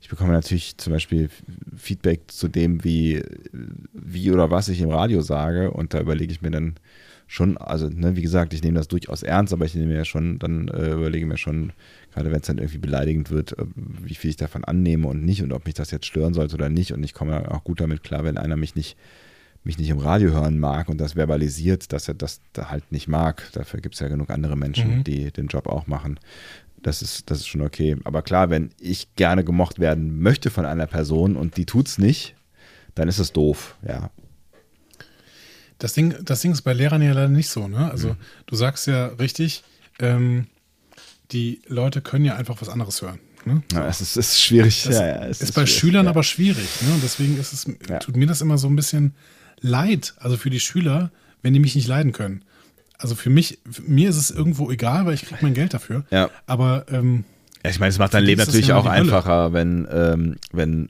ich 0.00 0.08
bekomme 0.08 0.32
natürlich 0.32 0.76
zum 0.76 0.92
Beispiel 0.92 1.30
Feedback 1.76 2.22
zu 2.32 2.48
dem, 2.48 2.82
wie, 2.82 3.22
wie 3.92 4.32
oder 4.32 4.50
was 4.50 4.68
ich 4.68 4.80
im 4.80 4.90
Radio 4.90 5.20
sage 5.20 5.70
und 5.70 5.94
da 5.94 6.00
überlege 6.00 6.32
ich 6.32 6.42
mir 6.42 6.50
dann 6.50 6.74
schon, 7.28 7.56
also 7.58 7.88
ne, 7.88 8.16
wie 8.16 8.22
gesagt, 8.22 8.52
ich 8.52 8.62
nehme 8.64 8.78
das 8.78 8.88
durchaus 8.88 9.22
ernst, 9.22 9.52
aber 9.52 9.66
ich 9.66 9.74
nehme 9.76 9.94
mir 9.94 10.04
schon, 10.04 10.40
dann 10.40 10.68
äh, 10.68 10.92
überlege 10.92 11.26
mir 11.26 11.38
schon, 11.38 11.72
gerade 12.12 12.32
wenn 12.32 12.40
es 12.40 12.46
dann 12.48 12.58
irgendwie 12.58 12.78
beleidigend 12.78 13.30
wird, 13.30 13.54
wie 13.76 14.14
viel 14.16 14.30
ich 14.30 14.36
davon 14.36 14.64
annehme 14.64 15.06
und 15.06 15.24
nicht 15.24 15.42
und 15.42 15.52
ob 15.52 15.64
mich 15.66 15.74
das 15.74 15.92
jetzt 15.92 16.06
stören 16.06 16.34
sollte 16.34 16.56
oder 16.56 16.70
nicht 16.70 16.92
und 16.92 17.04
ich 17.04 17.14
komme 17.14 17.52
auch 17.52 17.62
gut 17.64 17.80
damit 17.80 18.02
klar, 18.02 18.24
wenn 18.24 18.36
einer 18.36 18.56
mich 18.56 18.74
nicht 18.74 18.96
mich 19.66 19.78
nicht 19.78 19.90
im 19.90 19.98
Radio 19.98 20.30
hören 20.30 20.58
mag 20.58 20.88
und 20.88 20.98
das 20.98 21.14
verbalisiert, 21.14 21.92
dass 21.92 22.08
er 22.08 22.14
das 22.14 22.40
da 22.52 22.70
halt 22.70 22.90
nicht 22.92 23.08
mag. 23.08 23.42
Dafür 23.52 23.80
gibt 23.80 23.94
es 23.96 24.00
ja 24.00 24.08
genug 24.08 24.30
andere 24.30 24.56
Menschen, 24.56 24.98
Mhm. 24.98 25.04
die 25.04 25.30
den 25.32 25.48
Job 25.48 25.66
auch 25.66 25.86
machen. 25.86 26.18
Das 26.82 27.02
ist, 27.02 27.30
das 27.30 27.38
ist 27.40 27.48
schon 27.48 27.62
okay. 27.62 27.96
Aber 28.04 28.22
klar, 28.22 28.48
wenn 28.48 28.70
ich 28.80 29.14
gerne 29.16 29.42
gemocht 29.44 29.78
werden 29.78 30.20
möchte 30.20 30.50
von 30.50 30.64
einer 30.66 30.86
Person 30.86 31.36
und 31.36 31.56
die 31.56 31.66
tut's 31.66 31.98
nicht, 31.98 32.34
dann 32.94 33.08
ist 33.08 33.18
es 33.18 33.32
doof, 33.32 33.76
ja. 33.86 34.10
Das 35.78 35.92
Ding, 35.92 36.14
das 36.24 36.40
Ding 36.40 36.52
ist 36.52 36.62
bei 36.62 36.72
Lehrern 36.72 37.02
ja 37.02 37.12
leider 37.12 37.28
nicht 37.28 37.50
so, 37.50 37.68
ne? 37.68 37.90
Also, 37.90 38.16
du 38.46 38.56
sagst 38.56 38.86
ja 38.86 39.08
richtig, 39.08 39.62
ähm, 39.98 40.46
die 41.32 41.60
Leute 41.66 42.00
können 42.00 42.24
ja 42.24 42.36
einfach 42.36 42.60
was 42.62 42.68
anderes 42.70 43.02
hören. 43.02 43.18
Ne? 43.44 43.62
ja 43.72 43.86
es 43.86 44.00
ist, 44.00 44.16
es 44.16 44.30
ist 44.32 44.42
schwierig. 44.42 44.84
Das 44.84 44.94
ja, 44.96 45.06
ja, 45.06 45.24
es 45.26 45.40
ist, 45.40 45.52
bei 45.54 45.66
schwierig, 45.66 45.78
Schülern 45.78 46.08
aber 46.08 46.22
schwierig. 46.24 46.68
Ne? 46.82 46.94
Und 46.94 47.02
deswegen 47.02 47.38
ist 47.38 47.52
es, 47.52 47.64
tut 48.00 48.16
mir 48.16 48.26
das 48.26 48.40
immer 48.40 48.58
so 48.58 48.66
ein 48.68 48.74
bisschen 48.74 49.14
leid, 49.66 50.14
also 50.18 50.36
für 50.36 50.50
die 50.50 50.60
Schüler, 50.60 51.10
wenn 51.42 51.52
die 51.52 51.60
mich 51.60 51.74
nicht 51.74 51.88
leiden 51.88 52.12
können. 52.12 52.42
Also 52.98 53.14
für 53.14 53.30
mich, 53.30 53.58
für 53.70 53.82
mir 53.82 54.08
ist 54.08 54.16
es 54.16 54.30
irgendwo 54.30 54.70
egal, 54.70 55.06
weil 55.06 55.14
ich 55.14 55.22
kriege 55.22 55.40
mein 55.42 55.54
Geld 55.54 55.74
dafür. 55.74 56.04
Ja. 56.10 56.30
Aber 56.46 56.86
ähm, 56.90 57.24
Ja, 57.62 57.70
ich 57.70 57.78
meine, 57.78 57.90
es 57.90 57.98
macht 57.98 58.14
dein 58.14 58.24
Leben 58.24 58.40
natürlich 58.40 58.72
auch 58.72 58.86
einfacher, 58.86 59.52
wenn, 59.52 59.86
ähm, 59.90 60.36
wenn 60.52 60.88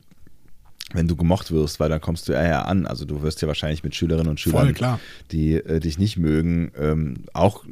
wenn 0.93 1.09
du 1.09 1.17
gemocht 1.17 1.51
wirst, 1.51 1.81
weil 1.81 1.89
dann 1.89 2.01
kommst 2.01 2.29
du 2.29 2.33
eher 2.33 2.69
an. 2.69 2.87
Also 2.87 3.05
du 3.05 3.23
wirst 3.23 3.43
ja 3.43 3.49
wahrscheinlich 3.49 3.83
mit 3.83 3.95
Schülerinnen 3.95 4.29
und 4.31 4.41
Schülern, 4.41 4.67
Voll, 4.67 4.73
klar. 4.73 5.01
die 5.33 5.55
äh, 5.55 5.81
dich 5.81 5.99
nicht 5.99 6.17
mögen, 6.17 6.71
ähm, 6.79 7.25
auch 7.33 7.65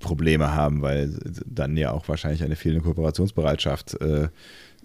Probleme 0.00 0.54
haben, 0.54 0.82
weil 0.82 1.18
dann 1.46 1.76
ja 1.76 1.92
auch 1.92 2.08
wahrscheinlich 2.08 2.44
eine 2.44 2.56
fehlende 2.56 2.84
Kooperationsbereitschaft 2.84 4.00
äh, 4.00 4.28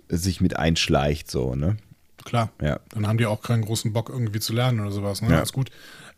sich 0.07 0.39
mit 0.39 0.57
einschleicht, 0.57 1.29
so, 1.29 1.55
ne? 1.55 1.77
Klar. 2.25 2.51
Ja. 2.61 2.79
Dann 2.89 3.07
haben 3.07 3.17
die 3.17 3.25
auch 3.25 3.41
keinen 3.41 3.63
großen 3.63 3.91
Bock 3.93 4.09
irgendwie 4.09 4.39
zu 4.39 4.53
lernen 4.53 4.79
oder 4.79 4.91
sowas. 4.91 5.21
Ne? 5.21 5.29
Ja. 5.29 5.37
Alles 5.37 5.53
gut. 5.53 5.69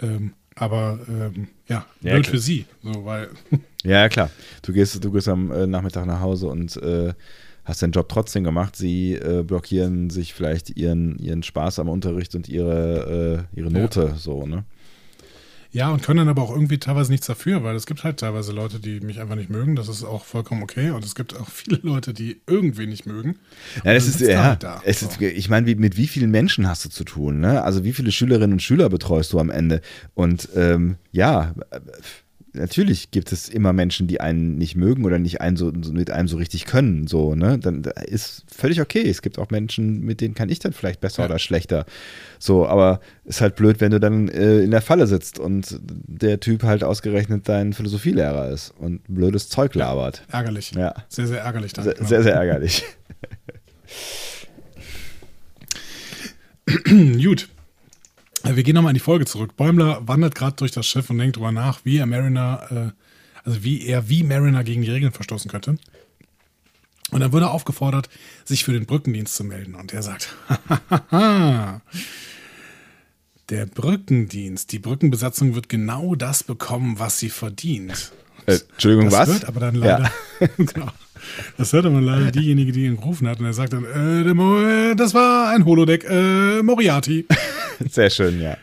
Ähm, 0.01 0.33
aber 0.55 0.99
ähm, 1.09 1.47
ja, 1.67 1.85
Ja, 2.01 2.13
blöd 2.13 2.23
klar. 2.23 2.31
für 2.35 2.39
sie. 2.39 2.65
So, 2.83 3.05
weil, 3.05 3.29
Ja, 3.83 3.91
ja, 4.01 4.09
klar. 4.09 4.29
Du 4.61 4.71
gehst, 4.73 5.03
du 5.03 5.11
gehst 5.11 5.27
am 5.27 5.51
äh, 5.51 5.67
Nachmittag 5.67 6.05
nach 6.05 6.21
Hause 6.21 6.47
und 6.47 6.77
äh, 6.77 7.13
hast 7.65 7.81
deinen 7.81 7.91
Job 7.91 8.07
trotzdem 8.09 8.43
gemacht. 8.43 8.75
Sie 8.75 9.13
äh, 9.13 9.43
blockieren 9.43 10.09
sich 10.09 10.33
vielleicht 10.33 10.77
ihren, 10.77 11.17
ihren 11.19 11.43
Spaß 11.43 11.79
am 11.79 11.89
Unterricht 11.89 12.35
und 12.35 12.47
ihre, 12.47 13.47
äh, 13.53 13.59
ihre 13.59 13.69
Ja. 13.71 13.79
Note, 13.81 14.13
so, 14.17 14.45
ne? 14.45 14.63
Ja, 15.75 15.89
und 15.91 16.01
können 16.01 16.19
dann 16.19 16.29
aber 16.29 16.41
auch 16.41 16.51
irgendwie 16.51 16.77
teilweise 16.77 17.11
nichts 17.11 17.27
dafür, 17.27 17.61
weil 17.65 17.75
es 17.75 17.85
gibt 17.85 18.05
halt 18.05 18.21
teilweise 18.21 18.53
Leute, 18.53 18.79
die 18.79 19.01
mich 19.01 19.19
einfach 19.19 19.35
nicht 19.35 19.49
mögen. 19.49 19.75
Das 19.75 19.89
ist 19.89 20.05
auch 20.05 20.23
vollkommen 20.23 20.63
okay. 20.63 20.91
Und 20.91 21.03
es 21.03 21.15
gibt 21.15 21.35
auch 21.37 21.49
viele 21.49 21.81
Leute, 21.83 22.13
die 22.13 22.39
irgendwie 22.47 22.87
nicht 22.87 23.05
mögen. 23.05 23.39
Ja, 23.83 23.93
das 23.93 24.07
ist, 24.07 24.21
ja, 24.21 24.41
halt 24.41 24.63
da. 24.63 24.81
es 24.85 25.01
So. 25.01 25.07
ist, 25.07 25.21
ich 25.21 25.49
meine, 25.49 25.67
wie, 25.67 25.75
mit 25.75 25.97
wie 25.97 26.07
vielen 26.07 26.31
Menschen 26.31 26.69
hast 26.69 26.85
du 26.85 26.89
zu 26.89 27.03
tun, 27.03 27.41
ne? 27.41 27.61
Also 27.61 27.83
wie 27.83 27.91
viele 27.91 28.13
Schülerinnen 28.13 28.53
und 28.53 28.61
Schüler 28.61 28.87
betreust 28.87 29.33
du 29.33 29.39
am 29.39 29.49
Ende? 29.49 29.81
Und 30.13 30.47
ähm, 30.55 30.95
ja, 31.11 31.53
äh, 31.71 31.81
natürlich 32.55 33.11
gibt 33.11 33.31
es 33.31 33.49
immer 33.49 33.73
Menschen, 33.73 34.07
die 34.07 34.21
einen 34.21 34.57
nicht 34.57 34.75
mögen 34.75 35.05
oder 35.05 35.19
nicht 35.19 35.41
einen 35.41 35.57
so, 35.57 35.71
mit 35.71 36.09
einem 36.11 36.27
so 36.27 36.37
richtig 36.37 36.65
können, 36.65 37.07
so, 37.07 37.35
ne? 37.35 37.57
Dann 37.59 37.83
da 37.83 37.91
ist 37.91 38.43
völlig 38.53 38.81
okay. 38.81 39.07
Es 39.09 39.21
gibt 39.21 39.37
auch 39.39 39.49
Menschen, 39.49 40.01
mit 40.01 40.21
denen 40.21 40.33
kann 40.33 40.49
ich 40.49 40.59
dann 40.59 40.73
vielleicht 40.73 41.01
besser 41.01 41.23
Ja. 41.23 41.29
oder 41.29 41.39
schlechter. 41.39 41.85
So, 42.39 42.67
aber 42.67 42.99
ist 43.25 43.41
halt 43.41 43.55
blöd, 43.55 43.81
wenn 43.81 43.91
du 43.91 43.99
dann 43.99 44.27
äh, 44.29 44.59
in 44.61 44.71
der 44.71 44.81
Falle 44.81 45.07
sitzt 45.07 45.39
und 45.39 45.79
der 45.81 46.39
Typ 46.39 46.63
halt 46.63 46.83
ausgerechnet 46.83 47.47
dein 47.47 47.73
Philosophielehrer 47.73 48.49
ist 48.49 48.73
und 48.77 49.01
blödes 49.07 49.49
Zeug 49.49 49.75
labert. 49.75 50.23
Ärgerlich. 50.31 50.71
Ja. 50.71 50.93
Sehr, 51.09 51.27
sehr 51.27 51.41
ärgerlich 51.41 51.73
dann. 51.73 51.83
Sehr, 51.85 51.93
genau. 51.95 52.07
sehr, 52.07 52.23
sehr 52.23 52.33
ärgerlich. 52.35 52.83
Gut. 57.23 57.47
Wir 58.53 58.63
gehen 58.63 58.75
nochmal 58.75 58.91
in 58.91 58.95
die 58.95 58.99
Folge 58.99 59.25
zurück. 59.25 59.55
Bäumler 59.57 60.07
wandert 60.07 60.35
gerade 60.35 60.55
durch 60.57 60.71
das 60.71 60.85
Schiff 60.85 61.09
und 61.09 61.17
denkt 61.17 61.37
drüber 61.37 61.51
nach, 61.51 61.79
wie 61.83 61.97
er 61.97 62.05
Mariner, 62.05 62.93
äh, 62.95 63.47
also 63.47 63.63
wie 63.63 63.85
er 63.85 64.07
wie 64.07 64.23
Mariner 64.23 64.63
gegen 64.63 64.83
die 64.83 64.91
Regeln 64.91 65.11
verstoßen 65.11 65.49
könnte. 65.49 65.77
Und 67.11 67.19
dann 67.19 67.31
wurde 67.31 67.45
er 67.45 67.51
aufgefordert, 67.51 68.09
sich 68.43 68.63
für 68.63 68.73
den 68.73 68.85
Brückendienst 68.85 69.35
zu 69.35 69.43
melden. 69.43 69.75
Und 69.75 69.93
er 69.93 70.01
sagt, 70.03 70.35
der 73.49 73.65
Brückendienst, 73.67 74.71
die 74.71 74.79
Brückenbesatzung 74.79 75.55
wird 75.55 75.69
genau 75.69 76.15
das 76.15 76.43
bekommen, 76.43 76.99
was 76.99 77.19
sie 77.19 77.29
verdient. 77.29 78.11
Äh, 78.47 78.59
Entschuldigung, 78.73 79.09
Das 79.09 79.19
was? 79.19 79.29
hört 79.29 79.45
aber 79.45 79.59
dann 79.59 79.75
leider, 79.75 80.11
genau, 80.57 80.89
das 81.57 81.73
hört 81.73 81.85
aber 81.85 82.01
leider 82.01 82.31
diejenige, 82.31 82.71
die 82.71 82.85
ihn 82.85 82.97
gerufen 82.97 83.27
hat. 83.27 83.39
Und 83.39 83.45
er 83.45 83.53
sagt 83.53 83.73
dann, 83.73 83.85
äh, 83.85 84.91
äh, 84.91 84.95
das 84.95 85.13
war 85.13 85.49
ein 85.49 85.65
Holodeck, 85.65 86.05
äh, 86.09 86.61
Moriarty. 86.61 87.25
Sehr 87.89 88.09
schön, 88.09 88.41
ja. 88.41 88.57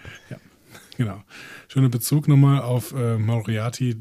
Genau. 0.97 1.23
Schöner 1.69 1.89
Bezug 1.89 2.29
nochmal 2.29 2.61
auf 2.61 2.93
äh, 2.93 3.17
Moriarty. 3.17 3.97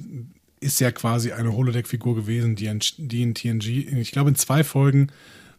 Ist 0.59 0.79
ja 0.79 0.91
quasi 0.91 1.31
eine 1.31 1.53
Holodeck-Figur 1.53 2.15
gewesen, 2.15 2.55
die 2.55 2.65
in, 2.65 2.79
die 2.97 3.23
in 3.23 3.33
TNG, 3.33 3.87
ich 3.97 4.11
glaube 4.11 4.29
in 4.29 4.35
zwei 4.35 4.63
Folgen, 4.63 5.07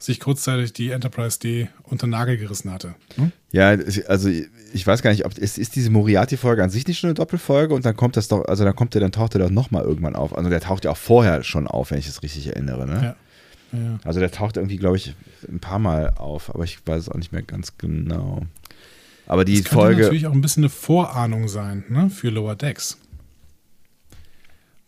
sich 0.04 0.20
kurzzeitig 0.20 0.72
die 0.72 0.90
Enterprise 0.90 1.38
D 1.38 1.68
unter 1.84 2.06
den 2.06 2.10
Nagel 2.10 2.36
gerissen 2.36 2.70
hatte. 2.72 2.94
Hm? 3.16 3.32
Ja, 3.52 3.68
also 4.08 4.28
ich 4.28 4.86
weiß 4.86 5.02
gar 5.02 5.10
nicht, 5.10 5.24
ob 5.24 5.36
es 5.38 5.58
ist 5.58 5.76
diese 5.76 5.90
Moriarty-Folge 5.90 6.62
an 6.62 6.70
sich 6.70 6.86
nicht 6.86 6.98
schon 6.98 7.08
eine 7.08 7.14
Doppelfolge 7.14 7.74
und 7.74 7.84
dann 7.84 7.96
kommt 7.96 8.16
das 8.16 8.28
doch, 8.28 8.44
also 8.46 8.64
dann 8.64 8.74
kommt 8.74 8.94
der, 8.94 9.00
dann 9.00 9.12
taucht 9.12 9.34
er 9.34 9.40
doch 9.40 9.50
nochmal 9.50 9.84
irgendwann 9.84 10.16
auf. 10.16 10.36
Also 10.36 10.50
der 10.50 10.60
taucht 10.60 10.84
ja 10.84 10.90
auch 10.90 10.96
vorher 10.96 11.44
schon 11.44 11.66
auf, 11.66 11.90
wenn 11.90 11.98
ich 11.98 12.08
es 12.08 12.22
richtig 12.22 12.46
erinnere, 12.48 12.86
ne? 12.86 13.16
Ja. 13.72 13.78
Ja. 13.78 13.98
Also 14.04 14.20
der 14.20 14.30
taucht 14.30 14.56
irgendwie, 14.58 14.76
glaube 14.76 14.96
ich, 14.98 15.14
ein 15.48 15.60
paar 15.60 15.78
Mal 15.78 16.10
auf, 16.16 16.54
aber 16.54 16.64
ich 16.64 16.78
weiß 16.86 17.00
es 17.02 17.08
auch 17.08 17.16
nicht 17.16 17.32
mehr 17.32 17.42
ganz 17.42 17.78
genau. 17.78 18.42
Aber 19.26 19.44
die 19.46 19.62
Das 19.62 19.70
könnte 19.70 19.74
Folge. 19.74 20.02
natürlich 20.02 20.26
auch 20.26 20.32
ein 20.32 20.42
bisschen 20.42 20.64
eine 20.64 20.70
Vorahnung 20.70 21.48
sein 21.48 21.84
ne, 21.88 22.10
für 22.10 22.28
Lower 22.28 22.54
Decks. 22.54 22.98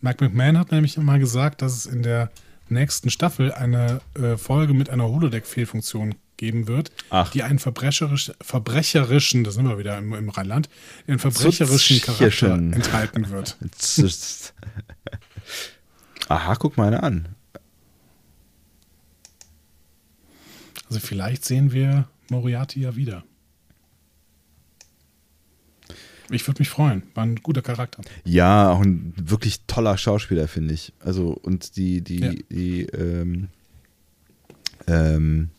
Mike 0.01 0.23
McMahon 0.23 0.59
hat 0.59 0.71
nämlich 0.71 0.97
mal 0.97 1.17
gesagt, 1.19 1.63
dass 1.63 1.73
es 1.75 1.85
in 1.87 2.03
der 2.03 2.29
nächsten 2.69 3.09
Staffel 3.09 3.51
eine 3.51 4.01
äh, 4.15 4.37
Folge 4.37 4.73
mit 4.73 4.89
einer 4.89 5.05
Holodeck-Fehlfunktion 5.05 6.15
geben 6.37 6.67
wird, 6.67 6.91
Ach. 7.09 7.31
die 7.31 7.43
einen 7.43 7.59
verbrecherisch, 7.59 8.31
verbrecherischen, 8.41 9.43
das 9.43 9.55
sind 9.55 9.67
wir 9.67 9.77
wieder 9.77 9.97
im, 9.97 10.13
im 10.13 10.29
Rheinland, 10.29 10.69
einen 11.07 11.19
verbrecherischen 11.19 12.01
Charakter 12.01 12.53
enthalten 12.53 13.29
wird. 13.29 13.57
Aha, 16.27 16.55
guck 16.55 16.77
mal 16.77 16.87
eine 16.87 17.03
an. 17.03 17.35
Also 20.89 20.99
vielleicht 20.99 21.45
sehen 21.45 21.71
wir 21.71 22.07
Moriarty 22.29 22.81
ja 22.81 22.95
wieder. 22.95 23.23
Ich 26.31 26.47
würde 26.47 26.59
mich 26.61 26.69
freuen. 26.69 27.03
War 27.13 27.23
ein 27.25 27.35
guter 27.37 27.61
Charakter. 27.61 28.01
Ja, 28.23 28.71
auch 28.71 28.81
ein 28.81 29.13
wirklich 29.15 29.61
toller 29.67 29.97
Schauspieler, 29.97 30.47
finde 30.47 30.73
ich. 30.73 30.91
Also, 30.99 31.29
und 31.29 31.75
die, 31.77 32.01
die, 32.01 32.19
Ja. 32.19 32.33
die, 32.49 32.81
ähm, 32.87 33.49
ähm, 34.87 35.49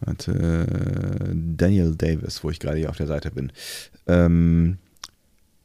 warte, 0.00 1.32
Daniel 1.34 1.94
Davis, 1.96 2.42
wo 2.44 2.50
ich 2.50 2.60
gerade 2.60 2.78
hier 2.78 2.90
auf 2.90 2.96
der 2.96 3.06
Seite 3.06 3.30
bin. 3.30 3.52
Ähm, 4.06 4.78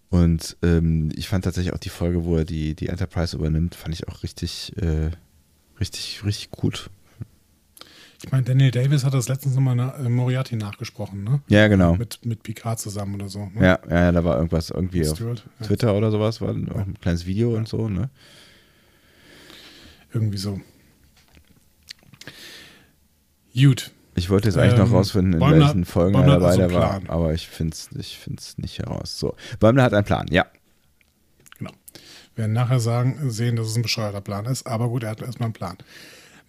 und 0.10 0.58
ähm, 0.64 1.10
ich 1.16 1.28
fand 1.28 1.44
tatsächlich 1.44 1.74
auch 1.74 1.78
die 1.80 1.90
Folge, 1.90 2.24
wo 2.26 2.38
er 2.38 2.46
die, 2.46 2.74
die 2.76 2.88
Enterprise 2.88 3.36
übernimmt, 3.36 3.76
fand 3.76 3.94
ich 3.94 4.08
auch 4.08 4.24
richtig, 4.24 4.74
äh, 4.78 5.12
richtig, 5.80 6.24
richtig 6.26 6.50
gut. 6.52 6.90
Ich 8.26 8.32
meine, 8.32 8.43
Daniel 8.43 8.72
Davis 8.72 9.05
hat 9.05 9.13
das 9.13 9.30
letztens 9.30 9.55
nochmal 9.55 9.76
na, 9.76 9.95
äh, 9.95 10.09
Moriarty 10.09 10.57
nachgesprochen, 10.57 11.24
ne? 11.24 11.41
Ja, 11.47 11.67
genau. 11.70 11.95
Mit, 11.95 12.20
mit 12.26 12.43
Picard 12.43 12.78
zusammen 12.80 13.15
oder 13.15 13.30
so. 13.30 13.45
Ne? 13.45 13.51
Ja, 13.65 13.80
ja, 13.89 13.99
ja, 14.05 14.11
da 14.11 14.24
war 14.26 14.36
irgendwas 14.36 14.70
irgendwie 14.72 15.07
auf 15.07 15.15
Stewart, 15.15 15.45
ja. 15.59 15.65
Twitter 15.65 15.95
oder 15.95 16.11
sowas, 16.11 16.41
war 16.41 16.49
auch 16.49 16.53
ein 16.80 16.97
kleines 17.01 17.26
Video 17.26 17.55
und 17.55 17.67
so, 17.70 17.88
ne? 17.88 18.09
Irgendwie 20.13 20.38
so. 20.38 20.59
Gut. 23.53 23.91
Ich 24.15 24.30
wollte 24.30 24.49
jetzt 24.49 24.57
eigentlich 24.57 24.78
noch 24.78 24.88
Ähm, 24.88 24.95
rausfinden, 24.95 25.34
in 25.34 25.39
Bäumler- 25.39 25.65
welchen 25.67 25.86
Folgen 25.86 26.13
Bäumler 26.13 26.34
er 26.34 26.39
dabei 26.39 26.55
der 26.57 26.74
war, 26.74 27.01
aber 27.07 27.34
ich 27.34 27.47
finde 27.47 27.74
es 27.74 27.89
ich 27.97 28.17
find's 28.17 28.57
nicht 28.57 28.80
heraus. 28.80 29.17
So, 29.17 29.36
Bäumler 29.59 29.84
hat 29.84 29.93
einen 29.93 30.03
Plan, 30.05 30.26
ja. 30.30 30.45
Genau. 31.57 31.72
Wir 32.36 32.43
werden 32.43 32.53
nachher 32.53 32.82
sagen, 32.82 33.30
sehen, 33.32 33.55
dass 33.55 33.67
es 33.67 33.76
ein 33.78 33.82
bescheuerter 33.82 34.22
Plan 34.22 34.45
ist, 34.45 34.67
aber 34.67 34.89
gut, 34.89 35.03
er 35.03 35.11
hat 35.11 35.22
erstmal 35.22 35.47
einen 35.47 35.53
Plan. 35.53 35.78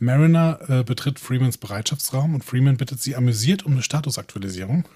Mariner 0.00 0.58
äh, 0.68 0.82
betritt 0.82 1.18
Freemans 1.20 1.58
Bereitschaftsraum 1.58 2.34
und 2.34 2.44
Freeman 2.44 2.76
bittet 2.76 3.00
sie 3.00 3.14
amüsiert 3.16 3.64
um 3.64 3.72
eine 3.72 3.82
Statusaktualisierung. 3.82 4.84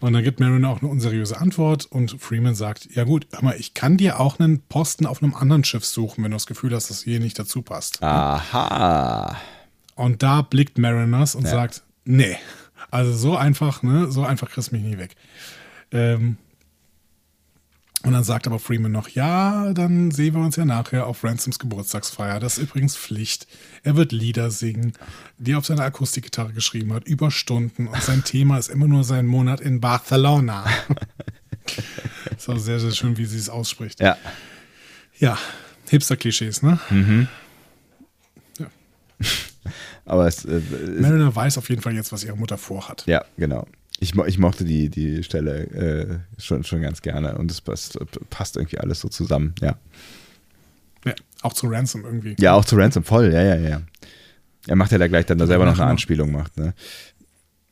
Und 0.00 0.12
dann 0.12 0.22
gibt 0.22 0.38
Mariner 0.38 0.68
auch 0.68 0.80
eine 0.80 0.88
unseriöse 0.88 1.40
Antwort 1.40 1.84
und 1.86 2.20
Freeman 2.22 2.54
sagt, 2.54 2.88
ja 2.94 3.02
gut, 3.02 3.26
hör 3.32 3.42
mal, 3.42 3.56
ich 3.58 3.74
kann 3.74 3.96
dir 3.96 4.20
auch 4.20 4.38
einen 4.38 4.60
Posten 4.60 5.06
auf 5.06 5.20
einem 5.24 5.34
anderen 5.34 5.64
Schiff 5.64 5.84
suchen, 5.84 6.22
wenn 6.22 6.30
du 6.30 6.36
das 6.36 6.46
Gefühl 6.46 6.72
hast, 6.72 6.88
dass 6.88 7.02
hier 7.02 7.18
nicht 7.18 7.36
dazu 7.36 7.62
passt. 7.62 8.00
Aha. 8.00 9.36
Und 9.96 10.22
da 10.22 10.42
blickt 10.42 10.78
Mariners 10.78 11.34
und 11.34 11.46
Ja. 11.46 11.50
sagt, 11.50 11.82
nee, 12.04 12.36
also 12.92 13.12
so 13.12 13.36
einfach, 13.36 13.82
ne, 13.82 14.08
so 14.12 14.22
einfach 14.22 14.48
kriegst 14.48 14.70
du 14.70 14.76
mich 14.76 14.84
nie 14.84 14.98
weg. 14.98 15.16
Ähm, 15.90 16.36
und 18.04 18.12
dann 18.12 18.22
sagt 18.22 18.46
aber 18.46 18.60
Freeman 18.60 18.92
noch, 18.92 19.08
ja, 19.08 19.72
dann 19.72 20.12
sehen 20.12 20.34
wir 20.34 20.40
uns 20.40 20.54
ja 20.54 20.64
nachher 20.64 21.06
auf 21.06 21.24
Ransoms 21.24 21.58
Geburtstagsfeier. 21.58 22.38
Das 22.38 22.56
ist 22.56 22.64
übrigens 22.64 22.96
Pflicht. 22.96 23.48
Er 23.82 23.96
wird 23.96 24.12
Lieder 24.12 24.50
singen, 24.50 24.92
die 25.36 25.52
er 25.52 25.58
auf 25.58 25.66
seiner 25.66 25.82
Akustikgitarre 25.82 26.52
geschrieben 26.52 26.92
hat, 26.92 27.04
über 27.08 27.32
Stunden. 27.32 27.88
Und 27.88 28.00
sein 28.00 28.22
Thema 28.22 28.56
ist 28.56 28.68
immer 28.68 28.86
nur 28.86 29.02
sein 29.02 29.26
Monat 29.26 29.60
in 29.60 29.80
Barcelona. 29.80 30.64
ist 32.36 32.48
auch 32.48 32.58
sehr, 32.58 32.78
sehr 32.78 32.92
schön, 32.92 33.16
wie 33.16 33.24
sie 33.24 33.38
es 33.38 33.48
ausspricht. 33.48 34.00
Ja. 34.00 34.16
Ja, 35.18 35.36
Hipster-Klischees, 35.88 36.62
ne? 36.62 36.78
Aber 40.08 40.26
es, 40.26 40.44
äh, 40.44 40.60
Mariner 41.00 41.34
weiß 41.34 41.58
auf 41.58 41.68
jeden 41.68 41.82
Fall 41.82 41.94
jetzt, 41.94 42.12
was 42.12 42.24
ihre 42.24 42.36
Mutter 42.36 42.58
vorhat. 42.58 43.04
ja, 43.06 43.24
genau. 43.36 43.66
Ich, 44.00 44.14
mo- 44.14 44.24
ich 44.26 44.38
mochte 44.38 44.64
die, 44.64 44.88
die 44.90 45.24
Stelle 45.24 45.64
äh, 46.38 46.40
schon, 46.40 46.62
schon 46.62 46.80
ganz 46.82 47.02
gerne 47.02 47.36
und 47.36 47.50
es 47.50 47.60
passt, 47.60 47.98
passt 48.30 48.56
irgendwie 48.56 48.78
alles 48.78 49.00
so 49.00 49.08
zusammen, 49.08 49.54
ja. 49.60 49.76
Ja, 51.04 51.14
auch 51.42 51.52
zu 51.52 51.66
Ransom 51.66 52.04
irgendwie. 52.04 52.36
Ja, 52.38 52.54
auch 52.54 52.64
zu 52.64 52.76
Ransom 52.76 53.02
voll, 53.04 53.32
ja, 53.32 53.42
ja, 53.42 53.56
ja. 53.56 53.82
Er 54.68 54.76
macht 54.76 54.92
ja 54.92 54.98
da 54.98 55.08
gleich 55.08 55.26
dann 55.26 55.38
da 55.38 55.46
selber 55.48 55.64
noch 55.64 55.78
eine. 55.80 55.90
Anspielung 55.90 56.30
macht, 56.30 56.56
ne? 56.58 56.74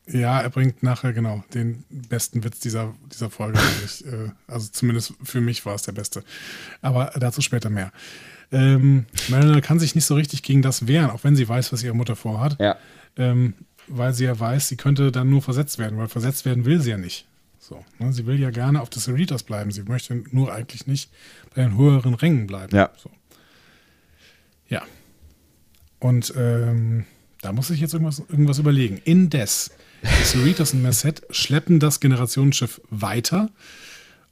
Ja, 0.08 0.40
er 0.40 0.50
bringt 0.50 0.82
nachher 0.82 1.12
genau 1.12 1.44
den 1.54 1.84
besten 1.90 2.42
Witz 2.44 2.58
dieser, 2.60 2.94
dieser 3.12 3.28
Folge. 3.30 3.58
eigentlich. 3.78 4.06
Äh, 4.06 4.30
also 4.48 4.68
zumindest 4.72 5.14
für 5.22 5.40
mich 5.40 5.64
war 5.66 5.74
es 5.74 5.82
der 5.82 5.92
beste. 5.92 6.22
Aber 6.80 7.12
dazu 7.18 7.40
später 7.40 7.70
mehr. 7.70 7.92
Ähm, 8.52 9.06
Mariner 9.28 9.60
kann 9.60 9.78
sich 9.78 9.94
nicht 9.94 10.04
so 10.04 10.14
richtig 10.14 10.42
gegen 10.42 10.62
das 10.62 10.86
wehren, 10.86 11.10
auch 11.10 11.24
wenn 11.24 11.36
sie 11.36 11.48
weiß, 11.48 11.72
was 11.72 11.82
ihre 11.82 11.94
Mutter 11.94 12.16
vorhat. 12.16 12.58
Ja. 12.60 12.76
Ähm, 13.16 13.54
weil 13.88 14.12
sie 14.12 14.24
ja 14.24 14.38
weiß, 14.38 14.68
sie 14.68 14.76
könnte 14.76 15.12
dann 15.12 15.30
nur 15.30 15.42
versetzt 15.42 15.78
werden, 15.78 15.98
weil 15.98 16.08
versetzt 16.08 16.44
werden 16.44 16.64
will 16.64 16.80
sie 16.80 16.90
ja 16.90 16.98
nicht. 16.98 17.26
So, 17.58 17.84
ne? 17.98 18.12
Sie 18.12 18.26
will 18.26 18.38
ja 18.38 18.50
gerne 18.50 18.80
auf 18.80 18.90
des 18.90 19.04
Cerritos 19.04 19.42
bleiben. 19.42 19.70
Sie 19.72 19.82
möchte 19.82 20.22
nur 20.30 20.52
eigentlich 20.52 20.86
nicht 20.86 21.10
bei 21.54 21.62
den 21.62 21.76
höheren 21.76 22.14
Rängen 22.14 22.46
bleiben. 22.46 22.76
Ja. 22.76 22.90
So. 22.96 23.10
Ja. 24.68 24.82
Und 25.98 26.32
ähm, 26.36 27.06
da 27.42 27.52
muss 27.52 27.70
ich 27.70 27.80
jetzt 27.80 27.92
irgendwas, 27.92 28.20
irgendwas 28.20 28.58
überlegen. 28.58 29.00
Indes, 29.04 29.72
Cerritos 30.24 30.74
und 30.74 30.82
Merced 30.82 31.22
schleppen 31.30 31.80
das 31.80 32.00
Generationsschiff 32.00 32.80
weiter. 32.90 33.50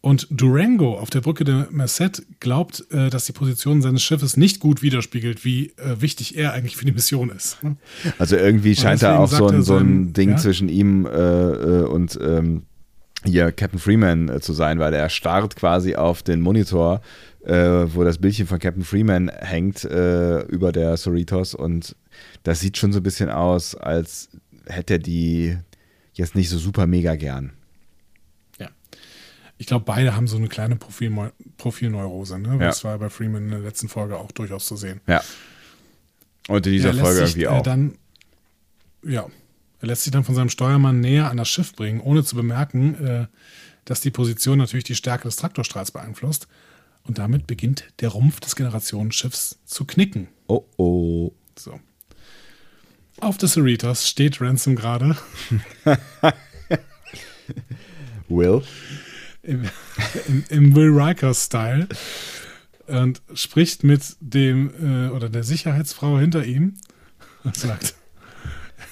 Und 0.04 0.26
Durango 0.30 0.98
auf 0.98 1.08
der 1.08 1.22
Brücke 1.22 1.44
der 1.44 1.68
Merced 1.70 2.26
glaubt, 2.38 2.84
äh, 2.90 3.08
dass 3.08 3.24
die 3.24 3.32
Position 3.32 3.80
seines 3.80 4.02
Schiffes 4.02 4.36
nicht 4.36 4.60
gut 4.60 4.82
widerspiegelt, 4.82 5.46
wie 5.46 5.68
äh, 5.78 5.98
wichtig 5.98 6.36
er 6.36 6.52
eigentlich 6.52 6.76
für 6.76 6.84
die 6.84 6.92
Mission 6.92 7.30
ist. 7.30 7.64
ne? 7.64 7.76
Also 8.18 8.36
irgendwie 8.36 8.76
scheint 8.76 9.02
da 9.02 9.16
auch 9.16 9.30
so 9.30 9.46
ein, 9.48 9.62
so 9.62 9.78
ein 9.78 10.12
Ding 10.12 10.32
ja? 10.32 10.36
zwischen 10.36 10.68
ihm 10.68 11.06
äh, 11.06 11.10
äh, 11.10 11.84
und 11.86 12.18
ähm, 12.20 12.64
hier 13.24 13.50
Captain 13.50 13.78
Freeman 13.78 14.28
äh, 14.28 14.40
zu 14.40 14.52
sein, 14.52 14.78
weil 14.78 14.92
er 14.92 15.08
starrt 15.08 15.56
quasi 15.56 15.94
auf 15.94 16.22
den 16.22 16.42
Monitor, 16.42 17.00
äh, 17.42 17.54
wo 17.54 18.04
das 18.04 18.18
Bildchen 18.18 18.46
von 18.46 18.58
Captain 18.58 18.84
Freeman 18.84 19.30
hängt 19.30 19.84
über 19.84 20.70
der 20.70 20.98
Cerritos 20.98 21.54
und 21.54 21.96
das 22.42 22.60
sieht 22.60 22.76
schon 22.76 22.92
so 22.92 23.00
ein 23.00 23.04
bisschen 23.04 23.30
aus, 23.30 23.74
als 23.74 24.28
hätte 24.66 24.94
er 24.94 24.98
die 24.98 25.56
jetzt 26.12 26.34
nicht 26.34 26.50
so 26.50 26.58
super 26.58 26.86
mega 26.86 27.16
gern. 27.16 27.54
Ich 29.64 29.68
glaube, 29.68 29.86
beide 29.86 30.14
haben 30.14 30.28
so 30.28 30.36
eine 30.36 30.48
kleine 30.48 30.76
Profil 30.76 31.10
Profilneurose. 31.56 32.38
Ne? 32.38 32.50
Ja. 32.50 32.58
Das 32.58 32.84
war 32.84 32.98
bei 32.98 33.08
Freeman 33.08 33.44
in 33.44 33.50
der 33.50 33.60
letzten 33.60 33.88
Folge 33.88 34.18
auch 34.18 34.30
durchaus 34.30 34.66
zu 34.66 34.76
sehen. 34.76 35.00
Ja. 35.06 35.24
Und 36.48 36.66
in 36.66 36.74
dieser 36.74 36.90
Er 36.90 36.96
Folge 36.96 37.26
sich, 37.26 37.36
irgendwie 37.38 37.44
äh, 37.44 37.48
auch. 37.48 37.62
Dann, 37.62 37.94
ja, 39.02 39.26
er 39.80 39.88
lässt 39.88 40.02
sich 40.02 40.12
dann 40.12 40.22
von 40.22 40.34
seinem 40.34 40.50
Steuermann 40.50 41.00
näher 41.00 41.30
an 41.30 41.38
das 41.38 41.48
Schiff 41.48 41.74
bringen, 41.74 42.02
ohne 42.02 42.22
zu 42.24 42.36
bemerken, 42.36 42.94
äh, 43.06 43.26
dass 43.86 44.02
die 44.02 44.10
Position 44.10 44.58
natürlich 44.58 44.84
die 44.84 44.96
Stärke 44.96 45.28
des 45.28 45.36
Traktorstrahls 45.36 45.92
beeinflusst. 45.92 46.46
Und 47.04 47.16
damit 47.16 47.46
beginnt 47.46 47.84
der 48.00 48.10
Rumpf 48.10 48.40
des 48.40 48.56
Generationsschiffs 48.56 49.60
zu 49.64 49.86
knicken. 49.86 50.28
oh 50.46 50.66
oh. 50.76 51.32
So. 51.58 51.80
Auf 53.18 53.38
des 53.38 53.54
Cerritos 53.54 54.06
steht 54.10 54.42
Ransom 54.42 54.76
gerade 54.76 55.16
Will? 58.28 58.62
Im, 59.44 59.64
im, 60.28 60.44
im 60.48 60.74
Will 60.74 60.90
Riker-Style 60.90 61.88
und 62.86 63.22
spricht 63.34 63.84
mit 63.84 64.16
dem 64.20 64.70
äh, 64.80 65.08
oder 65.10 65.28
der 65.28 65.44
Sicherheitsfrau 65.44 66.18
hinter 66.18 66.44
ihm 66.44 66.74
und 67.44 67.56
sagt, 67.56 67.94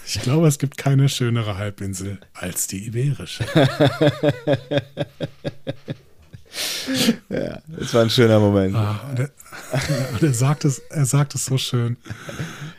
ich 0.07 0.21
glaube, 0.21 0.49
es 0.49 0.59
gibt 0.59 0.77
keine 0.77 1.09
schönere 1.09 1.59
Halbinsel 1.59 2.19
als 2.35 2.67
die 2.67 2.87
iberische. 2.87 3.45
Das 7.29 7.95
war 7.95 8.03
ein 8.03 8.11
schöner 8.11 8.39
Moment. 8.39 8.75
Ah, 8.75 9.01
und 9.11 9.21
er, 9.21 9.31
und 10.13 10.23
er, 10.23 10.35
sagt 10.35 10.65
es, 10.65 10.81
er 10.91 11.07
sagt 11.07 11.35
es 11.35 11.47
so 11.47 11.57
schön. 11.57 11.97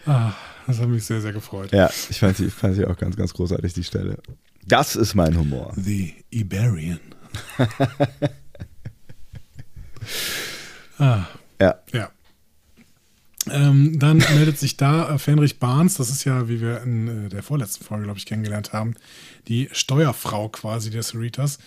Ah, 0.05 0.33
das 0.67 0.79
hat 0.79 0.87
mich 0.87 1.03
sehr, 1.03 1.21
sehr 1.21 1.33
gefreut. 1.33 1.71
Ja, 1.71 1.89
ich 2.09 2.19
fand 2.19 2.37
sie, 2.37 2.49
fand 2.49 2.75
sie 2.75 2.85
auch 2.85 2.97
ganz, 2.97 3.15
ganz 3.15 3.33
großartig, 3.33 3.73
die 3.73 3.83
Stelle. 3.83 4.17
Das 4.65 4.95
ist 4.95 5.15
mein 5.15 5.37
Humor. 5.37 5.73
The 5.75 6.13
Iberian. 6.29 6.99
Ah, 10.99 11.25
Ja. 11.61 11.75
Ja. 11.91 12.11
Ähm, 13.49 13.99
dann 13.99 14.17
meldet 14.17 14.57
sich 14.57 14.77
da 14.77 15.15
äh, 15.15 15.17
Fenrich 15.17 15.59
Barnes, 15.59 15.95
das 15.95 16.09
ist 16.09 16.23
ja, 16.23 16.47
wie 16.47 16.61
wir 16.61 16.81
in 16.81 17.25
äh, 17.25 17.29
der 17.29 17.43
vorletzten 17.43 17.83
Folge, 17.83 18.05
glaube 18.05 18.17
ich, 18.17 18.25
kennengelernt 18.25 18.71
haben, 18.71 18.95
die 19.49 19.67
Steuerfrau 19.73 20.47
quasi 20.47 20.89
der 20.89 21.03
Cerritos. 21.03 21.59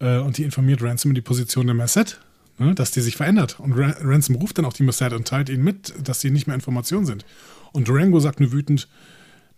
Äh, 0.00 0.18
und 0.18 0.38
die 0.38 0.42
informiert 0.42 0.82
Ransom 0.82 1.12
in 1.12 1.14
die 1.14 1.20
Position 1.20 1.66
der 1.66 1.74
Merced, 1.74 2.20
ne, 2.58 2.74
dass 2.74 2.90
die 2.90 3.00
sich 3.00 3.16
verändert. 3.16 3.60
Und 3.60 3.72
Ra 3.74 3.94
Ransom 4.00 4.36
ruft 4.36 4.58
dann 4.58 4.64
auch 4.64 4.72
die 4.72 4.82
Merced 4.82 5.12
und 5.12 5.28
teilt 5.28 5.48
ihnen 5.48 5.62
mit, 5.62 5.94
dass 6.02 6.20
sie 6.20 6.30
nicht 6.30 6.46
mehr 6.46 6.54
Informationen 6.54 7.06
sind. 7.06 7.24
Und 7.72 7.88
Durango 7.88 8.18
sagt 8.20 8.40
nur 8.40 8.52
wütend, 8.52 8.88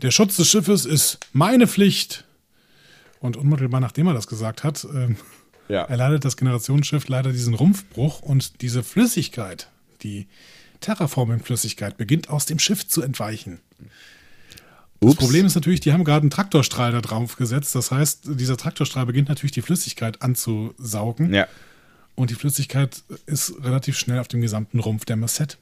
der 0.02 0.10
Schutz 0.10 0.36
des 0.36 0.48
Schiffes 0.48 0.85
ist 0.85 1.18
meine 1.32 1.66
Pflicht. 1.66 2.24
Und 3.20 3.36
unmittelbar 3.36 3.80
nachdem 3.80 4.06
er 4.06 4.14
das 4.14 4.26
gesagt 4.26 4.64
hat, 4.64 4.86
ähm, 4.94 5.16
Ja. 5.68 5.82
erleidet 5.84 6.24
das 6.24 6.36
Generationsschiff 6.36 7.09
leider 7.09 7.32
diesen 7.32 7.55
Rumpfbruch 7.55 8.20
und 8.20 8.60
diese 8.62 8.82
Flüssigkeit, 8.82 9.68
die 10.02 10.26
Terraforming-Flüssigkeit, 10.80 11.97
beginnt 11.97 12.28
aus 12.28 12.47
dem 12.47 12.59
Schiff 12.59 12.86
zu 12.86 13.02
entweichen. 13.02 13.60
Das 15.01 15.10
Ups. 15.12 15.18
Problem 15.20 15.44
ist 15.47 15.55
natürlich, 15.55 15.80
die 15.80 15.93
haben 15.93 16.05
gerade 16.05 16.22
einen 16.22 16.30
Traktorstrahl 16.30 16.93
da 16.93 17.01
drauf 17.01 17.36
gesetzt. 17.36 17.74
Das 17.74 17.90
heißt, 17.90 18.22
dieser 18.38 18.56
Traktorstrahl 18.56 19.06
beginnt 19.06 19.28
natürlich 19.28 19.52
die 19.52 19.62
Flüssigkeit 19.62 20.22
anzusaugen. 20.22 21.34
Ja. 21.34 21.47
Und 22.14 22.30
die 22.30 22.34
Flüssigkeit 22.34 23.02
ist 23.26 23.55
relativ 23.62 23.98
schnell 23.98 24.20
auf 24.20 24.28
dem 24.28 24.40
gesamten 24.40 24.78
Rumpf 24.78 25.05
der 25.05 25.16
Merced 25.16 25.59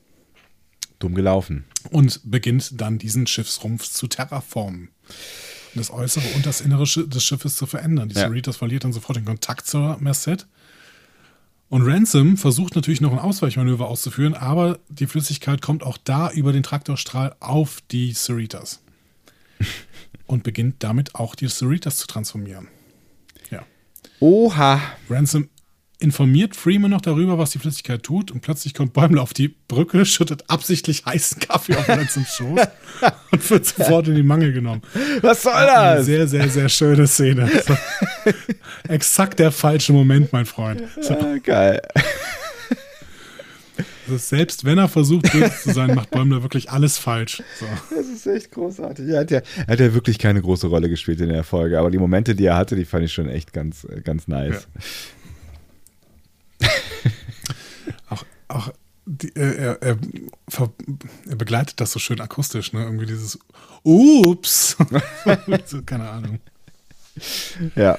Dumm 1.01 1.14
gelaufen. 1.14 1.64
und 1.90 2.20
beginnt 2.24 2.81
dann 2.81 2.98
diesen 2.98 3.26
Schiffsrumpf 3.26 3.89
zu 3.89 4.06
terraformen. 4.06 4.89
Das 5.74 5.90
Äußere 5.90 6.24
und 6.34 6.46
das 6.46 6.60
Innere 6.60 6.84
des 6.84 7.24
Schiffes 7.24 7.56
zu 7.56 7.66
verändern. 7.66 8.09
Die 8.09 8.14
Ja. 8.14 8.22
Cerritos 8.22 8.56
verliert 8.56 8.84
dann 8.84 8.92
sofort 8.92 9.16
den 9.16 9.24
Kontakt 9.24 9.66
zur 9.66 9.96
Merced. 10.01 10.46
Und 11.68 11.82
Ransom 11.82 12.36
versucht 12.36 12.76
natürlich 12.76 13.01
noch 13.01 13.12
ein 13.12 13.18
Ausweichmanöver 13.18 13.88
auszuführen, 13.88 14.34
aber 14.34 14.78
die 14.88 15.06
Flüssigkeit 15.06 15.60
kommt 15.62 15.82
auch 15.82 15.98
da 16.02 16.30
über 16.30 16.52
den 16.52 16.62
Traktorstrahl 16.62 17.34
auf 17.40 17.80
die 17.90 18.12
Cerritos. 18.12 18.80
und 20.26 20.42
beginnt 20.42 20.76
damit 20.82 21.14
auch 21.14 21.34
die 21.34 21.48
Cerritos 21.48 21.96
zu 21.96 22.06
transformieren. 22.06 22.68
Ja. 23.51 23.64
Oha. 24.20 24.80
Ransom 25.10 25.48
informiert 25.99 26.57
Freeman 26.57 26.91
noch 26.91 27.01
darüber, 27.01 27.39
was 27.39 27.51
die 27.51 27.59
Flüssigkeit 27.59 28.03
tut 28.03 28.31
und 28.31 28.41
plötzlich 28.41 28.75
kommt 28.75 28.93
Bäumler 28.93 29.23
auf 29.23 29.33
die 29.33 29.49
Brücke, 29.49 30.05
schüttet 30.07 30.45
absichtlich 30.49 31.07
heißen 31.07 31.41
Kaffee 31.41 31.77
auf 31.77 31.89
Ransoms 31.89 32.35
Schoß 32.35 32.61
und 33.31 33.51
wird 33.51 33.66
sofort 33.66 34.09
in 34.09 34.15
die 34.16 34.23
Mangel 34.23 34.53
genommen. 34.53 34.83
Was 35.23 35.43
soll 35.43 35.53
Eine 35.53 35.97
das? 35.97 36.07
sehr, 36.07 36.27
sehr, 36.29 36.49
sehr 36.49 36.69
schöne 36.69 37.07
Szene. 37.07 37.49
So. 37.66 37.77
Exakt 38.89 39.39
der 39.39 39.51
falsche 39.53 39.93
Moment, 39.93 40.33
mein 40.33 40.47
Freund. 40.47 40.83
So, 41.01 41.15
Ah, 41.15 41.37
geil. 41.43 41.81
also 44.07 44.19
selbst 44.19 44.65
wenn 44.65 44.77
er 44.79 44.89
versucht, 44.89 45.33
böse 45.33 45.51
zu 45.62 45.73
sein, 45.73 45.95
macht 45.95 46.11
Bäumler 46.11 46.43
wirklich 46.43 46.71
alles 46.71 46.99
falsch. 46.99 47.43
So. 47.59 47.66
Das 47.97 48.07
ist 48.07 48.27
echt 48.27 48.51
großartig. 48.51 49.09
Er 49.09 49.21
hat, 49.21 49.31
ja, 49.31 49.41
er 49.66 49.66
hat 49.73 49.81
ja 49.81 49.95
wirklich 49.95 50.19
keine 50.19 50.43
große 50.43 50.66
Rolle 50.66 50.89
gespielt 50.91 51.21
in 51.23 51.31
der 51.31 51.45
Folge, 51.45 51.79
aber 51.79 51.91
die 51.91 51.99
Momente, 51.99 52.35
die 52.35 52.45
er 52.47 52.57
hatte, 52.57 52.77
die 52.77 52.85
fand 52.85 53.05
ich 53.05 53.12
schon 53.15 53.29
echt 53.29 53.53
ganz, 53.55 53.87
ganz 54.05 54.29
nice. 54.29 54.66
Auch, 54.77 54.83
auch 58.55 58.72
die, 59.06 59.28
äh, 59.36 59.56
er, 59.56 59.82
er, 59.82 59.98
ver- 60.48 60.72
er 61.28 61.36
begleitet 61.36 61.81
das 61.81 61.93
so 61.93 61.98
schön 61.98 62.20
akustisch, 62.20 62.72
ne? 62.72 62.82
Irgendwie 62.85 63.06
dieses 63.06 63.39
Ups. 63.82 64.76
so, 65.66 65.82
keine 65.82 66.09
Ahnung. 66.09 66.40
Ja. 67.76 67.98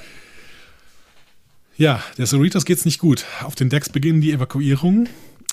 Ja, 1.76 2.02
der 2.18 2.26
Cerritos 2.26 2.64
geht's 2.64 2.84
nicht 2.84 2.98
gut. 2.98 3.24
Auf 3.42 3.54
den 3.54 3.68
Decks 3.68 3.88
beginnen 3.90 4.20
die 4.20 4.32
Evakuierungen 4.32 5.08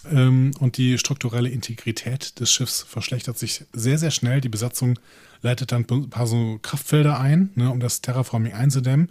ähm, 0.10 0.52
und 0.60 0.78
die 0.78 0.98
strukturelle 0.98 1.50
Integrität 1.50 2.40
des 2.40 2.52
Schiffs 2.52 2.82
verschlechtert 2.82 3.38
sich 3.38 3.66
sehr, 3.74 3.98
sehr 3.98 4.12
schnell. 4.12 4.40
Die 4.42 4.50
Besatzung 4.50 4.98
leitet 5.42 5.72
dann 5.74 5.86
ein 5.90 6.10
paar 6.10 6.26
so 6.26 6.60
Kraftfelder 6.62 7.20
ein, 7.20 7.52
ne, 7.56 7.70
um 7.70 7.80
das 7.80 8.02
Terraforming 8.02 8.54
einzudämmen. 8.54 9.10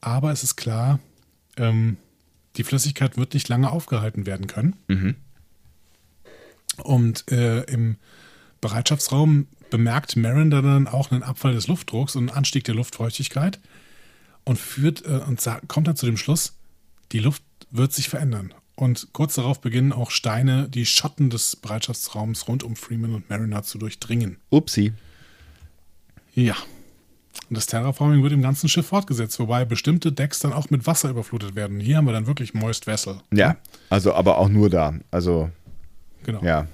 Aber 0.00 0.32
es 0.32 0.42
ist 0.42 0.56
klar, 0.56 0.98
ähm, 1.58 1.98
die 2.56 2.64
Flüssigkeit 2.64 3.16
wird 3.16 3.34
nicht 3.34 3.48
lange 3.48 3.70
aufgehalten 3.70 4.26
werden 4.26 4.46
können. 4.46 4.76
Und 6.82 7.30
äh, 7.30 7.62
im 7.64 7.96
Bereitschaftsraum 8.60 9.46
bemerkt 9.70 10.16
Marin 10.16 10.50
dann 10.50 10.86
auch 10.86 11.10
einen 11.10 11.22
Abfall 11.22 11.54
des 11.54 11.66
Luftdrucks 11.66 12.16
und 12.16 12.28
einen 12.28 12.36
Anstieg 12.36 12.64
der 12.64 12.74
Luftfeuchtigkeit 12.74 13.58
und 14.44 14.58
führt 14.58 15.04
äh, 15.04 15.20
und 15.26 15.40
sa- 15.40 15.60
kommt 15.68 15.88
dann 15.88 15.96
zu 15.96 16.06
dem 16.06 16.16
Schluss, 16.16 16.54
die 17.12 17.18
Luft 17.20 17.42
wird 17.70 17.92
sich 17.92 18.08
verändern. 18.08 18.52
Und 18.74 19.08
kurz 19.12 19.34
darauf 19.34 19.60
beginnen 19.60 19.92
auch 19.92 20.10
Steine 20.10 20.68
die 20.68 20.86
Schotten 20.86 21.30
des 21.30 21.56
Bereitschaftsraums 21.56 22.48
rund 22.48 22.62
um 22.62 22.74
Freeman 22.76 23.14
und 23.14 23.28
Mariner 23.28 23.62
zu 23.62 23.78
durchdringen. 23.78 24.36
Upsi. 24.50 24.92
Ja. 26.34 26.56
Und 27.48 27.56
das 27.56 27.66
Terraforming 27.66 28.22
wird 28.22 28.32
im 28.32 28.42
ganzen 28.42 28.68
Schiff 28.68 28.86
fortgesetzt, 28.86 29.38
wobei 29.38 29.64
bestimmte 29.64 30.12
Decks 30.12 30.38
dann 30.38 30.52
auch 30.52 30.70
mit 30.70 30.86
Wasser 30.86 31.10
überflutet 31.10 31.54
werden. 31.54 31.80
Hier 31.80 31.96
haben 31.96 32.06
wir 32.06 32.12
dann 32.12 32.26
wirklich 32.26 32.54
Moist 32.54 32.86
Vessel. 32.86 33.20
Ja. 33.32 33.56
Also, 33.90 34.14
aber 34.14 34.38
auch 34.38 34.48
nur 34.48 34.70
da. 34.70 34.94
Also, 35.10 35.50
Genau. 36.24 36.42
ja. 36.42 36.66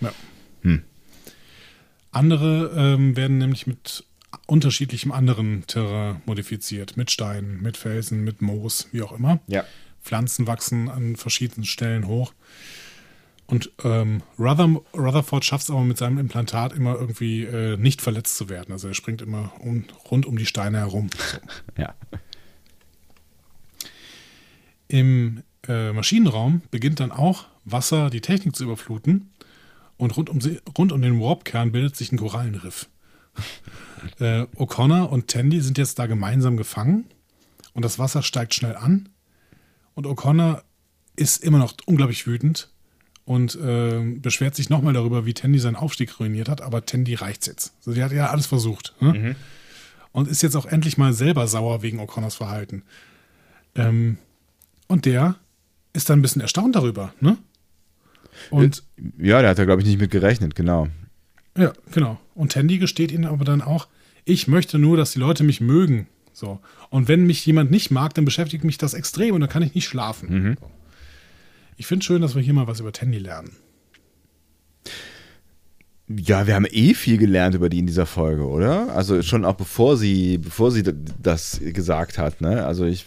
Ja. 0.00 0.12
Andere 2.14 2.70
ähm, 2.76 3.16
werden 3.16 3.38
nämlich 3.38 3.66
mit 3.66 4.04
unterschiedlichem 4.46 5.10
anderen 5.10 5.66
Terrain 5.66 6.22
modifiziert. 6.26 6.96
Mit 6.96 7.10
Steinen, 7.10 7.60
mit 7.60 7.76
Felsen, 7.76 8.22
mit 8.22 8.40
Moos, 8.40 8.88
wie 8.92 9.02
auch 9.02 9.12
immer. 9.12 9.40
Ja. 9.48 9.64
Pflanzen 10.00 10.46
wachsen 10.46 10.88
an 10.88 11.16
verschiedenen 11.16 11.64
Stellen 11.64 12.06
hoch. 12.06 12.32
Und 13.46 13.70
ähm, 13.84 14.22
Ruther, 14.38 14.80
Rutherford 14.94 15.44
schafft 15.44 15.64
es 15.64 15.70
aber 15.70 15.84
mit 15.84 15.98
seinem 15.98 16.18
Implantat 16.18 16.72
immer 16.72 16.94
irgendwie 16.94 17.44
äh, 17.44 17.76
nicht 17.76 18.00
verletzt 18.00 18.36
zu 18.36 18.48
werden. 18.48 18.72
Also 18.72 18.88
er 18.88 18.94
springt 18.94 19.20
immer 19.20 19.52
um, 19.60 19.84
rund 20.10 20.24
um 20.26 20.38
die 20.38 20.46
Steine 20.46 20.78
herum. 20.78 21.10
Ja. 21.76 21.94
Im 24.86 25.42
äh, 25.66 25.92
Maschinenraum 25.92 26.62
beginnt 26.70 27.00
dann 27.00 27.10
auch 27.10 27.46
Wasser 27.64 28.10
die 28.10 28.20
Technik 28.20 28.54
zu 28.54 28.64
überfluten 28.64 29.32
und 29.96 30.16
rund 30.16 30.30
um, 30.30 30.40
sie, 30.40 30.60
rund 30.76 30.92
um 30.92 31.02
den 31.02 31.20
Warp-Kern 31.20 31.72
bildet 31.72 31.96
sich 31.96 32.12
ein 32.12 32.18
Korallenriff. 32.18 32.88
äh, 34.20 34.42
O'Connor 34.56 35.08
und 35.08 35.28
Tandy 35.28 35.60
sind 35.60 35.78
jetzt 35.78 35.98
da 35.98 36.06
gemeinsam 36.06 36.56
gefangen 36.56 37.06
und 37.72 37.84
das 37.84 37.98
Wasser 37.98 38.22
steigt 38.22 38.54
schnell 38.54 38.76
an 38.76 39.08
und 39.94 40.06
O'Connor 40.06 40.62
ist 41.16 41.42
immer 41.42 41.58
noch 41.58 41.74
unglaublich 41.86 42.26
wütend 42.26 42.70
und 43.24 43.54
äh, 43.56 44.00
beschwert 44.20 44.54
sich 44.54 44.68
nochmal 44.70 44.92
darüber, 44.92 45.24
wie 45.26 45.34
Tandy 45.34 45.58
seinen 45.58 45.76
Aufstieg 45.76 46.18
ruiniert 46.20 46.48
hat, 46.48 46.60
aber 46.60 46.84
Tandy 46.84 47.14
reicht's 47.14 47.46
jetzt. 47.46 47.72
Also 47.80 47.92
die 47.94 48.02
hat 48.02 48.12
ja 48.12 48.30
alles 48.30 48.46
versucht. 48.46 48.94
Ne? 49.00 49.36
Und 50.12 50.28
ist 50.28 50.42
jetzt 50.42 50.56
auch 50.56 50.66
endlich 50.66 50.98
mal 50.98 51.12
selber 51.12 51.46
sauer 51.48 51.82
wegen 51.82 52.00
O'Connors 52.00 52.36
Verhalten. 52.36 52.82
Ähm, 53.74 54.18
und 54.86 55.06
der 55.06 55.36
ist 55.92 56.10
dann 56.10 56.18
ein 56.18 56.22
bisschen 56.22 56.42
erstaunt 56.42 56.76
darüber, 56.76 57.12
ne? 57.20 57.36
Und 58.50 58.82
Ja, 59.18 59.40
der 59.40 59.50
hat 59.50 59.58
da, 59.58 59.64
glaube 59.64 59.80
ich, 59.82 59.88
nicht 59.88 60.00
mit 60.00 60.10
gerechnet, 60.10 60.54
genau. 60.54 60.88
ja, 61.56 61.72
genau. 61.92 62.20
Und 62.34 62.52
Tandy 62.52 62.78
gesteht 62.78 63.12
ihnen 63.12 63.26
aber 63.26 63.44
dann 63.44 63.62
auch, 63.62 63.86
ich 64.24 64.48
möchte 64.48 64.78
nur, 64.78 64.96
dass 64.96 65.12
die 65.12 65.18
Leute 65.20 65.44
mich 65.44 65.60
mögen. 65.60 66.08
So. 66.32 66.60
Und 66.90 67.06
wenn 67.08 67.26
mich 67.26 67.46
jemand 67.46 67.70
nicht 67.70 67.90
mag, 67.90 68.12
dann 68.14 68.24
beschäftigt 68.24 68.64
mich 68.64 68.76
das 68.76 68.92
extrem 68.94 69.34
und 69.34 69.40
dann 69.40 69.50
kann 69.50 69.62
ich 69.62 69.74
nicht 69.74 69.86
schlafen. 69.86 70.56
So. 70.60 70.70
Ich 71.76 71.86
finde 71.86 72.04
schön, 72.04 72.22
dass 72.22 72.34
wir 72.34 72.42
hier 72.42 72.54
mal 72.54 72.66
was 72.66 72.80
über 72.80 72.92
Tandy 72.92 73.18
lernen. 73.18 73.52
Ja, 76.08 76.46
wir 76.46 76.54
haben 76.54 76.66
eh 76.70 76.92
viel 76.94 77.16
gelernt 77.16 77.54
über 77.54 77.68
die 77.70 77.78
in 77.78 77.86
dieser 77.86 78.06
Folge, 78.06 78.46
oder? 78.46 78.94
Also 78.94 79.22
schon 79.22 79.44
auch 79.44 79.54
bevor 79.54 79.96
sie, 79.96 80.36
bevor 80.38 80.70
sie 80.70 80.82
das 81.22 81.60
gesagt 81.62 82.18
hat, 82.18 82.40
ne? 82.42 82.66
Also 82.66 82.84
ich 82.84 83.06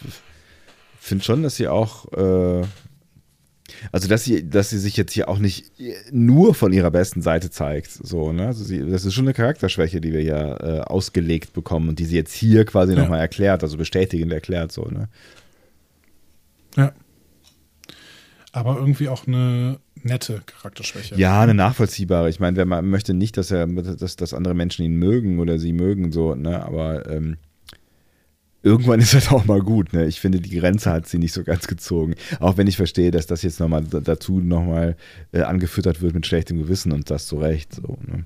finde 0.99 1.23
schon, 1.23 1.43
dass 1.43 1.55
sie 1.57 1.67
auch, 1.67 2.11
äh, 2.13 2.65
also 3.91 4.07
dass 4.07 4.23
sie, 4.23 4.49
dass 4.49 4.71
sie 4.71 4.79
sich 4.79 4.97
jetzt 4.97 5.13
hier 5.13 5.29
auch 5.29 5.37
nicht 5.37 5.71
nur 6.11 6.55
von 6.55 6.73
ihrer 6.73 6.89
besten 6.89 7.21
Seite 7.21 7.51
zeigt, 7.51 7.91
so, 7.91 8.33
ne? 8.33 8.47
Also 8.47 8.63
sie, 8.63 8.79
das 8.89 9.05
ist 9.05 9.13
schon 9.13 9.25
eine 9.25 9.33
Charakterschwäche, 9.35 10.01
die 10.01 10.11
wir 10.11 10.21
hier 10.21 10.57
äh, 10.61 10.79
ausgelegt 10.81 11.53
bekommen 11.53 11.89
und 11.89 11.99
die 11.99 12.05
sie 12.05 12.15
jetzt 12.15 12.33
hier 12.33 12.65
quasi 12.65 12.93
Ja. 12.93 12.99
nochmal 13.01 13.19
erklärt, 13.19 13.61
also 13.61 13.77
bestätigend 13.77 14.33
erklärt, 14.33 14.71
so, 14.71 14.85
ne? 14.85 15.07
Ja. 16.75 16.93
Aber 18.57 18.77
irgendwie 18.77 19.07
auch 19.07 19.27
eine 19.27 19.79
nette 20.01 20.41
Charakterschwäche. 20.45 21.15
Ja, 21.15 21.41
eine 21.41 21.53
nachvollziehbare. 21.53 22.29
Ich 22.29 22.39
meine, 22.39 22.57
wer 22.57 22.65
ma- 22.65 22.81
möchte 22.81 23.13
nicht, 23.13 23.37
dass 23.37 23.51
er, 23.51 23.67
dass, 23.67 24.15
dass 24.15 24.33
andere 24.33 24.55
Menschen 24.55 24.83
ihn 24.83 24.95
mögen 24.95 25.39
oder 25.39 25.59
sie 25.59 25.73
mögen, 25.73 26.11
so, 26.11 26.33
ne? 26.33 26.63
Aber 26.63 27.07
ähm, 27.09 27.37
irgendwann 28.63 28.99
ist 29.01 29.13
das 29.13 29.29
auch 29.31 29.45
mal 29.45 29.61
gut, 29.61 29.93
ne? 29.93 30.07
Ich 30.07 30.19
finde, 30.19 30.39
die 30.39 30.57
Grenze 30.57 30.91
hat 30.91 31.07
sie 31.07 31.19
nicht 31.19 31.33
so 31.33 31.43
ganz 31.43 31.67
gezogen. 31.67 32.15
Auch 32.39 32.57
wenn 32.57 32.65
ich 32.67 32.77
verstehe, 32.77 33.11
dass 33.11 33.27
das 33.27 33.43
jetzt 33.43 33.59
nochmal 33.59 33.83
dazu 33.83 34.39
nochmal 34.39 34.95
äh, 35.33 35.41
angefüttert 35.41 36.01
wird 36.01 36.15
mit 36.15 36.25
schlechtem 36.25 36.57
Gewissen 36.57 36.91
und 36.91 37.09
das 37.11 37.27
zu 37.27 37.37
Recht. 37.37 37.75
So, 37.75 37.97
ne? 38.07 38.23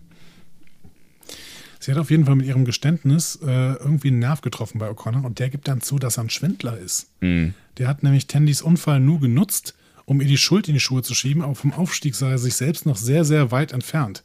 Sie 1.79 1.91
hat 1.91 1.97
auf 1.97 2.11
jeden 2.11 2.25
Fall 2.25 2.35
mit 2.35 2.45
ihrem 2.45 2.63
Geständnis 2.63 3.39
äh, 3.43 3.73
irgendwie 3.73 4.09
einen 4.09 4.19
Nerv 4.19 4.41
getroffen 4.41 4.77
bei 4.77 4.87
O'Connor 4.89 5.25
und 5.25 5.39
der 5.39 5.49
gibt 5.49 5.67
dann 5.67 5.81
zu, 5.81 5.97
dass 5.97 6.17
er 6.17 6.23
ein 6.25 6.29
Schwindler 6.29 6.77
ist. 6.77 7.09
Der 7.21 7.87
hat 7.87 8.03
nämlich 8.03 8.27
Tandys 8.27 8.61
Unfall 8.61 8.99
nur 8.99 9.19
genutzt, 9.19 9.73
um 10.05 10.21
ihr 10.21 10.27
die 10.27 10.37
Schuld 10.37 10.67
in 10.67 10.73
die 10.73 10.79
Schuhe 10.79 11.01
zu 11.03 11.13
schieben, 11.15 11.41
aber 11.43 11.55
vom 11.55 11.73
Aufstieg 11.73 12.15
sei 12.15 12.31
er 12.31 12.37
sich 12.37 12.55
selbst 12.55 12.85
noch 12.85 12.97
sehr, 12.97 13.23
sehr 13.25 13.51
weit 13.51 13.71
entfernt. 13.71 14.23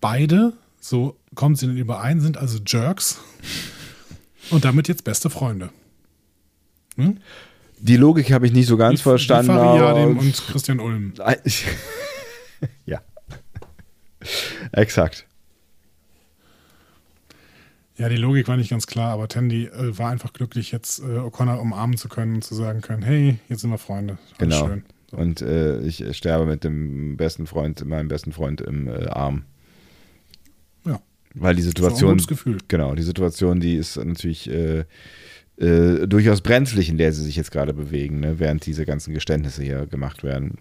Beide, 0.00 0.52
so 0.80 1.16
kommt 1.34 1.58
sie 1.58 1.66
dann 1.66 1.76
überein, 1.76 2.20
sind 2.20 2.36
also 2.36 2.58
Jerks 2.66 3.18
und 4.50 4.64
damit 4.64 4.88
jetzt 4.88 5.04
beste 5.04 5.30
Freunde. 5.30 5.70
Hm? 6.96 7.18
Die 7.78 7.96
Logik 7.96 8.32
habe 8.32 8.46
ich 8.46 8.52
nicht 8.52 8.66
so 8.66 8.76
ganz 8.76 9.00
Wie- 9.00 9.02
verstanden. 9.02 9.52
Wie 9.52 9.56
Fariadim 9.56 10.18
und 10.18 10.46
Christian 10.48 10.80
Ulm. 10.80 11.14
ja. 12.86 13.00
Exakt. 14.72 15.26
Ja, 17.96 18.08
die 18.08 18.16
Logik 18.16 18.48
war 18.48 18.56
nicht 18.56 18.70
ganz 18.70 18.86
klar, 18.86 19.12
aber 19.12 19.28
Tandy 19.28 19.66
äh, 19.66 19.96
war 19.96 20.10
einfach 20.10 20.32
glücklich, 20.32 20.72
jetzt 20.72 20.98
äh, 20.98 21.18
O'Connor 21.18 21.58
umarmen 21.58 21.96
zu 21.96 22.08
können 22.08 22.36
und 22.36 22.44
zu 22.44 22.54
sagen 22.54 22.80
können, 22.80 23.02
hey, 23.02 23.38
jetzt 23.48 23.60
sind 23.60 23.70
wir 23.70 23.78
Freunde. 23.78 24.18
Genau. 24.38 24.66
schön. 24.66 24.82
So. 25.10 25.16
Und 25.16 25.42
äh, 25.42 25.80
ich 25.82 26.04
sterbe 26.16 26.44
mit 26.44 26.64
dem 26.64 27.16
besten 27.16 27.46
Freund, 27.46 27.84
meinem 27.84 28.08
besten 28.08 28.32
Freund 28.32 28.60
im 28.60 28.88
äh, 28.88 29.06
Arm. 29.06 29.44
Ja. 30.84 31.00
Weil 31.34 31.54
die 31.54 31.62
Das 31.62 31.66
war 31.66 31.90
ein 31.90 31.94
Situation, 31.94 32.10
gutes 32.12 32.26
Gefühl. 32.26 32.58
genau, 32.66 32.94
die 32.96 33.02
Situation, 33.02 33.60
die 33.60 33.76
ist 33.76 33.96
natürlich 33.96 34.50
äh, 34.50 34.84
äh, 35.56 36.08
durchaus 36.08 36.40
brenzlig, 36.40 36.88
in 36.88 36.98
der 36.98 37.12
sie 37.12 37.22
sich 37.22 37.36
jetzt 37.36 37.52
gerade 37.52 37.72
bewegen, 37.74 38.18
ne? 38.18 38.40
während 38.40 38.66
diese 38.66 38.84
ganzen 38.84 39.14
Geständnisse 39.14 39.62
hier 39.62 39.86
gemacht 39.86 40.24
werden. 40.24 40.58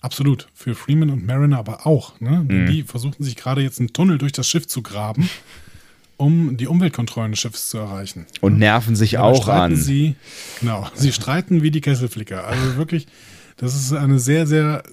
Absolut. 0.00 0.48
Für 0.52 0.74
Freeman 0.74 1.10
und 1.10 1.26
Mariner 1.26 1.58
aber 1.58 1.86
auch. 1.86 2.20
Ne? 2.20 2.44
Mhm. 2.48 2.66
Die 2.66 2.82
versuchten 2.82 3.22
sich 3.22 3.36
gerade 3.36 3.62
jetzt 3.62 3.78
einen 3.78 3.92
Tunnel 3.92 4.18
durch 4.18 4.32
das 4.32 4.48
Schiff 4.48 4.66
zu 4.66 4.82
graben, 4.82 5.28
um 6.22 6.56
die 6.56 6.68
Umweltkontrollen 6.68 7.32
des 7.32 7.40
Schiffes 7.40 7.68
zu 7.68 7.78
erreichen. 7.78 8.26
Und 8.40 8.56
nerven 8.58 8.94
sich 8.94 9.12
Dabei 9.12 9.24
auch 9.24 9.48
an. 9.48 9.74
Sie, 9.74 10.14
genau, 10.60 10.88
sie 10.94 11.12
streiten 11.12 11.62
wie 11.62 11.72
die 11.72 11.80
Kesselflicker. 11.80 12.46
Also 12.46 12.76
wirklich, 12.76 13.08
das 13.56 13.74
ist 13.74 13.92
eine 13.92 14.20
sehr, 14.20 14.46
sehr 14.46 14.84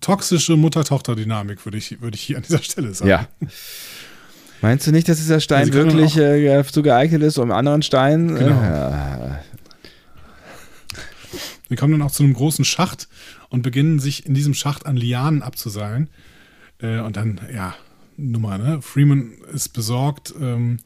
toxische 0.00 0.56
Mutter-Tochter-Dynamik, 0.56 1.64
würde 1.64 1.78
ich, 1.78 2.02
würde 2.02 2.14
ich 2.14 2.20
hier 2.20 2.36
an 2.36 2.42
dieser 2.46 2.62
Stelle 2.62 2.92
sagen. 2.92 3.08
Ja. 3.08 3.26
Meinst 4.60 4.86
du 4.86 4.92
nicht, 4.92 5.08
dass 5.08 5.16
dieser 5.16 5.40
Stein 5.40 5.70
können 5.70 5.92
wirklich 5.96 6.18
äh, 6.18 6.46
dazu 6.46 6.82
geeignet 6.82 7.22
ist, 7.22 7.38
um 7.38 7.50
anderen 7.50 7.80
Steinen? 7.82 8.34
Genau. 8.34 8.60
Äh, 8.60 9.38
Wir 11.68 11.76
kommen 11.78 11.92
dann 11.92 12.02
auch 12.02 12.10
zu 12.10 12.22
einem 12.22 12.34
großen 12.34 12.66
Schacht 12.66 13.08
und 13.48 13.62
beginnen 13.62 13.98
sich 13.98 14.26
in 14.26 14.34
diesem 14.34 14.52
Schacht 14.52 14.84
an 14.84 14.96
Lianen 14.96 15.40
abzuseilen. 15.42 16.10
Äh, 16.82 16.98
und 16.98 17.16
dann, 17.16 17.40
ja, 17.54 17.74
Nummer, 18.20 18.58
ne? 18.58 18.82
Freeman 18.82 19.32
ist 19.52 19.70
besorgt, 19.70 20.34
ähm, 20.40 20.78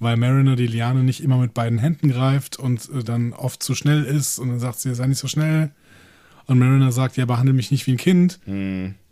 weil 0.00 0.16
Mariner 0.16 0.56
die 0.56 0.66
Liane 0.66 1.02
nicht 1.02 1.22
immer 1.22 1.38
mit 1.38 1.54
beiden 1.54 1.78
Händen 1.78 2.10
greift 2.10 2.58
und 2.58 2.88
äh, 2.90 3.02
dann 3.04 3.32
oft 3.32 3.62
zu 3.62 3.74
schnell 3.74 4.04
ist. 4.04 4.38
Und 4.38 4.48
dann 4.48 4.60
sagt 4.60 4.80
sie, 4.80 4.94
sei 4.94 5.06
nicht 5.06 5.18
so 5.18 5.28
schnell. 5.28 5.70
Und 6.46 6.58
Mariner 6.58 6.92
sagt, 6.92 7.16
ja, 7.18 7.26
behandle 7.26 7.52
mich 7.52 7.70
nicht 7.70 7.86
wie 7.86 7.92
ein 7.92 7.98
Kind. 7.98 8.40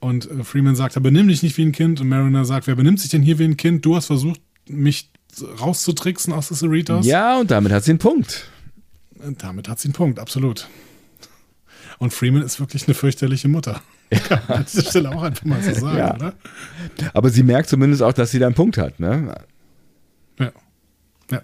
Und 0.01 0.31
äh, 0.31 0.43
Freeman 0.43 0.75
sagt, 0.75 0.97
aber 0.97 1.11
benimm 1.11 1.29
dich 1.29 1.43
nicht 1.43 1.59
wie 1.59 1.67
ein 1.67 1.73
Kind. 1.73 2.01
Und 2.01 2.09
Mariner 2.09 2.45
sagt, 2.47 2.67
wer 2.67 2.77
benimmt 2.77 2.99
sich 3.01 3.11
denn 3.11 3.23
hier 3.23 3.39
wie 3.39 3.45
ein 3.45 3.59
Kind? 3.59 3.85
Du 3.85 3.95
hast 3.95 4.07
versucht, 4.07 4.41
mich 4.69 5.11
rauszutricksen 5.61 6.33
aus 6.33 6.49
des 6.49 6.61
Cerritos. 6.61 7.05
ja, 7.05 7.39
und 7.39 7.51
damit 7.51 7.73
hat 7.73 7.85
sie 7.85 7.91
einen 7.91 7.99
Punkt. 7.99 8.49
Und 9.19 9.43
damit 9.43 9.69
hat 9.69 9.79
sie 9.79 9.89
einen 9.89 9.95
Punkt, 9.95 10.19
absolut. 10.19 10.69
Und 11.99 12.13
Freeman 12.13 12.43
ist 12.43 12.61
wirklich 12.61 12.87
eine 12.87 12.95
fürchterliche 12.95 13.49
Mutter. 13.49 13.81
Kann 14.29 14.41
man 14.49 14.59
an 14.59 14.65
dieser 14.67 14.89
Stelle 14.91 15.11
auch 15.11 15.23
einfach 15.23 15.45
mal 15.45 15.63
so 15.63 15.73
sagen, 15.73 15.99
Ja. 15.99 16.15
oder? 16.15 16.35
Aber 17.15 17.31
sie 17.31 17.43
merkt 17.43 17.69
zumindest 17.69 18.03
auch, 18.03 18.13
dass 18.13 18.31
sie 18.31 18.39
da 18.39 18.47
einen 18.47 18.55
Punkt 18.55 18.79
hat. 18.79 19.01
Ne? 19.01 19.35
Ja. 20.39 20.53
Ja. 21.31 21.43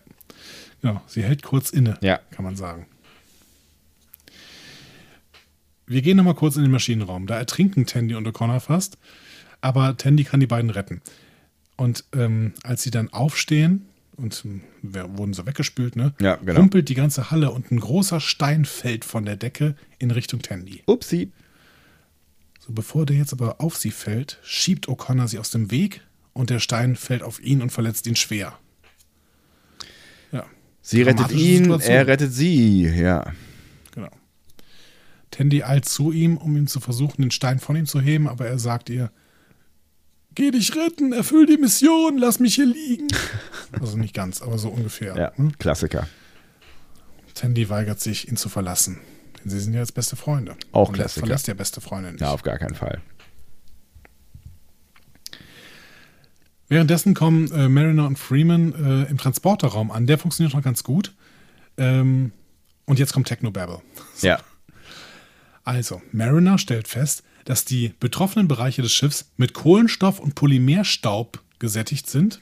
Genau, 0.80 1.00
sie 1.06 1.22
hält 1.22 1.42
kurz 1.42 1.70
inne, 1.70 1.96
Ja. 2.02 2.18
kann 2.30 2.44
man 2.44 2.56
sagen. 2.56 2.86
Wir 5.86 6.02
gehen 6.02 6.16
nochmal 6.16 6.34
kurz 6.34 6.56
in 6.56 6.62
den 6.62 6.70
Maschinenraum. 6.70 7.26
Da 7.26 7.36
ertrinken 7.38 7.86
Tandy 7.86 8.14
und 8.14 8.26
O'Connor 8.26 8.60
fast, 8.60 8.98
aber 9.60 9.96
Tandy 9.96 10.24
kann 10.24 10.40
die 10.40 10.46
beiden 10.46 10.70
retten. 10.70 11.02
Und 11.76 12.04
ähm, 12.14 12.54
als 12.62 12.82
sie 12.82 12.90
dann 12.90 13.12
aufstehen 13.12 13.86
und 14.16 14.44
wurden 14.82 15.32
so 15.32 15.46
weggespült, 15.46 15.96
ne? 15.96 16.14
Ja, 16.20 16.36
genau. 16.36 16.60
Rumpelt 16.60 16.88
die 16.88 16.94
ganze 16.94 17.30
Halle 17.30 17.50
und 17.50 17.70
ein 17.70 17.80
großer 17.80 18.20
Stein 18.20 18.64
fällt 18.64 19.04
von 19.04 19.24
der 19.24 19.36
Decke 19.36 19.74
in 19.98 20.10
Richtung 20.10 20.42
Tandy. 20.42 20.82
Upsi. 20.86 21.32
So, 22.60 22.72
bevor 22.72 23.06
der 23.06 23.16
jetzt 23.16 23.32
aber 23.32 23.60
auf 23.60 23.76
sie 23.76 23.90
fällt, 23.90 24.38
schiebt 24.42 24.88
O'Connor 24.88 25.26
sie 25.28 25.38
aus 25.38 25.50
dem 25.50 25.70
Weg 25.70 26.02
und 26.32 26.50
der 26.50 26.60
Stein 26.60 26.94
fällt 26.96 27.22
auf 27.22 27.42
ihn 27.42 27.60
und 27.62 27.70
verletzt 27.70 28.06
ihn 28.06 28.16
schwer. 28.16 28.58
Ja, 30.30 30.46
Sie 30.80 31.02
rettet 31.02 31.32
ihn, 31.32 31.64
Situation. 31.64 31.94
er 31.94 32.06
rettet 32.06 32.32
sie. 32.32 32.82
Ja. 32.84 33.32
genau. 33.92 34.10
Tandy 35.30 35.62
eilt 35.62 35.86
zu 35.86 36.12
ihm, 36.12 36.36
um 36.36 36.56
ihm 36.56 36.66
zu 36.66 36.78
versuchen, 36.78 37.22
den 37.22 37.30
Stein 37.30 37.58
von 37.58 37.74
ihm 37.74 37.86
zu 37.86 38.00
heben, 38.00 38.28
aber 38.28 38.46
er 38.46 38.58
sagt 38.58 38.90
ihr, 38.90 39.10
geh 40.34 40.50
dich 40.50 40.74
retten, 40.76 41.12
erfüll 41.12 41.46
die 41.46 41.56
Mission, 41.58 42.18
lass 42.18 42.38
mich 42.40 42.54
hier 42.56 42.66
liegen. 42.66 43.08
Also 43.80 43.96
nicht 43.96 44.14
ganz, 44.14 44.42
aber 44.42 44.58
so 44.58 44.68
ungefähr. 44.68 45.16
Ja, 45.16 45.32
Hm? 45.36 45.56
Klassiker. 45.58 46.06
Tandy 47.34 47.70
weigert 47.70 48.00
sich, 48.00 48.28
ihn 48.28 48.36
zu 48.36 48.50
verlassen. 48.50 48.98
Denn 49.42 49.50
sie 49.50 49.58
sind 49.60 49.72
ja 49.72 49.80
jetzt 49.80 49.94
beste 49.94 50.14
Freunde. 50.14 50.56
Auch 50.72 50.88
Und 50.90 50.94
er 50.96 51.04
Klassiker. 51.04 51.26
verlässt 51.26 51.48
ja 51.48 51.54
beste 51.54 51.80
Freunde 51.80 52.12
nicht. 52.12 52.20
Ja, 52.20 52.32
auf 52.32 52.42
gar 52.42 52.58
keinen 52.58 52.74
Fall. 52.74 53.00
Währenddessen 56.68 57.14
kommen 57.14 57.50
äh, 57.52 57.68
Mariner 57.68 58.06
und 58.06 58.18
Freeman 58.18 58.72
äh, 59.06 59.10
im 59.10 59.18
Transporterraum 59.18 59.90
an. 59.90 60.06
Der 60.06 60.18
funktioniert 60.18 60.54
noch 60.54 60.62
ganz 60.62 60.84
gut. 60.84 61.14
Ähm, 61.76 62.32
und 62.86 62.98
jetzt 62.98 63.12
kommt 63.12 63.26
Technobabble. 63.28 63.80
So. 64.14 64.26
Ja. 64.28 64.38
Also, 65.64 66.02
Mariner 66.12 66.58
stellt 66.58 66.88
fest, 66.88 67.22
dass 67.44 67.64
die 67.64 67.94
betroffenen 68.00 68.48
Bereiche 68.48 68.82
des 68.82 68.92
Schiffs 68.92 69.30
mit 69.36 69.52
Kohlenstoff 69.54 70.20
und 70.20 70.34
Polymerstaub 70.34 71.42
gesättigt 71.58 72.08
sind. 72.08 72.40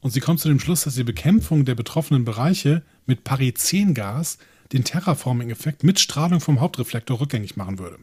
Und 0.00 0.12
sie 0.12 0.20
kommt 0.20 0.40
zu 0.40 0.48
dem 0.48 0.60
Schluss, 0.60 0.84
dass 0.84 0.94
die 0.94 1.04
Bekämpfung 1.04 1.64
der 1.64 1.74
betroffenen 1.74 2.24
Bereiche 2.24 2.82
mit 3.06 3.24
Parizengas 3.24 4.38
den 4.72 4.84
Terraforming-Effekt 4.84 5.82
mit 5.82 5.98
Strahlung 5.98 6.40
vom 6.40 6.60
Hauptreflektor 6.60 7.20
rückgängig 7.20 7.56
machen 7.56 7.78
würde. 7.78 7.98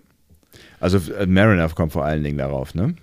Also 0.79 0.97
äh, 1.13 1.25
Mariner 1.25 1.69
kommt 1.69 1.93
vor 1.93 2.05
allen 2.05 2.23
Dingen 2.23 2.37
darauf, 2.37 2.73
ne? 2.75 2.95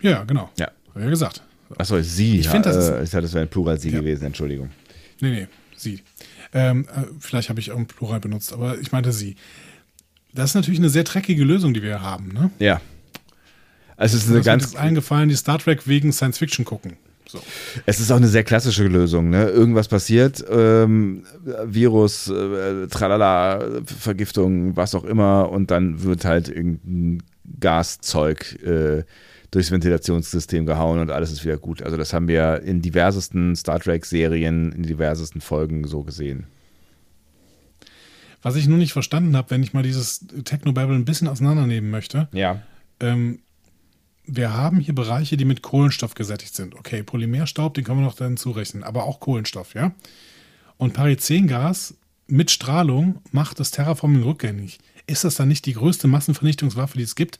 Ja, 0.00 0.24
genau. 0.24 0.50
Ja. 0.58 0.66
Hab 0.88 0.96
ich 0.96 1.02
ja 1.04 1.10
gesagt. 1.10 1.42
Achso, 1.78 2.00
sie. 2.02 2.40
Ich 2.40 2.48
find, 2.48 2.66
das 2.66 2.76
ist- 2.76 2.88
äh, 2.88 3.02
ich 3.04 3.10
dachte, 3.10 3.22
das 3.22 3.32
wäre 3.32 3.44
ein 3.44 3.50
Plural 3.50 3.78
sie 3.78 3.90
Ja. 3.90 4.00
gewesen, 4.00 4.24
Entschuldigung. 4.26 4.70
Nee, 5.20 5.30
nee, 5.30 5.46
sie. 5.76 6.02
Ähm, 6.52 6.88
äh, 6.94 7.04
vielleicht 7.20 7.48
habe 7.48 7.60
ich 7.60 7.70
auch 7.70 7.78
ein 7.78 7.86
Plural 7.86 8.18
benutzt, 8.20 8.52
aber 8.52 8.78
ich 8.80 8.90
meinte 8.92 9.12
sie. 9.12 9.36
Das 10.32 10.50
ist 10.50 10.54
natürlich 10.54 10.80
eine 10.80 10.90
sehr 10.90 11.04
dreckige 11.04 11.44
Lösung, 11.44 11.74
die 11.74 11.82
wir 11.82 12.02
haben. 12.02 12.32
Ne? 12.32 12.50
Ja. 12.58 12.80
Also 13.96 14.16
es 14.16 14.24
ist 14.24 14.30
eine 14.30 14.38
Das 14.38 14.40
ist 14.40 14.46
ganz, 14.46 14.64
uns 14.66 14.76
eingefallen, 14.76 15.28
die 15.28 15.36
Star 15.36 15.58
Trek 15.58 15.86
wegen 15.86 16.12
Science 16.12 16.38
Fiction 16.38 16.64
gucken. 16.64 16.96
So. 17.30 17.40
es 17.86 18.00
ist 18.00 18.10
auch 18.10 18.16
eine 18.16 18.26
sehr 18.26 18.42
klassische 18.42 18.84
Lösung, 18.88 19.30
ne? 19.30 19.44
Irgendwas 19.50 19.86
passiert, 19.86 20.44
ähm, 20.50 21.22
Virus, 21.64 22.28
äh, 22.28 22.88
Tralala, 22.88 23.82
Vergiftung, 23.84 24.74
was 24.74 24.96
auch 24.96 25.04
immer, 25.04 25.48
und 25.48 25.70
dann 25.70 26.02
wird 26.02 26.24
halt 26.24 26.48
irgendein 26.48 27.22
Gaszeug 27.60 28.60
äh, 28.64 29.04
durchs 29.52 29.70
Ventilationssystem 29.70 30.66
gehauen 30.66 30.98
und 30.98 31.10
alles 31.10 31.30
ist 31.30 31.44
wieder 31.44 31.56
gut. 31.56 31.82
Also 31.82 31.96
das 31.96 32.12
haben 32.12 32.26
wir 32.26 32.62
in 32.62 32.82
diversesten 32.82 33.54
Star 33.54 33.78
Trek-Serien, 33.78 34.72
in 34.72 34.82
diversesten 34.82 35.40
Folgen 35.40 35.86
so 35.86 36.02
gesehen. 36.02 36.46
Was 38.42 38.56
ich 38.56 38.66
nur 38.66 38.78
nicht 38.78 38.92
verstanden 38.92 39.36
habe, 39.36 39.50
wenn 39.50 39.62
ich 39.62 39.72
mal 39.72 39.82
dieses 39.82 40.26
Technobabble 40.44 40.94
ein 40.94 41.04
bisschen 41.04 41.28
auseinandernehmen 41.28 41.90
möchte. 41.90 42.28
Ja. 42.32 42.62
Ähm, 43.00 43.40
wir 44.24 44.54
haben 44.54 44.78
hier 44.78 44.94
Bereiche, 44.94 45.36
die 45.36 45.44
mit 45.44 45.62
Kohlenstoff 45.62 46.14
gesättigt 46.14 46.54
sind. 46.54 46.74
Okay, 46.74 47.02
Polymerstaub, 47.02 47.74
den 47.74 47.84
können 47.84 48.00
wir 48.00 48.04
noch 48.04 48.14
dann 48.14 48.36
zurechnen, 48.36 48.84
aber 48.84 49.04
auch 49.04 49.20
Kohlenstoff, 49.20 49.74
ja? 49.74 49.92
Und 50.76 50.94
Parizengas 50.94 51.94
mit 52.26 52.50
Strahlung 52.50 53.20
macht 53.32 53.60
das 53.60 53.70
Terraforming 53.70 54.22
rückgängig. 54.22 54.78
Ist 55.06 55.24
das 55.24 55.34
dann 55.34 55.48
nicht 55.48 55.66
die 55.66 55.74
größte 55.74 56.06
Massenvernichtungswaffe, 56.06 56.96
die 56.96 57.04
es 57.04 57.16
gibt? 57.16 57.38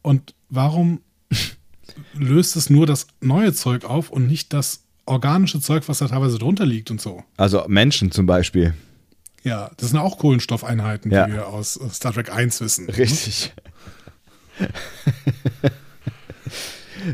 Und 0.00 0.34
warum 0.48 1.00
löst 2.14 2.56
es 2.56 2.70
nur 2.70 2.86
das 2.86 3.06
neue 3.20 3.52
Zeug 3.52 3.84
auf 3.84 4.10
und 4.10 4.26
nicht 4.26 4.52
das 4.52 4.84
organische 5.04 5.60
Zeug, 5.60 5.84
was 5.86 5.98
da 5.98 6.08
teilweise 6.08 6.38
drunter 6.38 6.64
liegt 6.64 6.90
und 6.90 7.00
so? 7.00 7.22
Also 7.36 7.64
Menschen 7.68 8.10
zum 8.10 8.26
Beispiel. 8.26 8.74
Ja, 9.42 9.70
das 9.76 9.90
sind 9.90 9.98
auch 9.98 10.18
Kohlenstoffeinheiten, 10.18 11.10
Ja. 11.10 11.26
die 11.26 11.32
wir 11.32 11.48
aus 11.48 11.76
äh, 11.76 11.88
Star 11.90 12.12
Trek 12.12 12.32
1 12.32 12.60
wissen. 12.60 12.88
Richtig. 12.88 13.52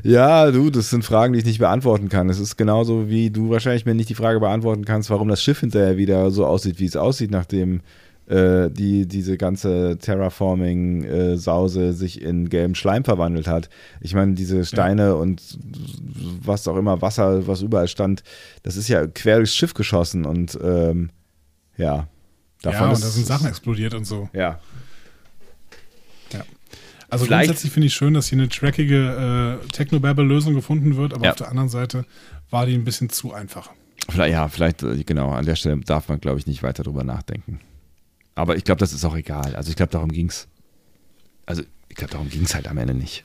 Ja, 0.03 0.51
du, 0.51 0.69
das 0.69 0.91
sind 0.91 1.03
Fragen, 1.05 1.33
die 1.33 1.39
ich 1.39 1.47
nicht 1.47 1.61
beantworten 1.61 2.11
kann. 2.11 2.29
Es 2.29 2.39
ist 2.39 2.57
genauso, 2.59 3.09
wie 3.09 3.31
du 3.31 3.49
wahrscheinlich 3.49 3.87
mir 3.87 3.95
nicht 3.95 4.11
die 4.11 4.15
Frage 4.15 4.39
beantworten 4.39 4.85
kannst, 4.85 5.09
warum 5.09 5.29
das 5.29 5.43
Schiff 5.43 5.61
hinterher 5.61 5.97
wieder 5.97 6.31
so 6.31 6.45
aussieht, 6.45 6.79
wie 6.79 6.85
es 6.85 6.97
aussieht, 6.97 7.31
nachdem 7.31 7.81
äh, 8.27 8.69
die, 8.71 9.07
diese 9.09 9.39
ganze 9.39 9.97
Terraforming-Sause 9.99 11.95
sich 11.95 12.21
in 12.21 12.51
gelben 12.51 12.75
Schleim 12.75 13.05
verwandelt 13.05 13.47
hat. 13.47 13.71
Ich 14.03 14.15
meine, 14.15 14.35
diese 14.35 14.67
Steine 14.67 15.17
und 15.17 15.41
was 16.45 16.69
auch 16.69 16.77
immer, 16.77 17.01
Wasser, 17.01 17.47
was 17.47 17.63
überall 17.63 17.89
stand, 17.89 18.23
das 18.65 18.77
ist 18.77 18.89
ja 18.89 19.07
quer 19.07 19.37
durchs 19.39 19.55
Schiff 19.55 19.73
geschossen 19.73 20.27
und 20.27 20.59
ähm, 20.63 21.09
ja. 21.79 22.09
Ja, 22.65 22.71
und 22.91 23.03
da 23.03 23.07
sind 23.09 23.27
Sachen 23.27 23.47
explodiert 23.47 23.95
und 23.95 24.05
so. 24.05 24.29
Ja, 24.33 24.61
Also 27.11 27.25
Vielleicht- 27.25 27.47
grundsätzlich 27.47 27.73
finde 27.73 27.87
ich 27.87 27.95
schön, 27.95 28.13
dass 28.13 28.29
hier 28.29 28.37
eine 28.37 28.51
trackige 28.51 29.61
äh, 29.65 29.67
Technobabble-Lösung 29.69 30.53
gefunden 30.53 30.97
wird, 30.97 31.15
aber 31.15 31.25
Ja. 31.25 31.31
auf 31.31 31.39
der 31.39 31.49
anderen 31.49 31.71
Seite 31.71 32.05
war 32.51 32.67
die 32.67 32.75
ein 32.75 32.85
bisschen 32.85 33.09
zu 33.09 33.33
einfach. 33.33 33.71
Vielleicht, 34.11 34.33
ja, 34.33 34.47
vielleicht, 34.49 34.83
äh, 34.83 35.03
genau, 35.05 35.31
an 35.31 35.47
der 35.47 35.57
Stelle 35.57 35.79
darf 35.81 36.09
man, 36.11 36.21
glaube 36.21 36.39
ich, 36.39 36.47
nicht 36.47 36.63
weiter 36.63 36.83
drüber 36.83 37.05
nachdenken. 37.05 37.61
Aber 38.35 38.57
ich 38.57 38.65
glaube, 38.65 38.81
das 38.81 38.93
ist 38.93 39.07
auch 39.07 39.17
egal. 39.17 39.57
Also 39.57 39.71
ich 39.71 39.77
glaube, 39.77 39.91
darum 39.91 40.13
ging's. 40.13 40.49
Also 41.47 41.63
ich 41.89 41.97
glaube, 41.97 42.13
darum 42.13 42.29
ging's 42.29 42.55
halt 42.55 42.69
am 42.69 42.77
Ende 42.77 42.93
nicht. 42.93 43.25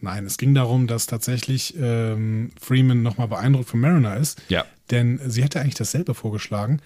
Nein, 0.00 0.24
es 0.24 0.38
ging 0.38 0.54
darum, 0.54 0.86
dass 0.86 1.04
tatsächlich 1.06 1.74
ähm, 1.78 2.50
Freeman 2.58 3.02
nochmal 3.02 3.28
beeindruckt 3.28 3.68
von 3.68 3.80
Mariner 3.80 4.16
ist, 4.16 4.40
Ja. 4.48 4.64
denn 4.90 5.20
sie 5.26 5.42
hätte 5.42 5.60
eigentlich 5.60 5.74
dasselbe 5.74 6.14
vorgeschlagen, 6.14 6.80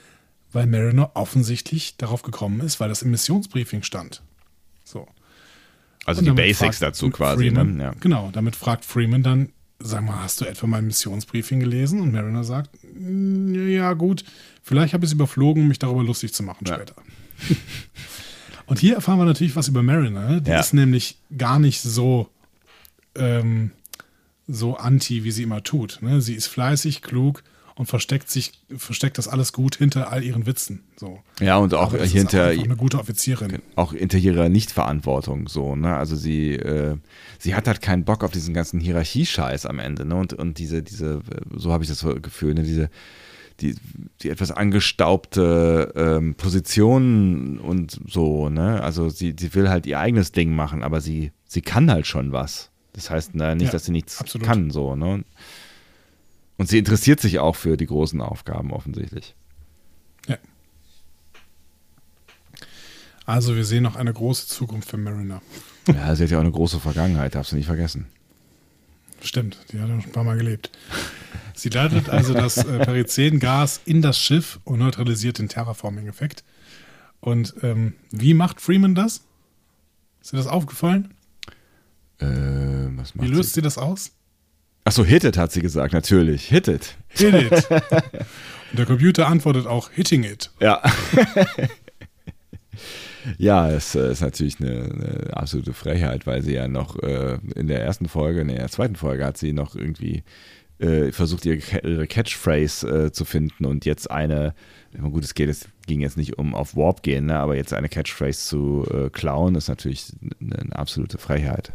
weil 0.52 0.66
Mariner 0.66 1.12
offensichtlich 1.14 1.97
darauf 1.97 2.22
gekommen 2.22 2.60
ist, 2.60 2.81
weil 2.81 2.89
das 2.89 3.02
im 3.02 3.10
Missionsbriefing 3.10 3.82
stand. 3.82 4.22
So. 4.85 5.06
Also 6.06 6.20
Und 6.20 6.24
die 6.27 6.31
Basics 6.32 6.78
dazu 6.78 7.10
quasi. 7.10 7.44
Freeman, 7.44 7.77
ne? 7.77 7.82
ja. 7.85 7.93
Genau, 8.01 8.31
damit 8.32 8.56
fragt 8.56 8.85
Freeman 8.85 9.22
dann, 9.22 9.51
sag 9.78 10.02
mal, 10.05 10.22
hast 10.22 10.40
du 10.40 10.44
etwa 10.47 10.66
mein 10.66 10.86
Missionsbriefing 10.86 11.60
gelesen? 11.60 12.01
Und 12.01 12.12
Mariner 12.12 12.43
sagt, 12.44 12.70
"Mm, 12.94 13.55
ja 13.70 13.93
gut, 13.93 14.24
vielleicht 14.62 14.93
habe 14.94 15.05
ich 15.05 15.10
es 15.10 15.14
überflogen, 15.14 15.62
um 15.62 15.68
mich 15.68 15.78
darüber 15.78 16.02
lustig 16.02 16.32
zu 16.35 16.43
machen 16.43 16.66
Ja. 16.66 16.74
später. 16.74 16.94
Und 18.66 18.78
hier 18.78 18.94
erfahren 18.94 19.18
wir 19.18 19.24
natürlich 19.24 19.56
was 19.56 19.68
über 19.68 19.82
Mariner. 19.82 20.40
Die 20.40 20.51
Ja. 20.51 20.60
ist 20.60 20.74
nämlich 20.74 21.18
gar 21.36 21.59
nicht 21.59 21.81
so, 21.82 22.28
ähm, 23.16 23.72
so 24.47 24.77
anti, 24.77 25.24
wie 25.24 25.31
sie 25.32 25.43
immer 25.43 25.62
tut. 25.62 25.98
Ne? 26.02 26.20
Sie 26.20 26.35
ist 26.35 26.47
fleißig, 26.47 27.02
klug 27.02 27.43
und 27.81 27.86
versteckt 27.86 28.31
sich, 28.31 28.52
versteckt 28.77 29.16
das 29.16 29.27
alles 29.27 29.55
gut 29.55 29.77
hinter 29.77 30.12
all 30.12 30.23
ihren 30.23 30.44
Witzen. 30.44 30.82
So. 30.98 31.20
ja, 31.40 31.57
und 31.57 31.73
auch 31.73 31.94
hinter, 31.94 32.48
eine 32.48 32.77
gute 32.77 32.98
Offizierin. 32.98 33.62
auch 33.74 33.94
hinter 33.94 34.19
ihrer 34.19 34.51
Nichtverantwortung 34.51 35.48
so, 35.48 35.77
ne? 35.77 35.97
Also 35.97 36.15
sie, 36.15 36.57
äh, 36.57 36.98
sie 37.39 37.55
hat 37.55 37.66
halt 37.66 37.81
keinen 37.81 38.05
Bock 38.05 38.23
auf 38.23 38.32
diesen 38.32 38.52
ganzen 38.52 38.81
Hierarchiescheiß 38.81 39.65
am 39.65 39.78
Ende, 39.78 40.05
ne? 40.05 40.15
Und, 40.15 40.35
und 40.35 40.59
diese, 40.59 40.82
diese, 40.82 41.23
so 41.57 41.73
habe 41.73 41.82
ich 41.82 41.89
das 41.89 42.05
Gefühl, 42.20 42.52
ne? 42.52 42.65
Diese, 42.65 42.90
die, 43.61 43.77
die 44.20 44.28
etwas 44.28 44.51
angestaubte 44.51 45.94
ähm, 45.97 46.35
Position 46.35 47.59
und 47.61 47.98
so, 48.07 48.51
ne? 48.51 48.82
Also 48.82 49.09
sie, 49.09 49.35
sie 49.40 49.55
will 49.55 49.70
halt 49.70 49.86
ihr 49.86 49.98
eigenes 49.98 50.32
Ding 50.32 50.55
machen, 50.55 50.82
aber 50.82 51.01
sie, 51.01 51.32
sie 51.47 51.62
kann 51.62 51.90
halt 51.90 52.07
schon 52.07 52.32
was. 52.32 52.70
Das 52.93 53.09
heißt 53.09 53.31
na, 53.32 53.55
nicht, 53.55 53.69
Ja, 53.69 53.73
dass 53.73 53.86
sie 53.86 53.93
nichts 53.93 54.20
absolut. 54.20 54.47
kann, 54.47 54.70
so, 54.70 54.97
ne? 54.97 55.24
Und 56.61 56.69
sie 56.69 56.77
interessiert 56.77 57.20
sich 57.20 57.39
auch 57.39 57.57
für 57.57 57.78
die 57.78 57.87
großen 57.87 58.20
Aufgaben 58.20 58.70
offensichtlich. 58.70 59.35
Ja. 60.28 60.37
Also 63.24 63.57
wir 63.57 63.65
sehen 63.65 63.82
noch 63.82 63.97
eine 63.97 64.12
große 64.12 64.47
Zukunft 64.47 64.91
für 64.91 64.99
Mariner. 64.99 65.41
Ja, 65.87 66.15
sie 66.15 66.24
hat 66.24 66.31
ja 66.31 66.37
auch 66.37 66.43
eine 66.43 66.51
große 66.51 66.78
Vergangenheit, 66.78 67.35
darfst 67.35 67.53
du 67.53 67.57
nicht 67.57 67.65
vergessen. 67.65 68.09
Stimmt, 69.23 69.57
die 69.73 69.81
hat 69.81 69.89
ja 69.89 70.03
schon 70.03 70.11
ein 70.11 70.12
paar 70.12 70.24
Mal 70.24 70.37
gelebt. 70.37 70.70
Sie 71.55 71.70
leitet 71.70 72.11
also 72.11 72.35
das 72.35 72.59
äh, 72.59 72.78
Perizengas 72.85 73.81
in 73.87 74.03
das 74.03 74.19
Schiff 74.19 74.61
und 74.65 74.81
neutralisiert 74.81 75.39
den 75.39 75.49
Terraforming-Effekt. 75.49 76.45
Und 77.20 77.55
ähm, 77.62 77.95
wie 78.11 78.35
macht 78.35 78.61
Freeman 78.61 78.95
das? 78.95 79.23
Ist 80.20 80.35
dir 80.35 80.37
das 80.37 80.47
aufgefallen? 80.47 81.15
Äh, 82.19 82.27
was 82.27 83.15
Wie 83.15 83.20
macht 83.20 83.28
löst 83.28 83.49
sie? 83.49 83.55
sie 83.55 83.62
das 83.62 83.78
aus? 83.78 84.12
Achso, 84.85 85.05
hit 85.05 85.24
it, 85.24 85.36
hat 85.36 85.52
sie 85.52 85.61
gesagt, 85.61 85.93
natürlich. 85.93 86.47
Hit 86.47 86.69
it. 86.69 86.97
Hit 87.09 87.35
it. 87.35 87.52
und 88.70 88.78
der 88.78 88.86
Computer 88.86 89.27
antwortet 89.28 89.66
auch 89.66 89.90
hitting 89.90 90.24
it. 90.24 90.51
Ja. 90.61 90.82
ja, 93.39 93.70
es 93.70 93.94
äh, 93.94 94.12
ist 94.12 94.23
natürlich 94.23 94.61
eine, 94.61 94.70
eine 94.70 95.36
absolute 95.36 95.74
Frechheit, 95.74 96.27
weil 96.27 96.43
sie 96.43 96.55
ja 96.55 96.66
noch 96.66 96.98
äh, 97.02 97.39
in 97.55 97.66
der 97.66 97.82
ersten 97.82 98.09
Folge, 98.09 98.40
in 98.40 98.48
der 98.48 98.69
zweiten 98.69 98.97
Folge 98.97 99.24
hat 99.24 99.36
sie 99.36 99.52
noch 99.52 99.77
irgendwie 99.77 100.23
äh, 100.78 101.12
versucht, 101.12 101.44
ihre, 101.44 101.59
ihre 101.86 102.07
Catchphrase 102.07 103.07
äh, 103.07 103.12
zu 103.12 103.24
finden 103.24 103.66
und 103.66 103.85
jetzt 103.85 104.11
eine, 104.11 104.55
gut, 104.98 105.24
es 105.24 105.35
geht, 105.35 105.51
es 105.51 105.69
ging 105.86 106.01
jetzt 106.01 106.16
nicht 106.16 106.39
um 106.39 106.55
auf 106.55 106.74
Warp 106.74 107.02
gehen, 107.02 107.27
ne, 107.27 107.39
aber 107.39 107.57
jetzt 107.57 107.74
eine 107.74 107.89
Catchphrase 107.89 108.47
zu 108.47 108.86
äh, 108.90 109.11
klauen, 109.11 109.55
ist 109.57 109.69
natürlich 109.69 110.07
eine, 110.40 110.59
eine 110.59 110.77
absolute 110.77 111.19
Frechheit. 111.19 111.74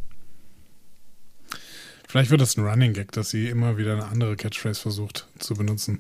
Vielleicht 2.16 2.32
wird 2.32 2.40
das 2.40 2.56
ein 2.56 2.66
Running 2.66 2.94
Gag, 2.94 3.12
dass 3.12 3.32
sie 3.32 3.50
immer 3.50 3.76
wieder 3.76 3.92
eine 3.92 4.06
andere 4.06 4.38
Catchphrase 4.38 4.80
versucht 4.80 5.28
zu 5.38 5.54
benutzen. 5.54 6.00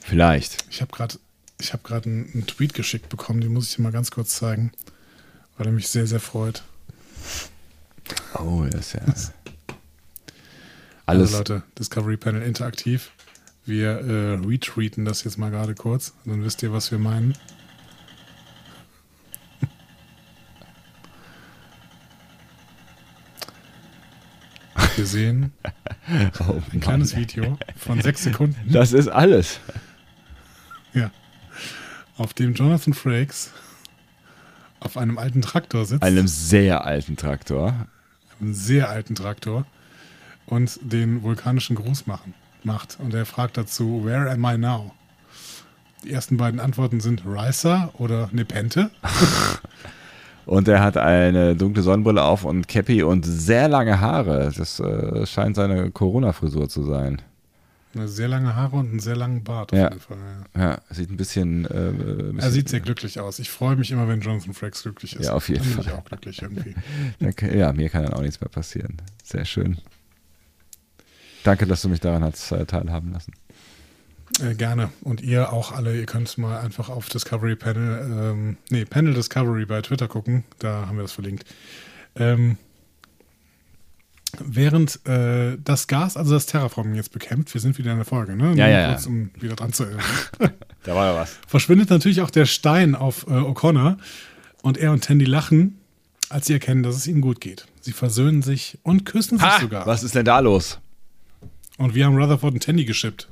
Vielleicht. 0.00 0.64
Ich 0.70 0.80
habe 0.80 0.92
gerade 0.92 1.18
ich 1.60 1.72
habe 1.72 1.82
gerade 1.82 2.08
einen, 2.08 2.30
einen 2.32 2.46
Tweet 2.46 2.72
geschickt 2.72 3.08
bekommen, 3.08 3.40
den 3.40 3.52
muss 3.52 3.68
ich 3.68 3.74
dir 3.74 3.82
mal 3.82 3.90
ganz 3.90 4.12
kurz 4.12 4.36
zeigen, 4.36 4.70
weil 5.58 5.66
er 5.66 5.72
mich 5.72 5.88
sehr, 5.88 6.06
sehr 6.06 6.20
freut. 6.20 6.62
Oh, 8.34 8.64
das 8.70 8.86
ist 8.86 8.92
ja. 8.92 9.00
Alles. 11.06 11.34
Also 11.34 11.38
Leute, 11.38 11.62
Discovery 11.76 12.16
Panel 12.16 12.42
interaktiv. 12.42 13.10
Wir 13.64 13.88
äh, 13.88 14.34
retweeten 14.34 15.04
das 15.04 15.24
jetzt 15.24 15.36
mal 15.36 15.50
gerade 15.50 15.74
kurz. 15.74 16.12
Dann 16.24 16.44
wisst 16.44 16.62
ihr, 16.62 16.72
was 16.72 16.92
wir 16.92 17.00
meinen. 17.00 17.36
Wir 24.96 25.06
sehen 25.06 25.52
oh, 26.40 26.60
ein 26.72 26.80
kleines. 26.80 27.14
Video 27.14 27.58
von 27.76 28.00
sechs 28.00 28.22
Sekunden, 28.22 28.56
Das 28.72 28.92
ist 28.92 29.08
alles. 29.08 29.60
ja, 30.94 31.10
auf 32.16 32.32
dem 32.32 32.54
Jonathan 32.54 32.94
Frakes 32.94 33.52
auf 34.80 34.96
einem 34.96 35.18
alten 35.18 35.42
Traktor 35.42 35.84
sitzt. 35.84 36.02
Einem 36.02 36.26
sehr 36.26 36.84
alten 36.84 37.16
Traktor. 37.16 37.74
Einem 38.40 38.54
sehr 38.54 38.88
alten 38.88 39.14
Traktor. 39.14 39.66
Und 40.46 40.78
den 40.80 41.22
vulkanischen 41.22 41.76
Gruß 41.76 42.06
machen, 42.06 42.32
macht. 42.62 42.98
Und 43.00 43.12
er 43.12 43.26
fragt 43.26 43.56
dazu, 43.56 44.04
where 44.04 44.30
am 44.30 44.44
I 44.44 44.56
now? 44.56 44.92
Die 46.04 46.12
ersten 46.12 46.36
beiden 46.36 46.60
Antworten 46.60 47.00
sind 47.00 47.22
Risa 47.26 47.90
oder 47.94 48.28
Nepente. 48.32 48.90
Und 50.46 50.68
er 50.68 50.80
hat 50.82 50.96
eine 50.96 51.54
dunkle 51.56 51.82
Sonnenbrille 51.82 52.22
auf 52.22 52.44
und 52.44 52.68
Cappy 52.68 53.02
und 53.02 53.24
sehr 53.26 53.68
lange 53.68 54.00
Haare. 54.00 54.52
Das 54.56 54.80
äh, 54.80 55.26
scheint 55.26 55.56
seine 55.56 55.90
Corona-Frisur 55.90 56.68
zu 56.68 56.84
sein. 56.84 57.20
Sehr 58.04 58.28
lange 58.28 58.54
Haare 58.54 58.76
und 58.76 58.90
einen 58.90 59.00
sehr 59.00 59.16
langen 59.16 59.42
Bart 59.42 59.72
Ja. 59.72 59.86
auf 59.86 59.92
jeden 59.94 60.00
Fall. 60.02 60.16
Ja. 60.54 60.60
Ja, 60.62 60.78
sieht 60.90 61.10
ein 61.10 61.16
bisschen. 61.16 61.64
Äh, 61.64 61.68
ein 61.68 61.96
bisschen 61.96 62.38
Er 62.40 62.50
sieht 62.50 62.68
sehr 62.68 62.80
glücklich 62.80 63.18
aus. 63.18 63.38
Ich 63.38 63.50
freue 63.50 63.74
mich 63.74 63.90
immer, 63.90 64.06
wenn 64.06 64.20
Jonathan 64.20 64.52
Frakes 64.54 64.82
glücklich 64.82 65.16
ist. 65.16 65.26
Ja, 65.26 65.32
auf 65.32 65.48
jeden 65.48 65.60
dann 65.62 65.68
bin 65.76 65.82
Fall. 65.84 65.92
ich 65.94 65.98
auch 65.98 66.04
glücklich 66.04 66.42
irgendwie. 66.42 66.74
Da 67.20 67.32
kann- 67.32 67.56
Ja, 67.58 67.72
mir 67.72 67.88
kann 67.88 68.04
dann 68.04 68.12
auch 68.12 68.20
nichts 68.22 68.40
mehr 68.40 68.50
passieren. 68.50 68.98
Sehr 69.24 69.44
schön. 69.46 69.78
Danke, 71.42 71.66
dass 71.66 71.82
du 71.82 71.88
mich 71.88 72.00
daran 72.00 72.22
hast 72.22 72.52
äh, 72.52 72.66
teilhaben 72.66 73.12
lassen. 73.12 73.32
Äh, 74.40 74.54
gerne. 74.54 74.90
Und 75.02 75.20
ihr 75.22 75.52
auch 75.52 75.72
alle, 75.72 75.96
ihr 75.96 76.06
könnt 76.06 76.36
mal 76.38 76.58
einfach 76.60 76.88
auf 76.88 77.08
Discovery 77.08 77.56
Panel, 77.56 78.32
ähm, 78.32 78.56
nee, 78.70 78.84
Panel 78.84 79.14
Discovery 79.14 79.64
bei 79.66 79.80
Twitter 79.82 80.08
gucken. 80.08 80.44
Da 80.58 80.86
haben 80.86 80.96
wir 80.96 81.02
das 81.02 81.12
verlinkt. 81.12 81.44
Ähm, 82.16 82.58
während 84.38 85.06
äh, 85.06 85.56
das 85.62 85.86
Gas, 85.86 86.16
also 86.16 86.34
das 86.34 86.46
Terraforming 86.46 86.94
jetzt 86.94 87.12
bekämpft, 87.12 87.54
wir 87.54 87.60
sind 87.60 87.78
wieder 87.78 87.92
in 87.92 87.98
der 87.98 88.04
Folge, 88.04 88.36
ne? 88.36 88.48
Nur 88.48 88.54
Ja, 88.56 88.68
ja, 88.68 88.88
kurz, 88.92 89.04
ja. 89.04 89.10
um 89.10 89.30
wieder 89.40 89.56
dran 89.56 89.72
zu 89.72 89.84
erinnern. 89.84 90.04
Da 90.84 90.94
war 90.94 91.06
ja 91.12 91.18
was. 91.20 91.36
Verschwindet 91.48 91.90
natürlich 91.90 92.20
auch 92.20 92.30
der 92.30 92.46
Stein 92.46 92.94
auf 92.94 93.26
äh, 93.26 93.30
O'Connor 93.32 93.96
und 94.62 94.78
er 94.78 94.92
und 94.92 95.02
Tandy 95.02 95.24
lachen, 95.24 95.80
als 96.28 96.46
sie 96.46 96.52
erkennen, 96.52 96.84
dass 96.84 96.94
es 96.94 97.08
ihnen 97.08 97.20
gut 97.20 97.40
geht. 97.40 97.66
Sie 97.80 97.90
versöhnen 97.90 98.42
sich 98.42 98.78
und 98.84 99.04
küssen 99.04 99.38
sich 99.38 99.46
Ha, 99.48 99.60
sogar. 99.60 99.84
was 99.86 100.04
ist 100.04 100.14
denn 100.14 100.24
da 100.24 100.38
los? 100.38 100.78
Und 101.76 101.96
wir 101.96 102.06
haben 102.06 102.14
Rutherford 102.16 102.54
und 102.54 102.62
Tandy 102.62 102.84
geschippt. 102.84 103.28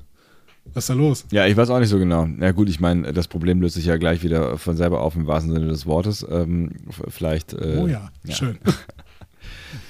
Was 0.72 0.84
ist 0.84 0.88
da 0.90 0.94
los? 0.94 1.24
Ja, 1.30 1.46
ich 1.46 1.56
weiß 1.56 1.70
auch 1.70 1.78
nicht 1.78 1.88
so 1.90 1.98
genau. 1.98 2.26
Na 2.26 2.50
gut, 2.52 2.68
ich 2.68 2.80
meine, 2.80 3.12
das 3.12 3.28
Problem 3.28 3.60
löst 3.60 3.74
sich 3.76 3.84
ja 3.84 3.96
gleich 3.96 4.22
wieder 4.22 4.58
von 4.58 4.76
selber 4.76 5.00
auf 5.02 5.14
im 5.14 5.26
wahrsten 5.26 5.52
Sinne 5.52 5.68
des 5.68 5.86
Wortes. 5.86 6.26
Ähm, 6.28 6.70
vielleicht. 7.08 7.52
Äh, 7.52 7.78
Oh 7.80 7.86
ja, 7.86 8.10
schön. 8.28 8.58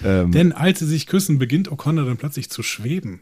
Ähm, 0.02 0.32
Denn 0.32 0.52
als 0.52 0.78
sie 0.80 0.86
sich 0.86 1.06
küssen, 1.06 1.38
beginnt 1.38 1.70
O'Connor 1.70 2.04
dann 2.06 2.16
plötzlich 2.16 2.50
zu 2.50 2.62
schweben. 2.62 3.20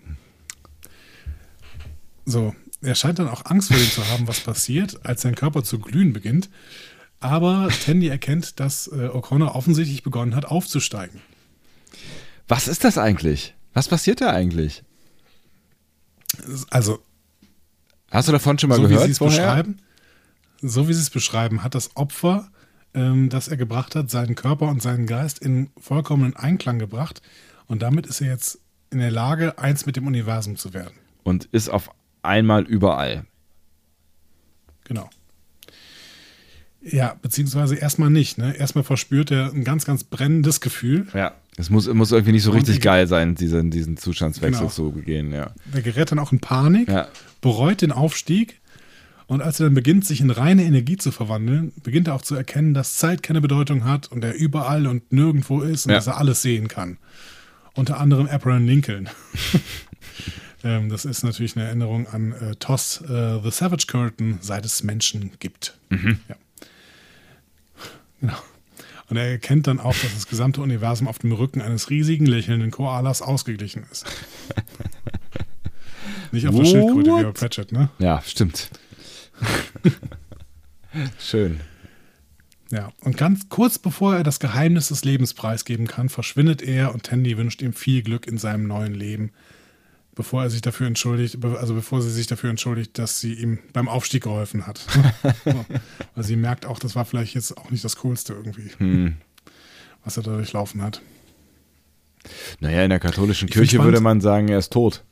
So, 2.24 2.54
er 2.80 2.94
scheint 2.94 3.18
dann 3.18 3.28
auch 3.28 3.44
Angst 3.46 3.68
vor 3.68 3.76
dem 3.76 3.90
zu 3.90 4.06
haben, 4.08 4.28
was 4.28 4.40
passiert, 4.40 5.04
als 5.04 5.22
sein 5.22 5.34
Körper 5.34 5.64
zu 5.64 5.78
glühen 5.80 6.12
beginnt. 6.12 6.50
Aber 7.20 7.68
Tandy 7.84 8.08
erkennt, 8.08 8.58
dass 8.60 8.86
äh, 8.88 9.08
O'Connor 9.08 9.54
offensichtlich 9.54 10.02
begonnen 10.02 10.34
hat, 10.34 10.44
aufzusteigen. 10.46 11.20
was 12.48 12.68
ist 12.68 12.84
das 12.84 12.96
eigentlich? 12.96 13.54
Was 13.74 13.88
passiert 13.88 14.20
da 14.20 14.30
eigentlich? 14.30 14.82
Also, 16.70 17.00
Hast 18.12 18.28
du 18.28 18.32
davon 18.32 18.58
schon 18.58 18.68
mal 18.68 18.76
so 18.76 18.84
wie 18.84 18.88
gehört? 18.88 19.06
sie 19.06 19.12
es 19.12 19.18
vorher? 19.18 19.46
beschreiben, 19.46 19.78
so 20.60 20.86
wie 20.86 20.92
sie 20.92 21.00
es 21.00 21.10
beschreiben, 21.10 21.64
hat 21.64 21.74
das 21.74 21.96
Opfer, 21.96 22.50
ähm, 22.94 23.30
das 23.30 23.48
er 23.48 23.56
gebracht 23.56 23.96
hat, 23.96 24.10
seinen 24.10 24.34
Körper 24.34 24.68
und 24.68 24.82
seinen 24.82 25.06
Geist 25.06 25.38
in 25.38 25.70
vollkommenen 25.80 26.36
Einklang 26.36 26.78
gebracht. 26.78 27.22
Und 27.66 27.80
damit 27.80 28.06
ist 28.06 28.20
er 28.20 28.28
jetzt 28.28 28.58
in 28.90 28.98
der 28.98 29.10
Lage, 29.10 29.58
eins 29.58 29.86
mit 29.86 29.96
dem 29.96 30.06
Universum 30.06 30.56
zu 30.56 30.74
werden. 30.74 30.92
Und 31.22 31.46
ist 31.46 31.70
auf 31.70 31.90
einmal 32.20 32.64
überall. 32.64 33.24
Genau. 34.84 35.08
Ja, 36.82 37.16
beziehungsweise 37.22 37.76
erstmal 37.76 38.10
nicht. 38.10 38.36
Ne? 38.36 38.54
Erstmal 38.54 38.84
verspürt 38.84 39.30
er 39.30 39.52
ein 39.52 39.64
ganz, 39.64 39.86
ganz 39.86 40.04
brennendes 40.04 40.60
Gefühl. 40.60 41.06
Ja. 41.14 41.34
Es 41.56 41.68
muss, 41.68 41.86
muss 41.92 42.12
irgendwie 42.12 42.32
nicht 42.32 42.44
so 42.44 42.50
Und 42.50 42.56
richtig 42.58 42.80
geil 42.80 43.06
sein, 43.06 43.34
diesen, 43.34 43.70
diesen 43.70 43.96
Zustandswechsel 43.98 44.60
Genau. 44.62 44.72
zu 44.72 44.90
begehen, 44.92 45.32
ja. 45.32 45.52
Er 45.72 45.82
gerät 45.82 46.10
dann 46.10 46.18
auch 46.18 46.32
in 46.32 46.40
Panik, 46.40 46.88
Ja. 46.88 47.08
bereut 47.40 47.82
den 47.82 47.92
Aufstieg. 47.92 48.58
Und 49.26 49.40
als 49.42 49.60
er 49.60 49.66
dann 49.66 49.74
beginnt, 49.74 50.04
sich 50.06 50.20
in 50.20 50.30
reine 50.30 50.64
Energie 50.64 50.96
zu 50.96 51.10
verwandeln, 51.10 51.72
beginnt 51.82 52.08
er 52.08 52.14
auch 52.14 52.22
zu 52.22 52.34
erkennen, 52.34 52.74
dass 52.74 52.96
Zeit 52.96 53.22
keine 53.22 53.40
Bedeutung 53.40 53.84
hat 53.84 54.10
und 54.10 54.24
er 54.24 54.34
überall 54.34 54.86
und 54.86 55.12
nirgendwo 55.12 55.60
ist 55.60 55.86
und 55.86 55.92
Ja. 55.92 55.98
dass 55.98 56.06
er 56.06 56.18
alles 56.18 56.42
sehen 56.42 56.68
kann. 56.68 56.96
Unter 57.74 57.98
anderem 58.00 58.26
Abraham 58.28 58.66
Lincoln. 58.66 59.08
ähm, 60.64 60.88
das 60.90 61.04
ist 61.04 61.22
natürlich 61.22 61.56
eine 61.56 61.66
Erinnerung 61.66 62.06
an 62.08 62.32
äh, 62.32 62.56
Toss 62.56 63.00
äh, 63.02 63.40
The 63.42 63.50
Savage 63.50 63.86
Curtain, 63.86 64.38
seit 64.42 64.64
es 64.66 64.82
Menschen 64.82 65.32
gibt. 65.38 65.78
Ja. 65.90 66.36
Genau. 68.20 68.36
Und 69.12 69.18
er 69.18 69.30
erkennt 69.30 69.66
dann 69.66 69.78
auch, 69.78 69.94
dass 69.94 70.14
das 70.14 70.26
gesamte 70.26 70.62
Universum 70.62 71.06
auf 71.06 71.18
dem 71.18 71.32
Rücken 71.32 71.60
eines 71.60 71.90
riesigen, 71.90 72.24
lächelnden 72.24 72.70
Koalas 72.70 73.20
ausgeglichen 73.20 73.84
ist. 73.92 74.06
Nicht 76.32 76.48
auf 76.48 76.54
der 76.54 76.64
What? 76.64 76.70
Schildkröte 76.70 77.10
wie 77.10 77.22
bei 77.24 77.32
Pratchett, 77.32 77.72
ne? 77.72 77.90
Ja, 77.98 78.22
stimmt. 78.24 78.70
Schön. 81.18 81.60
Ja. 82.70 82.90
Und 83.02 83.18
ganz 83.18 83.50
kurz 83.50 83.78
bevor 83.78 84.16
er 84.16 84.22
das 84.22 84.40
Geheimnis 84.40 84.88
des 84.88 85.04
Lebens 85.04 85.34
preisgeben 85.34 85.86
kann, 85.86 86.08
verschwindet 86.08 86.62
er 86.62 86.94
und 86.94 87.02
Tandy 87.02 87.36
wünscht 87.36 87.60
ihm 87.60 87.74
viel 87.74 88.00
Glück 88.00 88.26
in 88.26 88.38
seinem 88.38 88.66
neuen 88.66 88.94
Leben. 88.94 89.32
Bevor 90.14 90.42
er 90.42 90.50
sich 90.50 90.60
dafür 90.60 90.86
entschuldigt, 90.86 91.42
also 91.42 91.74
bevor 91.74 92.02
sie 92.02 92.10
sich 92.10 92.26
dafür 92.26 92.50
entschuldigt, 92.50 92.98
dass 92.98 93.18
sie 93.20 93.32
ihm 93.32 93.58
beim 93.72 93.88
Aufstieg 93.88 94.24
geholfen 94.24 94.66
hat. 94.66 94.78
so. 95.44 95.64
Weil 96.14 96.24
sie 96.24 96.36
merkt 96.36 96.66
auch, 96.66 96.78
das 96.78 96.94
war 96.94 97.06
vielleicht 97.06 97.34
jetzt 97.34 97.56
auch 97.56 97.70
nicht 97.70 97.82
das 97.82 97.96
Coolste 97.96 98.34
irgendwie, 98.34 98.70
Hm. 98.76 99.14
was 100.04 100.18
er 100.18 100.22
da 100.22 100.32
durchlaufen 100.34 100.82
hat. 100.82 101.00
Naja, 102.60 102.84
in 102.84 102.90
der 102.90 103.00
katholischen 103.00 103.48
Ich 103.48 103.54
Kirche 103.54 103.82
würde 103.82 104.00
man 104.00 104.20
sagen, 104.20 104.48
er 104.48 104.58
ist 104.58 104.72
tot. 104.72 105.02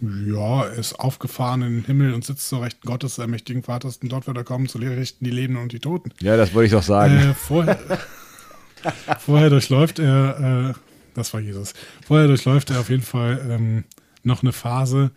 Ja, 0.00 0.64
er 0.64 0.74
ist 0.74 0.98
aufgefahren 0.98 1.62
in 1.62 1.76
den 1.76 1.84
Himmel 1.84 2.14
und 2.14 2.24
sitzt 2.24 2.48
zur 2.48 2.62
Rechten 2.62 2.86
Gottes, 2.86 3.16
der 3.16 3.26
mächtigen 3.26 3.62
Vaters, 3.62 3.98
und 3.98 4.10
dort 4.10 4.26
wird 4.26 4.36
er 4.36 4.44
kommen 4.44 4.68
zu 4.68 4.78
richten 4.78 5.24
die 5.24 5.30
Lebenden 5.30 5.62
und 5.62 5.72
die 5.72 5.80
Toten. 5.80 6.10
Ja, 6.20 6.36
das 6.36 6.54
wollte 6.54 6.66
ich 6.66 6.72
doch 6.72 6.82
sagen. 6.82 7.16
Äh, 7.16 7.34
vorher, 7.34 7.78
vorher 9.18 9.50
durchläuft 9.50 9.98
er, 9.98 10.74
äh, 10.74 10.93
das 11.14 11.32
war 11.34 11.40
Jesus, 11.40 11.74
vorher 12.06 12.26
durchläuft 12.26 12.70
er 12.70 12.80
auf 12.80 12.90
jeden 12.90 13.02
Fall 13.02 13.40
ähm, 13.50 13.84
noch 14.22 14.42
eine 14.42 14.52
Phase, 14.52 15.10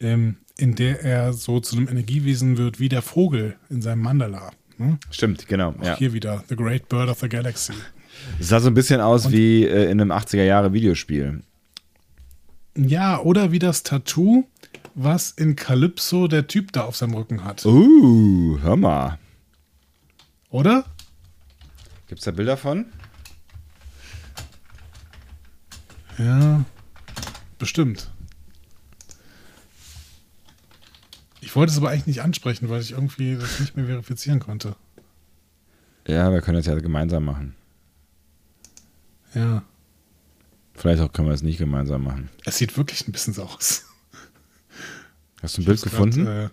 ähm, 0.00 0.36
in 0.56 0.74
der 0.74 1.02
er 1.02 1.32
so 1.32 1.60
zu 1.60 1.76
einem 1.76 1.88
Energiewesen 1.88 2.58
wird 2.58 2.78
wie 2.80 2.88
der 2.88 3.02
Vogel 3.02 3.56
in 3.70 3.82
seinem 3.82 4.02
Mandala. 4.02 4.50
Ne? 4.78 4.98
Stimmt, 5.10 5.46
genau. 5.48 5.74
Auch 5.78 5.84
Ja. 5.84 5.96
hier 5.96 6.12
wieder, 6.12 6.44
The 6.48 6.56
Great 6.56 6.88
Bird 6.88 7.08
of 7.08 7.20
the 7.20 7.28
Galaxy. 7.28 7.72
Es 8.38 8.48
sah 8.50 8.60
so 8.60 8.68
ein 8.68 8.74
bisschen 8.74 9.00
aus 9.00 9.30
wie 9.30 9.64
äh, 9.64 9.84
in 9.90 10.00
einem 10.00 10.12
80er-Jahre-Videospiel. 10.12 11.40
Ja, 12.76 13.20
oder 13.20 13.52
wie 13.52 13.58
das 13.58 13.82
Tattoo, 13.82 14.44
was 14.94 15.30
in 15.30 15.56
Calypso 15.56 16.26
der 16.28 16.46
Typ 16.46 16.72
da 16.72 16.82
auf 16.84 16.96
seinem 16.96 17.14
Rücken 17.14 17.44
hat. 17.44 17.64
Uh, 17.66 18.58
hör 18.60 18.76
mal. 18.76 19.18
Oder? 20.50 20.84
Gibt 22.08 22.20
es 22.20 22.24
da 22.24 22.30
Bilder 22.30 22.56
von? 22.56 22.86
Ja, 26.18 26.64
bestimmt. 27.58 28.10
Ich 31.40 31.56
wollte 31.56 31.72
es 31.72 31.78
aber 31.78 31.90
eigentlich 31.90 32.06
nicht 32.06 32.22
ansprechen, 32.22 32.68
weil 32.68 32.80
ich 32.80 32.92
irgendwie 32.92 33.36
das 33.36 33.60
nicht 33.60 33.76
mehr 33.76 33.86
verifizieren 33.86 34.40
konnte. 34.40 34.76
Ja, 36.06 36.32
wir 36.32 36.40
können 36.40 36.56
das 36.56 36.66
ja 36.66 36.74
gemeinsam 36.74 37.24
machen. 37.24 37.54
Ja. 39.34 39.62
Vielleicht 40.74 41.02
auch 41.02 41.12
können 41.12 41.28
wir 41.28 41.34
es 41.34 41.42
nicht 41.42 41.58
gemeinsam 41.58 42.04
machen. 42.04 42.30
Es 42.44 42.58
sieht 42.58 42.76
wirklich 42.76 43.06
ein 43.06 43.12
bisschen 43.12 43.34
so 43.34 43.44
aus. 43.44 43.84
Hast 45.42 45.56
du 45.56 45.62
ein 45.62 45.64
Bild 45.64 45.78
Ich 45.78 45.84
hab's 45.84 45.90
gefunden? 45.90 46.24
Grad, 46.24 46.52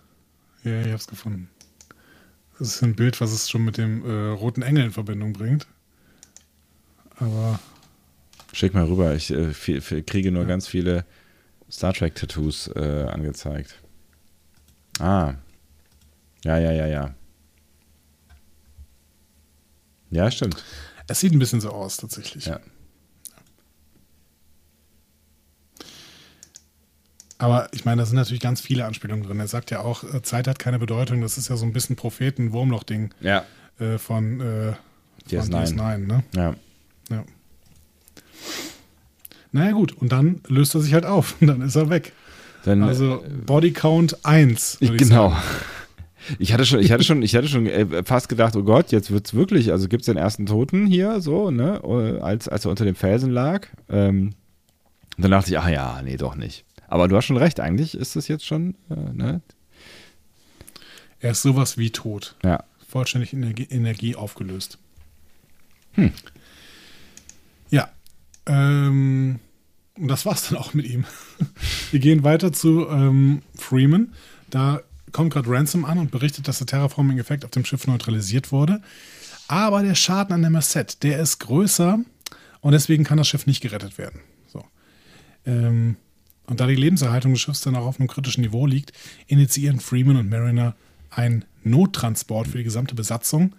äh, 0.65 0.69
ja, 0.69 0.85
ich 0.85 0.91
hab's 0.91 1.07
gefunden. 1.07 1.49
Das 2.57 2.75
ist 2.75 2.83
ein 2.83 2.95
Bild, 2.95 3.21
was 3.21 3.31
es 3.31 3.49
schon 3.49 3.63
mit 3.63 3.77
dem 3.77 4.03
äh, 4.05 4.29
roten 4.31 4.61
Engel 4.61 4.85
in 4.85 4.91
Verbindung 4.91 5.33
bringt. 5.33 5.67
Aber 7.15 7.59
Schick 8.53 8.73
mal 8.73 8.85
rüber. 8.85 9.15
Ich 9.15 9.31
äh, 9.31 9.53
viel, 9.53 9.81
viel, 9.81 10.03
kriege 10.03 10.31
nur 10.31 10.45
ganz 10.45 10.67
viele 10.67 11.05
Star 11.71 11.93
Trek-Tattoos 11.93 12.67
äh, 12.75 13.05
angezeigt. 13.09 13.75
Ah. 14.99 15.35
Ja, 16.43 16.57
ja, 16.57 16.71
ja, 16.71 16.87
ja. 16.87 17.15
Ja, 20.11 20.31
stimmt. 20.31 20.63
es 21.07 21.19
sieht 21.19 21.33
ein 21.33 21.39
bisschen 21.39 21.61
so 21.61 21.69
aus, 21.69 21.97
tatsächlich. 21.97 22.45
Ja. 22.45 22.59
Aber 27.37 27.69
ich 27.71 27.85
meine, 27.85 28.01
da 28.01 28.05
sind 28.05 28.17
natürlich 28.17 28.41
ganz 28.41 28.59
viele 28.59 28.85
Anspielungen 28.85 29.25
drin. 29.25 29.39
Er 29.39 29.47
sagt 29.47 29.71
ja 29.71 29.79
auch, 29.81 30.03
äh, 30.03 30.21
Zeit 30.21 30.47
hat 30.47 30.59
keine 30.59 30.77
Bedeutung. 30.79 31.21
Das 31.21 31.37
ist 31.37 31.49
ja 31.49 31.55
so 31.55 31.65
ein 31.65 31.71
bisschen 31.71 31.95
Propheten-Wurmloch-Ding 31.95 33.13
Ja. 33.21 33.45
äh, 33.79 33.97
von, 33.97 34.41
äh, 34.41 34.73
von 34.73 34.77
DS9. 35.29 35.75
DS9, 35.75 35.97
ne? 35.99 36.23
Ja. 36.35 36.55
Ja. 37.09 37.23
Naja, 39.51 39.71
gut. 39.71 39.93
Und 39.93 40.11
dann 40.11 40.41
löst 40.47 40.75
er 40.75 40.81
sich 40.81 40.93
halt 40.93 41.05
auf. 41.05 41.35
Und 41.41 41.47
dann 41.47 41.61
ist 41.61 41.75
er 41.75 41.89
weg. 41.89 42.13
Dann, 42.65 42.83
Also 42.83 43.23
äh, 43.23 43.29
Body 43.45 43.71
Count 43.71 44.25
1. 44.25 44.77
ich, 44.79 44.97
genau. 44.97 45.29
sagen. 45.29 45.41
Ich 46.37 46.53
hatte 46.53 46.65
schon, 46.65 46.81
ich 46.81 46.91
hatte 46.91 47.03
schon, 47.03 47.23
ich 47.23 47.35
hatte 47.35 47.47
schon 47.47 47.65
äh, 47.65 48.03
fast 48.03 48.29
gedacht, 48.29 48.55
oh 48.55 48.61
Gott, 48.61 48.91
jetzt 48.91 49.09
wird's 49.09 49.33
wirklich, 49.33 49.71
also 49.71 49.87
gibt's 49.87 50.05
den 50.05 50.17
ersten 50.17 50.45
Toten 50.45 50.85
hier, 50.85 51.21
so, 51.21 51.49
ne, 51.49 51.81
äh, 51.83 52.19
als, 52.19 52.47
als 52.47 52.65
er 52.65 52.71
unter 52.71 52.85
dem 52.85 52.93
Felsen 52.93 53.31
lag. 53.31 53.67
Ähm, 53.89 54.35
dann 55.17 55.31
dachte 55.31 55.49
ich, 55.49 55.57
ach 55.57 55.69
ja, 55.69 56.01
nee, 56.03 56.17
doch 56.17 56.35
nicht. 56.35 56.65
Aber 56.87 57.07
du 57.07 57.15
hast 57.15 57.25
schon 57.25 57.37
recht, 57.37 57.59
eigentlich 57.59 57.95
ist 57.95 58.15
das 58.15 58.27
jetzt 58.27 58.45
schon, 58.45 58.75
äh, 58.91 59.13
ne? 59.13 59.41
Er 61.19 61.31
ist 61.31 61.41
sowas 61.41 61.77
wie 61.77 61.89
tot. 61.89 62.35
Ja. 62.43 62.63
Vollständig 62.87 63.33
Energie, 63.33 63.67
Energie 63.69 64.15
aufgelöst. 64.15 64.77
Hm. 65.93 66.11
Ähm, 68.49 69.39
und 69.95 70.07
das 70.07 70.25
war's 70.25 70.49
dann 70.49 70.57
auch 70.57 70.73
mit 70.73 70.85
ihm. 70.87 71.05
Wir 71.91 71.99
gehen 71.99 72.23
weiter 72.23 72.51
zu 72.51 72.87
ähm, 72.89 73.43
Freeman. 73.55 74.13
Da 74.49 74.81
kommt 75.11 75.31
gerade 75.33 75.49
Ransom 75.49 75.85
an 75.85 75.99
und 75.99 76.11
berichtet, 76.11 76.47
dass 76.47 76.57
der 76.57 76.67
Terraforming-Effekt 76.67 77.45
auf 77.45 77.51
dem 77.51 77.63
Schiff 77.63 77.85
neutralisiert 77.87 78.51
wurde. 78.51 78.81
Aber 79.47 79.83
der 79.83 79.95
Schaden 79.95 80.33
an 80.33 80.41
der 80.41 80.49
Merced, 80.49 81.03
der 81.03 81.19
ist 81.19 81.39
größer 81.39 81.99
und 82.61 82.71
deswegen 82.71 83.03
kann 83.03 83.17
das 83.17 83.27
Schiff 83.27 83.45
nicht 83.45 83.61
gerettet 83.61 83.97
werden. 83.97 84.21
So. 84.47 84.63
Ähm, 85.45 85.97
und 86.47 86.59
da 86.59 86.67
die 86.67 86.75
Lebenserhaltung 86.75 87.33
des 87.33 87.41
Schiffs 87.41 87.61
dann 87.61 87.75
auch 87.75 87.85
auf 87.85 87.99
einem 87.99 88.07
kritischen 88.09 88.43
Niveau 88.43 88.65
liegt, 88.65 88.93
initiieren 89.27 89.79
Freeman 89.79 90.17
und 90.17 90.29
Mariner 90.29 90.75
einen 91.11 91.45
Nottransport 91.63 92.47
für 92.47 92.57
die 92.57 92.63
gesamte 92.63 92.95
Besatzung. 92.95 93.55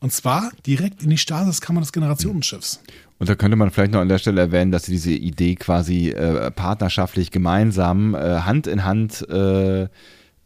Und 0.00 0.12
zwar 0.12 0.50
direkt 0.66 1.02
in 1.02 1.08
die 1.08 1.18
Stasiskammer 1.18 1.80
des 1.80 1.92
Generationenschiffs. 1.92 2.80
Und 3.18 3.28
da 3.28 3.34
könnte 3.36 3.56
man 3.56 3.70
vielleicht 3.70 3.92
noch 3.92 4.00
an 4.00 4.08
der 4.08 4.18
Stelle 4.18 4.40
erwähnen, 4.40 4.72
dass 4.72 4.84
sie 4.84 4.92
diese 4.92 5.12
Idee 5.12 5.54
quasi 5.54 6.10
äh, 6.10 6.50
partnerschaftlich 6.50 7.30
gemeinsam 7.30 8.14
äh, 8.14 8.40
Hand 8.40 8.66
in 8.66 8.84
Hand 8.84 9.26
äh, 9.28 9.88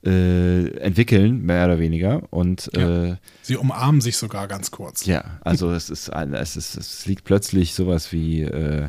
äh 0.04 0.68
entwickeln, 0.78 1.42
mehr 1.42 1.64
oder 1.64 1.78
weniger. 1.78 2.22
Und 2.30 2.70
ja. 2.74 3.04
Äh, 3.06 3.16
sie 3.42 3.56
umarmen 3.56 4.00
sich 4.00 4.16
sogar 4.16 4.46
ganz 4.48 4.70
kurz. 4.70 5.06
Ja, 5.06 5.24
also 5.40 5.72
es 5.72 5.90
ist, 5.90 6.08
es 6.08 6.56
ist, 6.56 6.76
es 6.76 7.06
liegt 7.06 7.24
plötzlich 7.24 7.74
sowas 7.74 8.12
wie 8.12 8.42
äh, 8.42 8.88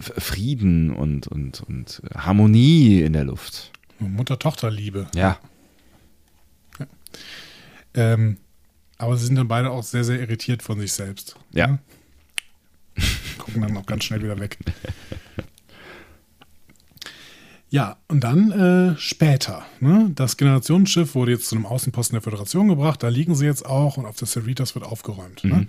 Frieden 0.00 0.94
und, 0.94 1.26
und, 1.28 1.62
und 1.62 2.02
Harmonie 2.14 3.02
in 3.02 3.12
der 3.12 3.24
Luft. 3.24 3.70
Mutter-Tochter-Liebe. 3.98 5.06
Ja. 5.14 5.38
ja. 6.78 6.86
Ähm, 7.94 8.38
aber 9.02 9.16
sie 9.16 9.26
sind 9.26 9.34
dann 9.34 9.48
beide 9.48 9.70
auch 9.70 9.82
sehr, 9.82 10.04
sehr 10.04 10.20
irritiert 10.20 10.62
von 10.62 10.78
sich 10.78 10.92
selbst. 10.92 11.36
Ja. 11.50 11.66
ja? 11.66 11.78
Gucken 13.38 13.62
dann 13.62 13.76
auch 13.76 13.86
ganz 13.86 14.04
schnell 14.04 14.22
wieder 14.22 14.38
weg. 14.38 14.58
Ja, 17.68 17.96
und 18.06 18.22
dann 18.22 18.52
äh, 18.52 18.98
später. 18.98 19.64
Ne? 19.80 20.10
Das 20.14 20.36
Generationsschiff 20.36 21.14
wurde 21.14 21.32
jetzt 21.32 21.46
zu 21.46 21.56
einem 21.56 21.64
Außenposten 21.64 22.14
der 22.14 22.20
Föderation 22.20 22.68
gebracht. 22.68 23.02
Da 23.02 23.08
liegen 23.08 23.34
sie 23.34 23.46
jetzt 23.46 23.64
auch 23.64 23.96
und 23.96 24.04
auf 24.04 24.16
der 24.16 24.28
Cerritos 24.28 24.74
wird 24.74 24.84
aufgeräumt. 24.84 25.42
Ne? 25.42 25.54
Mhm. 25.54 25.60
Ne? 25.60 25.66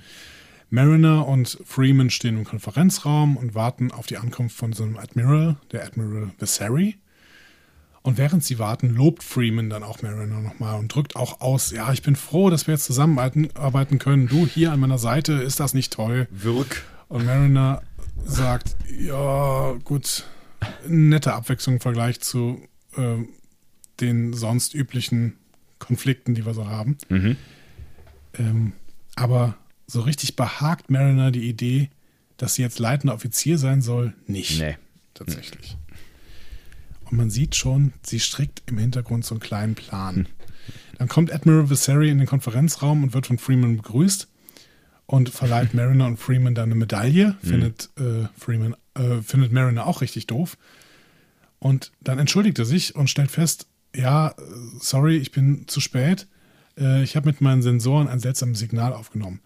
Mariner 0.70 1.26
und 1.26 1.58
Freeman 1.64 2.10
stehen 2.10 2.38
im 2.38 2.44
Konferenzraum 2.44 3.38
und 3.38 3.56
warten 3.56 3.92
auf 3.92 4.06
die 4.06 4.18
Ankunft 4.18 4.58
von 4.58 4.74
so 4.74 4.84
einem 4.84 4.98
Admiral, 4.98 5.56
der 5.72 5.86
Admiral 5.86 6.32
Viserys. 6.40 6.96
Und 8.04 8.18
während 8.18 8.44
sie 8.44 8.60
warten, 8.60 8.90
lobt 8.90 9.24
Freeman 9.24 9.70
dann 9.70 9.82
auch 9.82 10.02
Mariner 10.02 10.42
nochmal 10.42 10.78
und 10.78 10.94
drückt 10.94 11.16
auch 11.16 11.40
aus, 11.40 11.72
ja, 11.72 11.92
ich 11.94 12.02
bin 12.02 12.18
froh, 12.18 12.50
dass 12.50 12.68
wir 12.68 12.74
jetzt 12.74 12.84
zusammenarbeiten 12.84 13.98
können. 13.98 14.28
Du 14.28 14.46
hier 14.46 14.74
an 14.74 14.82
meiner 14.82 14.98
Seite, 14.98 15.34
ist 15.34 15.62
das 15.62 15.74
nicht 15.74 15.94
toll? 15.94 16.28
Wirk. 16.30 16.84
Und 17.08 17.26
Mariner 17.26 17.82
sagt, 18.26 18.76
ja, 19.00 19.74
gut, 19.86 20.26
nette 20.86 21.34
Abwechslung 21.34 21.76
im 21.76 21.82
Vergleich 21.82 22.20
zu 22.20 22.62
äh, 22.98 23.24
den 24.02 24.34
sonst 24.34 24.76
üblichen 24.76 25.38
Konflikten, 25.80 26.36
die 26.36 26.46
wir 26.46 26.54
so 26.54 26.68
haben. 26.68 26.98
Mhm. 27.08 27.38
Ähm, 28.38 28.74
aber 29.16 29.56
so 29.88 30.02
richtig 30.02 30.36
behagt 30.36 30.90
Mariner 30.90 31.32
die 31.32 31.48
Idee, 31.48 31.90
dass 32.36 32.56
sie 32.56 32.64
jetzt 32.64 32.80
leitender 32.80 33.14
Offizier 33.14 33.58
sein 33.58 33.82
soll, 33.82 34.14
nicht. 34.28 34.60
Nee. 34.60 34.78
Tatsächlich. 35.14 35.78
Und 37.14 37.18
man 37.18 37.30
sieht 37.30 37.56
schon, 37.56 37.94
sie 38.04 38.20
strickt 38.20 38.64
im 38.66 38.80
Hintergrund 38.80 39.24
so 39.24 39.36
einen 39.36 39.40
kleinen 39.40 39.76
Plan. 39.76 40.28
Dann 40.98 41.08
kommt 41.08 41.32
Admiral 41.32 41.70
Viserys 41.70 42.10
in 42.10 42.18
den 42.18 42.26
Konferenzraum 42.26 43.04
und 43.04 43.14
wird 43.14 43.28
von 43.28 43.38
Freeman 43.38 43.78
begrüßt 43.78 44.28
und 45.06 45.30
verleiht 45.30 45.74
Mariner 45.76 46.08
und 46.08 46.18
Freeman 46.18 46.56
dann 46.56 46.72
eine 46.72 46.76
Medaille. 46.76 47.38
Hm. 47.42 47.48
Findet, 47.48 47.92
äh, 48.00 48.28
Freeman, 48.36 48.76
äh, 48.96 49.22
findet 49.22 49.52
Mariner 49.52 49.86
auch 49.86 50.02
richtig 50.02 50.26
doof. 50.26 50.58
Und 51.60 51.92
dann 52.02 52.18
entschuldigt 52.18 52.58
er 52.58 52.66
sich 52.66 52.96
und 52.96 53.12
stellt 53.12 53.30
fest, 53.30 53.68
ja, 53.96 54.34
sorry, 54.80 55.18
ich 55.18 55.32
bin 55.32 55.68
zu 55.68 55.82
spät. 55.82 56.28
Äh, 56.80 57.04
ich 57.04 57.16
habe 57.16 57.28
mit 57.28 57.42
meinen 57.42 57.62
Sensoren 57.62 58.08
ein 58.08 58.22
seltsames 58.22 58.58
Signal 58.58 58.92
aufgenommen. 58.92 59.40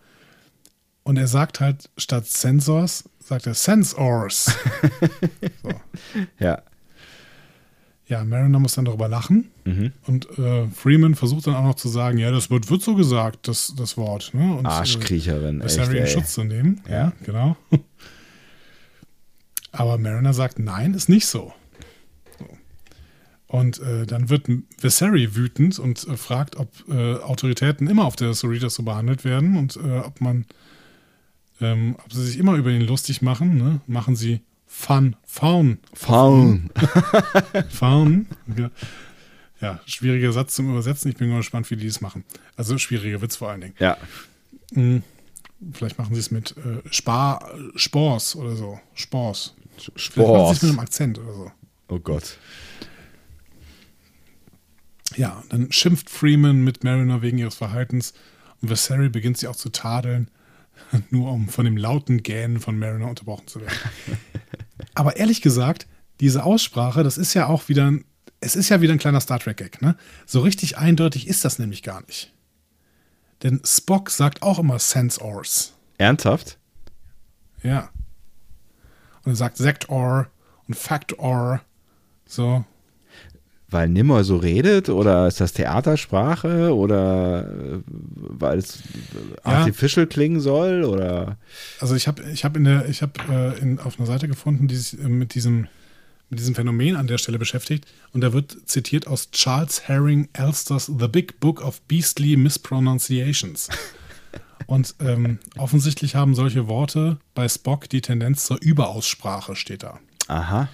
Und 1.03 1.17
er 1.17 1.27
sagt 1.27 1.59
halt, 1.59 1.89
statt 1.97 2.27
Sensors, 2.27 3.09
sagt 3.19 3.45
er 3.45 3.55
Sensors. 3.55 4.45
so. 5.61 5.73
Ja. 6.39 6.61
Ja, 8.07 8.23
Mariner 8.23 8.59
muss 8.59 8.73
dann 8.73 8.85
darüber 8.85 9.09
lachen. 9.09 9.51
Mhm. 9.65 9.91
Und 10.05 10.39
äh, 10.39 10.67
Freeman 10.67 11.15
versucht 11.15 11.47
dann 11.47 11.55
auch 11.55 11.63
noch 11.63 11.75
zu 11.75 11.89
sagen, 11.89 12.17
ja, 12.17 12.31
das 12.31 12.49
wird, 12.49 12.69
wird 12.69 12.81
so 12.81 12.95
gesagt, 12.95 13.49
das, 13.49 13.73
das 13.77 13.97
Wort. 13.97 14.33
Ne? 14.33 14.55
Und, 14.55 14.65
Arschkriecherin. 14.65 15.59
Äh, 15.59 15.67
Harry 15.67 15.99
in 15.99 16.07
Schutz 16.07 16.33
zu 16.33 16.45
nehmen. 16.45 16.81
Ja, 16.87 16.93
ja 16.93 17.13
genau. 17.25 17.57
Aber 19.73 19.97
Mariner 19.97 20.33
sagt, 20.33 20.57
nein, 20.57 20.93
ist 20.93 21.09
nicht 21.09 21.27
so. 21.27 21.53
Und 23.47 23.79
äh, 23.79 24.05
dann 24.05 24.29
wird 24.29 24.47
Viserys 24.79 25.35
wütend 25.35 25.79
und 25.79 26.05
äh, 26.07 26.17
fragt, 26.17 26.57
ob 26.57 26.69
äh, 26.89 27.15
Autoritäten 27.15 27.87
immer 27.87 28.05
auf 28.05 28.15
der 28.15 28.33
Cerritos 28.33 28.75
so 28.75 28.83
behandelt 28.83 29.23
werden 29.23 29.57
und 29.57 29.77
äh, 29.77 29.99
ob 29.99 30.19
man, 30.19 30.45
ähm, 31.61 31.95
ob 32.03 32.11
sie 32.11 32.25
sich 32.25 32.37
immer 32.37 32.55
über 32.55 32.71
ihn 32.71 32.81
lustig 32.81 33.21
machen. 33.21 33.57
Ne? 33.57 33.81
Machen 33.87 34.15
sie 34.15 34.41
Fun. 34.79 35.15
Faun. 35.25 35.79
Faun. 35.93 36.69
Faun. 37.69 38.27
Ja. 38.55 38.71
ja, 39.59 39.79
schwieriger 39.87 40.31
Satz 40.31 40.53
zum 40.53 40.69
Übersetzen. 40.69 41.09
Ich 41.09 41.17
bin 41.17 41.29
mal 41.29 41.37
gespannt, 41.37 41.69
wie 41.71 41.75
die 41.75 41.87
es 41.87 41.99
machen. 41.99 42.23
Also 42.55 42.77
schwieriger 42.77 43.19
Witz 43.21 43.35
vor 43.35 43.49
allen 43.49 43.61
Dingen. 43.61 43.73
Ja. 43.79 43.97
Hm, 44.73 45.01
vielleicht 45.73 45.97
machen 45.97 46.13
sie 46.13 46.19
es 46.19 46.29
mit 46.29 46.55
äh, 46.57 46.87
Spar, 46.91 47.49
Spors 47.75 48.35
oder 48.35 48.55
so. 48.55 48.79
Spors. 48.93 49.55
Spors. 49.95 50.61
Mit 50.61 50.71
einem 50.71 50.79
Akzent 50.79 51.17
oder 51.17 51.33
so. 51.33 51.51
Oh 51.89 51.99
Gott. 51.99 52.37
Ja, 55.15 55.43
dann 55.49 55.71
schimpft 55.71 56.09
Freeman 56.09 56.63
mit 56.63 56.83
Mariner 56.83 57.23
wegen 57.23 57.39
ihres 57.39 57.55
Verhaltens 57.55 58.13
und 58.61 58.69
Viserys 58.69 59.11
beginnt 59.11 59.39
sie 59.39 59.47
auch 59.47 59.55
zu 59.55 59.69
tadeln, 59.69 60.29
nur 61.09 61.31
um 61.31 61.49
von 61.49 61.65
dem 61.65 61.77
lauten 61.77 62.21
Gähnen 62.21 62.59
von 62.59 62.77
Mariner 62.77 63.09
unterbrochen 63.09 63.47
zu 63.47 63.59
werden. 63.59 63.75
Aber 64.93 65.17
ehrlich 65.17 65.41
gesagt, 65.41 65.87
diese 66.19 66.43
Aussprache, 66.43 67.03
das 67.03 67.17
ist 67.17 67.33
ja 67.33 67.47
auch 67.47 67.69
wieder, 67.69 67.93
es 68.39 68.55
ist 68.55 68.69
ja 68.69 68.81
wieder 68.81 68.93
ein 68.93 68.99
kleiner 68.99 69.21
Star 69.21 69.39
Trek-Gag, 69.39 69.81
ne? 69.81 69.95
So 70.25 70.41
richtig 70.41 70.77
eindeutig 70.77 71.27
ist 71.27 71.45
das 71.45 71.59
nämlich 71.59 71.83
gar 71.83 72.01
nicht. 72.05 72.33
Denn 73.43 73.61
Spock 73.63 74.09
sagt 74.09 74.41
auch 74.41 74.59
immer 74.59 74.79
Sense-Ors. 74.79 75.73
Ernsthaft? 75.97 76.57
Ja. 77.61 77.89
Und 79.23 79.33
er 79.33 79.35
sagt 79.35 79.57
Sect-Or 79.57 80.27
und 80.67 80.75
Fact-Or. 80.75 81.61
So. 82.25 82.65
Weil 83.69 83.89
Nimmer 83.89 84.23
so 84.23 84.37
redet 84.37 84.87
oder 84.87 85.27
ist 85.27 85.41
das 85.41 85.51
Theatersprache 85.51 86.73
oder 86.73 87.49
äh, 87.49 87.79
weil 87.85 88.59
es 88.59 88.79
ja. 89.43 89.51
artificial 89.51 90.07
klingen 90.07 90.39
soll 90.39 90.85
oder? 90.85 91.37
Also 91.81 91.95
ich 91.95 92.07
habe 92.07 92.23
ich 92.31 92.45
habe 92.45 92.59
in 92.59 92.63
der 92.63 92.87
ich 92.87 93.01
habe 93.01 93.19
äh, 93.61 93.77
auf 93.79 93.99
einer 93.99 94.07
Seite 94.07 94.29
gefunden, 94.29 94.67
die 94.69 94.75
sich 94.75 94.97
äh, 94.99 95.09
mit 95.09 95.35
diesem 95.35 95.67
mit 96.29 96.39
diesem 96.39 96.55
Phänomen 96.55 96.95
an 96.95 97.07
der 97.07 97.17
Stelle 97.17 97.39
beschäftigt 97.39 97.85
und 98.13 98.21
da 98.21 98.31
wird 98.31 98.57
zitiert 98.65 99.07
aus 99.07 99.31
Charles 99.31 99.87
Herring 99.87 100.29
Elsters 100.33 100.85
The 100.85 101.07
Big 101.07 101.39
Book 101.39 101.61
of 101.61 101.81
Beastly 101.81 102.37
Mispronunciations. 102.37 103.69
und 104.67 104.95
ähm, 104.99 105.39
offensichtlich 105.57 106.15
haben 106.15 106.35
solche 106.35 106.67
Worte 106.67 107.17
bei 107.33 107.47
Spock 107.47 107.89
die 107.89 108.01
Tendenz 108.01 108.45
zur 108.45 108.61
Überaussprache, 108.61 109.55
steht 109.55 109.83
da. 109.83 109.99
Aha. 110.27 110.69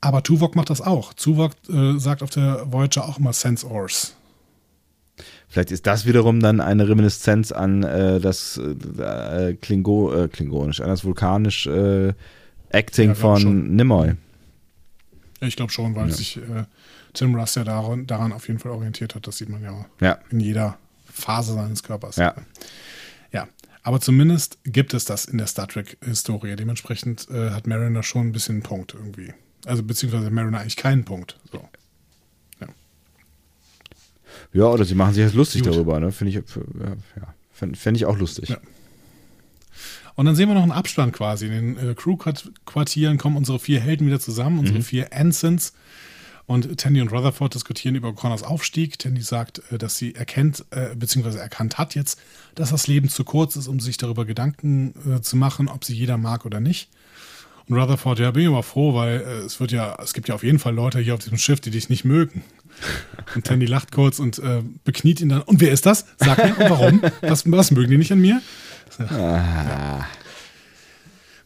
Aber 0.00 0.22
Tuvok 0.22 0.54
macht 0.54 0.70
das 0.70 0.80
auch. 0.80 1.12
Tuvok 1.12 1.52
äh, 1.68 1.98
sagt 1.98 2.22
auf 2.22 2.30
der 2.30 2.70
Voyager 2.70 3.08
auch 3.08 3.18
immer 3.18 3.32
Sense-Ors. 3.32 4.14
Vielleicht 5.48 5.70
ist 5.72 5.86
das 5.86 6.04
wiederum 6.04 6.40
dann 6.40 6.60
eine 6.60 6.88
Reminiszenz 6.88 7.52
an 7.52 7.82
äh, 7.82 8.20
das 8.20 8.58
äh, 8.58 9.54
Klingo, 9.54 10.14
äh, 10.14 10.28
Klingonisch, 10.28 10.80
an 10.80 10.88
das 10.88 11.04
vulkanisch 11.04 11.66
äh, 11.66 12.12
Acting 12.70 13.10
ja, 13.10 13.14
von 13.14 13.40
schon. 13.40 13.74
Nimoy. 13.74 14.14
Ich 15.40 15.56
glaube 15.56 15.72
schon, 15.72 15.96
weil 15.96 16.08
ja. 16.08 16.14
sich 16.14 16.36
äh, 16.36 16.64
Tim 17.14 17.34
Russ 17.34 17.54
ja 17.54 17.64
daran, 17.64 18.06
daran 18.06 18.32
auf 18.32 18.46
jeden 18.46 18.60
Fall 18.60 18.72
orientiert 18.72 19.14
hat. 19.14 19.26
Das 19.26 19.38
sieht 19.38 19.48
man 19.48 19.62
ja, 19.62 19.86
ja. 20.00 20.18
in 20.30 20.40
jeder 20.40 20.76
Phase 21.06 21.54
seines 21.54 21.82
Körpers. 21.82 22.16
Ja. 22.16 22.34
ja. 23.32 23.48
Aber 23.82 24.00
zumindest 24.00 24.58
gibt 24.64 24.92
es 24.92 25.06
das 25.06 25.24
in 25.24 25.38
der 25.38 25.46
Star 25.46 25.66
Trek-Historie. 25.66 26.56
Dementsprechend 26.56 27.28
hat 27.30 27.66
Mariner 27.66 28.02
schon 28.02 28.28
ein 28.28 28.32
bisschen 28.32 28.56
einen 28.56 28.62
Punkt 28.62 28.92
irgendwie. 28.92 29.32
Also 29.66 29.82
beziehungsweise 29.82 30.30
Mariner 30.30 30.60
eigentlich 30.60 30.76
keinen 30.76 31.04
Punkt. 31.04 31.38
So. 31.50 31.62
Ja. 32.60 32.68
Ja, 34.52 34.64
oder 34.66 34.84
sie 34.84 34.94
machen 34.94 35.14
sich 35.14 35.24
jetzt 35.24 35.34
lustig 35.34 35.62
Gut. 35.62 35.72
darüber, 35.72 36.00
ne? 36.00 36.12
Finde 36.12 36.30
ich, 36.30 36.36
ja, 36.36 37.34
fände 37.52 37.96
ich 37.96 38.06
auch 38.06 38.18
lustig. 38.18 38.50
Ja. 38.50 38.58
Und 40.18 40.26
dann 40.26 40.34
sehen 40.34 40.48
wir 40.48 40.54
noch 40.54 40.62
einen 40.62 40.72
Abstand 40.72 41.12
quasi. 41.12 41.46
In 41.46 41.52
den 41.52 41.90
äh, 41.90 41.94
Crew-Quartieren 41.94 43.18
kommen 43.18 43.36
unsere 43.36 43.60
vier 43.60 43.78
Helden 43.80 44.04
wieder 44.06 44.18
zusammen, 44.18 44.58
unsere 44.58 44.78
mhm. 44.78 44.82
vier 44.82 45.12
Ensigns. 45.12 45.74
Und 46.44 46.78
Tandy 46.78 47.02
und 47.02 47.12
Rutherford 47.12 47.54
diskutieren 47.54 47.94
über 47.94 48.14
Connors 48.14 48.42
Aufstieg. 48.42 48.98
Tandy 48.98 49.20
sagt, 49.20 49.62
äh, 49.70 49.78
dass 49.78 49.96
sie 49.96 50.14
erkennt, 50.16 50.64
äh, 50.70 50.96
beziehungsweise 50.96 51.38
erkannt 51.38 51.78
hat 51.78 51.94
jetzt, 51.94 52.18
dass 52.56 52.70
das 52.70 52.88
Leben 52.88 53.08
zu 53.08 53.22
kurz 53.22 53.54
ist, 53.54 53.68
um 53.68 53.78
sich 53.78 53.96
darüber 53.96 54.24
Gedanken 54.24 54.92
äh, 55.08 55.20
zu 55.20 55.36
machen, 55.36 55.68
ob 55.68 55.84
sie 55.84 55.94
jeder 55.94 56.16
mag 56.16 56.46
oder 56.46 56.58
nicht. 56.58 56.88
Und 57.68 57.78
Rutherford, 57.78 58.18
ja, 58.18 58.30
bin 58.30 58.42
ich 58.42 58.48
aber 58.48 58.62
froh, 58.62 58.94
weil 58.94 59.20
äh, 59.20 59.44
es 59.44 59.60
wird 59.60 59.72
ja, 59.72 59.96
es 60.02 60.14
gibt 60.14 60.28
ja 60.28 60.34
auf 60.34 60.42
jeden 60.42 60.58
Fall 60.58 60.74
Leute 60.74 60.98
hier 61.00 61.14
auf 61.14 61.20
diesem 61.20 61.38
Schiff, 61.38 61.60
die 61.60 61.70
dich 61.70 61.88
nicht 61.88 62.04
mögen. 62.04 62.42
Und 63.34 63.44
Tandy 63.44 63.66
lacht 63.66 63.92
kurz 63.92 64.20
und 64.20 64.38
äh, 64.38 64.62
bekniet 64.84 65.20
ihn 65.20 65.30
dann. 65.30 65.42
Und 65.42 65.60
wer 65.60 65.72
ist 65.72 65.84
das? 65.84 66.06
Sag 66.16 66.38
mir, 66.38 66.56
und 66.56 66.70
warum? 66.70 67.02
Was, 67.22 67.50
was 67.50 67.72
mögen 67.72 67.90
die 67.90 67.98
nicht 67.98 68.12
an 68.12 68.20
mir? 68.20 68.40
Ja. 68.98 70.06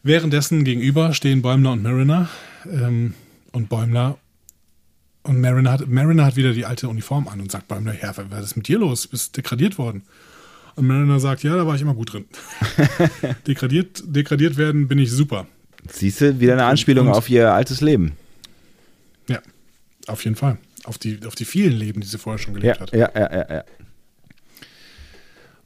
Währenddessen 0.03 0.63
gegenüber 0.63 1.13
stehen 1.13 1.41
Bäumler 1.41 1.71
und 1.71 1.81
Mariner. 1.81 2.29
Ähm, 2.71 3.15
und 3.51 3.67
Bäumler 3.67 4.17
und 5.23 5.39
Mariner 5.39 5.71
hat, 5.71 5.87
Mariner 5.87 6.25
hat 6.25 6.35
wieder 6.35 6.53
die 6.53 6.65
alte 6.65 6.89
Uniform 6.89 7.27
an 7.27 7.39
und 7.39 7.51
sagt 7.51 7.67
Bäumler, 7.67 7.95
ja, 7.99 8.13
was 8.29 8.45
ist 8.45 8.55
mit 8.57 8.67
dir 8.67 8.77
los? 8.77 9.03
Du 9.03 9.09
bist 9.09 9.35
degradiert 9.35 9.77
worden. 9.77 10.03
Und 10.75 10.87
Mariner 10.87 11.19
sagt, 11.19 11.43
ja, 11.43 11.55
da 11.55 11.65
war 11.65 11.75
ich 11.75 11.81
immer 11.81 11.93
gut 11.93 12.13
drin. 12.13 12.25
degradiert, 13.47 14.03
degradiert 14.05 14.57
werden 14.57 14.87
bin 14.87 14.99
ich 14.99 15.11
super. 15.11 15.47
Siehst 15.89 16.21
du, 16.21 16.39
wieder 16.39 16.53
eine 16.53 16.65
Anspielung 16.65 17.07
und, 17.07 17.13
auf 17.13 17.29
ihr 17.29 17.51
altes 17.51 17.81
Leben. 17.81 18.13
Ja, 19.27 19.39
auf 20.07 20.23
jeden 20.23 20.35
Fall. 20.35 20.57
Auf 20.85 20.97
die, 20.97 21.19
auf 21.25 21.35
die 21.35 21.45
vielen 21.45 21.73
Leben, 21.73 22.01
die 22.01 22.07
sie 22.07 22.17
vorher 22.17 22.39
schon 22.39 22.53
gelebt 22.53 22.75
ja, 22.75 22.81
hat. 22.81 22.93
Ja, 22.93 23.11
ja, 23.13 23.33
ja, 23.33 23.55
ja. 23.55 23.63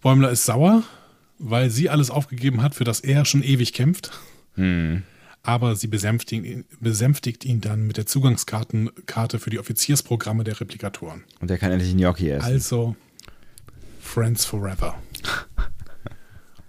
Bäumler 0.01 0.29
ist 0.29 0.45
sauer, 0.45 0.83
weil 1.39 1.69
sie 1.69 1.89
alles 1.89 2.11
aufgegeben 2.11 2.61
hat, 2.61 2.75
für 2.75 2.83
das 2.83 2.99
er 2.99 3.25
schon 3.25 3.43
ewig 3.43 3.73
kämpft. 3.73 4.11
Hm 4.55 5.03
aber 5.47 5.77
sie 5.77 5.87
besänftigt 5.87 6.45
ihn, 6.45 6.65
besänftigt 6.81 7.45
ihn 7.45 7.61
dann 7.61 7.87
mit 7.87 7.95
der 7.95 8.05
Zugangskarte 8.05 9.39
für 9.39 9.49
die 9.49 9.59
Offiziersprogramme 9.59 10.43
der 10.43 10.59
Replikatoren. 10.59 11.23
Und 11.39 11.49
er 11.49 11.57
kann 11.57 11.71
endlich 11.71 11.95
Gnocchi 11.95 12.29
essen. 12.29 12.45
Also 12.45 12.97
Friends 14.01 14.43
Forever. 14.43 14.95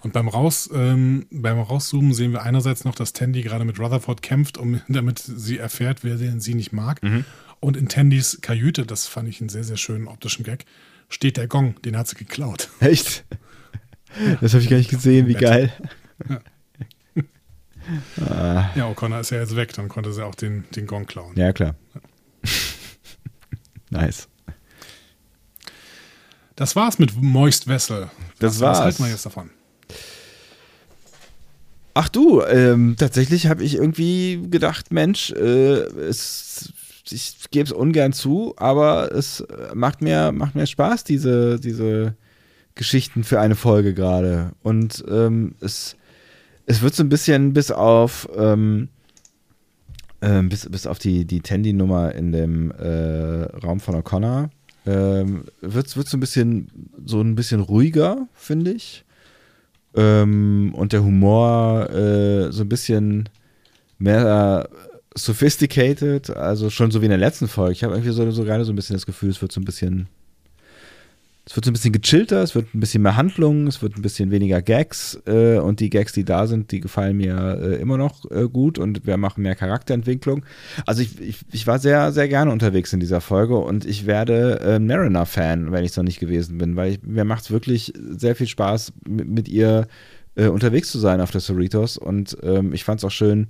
Und 0.00 0.12
beim, 0.12 0.28
Raus, 0.28 0.70
ähm, 0.72 1.26
beim 1.30 1.58
Rauszoomen 1.58 2.14
sehen 2.14 2.32
wir 2.32 2.42
einerseits 2.42 2.84
noch, 2.84 2.94
dass 2.94 3.12
Tandy 3.12 3.42
gerade 3.42 3.64
mit 3.64 3.80
Rutherford 3.80 4.22
kämpft, 4.22 4.56
um, 4.56 4.80
damit 4.88 5.18
sie 5.18 5.58
erfährt, 5.58 6.04
wer 6.04 6.18
sie 6.18 6.54
nicht 6.54 6.72
mag. 6.72 7.02
Mhm. 7.02 7.24
Und 7.60 7.76
in 7.76 7.88
Tandys 7.88 8.38
Kajüte, 8.40 8.86
das 8.86 9.06
fand 9.06 9.28
ich 9.28 9.40
einen 9.40 9.48
sehr, 9.48 9.64
sehr 9.64 9.76
schönen 9.76 10.06
optischen 10.06 10.44
Gag, 10.44 10.64
steht 11.08 11.36
der 11.36 11.48
Gong, 11.48 11.80
den 11.82 11.96
hat 11.96 12.06
sie 12.06 12.16
geklaut. 12.16 12.70
Echt? 12.80 13.24
Das 14.40 14.54
habe 14.54 14.62
ich 14.62 14.70
gar 14.70 14.76
nicht 14.76 14.90
gesehen, 14.90 15.26
wie 15.26 15.34
geil. 15.34 15.72
Ja. 16.28 16.40
Ah. 18.20 18.70
Ja, 18.74 18.90
O'Connor 18.90 19.20
ist 19.20 19.30
ja 19.30 19.38
jetzt 19.38 19.56
weg, 19.56 19.72
dann 19.72 19.88
konnte 19.88 20.12
sie 20.12 20.24
auch 20.24 20.34
den, 20.34 20.64
den 20.76 20.86
Gong 20.86 21.06
klauen. 21.06 21.34
Ja, 21.36 21.52
klar. 21.52 21.74
nice. 23.90 24.28
Das 26.54 26.76
war's 26.76 26.98
mit 26.98 27.16
Moist 27.16 27.66
Vessel. 27.66 28.10
Das 28.38 28.54
was, 28.54 28.60
war's. 28.60 28.78
Was 28.78 28.84
halten 28.84 29.04
wir 29.04 29.10
jetzt 29.10 29.24
davon? 29.24 29.50
Ach 32.00 32.08
du, 32.08 32.42
ähm, 32.42 32.94
tatsächlich 32.96 33.48
habe 33.48 33.64
ich 33.64 33.74
irgendwie 33.74 34.40
gedacht, 34.48 34.92
Mensch, 34.92 35.32
äh, 35.32 35.80
es, 35.80 36.72
ich 37.10 37.50
gebe 37.50 37.64
es 37.64 37.72
ungern 37.72 38.12
zu, 38.12 38.54
aber 38.56 39.10
es 39.10 39.44
macht 39.74 40.00
mir, 40.00 40.30
macht 40.30 40.54
mir 40.54 40.68
Spaß, 40.68 41.02
diese, 41.02 41.58
diese 41.58 42.14
Geschichten 42.76 43.24
für 43.24 43.40
eine 43.40 43.56
Folge 43.56 43.94
gerade. 43.94 44.52
Und 44.62 45.04
ähm, 45.10 45.56
es 45.60 45.96
es 46.66 46.82
wird 46.82 46.94
so 46.94 47.02
ein 47.02 47.08
bisschen 47.08 47.52
bis 47.52 47.72
auf 47.72 48.28
ähm, 48.36 48.90
äh, 50.20 50.40
bis, 50.42 50.70
bis 50.70 50.86
auf 50.86 51.00
die, 51.00 51.24
die 51.24 51.40
Tandy-Nummer 51.40 52.14
in 52.14 52.30
dem 52.30 52.70
äh, 52.70 53.42
Raum 53.64 53.80
von 53.80 53.96
O'Connor 53.96 54.50
ähm, 54.86 55.46
wird 55.62 55.88
es 55.88 55.94
so 55.94 56.16
ein 56.16 56.20
bisschen 56.20 56.70
so 57.04 57.20
ein 57.20 57.34
bisschen 57.34 57.58
ruhiger, 57.58 58.28
finde 58.34 58.70
ich. 58.70 59.04
Ähm, 59.98 60.72
und 60.74 60.92
der 60.92 61.02
Humor 61.02 61.90
äh, 61.90 62.52
so 62.52 62.62
ein 62.62 62.68
bisschen 62.68 63.28
mehr 63.98 64.68
sophisticated, 65.16 66.30
also 66.30 66.70
schon 66.70 66.92
so 66.92 67.00
wie 67.00 67.06
in 67.06 67.10
der 67.10 67.18
letzten 67.18 67.48
Folge. 67.48 67.72
Ich 67.72 67.82
habe 67.82 67.94
irgendwie 67.94 68.12
so, 68.12 68.30
so 68.30 68.44
gerade 68.44 68.64
so 68.64 68.72
ein 68.72 68.76
bisschen 68.76 68.94
das 68.94 69.06
Gefühl, 69.06 69.30
es 69.30 69.42
wird 69.42 69.50
so 69.50 69.60
ein 69.60 69.64
bisschen 69.64 70.06
es 71.48 71.56
wird 71.56 71.64
so 71.64 71.70
ein 71.70 71.72
bisschen 71.72 71.92
gechillter, 71.92 72.42
es 72.42 72.54
wird 72.54 72.74
ein 72.74 72.80
bisschen 72.80 73.02
mehr 73.02 73.16
Handlung, 73.16 73.68
es 73.68 73.80
wird 73.80 73.96
ein 73.96 74.02
bisschen 74.02 74.30
weniger 74.30 74.60
Gags 74.60 75.18
äh, 75.26 75.56
und 75.56 75.80
die 75.80 75.88
Gags, 75.88 76.12
die 76.12 76.24
da 76.24 76.46
sind, 76.46 76.70
die 76.72 76.80
gefallen 76.80 77.16
mir 77.16 77.58
äh, 77.62 77.80
immer 77.80 77.96
noch 77.96 78.30
äh, 78.30 78.48
gut 78.48 78.78
und 78.78 79.06
wir 79.06 79.16
machen 79.16 79.44
mehr 79.44 79.54
Charakterentwicklung. 79.54 80.44
Also 80.84 81.00
ich, 81.00 81.18
ich, 81.18 81.38
ich, 81.50 81.66
war 81.66 81.78
sehr, 81.78 82.12
sehr 82.12 82.28
gerne 82.28 82.52
unterwegs 82.52 82.92
in 82.92 83.00
dieser 83.00 83.22
Folge 83.22 83.56
und 83.56 83.86
ich 83.86 84.04
werde 84.04 84.60
äh, 84.60 84.78
Mariner-Fan, 84.78 85.72
wenn 85.72 85.84
ich 85.84 85.92
es 85.92 85.96
noch 85.96 86.04
nicht 86.04 86.20
gewesen 86.20 86.58
bin, 86.58 86.76
weil 86.76 86.92
ich, 86.92 87.02
mir 87.02 87.24
macht 87.24 87.44
es 87.44 87.50
wirklich 87.50 87.94
sehr 87.96 88.36
viel 88.36 88.46
Spaß, 88.46 88.92
mit, 89.08 89.28
mit 89.28 89.48
ihr 89.48 89.88
äh, 90.34 90.48
unterwegs 90.48 90.92
zu 90.92 90.98
sein 90.98 91.22
auf 91.22 91.30
der 91.30 91.40
Cerritos 91.40 91.96
und 91.96 92.36
ähm, 92.42 92.74
ich 92.74 92.84
fand 92.84 93.00
es 93.00 93.04
auch 93.04 93.10
schön, 93.10 93.46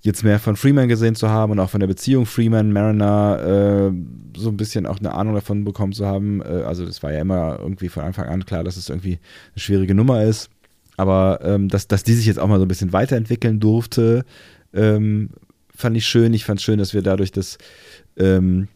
jetzt 0.00 0.22
mehr 0.22 0.38
von 0.38 0.56
Freeman 0.56 0.88
gesehen 0.88 1.14
zu 1.14 1.28
haben 1.28 1.52
und 1.52 1.60
auch 1.60 1.70
von 1.70 1.80
der 1.80 1.86
Beziehung 1.86 2.24
Freeman-Mariner 2.24 3.90
äh, 3.92 4.38
so 4.38 4.48
ein 4.48 4.56
bisschen 4.56 4.86
auch 4.86 4.98
eine 4.98 5.12
Ahnung 5.12 5.34
davon 5.34 5.64
bekommen 5.64 5.92
zu 5.92 6.06
haben. 6.06 6.40
Äh, 6.42 6.62
also 6.62 6.86
das 6.86 7.02
war 7.02 7.12
ja 7.12 7.20
immer 7.20 7.58
irgendwie 7.58 7.88
von 7.88 8.04
Anfang 8.04 8.26
an 8.26 8.46
klar, 8.46 8.62
dass 8.62 8.76
es 8.76 8.88
irgendwie 8.88 9.18
eine 9.52 9.60
schwierige 9.60 9.94
Nummer 9.94 10.22
ist. 10.22 10.50
Aber 10.96 11.40
ähm, 11.42 11.68
dass, 11.68 11.88
dass 11.88 12.04
die 12.04 12.14
sich 12.14 12.26
jetzt 12.26 12.38
auch 12.38 12.48
mal 12.48 12.58
so 12.58 12.64
ein 12.64 12.68
bisschen 12.68 12.92
weiterentwickeln 12.92 13.60
durfte, 13.60 14.24
ähm, 14.72 15.30
fand 15.74 15.96
ich 15.96 16.06
schön. 16.06 16.34
Ich 16.34 16.44
fand 16.44 16.60
es 16.60 16.64
schön, 16.64 16.78
dass 16.78 16.94
wir 16.94 17.02
dadurch, 17.02 17.30
dass 17.30 17.58
ähm, 18.16 18.68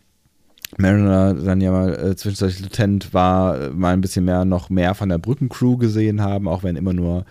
Mariner 0.78 1.34
dann 1.34 1.60
ja 1.60 1.70
mal 1.70 1.94
äh, 1.94 2.16
zwischenzeitlich 2.16 2.60
Lieutenant 2.60 3.12
war, 3.12 3.70
mal 3.70 3.92
ein 3.92 4.00
bisschen 4.00 4.24
mehr 4.24 4.44
noch 4.44 4.70
mehr 4.70 4.94
von 4.94 5.08
der 5.08 5.18
Brückencrew 5.18 5.76
gesehen 5.76 6.22
haben, 6.22 6.48
auch 6.48 6.62
wenn 6.62 6.76
immer 6.76 6.92
nur 6.92 7.26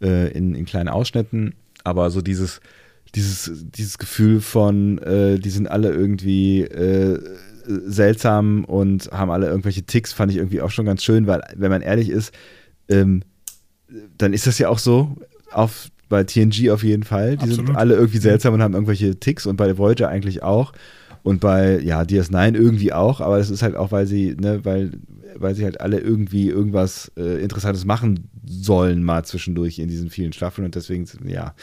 äh, 0.00 0.30
in, 0.32 0.54
in 0.54 0.64
kleinen 0.64 0.88
Ausschnitten. 0.88 1.54
Aber 1.84 2.10
so 2.10 2.22
dieses 2.22 2.60
dieses, 3.16 3.50
dieses 3.70 3.98
Gefühl 3.98 4.40
von, 4.40 4.98
äh, 4.98 5.38
die 5.38 5.50
sind 5.50 5.68
alle 5.68 5.90
irgendwie 5.90 6.62
äh, 6.62 7.18
seltsam 7.66 8.64
und 8.64 9.10
haben 9.10 9.30
alle 9.30 9.46
irgendwelche 9.46 9.84
Ticks, 9.84 10.12
fand 10.12 10.30
ich 10.30 10.38
irgendwie 10.38 10.60
auch 10.60 10.70
schon 10.70 10.86
ganz 10.86 11.02
schön, 11.02 11.26
weil, 11.26 11.42
wenn 11.56 11.70
man 11.70 11.82
ehrlich 11.82 12.10
ist, 12.10 12.32
ähm, 12.88 13.22
dann 14.18 14.32
ist 14.32 14.46
das 14.46 14.58
ja 14.58 14.68
auch 14.68 14.78
so, 14.78 15.16
auf, 15.50 15.88
bei 16.08 16.24
TNG 16.24 16.70
auf 16.70 16.84
jeden 16.84 17.02
Fall. 17.02 17.36
Die 17.36 17.44
Absolut. 17.44 17.66
sind 17.68 17.76
alle 17.76 17.94
irgendwie 17.94 18.18
seltsam 18.18 18.54
und 18.54 18.62
haben 18.62 18.74
irgendwelche 18.74 19.18
Ticks 19.18 19.46
und 19.46 19.56
bei 19.56 19.76
Voyager 19.76 20.08
eigentlich 20.08 20.42
auch. 20.42 20.72
Und 21.22 21.40
bei, 21.40 21.80
ja, 21.80 22.02
DS9 22.02 22.54
irgendwie 22.54 22.92
auch, 22.92 23.20
aber 23.20 23.38
das 23.38 23.50
ist 23.50 23.62
halt 23.62 23.74
auch, 23.74 23.90
weil 23.90 24.06
sie, 24.06 24.36
ne, 24.38 24.64
weil, 24.64 24.92
weil 25.34 25.56
sie 25.56 25.64
halt 25.64 25.80
alle 25.80 25.98
irgendwie 25.98 26.48
irgendwas 26.48 27.10
äh, 27.16 27.42
Interessantes 27.42 27.84
machen 27.84 28.28
sollen, 28.46 29.02
mal 29.02 29.24
zwischendurch 29.24 29.80
in 29.80 29.88
diesen 29.88 30.08
vielen 30.08 30.32
Staffeln 30.32 30.64
und 30.64 30.76
deswegen, 30.76 31.04
ja, 31.26 31.54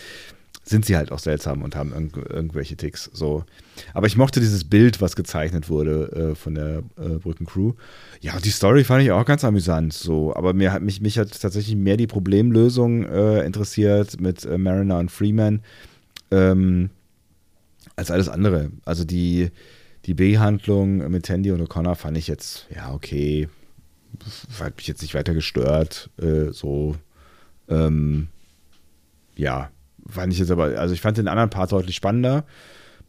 sind 0.64 0.86
sie 0.86 0.96
halt 0.96 1.12
auch 1.12 1.20
seltsam 1.20 1.62
und 1.62 1.76
haben 1.76 1.92
irg 1.92 2.18
irgendwelche 2.30 2.78
Ticks. 2.78 3.10
So. 3.14 3.44
Aber 3.94 4.08
ich 4.08 4.16
mochte 4.16 4.40
dieses 4.40 4.64
Bild, 4.64 5.02
was 5.02 5.16
gezeichnet 5.16 5.70
wurde 5.70 6.32
äh, 6.32 6.36
von 6.36 6.56
der 6.56 6.84
äh, 6.98 7.20
Brückencrew. 7.20 7.74
Ja, 8.22 8.40
die 8.40 8.50
Story 8.50 8.84
fand 8.84 9.04
ich 9.04 9.12
auch 9.12 9.26
ganz 9.26 9.44
amüsant. 9.44 9.94
So. 9.94 10.34
Aber 10.36 10.54
mir 10.54 10.72
hat, 10.72 10.82
mich, 10.82 11.02
mich 11.02 11.18
hat 11.20 11.40
tatsächlich 11.40 11.76
mehr 11.76 11.98
die 11.98 12.08
Problemlösung 12.08 13.04
äh, 13.04 13.46
interessiert 13.46 14.22
mit 14.22 14.46
äh, 14.46 14.58
Mariner 14.58 15.00
und 15.00 15.12
Freeman 15.12 15.62
ähm, 16.32 16.90
als 17.98 18.10
alles 18.10 18.30
andere. 18.30 18.72
Also 18.86 19.04
die, 19.04 19.52
die 20.06 20.14
Behandlung 20.14 21.10
mit 21.12 21.26
Tandy 21.26 21.52
und 21.52 21.62
O'Connor 21.62 21.96
fand 21.96 22.18
ich 22.18 22.28
jetzt, 22.28 22.68
ja, 22.74 22.94
okay. 22.94 23.50
Hat 24.60 24.78
mich 24.78 24.88
jetzt 24.88 25.02
nicht 25.02 25.14
weiter 25.14 25.34
gestört. 25.34 26.10
Äh, 26.22 26.52
so. 26.52 26.96
Ähm, 27.68 28.28
ja, 29.36 29.72
fand 30.10 30.34
ich 30.34 30.40
jetzt 30.40 30.52
aber, 30.52 30.80
also 30.80 30.94
ich 30.94 31.02
fand 31.02 31.18
den 31.18 31.28
anderen 31.28 31.50
Part 31.50 31.72
deutlich 31.72 31.96
spannender. 31.96 32.46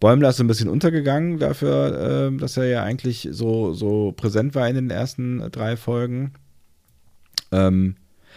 Bäumler 0.00 0.30
ist 0.30 0.36
so 0.36 0.44
ein 0.44 0.48
bisschen 0.48 0.68
untergegangen 0.68 1.38
dafür, 1.38 2.30
äh, 2.32 2.36
dass 2.36 2.56
er 2.56 2.66
ja 2.66 2.82
eigentlich 2.82 3.28
so, 3.30 3.72
so 3.72 4.12
präsent 4.12 4.54
war 4.54 4.68
in 4.68 4.74
den 4.74 4.90
ersten 4.90 5.50
drei 5.50 5.76
Folgen. 5.76 6.32
Ähm, 7.52 7.96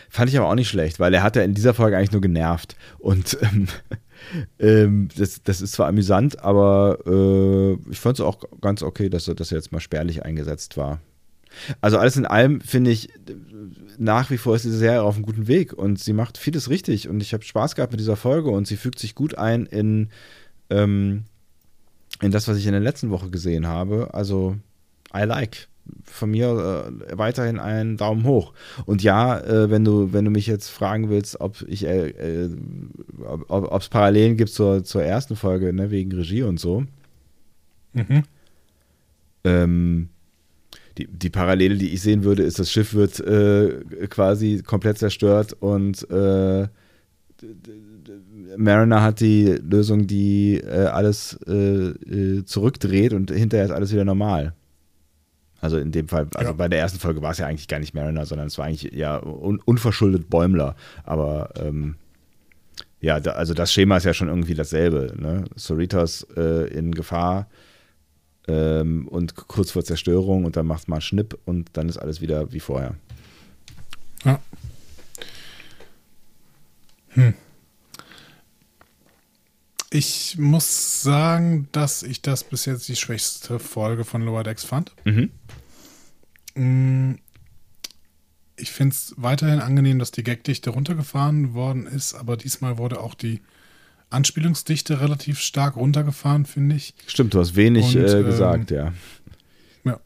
fand 0.09 0.29
ich 0.29 0.37
aber 0.37 0.47
auch 0.47 0.55
nicht 0.55 0.69
schlecht, 0.69 0.99
weil 0.99 1.13
er 1.13 1.23
hat 1.23 1.35
ja 1.35 1.41
in 1.41 1.53
dieser 1.53 1.73
Folge 1.73 1.97
eigentlich 1.97 2.11
nur 2.11 2.21
genervt. 2.21 2.75
Und 2.99 3.37
ähm, 3.41 3.67
ähm, 4.59 5.09
das, 5.17 5.41
das 5.43 5.61
ist 5.61 5.73
zwar 5.73 5.87
amüsant, 5.87 6.39
aber 6.39 6.99
äh, 7.05 7.73
ich 7.89 7.99
fand 7.99 8.19
es 8.19 8.25
auch 8.25 8.43
ganz 8.61 8.83
okay, 8.83 9.09
dass 9.09 9.27
er, 9.27 9.35
dass 9.35 9.51
er 9.51 9.57
jetzt 9.57 9.71
mal 9.71 9.79
spärlich 9.79 10.23
eingesetzt 10.23 10.77
war. 10.77 10.99
Also 11.81 11.97
alles 11.97 12.17
in 12.17 12.25
allem 12.25 12.61
finde 12.61 12.91
ich, 12.91 13.09
nach 13.97 14.29
wie 14.29 14.37
vor 14.37 14.55
ist 14.55 14.65
diese 14.65 14.77
Serie 14.77 15.03
auf 15.03 15.15
einem 15.15 15.25
guten 15.25 15.47
Weg 15.47 15.73
und 15.73 15.99
sie 15.99 16.13
macht 16.13 16.37
vieles 16.37 16.69
richtig 16.69 17.09
und 17.09 17.21
ich 17.21 17.33
habe 17.33 17.43
Spaß 17.43 17.75
gehabt 17.75 17.91
mit 17.91 17.99
dieser 17.99 18.15
Folge 18.15 18.49
und 18.49 18.67
sie 18.67 18.77
fügt 18.77 18.99
sich 18.99 19.15
gut 19.15 19.37
ein 19.37 19.65
in, 19.65 20.09
ähm, 20.69 21.23
in 22.21 22.31
das, 22.31 22.47
was 22.47 22.57
ich 22.57 22.65
in 22.65 22.71
der 22.73 22.81
letzten 22.81 23.09
Woche 23.09 23.29
gesehen 23.29 23.67
habe. 23.67 24.13
Also, 24.13 24.57
I 25.15 25.23
like. 25.23 25.67
von 26.03 26.31
mir 26.31 26.91
äh, 27.09 27.17
weiterhin 27.17 27.59
einen 27.59 27.97
Daumen 27.97 28.25
hoch. 28.25 28.53
Und 28.85 29.03
ja, 29.03 29.39
äh, 29.39 29.69
wenn 29.69 29.85
du, 29.85 30.11
wenn 30.11 30.25
du 30.25 30.31
mich 30.31 30.47
jetzt 30.47 30.67
fragen 30.69 31.09
willst, 31.09 31.39
ob 31.39 31.63
ich 31.67 31.85
äh, 31.85 32.09
äh 32.09 32.49
ob 33.47 33.81
es 33.81 33.89
Parallelen 33.89 34.37
gibt 34.37 34.51
zur, 34.51 34.83
zur 34.83 35.03
ersten 35.03 35.35
Folge, 35.35 35.71
ne, 35.73 35.91
wegen 35.91 36.11
Regie 36.11 36.43
und 36.43 36.59
so. 36.59 36.83
Mhm. 37.93 38.23
Ähm, 39.43 40.09
die, 40.97 41.07
die 41.07 41.29
Parallele, 41.29 41.75
die 41.75 41.93
ich 41.93 42.01
sehen 42.01 42.23
würde, 42.23 42.43
ist, 42.43 42.59
das 42.59 42.71
Schiff 42.71 42.93
wird 42.93 43.19
äh, 43.19 44.07
quasi 44.09 44.63
komplett 44.63 44.97
zerstört 44.97 45.53
und 45.59 46.09
äh, 46.09 46.67
Mariner 48.57 49.03
hat 49.03 49.19
die 49.19 49.45
Lösung, 49.45 50.07
die 50.07 50.55
äh, 50.55 50.85
alles 50.85 51.37
äh, 51.47 51.89
äh, 51.89 52.45
zurückdreht 52.45 53.13
und 53.13 53.31
hinterher 53.31 53.65
ist 53.65 53.71
alles 53.71 53.91
wieder 53.91 54.05
normal. 54.05 54.53
Also 55.59 55.77
in 55.77 55.91
dem 55.91 56.07
Fall, 56.07 56.27
also 56.33 56.51
ja. 56.51 56.53
bei 56.53 56.67
der 56.67 56.79
ersten 56.79 56.99
Folge 56.99 57.21
war 57.21 57.31
es 57.31 57.39
ja 57.39 57.47
eigentlich 57.47 57.67
gar 57.67 57.79
nicht 57.79 57.93
Mariner, 57.93 58.25
sondern 58.25 58.47
es 58.47 58.57
war 58.57 58.65
eigentlich 58.65 58.93
ja 58.93 59.21
un 59.23 59.59
unverschuldet 59.59 60.29
Bäumler. 60.29 60.75
Aber 61.03 61.49
ähm, 61.59 61.95
ja, 63.01 63.19
da, 63.19 63.31
also 63.31 63.53
das 63.53 63.73
Schema 63.73 63.97
ist 63.97 64.05
ja 64.05 64.13
schon 64.13 64.27
irgendwie 64.27 64.53
dasselbe. 64.53 65.13
Ne? 65.17 65.45
Cerritos 65.57 66.27
äh, 66.35 66.67
in 66.67 66.93
Gefahr 66.93 67.47
ähm, 68.47 69.07
und 69.07 69.35
kurz 69.35 69.71
vor 69.71 69.83
Zerstörung 69.83 70.45
und 70.45 70.55
dann 70.55 70.65
macht 70.65 70.87
man 70.87 71.01
Schnipp 71.01 71.37
und 71.45 71.69
dann 71.73 71.89
ist 71.89 71.97
alles 71.97 72.21
wieder 72.21 72.51
wie 72.53 72.59
vorher. 72.59 72.95
Ja. 74.23 74.39
Hm. 77.09 77.33
Ich 79.89 80.37
muss 80.37 81.01
sagen, 81.01 81.69
dass 81.71 82.03
ich 82.03 82.21
das 82.21 82.43
bis 82.43 82.65
jetzt 82.65 82.87
die 82.89 82.95
schwächste 82.95 83.57
Folge 83.57 84.03
von 84.03 84.21
Lower 84.21 84.43
Decks 84.43 84.65
fand. 84.65 84.93
Mhm. 85.05 85.31
Mm, 86.55 87.15
ich 88.57 88.71
finde 88.71 88.93
es 88.93 89.13
weiterhin 89.17 89.59
angenehm, 89.59 89.99
dass 89.99 90.11
die 90.11 90.23
Gagdichte 90.23 90.71
runtergefahren 90.71 91.53
worden 91.53 91.87
ist, 91.87 92.15
aber 92.15 92.35
diesmal 92.35 92.77
wurde 92.77 92.99
auch 92.99 93.13
die 93.13 93.41
Anspielungsdichte 94.09 95.01
relativ 95.01 95.39
stark 95.39 95.75
runtergefahren, 95.75 96.45
finde 96.45 96.75
ich. 96.75 96.93
Stimmt, 97.07 97.33
du 97.33 97.39
hast 97.39 97.55
wenig 97.55 97.95
Und, 97.95 98.03
äh, 98.03 98.23
gesagt, 98.23 98.71
ähm, 98.71 98.77
ja. 98.77 98.93
Ja. 99.83 99.99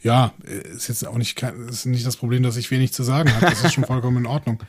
Ja, 0.00 0.32
ist 0.44 0.88
jetzt 0.88 1.06
auch 1.06 1.16
nicht, 1.16 1.42
ist 1.68 1.86
nicht 1.86 2.06
das 2.06 2.16
Problem, 2.16 2.42
dass 2.42 2.56
ich 2.56 2.70
wenig 2.70 2.92
zu 2.92 3.02
sagen 3.02 3.32
habe. 3.34 3.46
Das 3.46 3.64
ist 3.64 3.74
schon 3.74 3.84
vollkommen 3.86 4.18
in 4.18 4.26
Ordnung. 4.26 4.62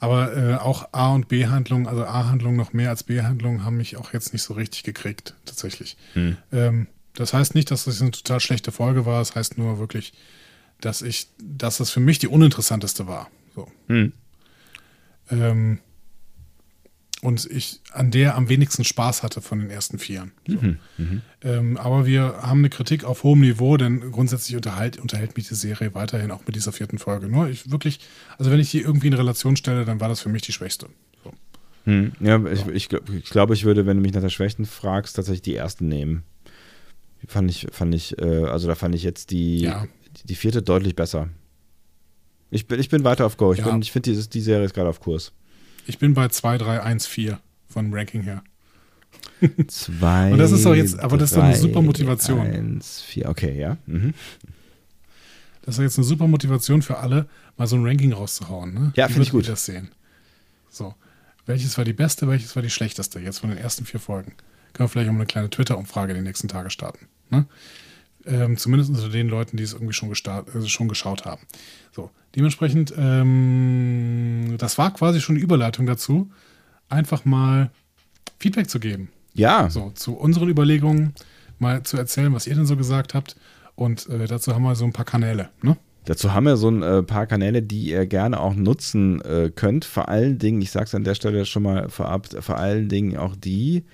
Aber 0.00 0.36
äh, 0.36 0.54
auch 0.56 0.88
A- 0.92 1.14
und 1.14 1.28
B-Handlungen, 1.28 1.86
also 1.86 2.04
A-Handlungen 2.04 2.56
noch 2.56 2.72
mehr 2.72 2.90
als 2.90 3.04
B-Handlungen, 3.04 3.64
haben 3.64 3.76
mich 3.76 3.96
auch 3.96 4.12
jetzt 4.12 4.32
nicht 4.32 4.42
so 4.42 4.54
richtig 4.54 4.82
gekriegt, 4.82 5.34
tatsächlich. 5.44 5.96
Hm. 6.14 6.36
Ähm, 6.52 6.86
das 7.14 7.32
heißt 7.32 7.54
nicht, 7.54 7.70
dass 7.70 7.84
das 7.84 8.02
eine 8.02 8.10
total 8.10 8.40
schlechte 8.40 8.72
Folge 8.72 9.06
war. 9.06 9.22
Es 9.22 9.28
das 9.28 9.36
heißt 9.36 9.58
nur 9.58 9.78
wirklich, 9.78 10.12
dass 10.80 11.00
ich, 11.00 11.28
dass 11.38 11.78
das 11.78 11.90
für 11.90 12.00
mich 12.00 12.18
die 12.18 12.28
uninteressanteste 12.28 13.06
war. 13.06 13.30
So. 13.54 13.68
Hm. 13.88 14.12
Ähm, 15.30 15.78
und 17.22 17.48
ich 17.50 17.80
an 17.92 18.10
der 18.10 18.36
am 18.36 18.48
wenigsten 18.48 18.84
Spaß 18.84 19.22
hatte 19.22 19.40
von 19.40 19.58
den 19.58 19.70
ersten 19.70 19.98
Vieren. 19.98 20.32
So. 20.46 20.58
Mhm, 20.60 20.78
mh. 20.98 21.20
ähm, 21.42 21.76
aber 21.76 22.06
wir 22.06 22.42
haben 22.42 22.58
eine 22.58 22.68
Kritik 22.68 23.04
auf 23.04 23.22
hohem 23.22 23.40
Niveau, 23.40 23.76
denn 23.76 24.12
grundsätzlich 24.12 24.54
unterhalt, 24.56 24.98
unterhält 24.98 25.36
mich 25.36 25.48
die 25.48 25.54
Serie 25.54 25.94
weiterhin 25.94 26.30
auch 26.30 26.42
mit 26.46 26.56
dieser 26.56 26.72
vierten 26.72 26.98
Folge. 26.98 27.28
Nur 27.28 27.48
ich 27.48 27.70
wirklich, 27.70 28.00
also 28.38 28.50
wenn 28.50 28.60
ich 28.60 28.70
die 28.70 28.80
irgendwie 28.80 29.06
in 29.06 29.14
Relation 29.14 29.56
stelle, 29.56 29.84
dann 29.84 30.00
war 30.00 30.08
das 30.08 30.20
für 30.20 30.28
mich 30.28 30.42
die 30.42 30.52
schwächste. 30.52 30.88
So. 31.24 31.32
Hm, 31.84 32.12
ja, 32.20 32.44
ich, 32.46 32.66
ich, 32.66 32.92
ich 32.92 33.30
glaube, 33.30 33.54
ich 33.54 33.64
würde, 33.64 33.86
wenn 33.86 33.96
du 33.96 34.02
mich 34.02 34.12
nach 34.12 34.20
der 34.20 34.28
Schwächten 34.28 34.66
fragst, 34.66 35.16
tatsächlich 35.16 35.42
die 35.42 35.54
ersten 35.54 35.88
nehmen. 35.88 36.22
Fand 37.26 37.50
ich, 37.50 37.66
fand 37.72 37.94
ich, 37.94 38.18
äh, 38.18 38.44
also 38.44 38.68
da 38.68 38.74
fand 38.74 38.94
ich 38.94 39.02
jetzt 39.02 39.30
die, 39.30 39.60
ja. 39.60 39.86
die, 40.18 40.26
die, 40.26 40.34
vierte 40.34 40.62
deutlich 40.62 40.94
besser. 40.94 41.28
Ich 42.50 42.66
bin, 42.66 42.78
ich 42.78 42.88
bin 42.88 43.04
weiter 43.04 43.24
auf 43.24 43.36
Go. 43.36 43.52
Ich, 43.52 43.60
ja. 43.60 43.76
ich 43.78 43.90
finde, 43.90 44.12
die 44.12 44.40
Serie 44.40 44.66
ist 44.66 44.74
gerade 44.74 44.90
auf 44.90 45.00
Kurs. 45.00 45.32
Ich 45.86 45.98
bin 45.98 46.14
bei 46.14 46.28
2, 46.28 46.58
3, 46.58 46.82
1, 46.82 47.06
4 47.06 47.38
von 47.68 47.92
Ranking 47.92 48.22
her. 48.22 48.42
Zwei. 49.68 50.32
Und 50.32 50.38
das 50.38 50.52
ist 50.52 50.66
auch 50.66 50.74
jetzt, 50.74 50.98
aber 50.98 51.16
das 51.16 51.30
ist 51.30 51.36
doch 51.36 51.44
eine 51.44 51.56
super 51.56 51.82
Motivation. 51.82 52.46
1, 52.46 53.02
4, 53.02 53.28
okay, 53.28 53.58
ja. 53.58 53.76
Mhm. 53.86 54.14
Das 55.62 55.78
ist 55.78 55.82
jetzt 55.82 55.98
eine 55.98 56.04
super 56.04 56.28
Motivation 56.28 56.80
für 56.82 56.98
alle, 56.98 57.28
mal 57.56 57.66
so 57.66 57.76
ein 57.76 57.84
Ranking 57.84 58.12
rauszuhauen. 58.12 58.72
Ne? 58.72 58.92
Ja, 58.94 59.08
finde 59.08 59.22
ich 59.22 59.30
gut. 59.30 59.48
das 59.48 59.64
sehen. 59.64 59.90
So. 60.70 60.94
Welches 61.44 61.76
war 61.78 61.84
die 61.84 61.92
beste, 61.92 62.28
welches 62.28 62.54
war 62.56 62.62
die 62.62 62.70
schlechteste 62.70 63.20
jetzt 63.20 63.38
von 63.38 63.50
den 63.50 63.58
ersten 63.58 63.84
vier 63.84 64.00
Folgen? 64.00 64.32
Können 64.72 64.86
wir 64.86 64.88
vielleicht 64.88 65.08
auch 65.08 65.12
mal 65.12 65.20
eine 65.20 65.26
kleine 65.26 65.50
Twitter-Umfrage 65.50 66.14
die 66.14 66.20
nächsten 66.20 66.48
Tage 66.48 66.70
starten. 66.70 67.06
Ne? 67.30 67.46
Ähm, 68.26 68.56
zumindest 68.56 68.90
unter 68.90 69.08
den 69.08 69.28
Leuten, 69.28 69.56
die 69.56 69.62
es 69.62 69.72
irgendwie 69.72 69.92
schon, 69.92 70.08
gestart, 70.08 70.48
also 70.54 70.66
schon 70.68 70.88
geschaut 70.88 71.24
haben. 71.24 71.42
So, 71.92 72.10
dementsprechend, 72.36 72.94
ähm, 72.96 74.54
das 74.58 74.78
war 74.78 74.92
quasi 74.92 75.20
schon 75.20 75.34
die 75.34 75.40
Überleitung 75.40 75.86
dazu, 75.86 76.30
einfach 76.88 77.24
mal 77.24 77.70
Feedback 78.38 78.70
zu 78.70 78.78
geben. 78.78 79.08
Ja. 79.34 79.68
So, 79.70 79.90
zu 79.94 80.14
unseren 80.14 80.48
Überlegungen, 80.48 81.14
mal 81.58 81.82
zu 81.82 81.96
erzählen, 81.96 82.32
was 82.32 82.46
ihr 82.46 82.54
denn 82.54 82.66
so 82.66 82.76
gesagt 82.76 83.14
habt. 83.14 83.36
Und 83.74 84.08
äh, 84.08 84.26
dazu 84.26 84.54
haben 84.54 84.62
wir 84.62 84.74
so 84.74 84.84
ein 84.84 84.92
paar 84.92 85.04
Kanäle, 85.04 85.50
ne? 85.62 85.76
Dazu 86.06 86.32
haben 86.32 86.46
wir 86.46 86.56
so 86.56 86.68
ein 86.68 86.84
äh, 86.84 87.02
paar 87.02 87.26
Kanäle, 87.26 87.62
die 87.62 87.90
ihr 87.90 88.06
gerne 88.06 88.38
auch 88.38 88.54
nutzen 88.54 89.20
äh, 89.22 89.50
könnt. 89.52 89.84
Vor 89.84 90.08
allen 90.08 90.38
Dingen, 90.38 90.62
ich 90.62 90.70
sage 90.70 90.84
es 90.84 90.94
an 90.94 91.02
der 91.02 91.16
Stelle 91.16 91.44
schon 91.46 91.64
mal 91.64 91.88
vorab, 91.88 92.28
vor 92.28 92.58
allen 92.58 92.88
Dingen 92.88 93.16
auch 93.16 93.34
die, 93.34 93.84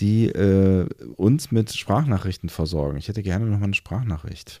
die 0.00 0.26
äh, 0.26 0.88
uns 1.16 1.52
mit 1.52 1.72
Sprachnachrichten 1.72 2.48
versorgen. 2.48 2.98
Ich 2.98 3.06
hätte 3.06 3.22
gerne 3.22 3.46
noch 3.46 3.58
mal 3.58 3.66
eine 3.66 3.74
Sprachnachricht. 3.74 4.60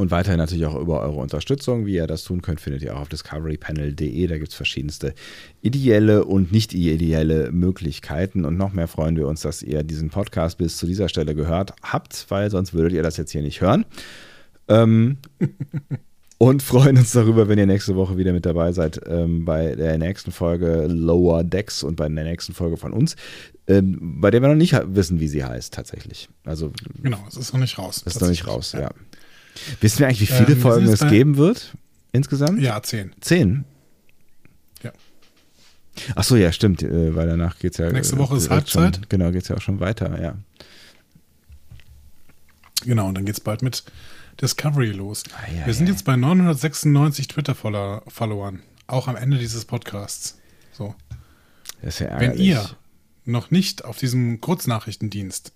Und 0.00 0.10
weiterhin 0.10 0.38
natürlich 0.38 0.64
auch 0.64 0.80
über 0.80 1.00
eure 1.02 1.16
Unterstützung. 1.16 1.84
Wie 1.84 1.96
ihr 1.96 2.06
das 2.06 2.24
tun 2.24 2.40
könnt, 2.40 2.58
findet 2.58 2.82
ihr 2.82 2.96
auch 2.96 3.00
auf 3.00 3.10
discoverypanel.de. 3.10 4.26
Da 4.28 4.38
gibt 4.38 4.48
es 4.48 4.54
verschiedenste 4.54 5.14
ideelle 5.60 6.24
und 6.24 6.52
nicht 6.52 6.72
ideelle 6.72 7.52
Möglichkeiten. 7.52 8.46
Und 8.46 8.56
noch 8.56 8.72
mehr 8.72 8.88
freuen 8.88 9.16
wir 9.16 9.28
uns, 9.28 9.42
dass 9.42 9.62
ihr 9.62 9.82
diesen 9.82 10.08
Podcast 10.08 10.56
bis 10.56 10.78
zu 10.78 10.86
dieser 10.86 11.10
Stelle 11.10 11.34
gehört 11.34 11.74
habt, 11.82 12.24
weil 12.30 12.50
sonst 12.50 12.72
würdet 12.72 12.94
ihr 12.94 13.02
das 13.02 13.18
jetzt 13.18 13.30
hier 13.30 13.42
nicht 13.42 13.60
hören. 13.60 13.84
Ähm, 14.68 15.18
und 16.38 16.62
freuen 16.62 16.96
uns 16.96 17.12
darüber, 17.12 17.48
wenn 17.48 17.58
ihr 17.58 17.66
nächste 17.66 17.94
Woche 17.94 18.16
wieder 18.16 18.32
mit 18.32 18.46
dabei 18.46 18.72
seid 18.72 19.02
ähm, 19.06 19.44
bei 19.44 19.74
der 19.74 19.98
nächsten 19.98 20.32
Folge 20.32 20.86
Lower 20.86 21.44
Decks 21.44 21.82
und 21.82 21.96
bei 21.96 22.08
der 22.08 22.24
nächsten 22.24 22.54
Folge 22.54 22.78
von 22.78 22.94
uns, 22.94 23.16
ähm, 23.66 24.18
bei 24.22 24.30
der 24.30 24.40
wir 24.40 24.48
noch 24.48 24.54
nicht 24.54 24.74
wissen, 24.94 25.20
wie 25.20 25.28
sie 25.28 25.44
heißt 25.44 25.74
tatsächlich. 25.74 26.30
Also 26.46 26.72
genau, 27.02 27.22
es 27.28 27.36
ist 27.36 27.52
noch 27.52 27.60
nicht 27.60 27.76
raus. 27.76 28.02
Es 28.06 28.14
ist 28.14 28.22
noch 28.22 28.30
nicht 28.30 28.46
raus, 28.46 28.72
ja. 28.72 28.80
ja. 28.80 28.90
Wissen 29.80 30.00
wir 30.00 30.06
eigentlich, 30.06 30.22
wie 30.22 30.26
viele 30.26 30.52
ähm, 30.52 30.60
Folgen 30.60 30.86
es 30.86 31.00
geben 31.00 31.36
wird 31.36 31.76
insgesamt? 32.12 32.60
Ja, 32.60 32.82
zehn. 32.82 33.12
Zehn? 33.20 33.64
Ja. 34.82 34.92
Ach 36.14 36.24
so, 36.24 36.36
ja, 36.36 36.52
stimmt, 36.52 36.82
äh, 36.82 37.14
weil 37.14 37.26
danach 37.26 37.58
geht 37.58 37.72
es 37.72 37.78
ja. 37.78 37.90
Nächste 37.90 38.18
Woche 38.18 38.36
ist 38.36 38.50
Halbzeit. 38.50 38.96
Schon, 38.96 39.06
genau, 39.08 39.30
geht 39.30 39.42
es 39.42 39.48
ja 39.48 39.56
auch 39.56 39.60
schon 39.60 39.80
weiter, 39.80 40.20
ja. 40.20 40.36
Genau, 42.84 43.08
und 43.08 43.14
dann 43.14 43.26
geht 43.26 43.34
es 43.34 43.40
bald 43.40 43.62
mit 43.62 43.84
Discovery 44.40 44.92
los. 44.92 45.24
Ah, 45.34 45.52
ja, 45.52 45.66
Wir 45.66 45.74
sind 45.74 45.86
ja. 45.86 45.92
jetzt 45.92 46.04
bei 46.04 46.16
996 46.16 47.28
Twitter-Followern, 47.28 48.60
auch 48.86 49.06
am 49.08 49.16
Ende 49.16 49.38
dieses 49.38 49.66
Podcasts. 49.66 50.38
So. 50.72 50.94
Das 51.82 51.94
ist 51.94 52.00
ja 52.00 52.06
ärgerlich. 52.06 52.38
Wenn 52.38 52.46
ihr 52.46 52.70
noch 53.26 53.50
nicht 53.50 53.84
auf 53.84 53.98
diesem 53.98 54.40
Kurznachrichtendienst 54.40 55.52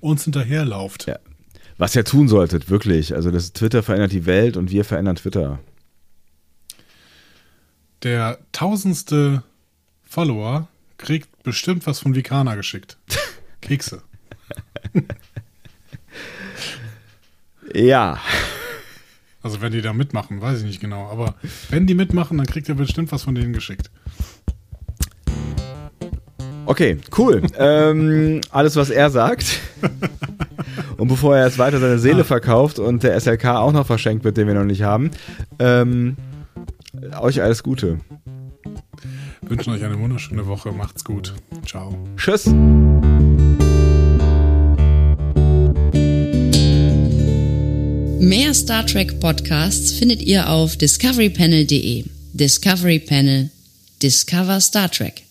uns 0.00 0.24
hinterherlauft. 0.24 1.06
Ja. 1.06 1.18
Was 1.78 1.94
ihr 1.94 2.04
tun 2.04 2.28
solltet, 2.28 2.68
wirklich. 2.68 3.14
Also 3.14 3.30
das 3.30 3.52
Twitter 3.52 3.82
verändert 3.82 4.12
die 4.12 4.26
Welt 4.26 4.56
und 4.56 4.70
wir 4.70 4.84
verändern 4.84 5.16
Twitter. 5.16 5.60
Der 8.02 8.38
tausendste 8.52 9.42
Follower 10.02 10.68
kriegt 10.98 11.42
bestimmt 11.44 11.86
was 11.86 12.00
von 12.00 12.14
Vikana 12.14 12.56
geschickt. 12.56 12.98
Kekse. 13.60 14.02
Ja. 17.74 18.20
Also 19.42 19.60
wenn 19.60 19.72
die 19.72 19.82
da 19.82 19.92
mitmachen, 19.92 20.40
weiß 20.40 20.60
ich 20.60 20.64
nicht 20.64 20.80
genau. 20.80 21.08
Aber 21.10 21.36
wenn 21.70 21.86
die 21.86 21.94
mitmachen, 21.94 22.38
dann 22.38 22.46
kriegt 22.46 22.68
er 22.68 22.74
bestimmt 22.74 23.12
was 23.12 23.22
von 23.22 23.34
denen 23.34 23.52
geschickt. 23.52 23.90
Okay, 26.68 26.98
cool. 27.16 27.40
ähm, 27.58 28.42
alles, 28.50 28.76
was 28.76 28.90
er 28.90 29.08
sagt. 29.08 29.58
Und 30.98 31.08
bevor 31.08 31.34
er 31.34 31.46
jetzt 31.46 31.58
weiter 31.58 31.80
seine 31.80 31.98
Seele 31.98 32.20
ah. 32.20 32.24
verkauft 32.24 32.78
und 32.78 33.02
der 33.02 33.18
SLK 33.18 33.46
auch 33.46 33.72
noch 33.72 33.86
verschenkt 33.86 34.22
wird, 34.22 34.36
den 34.36 34.46
wir 34.46 34.52
noch 34.52 34.66
nicht 34.66 34.82
haben, 34.82 35.10
ähm, 35.58 36.18
euch 37.18 37.40
alles 37.40 37.62
Gute. 37.62 38.00
Wünschen 39.40 39.72
euch 39.72 39.82
eine 39.82 39.98
wunderschöne 39.98 40.46
Woche. 40.46 40.70
Macht's 40.72 41.04
gut. 41.04 41.34
Ciao. 41.64 41.96
Tschüss. 42.18 42.44
Mehr 48.20 48.52
Star 48.52 48.84
Trek 48.84 49.20
Podcasts 49.20 49.92
findet 49.92 50.20
ihr 50.20 50.50
auf 50.50 50.76
discoverypanel.de. 50.76 52.04
Discovery 52.34 52.98
Panel. 52.98 53.48
Discover 54.02 54.60
Star 54.60 54.90
Trek. 54.90 55.27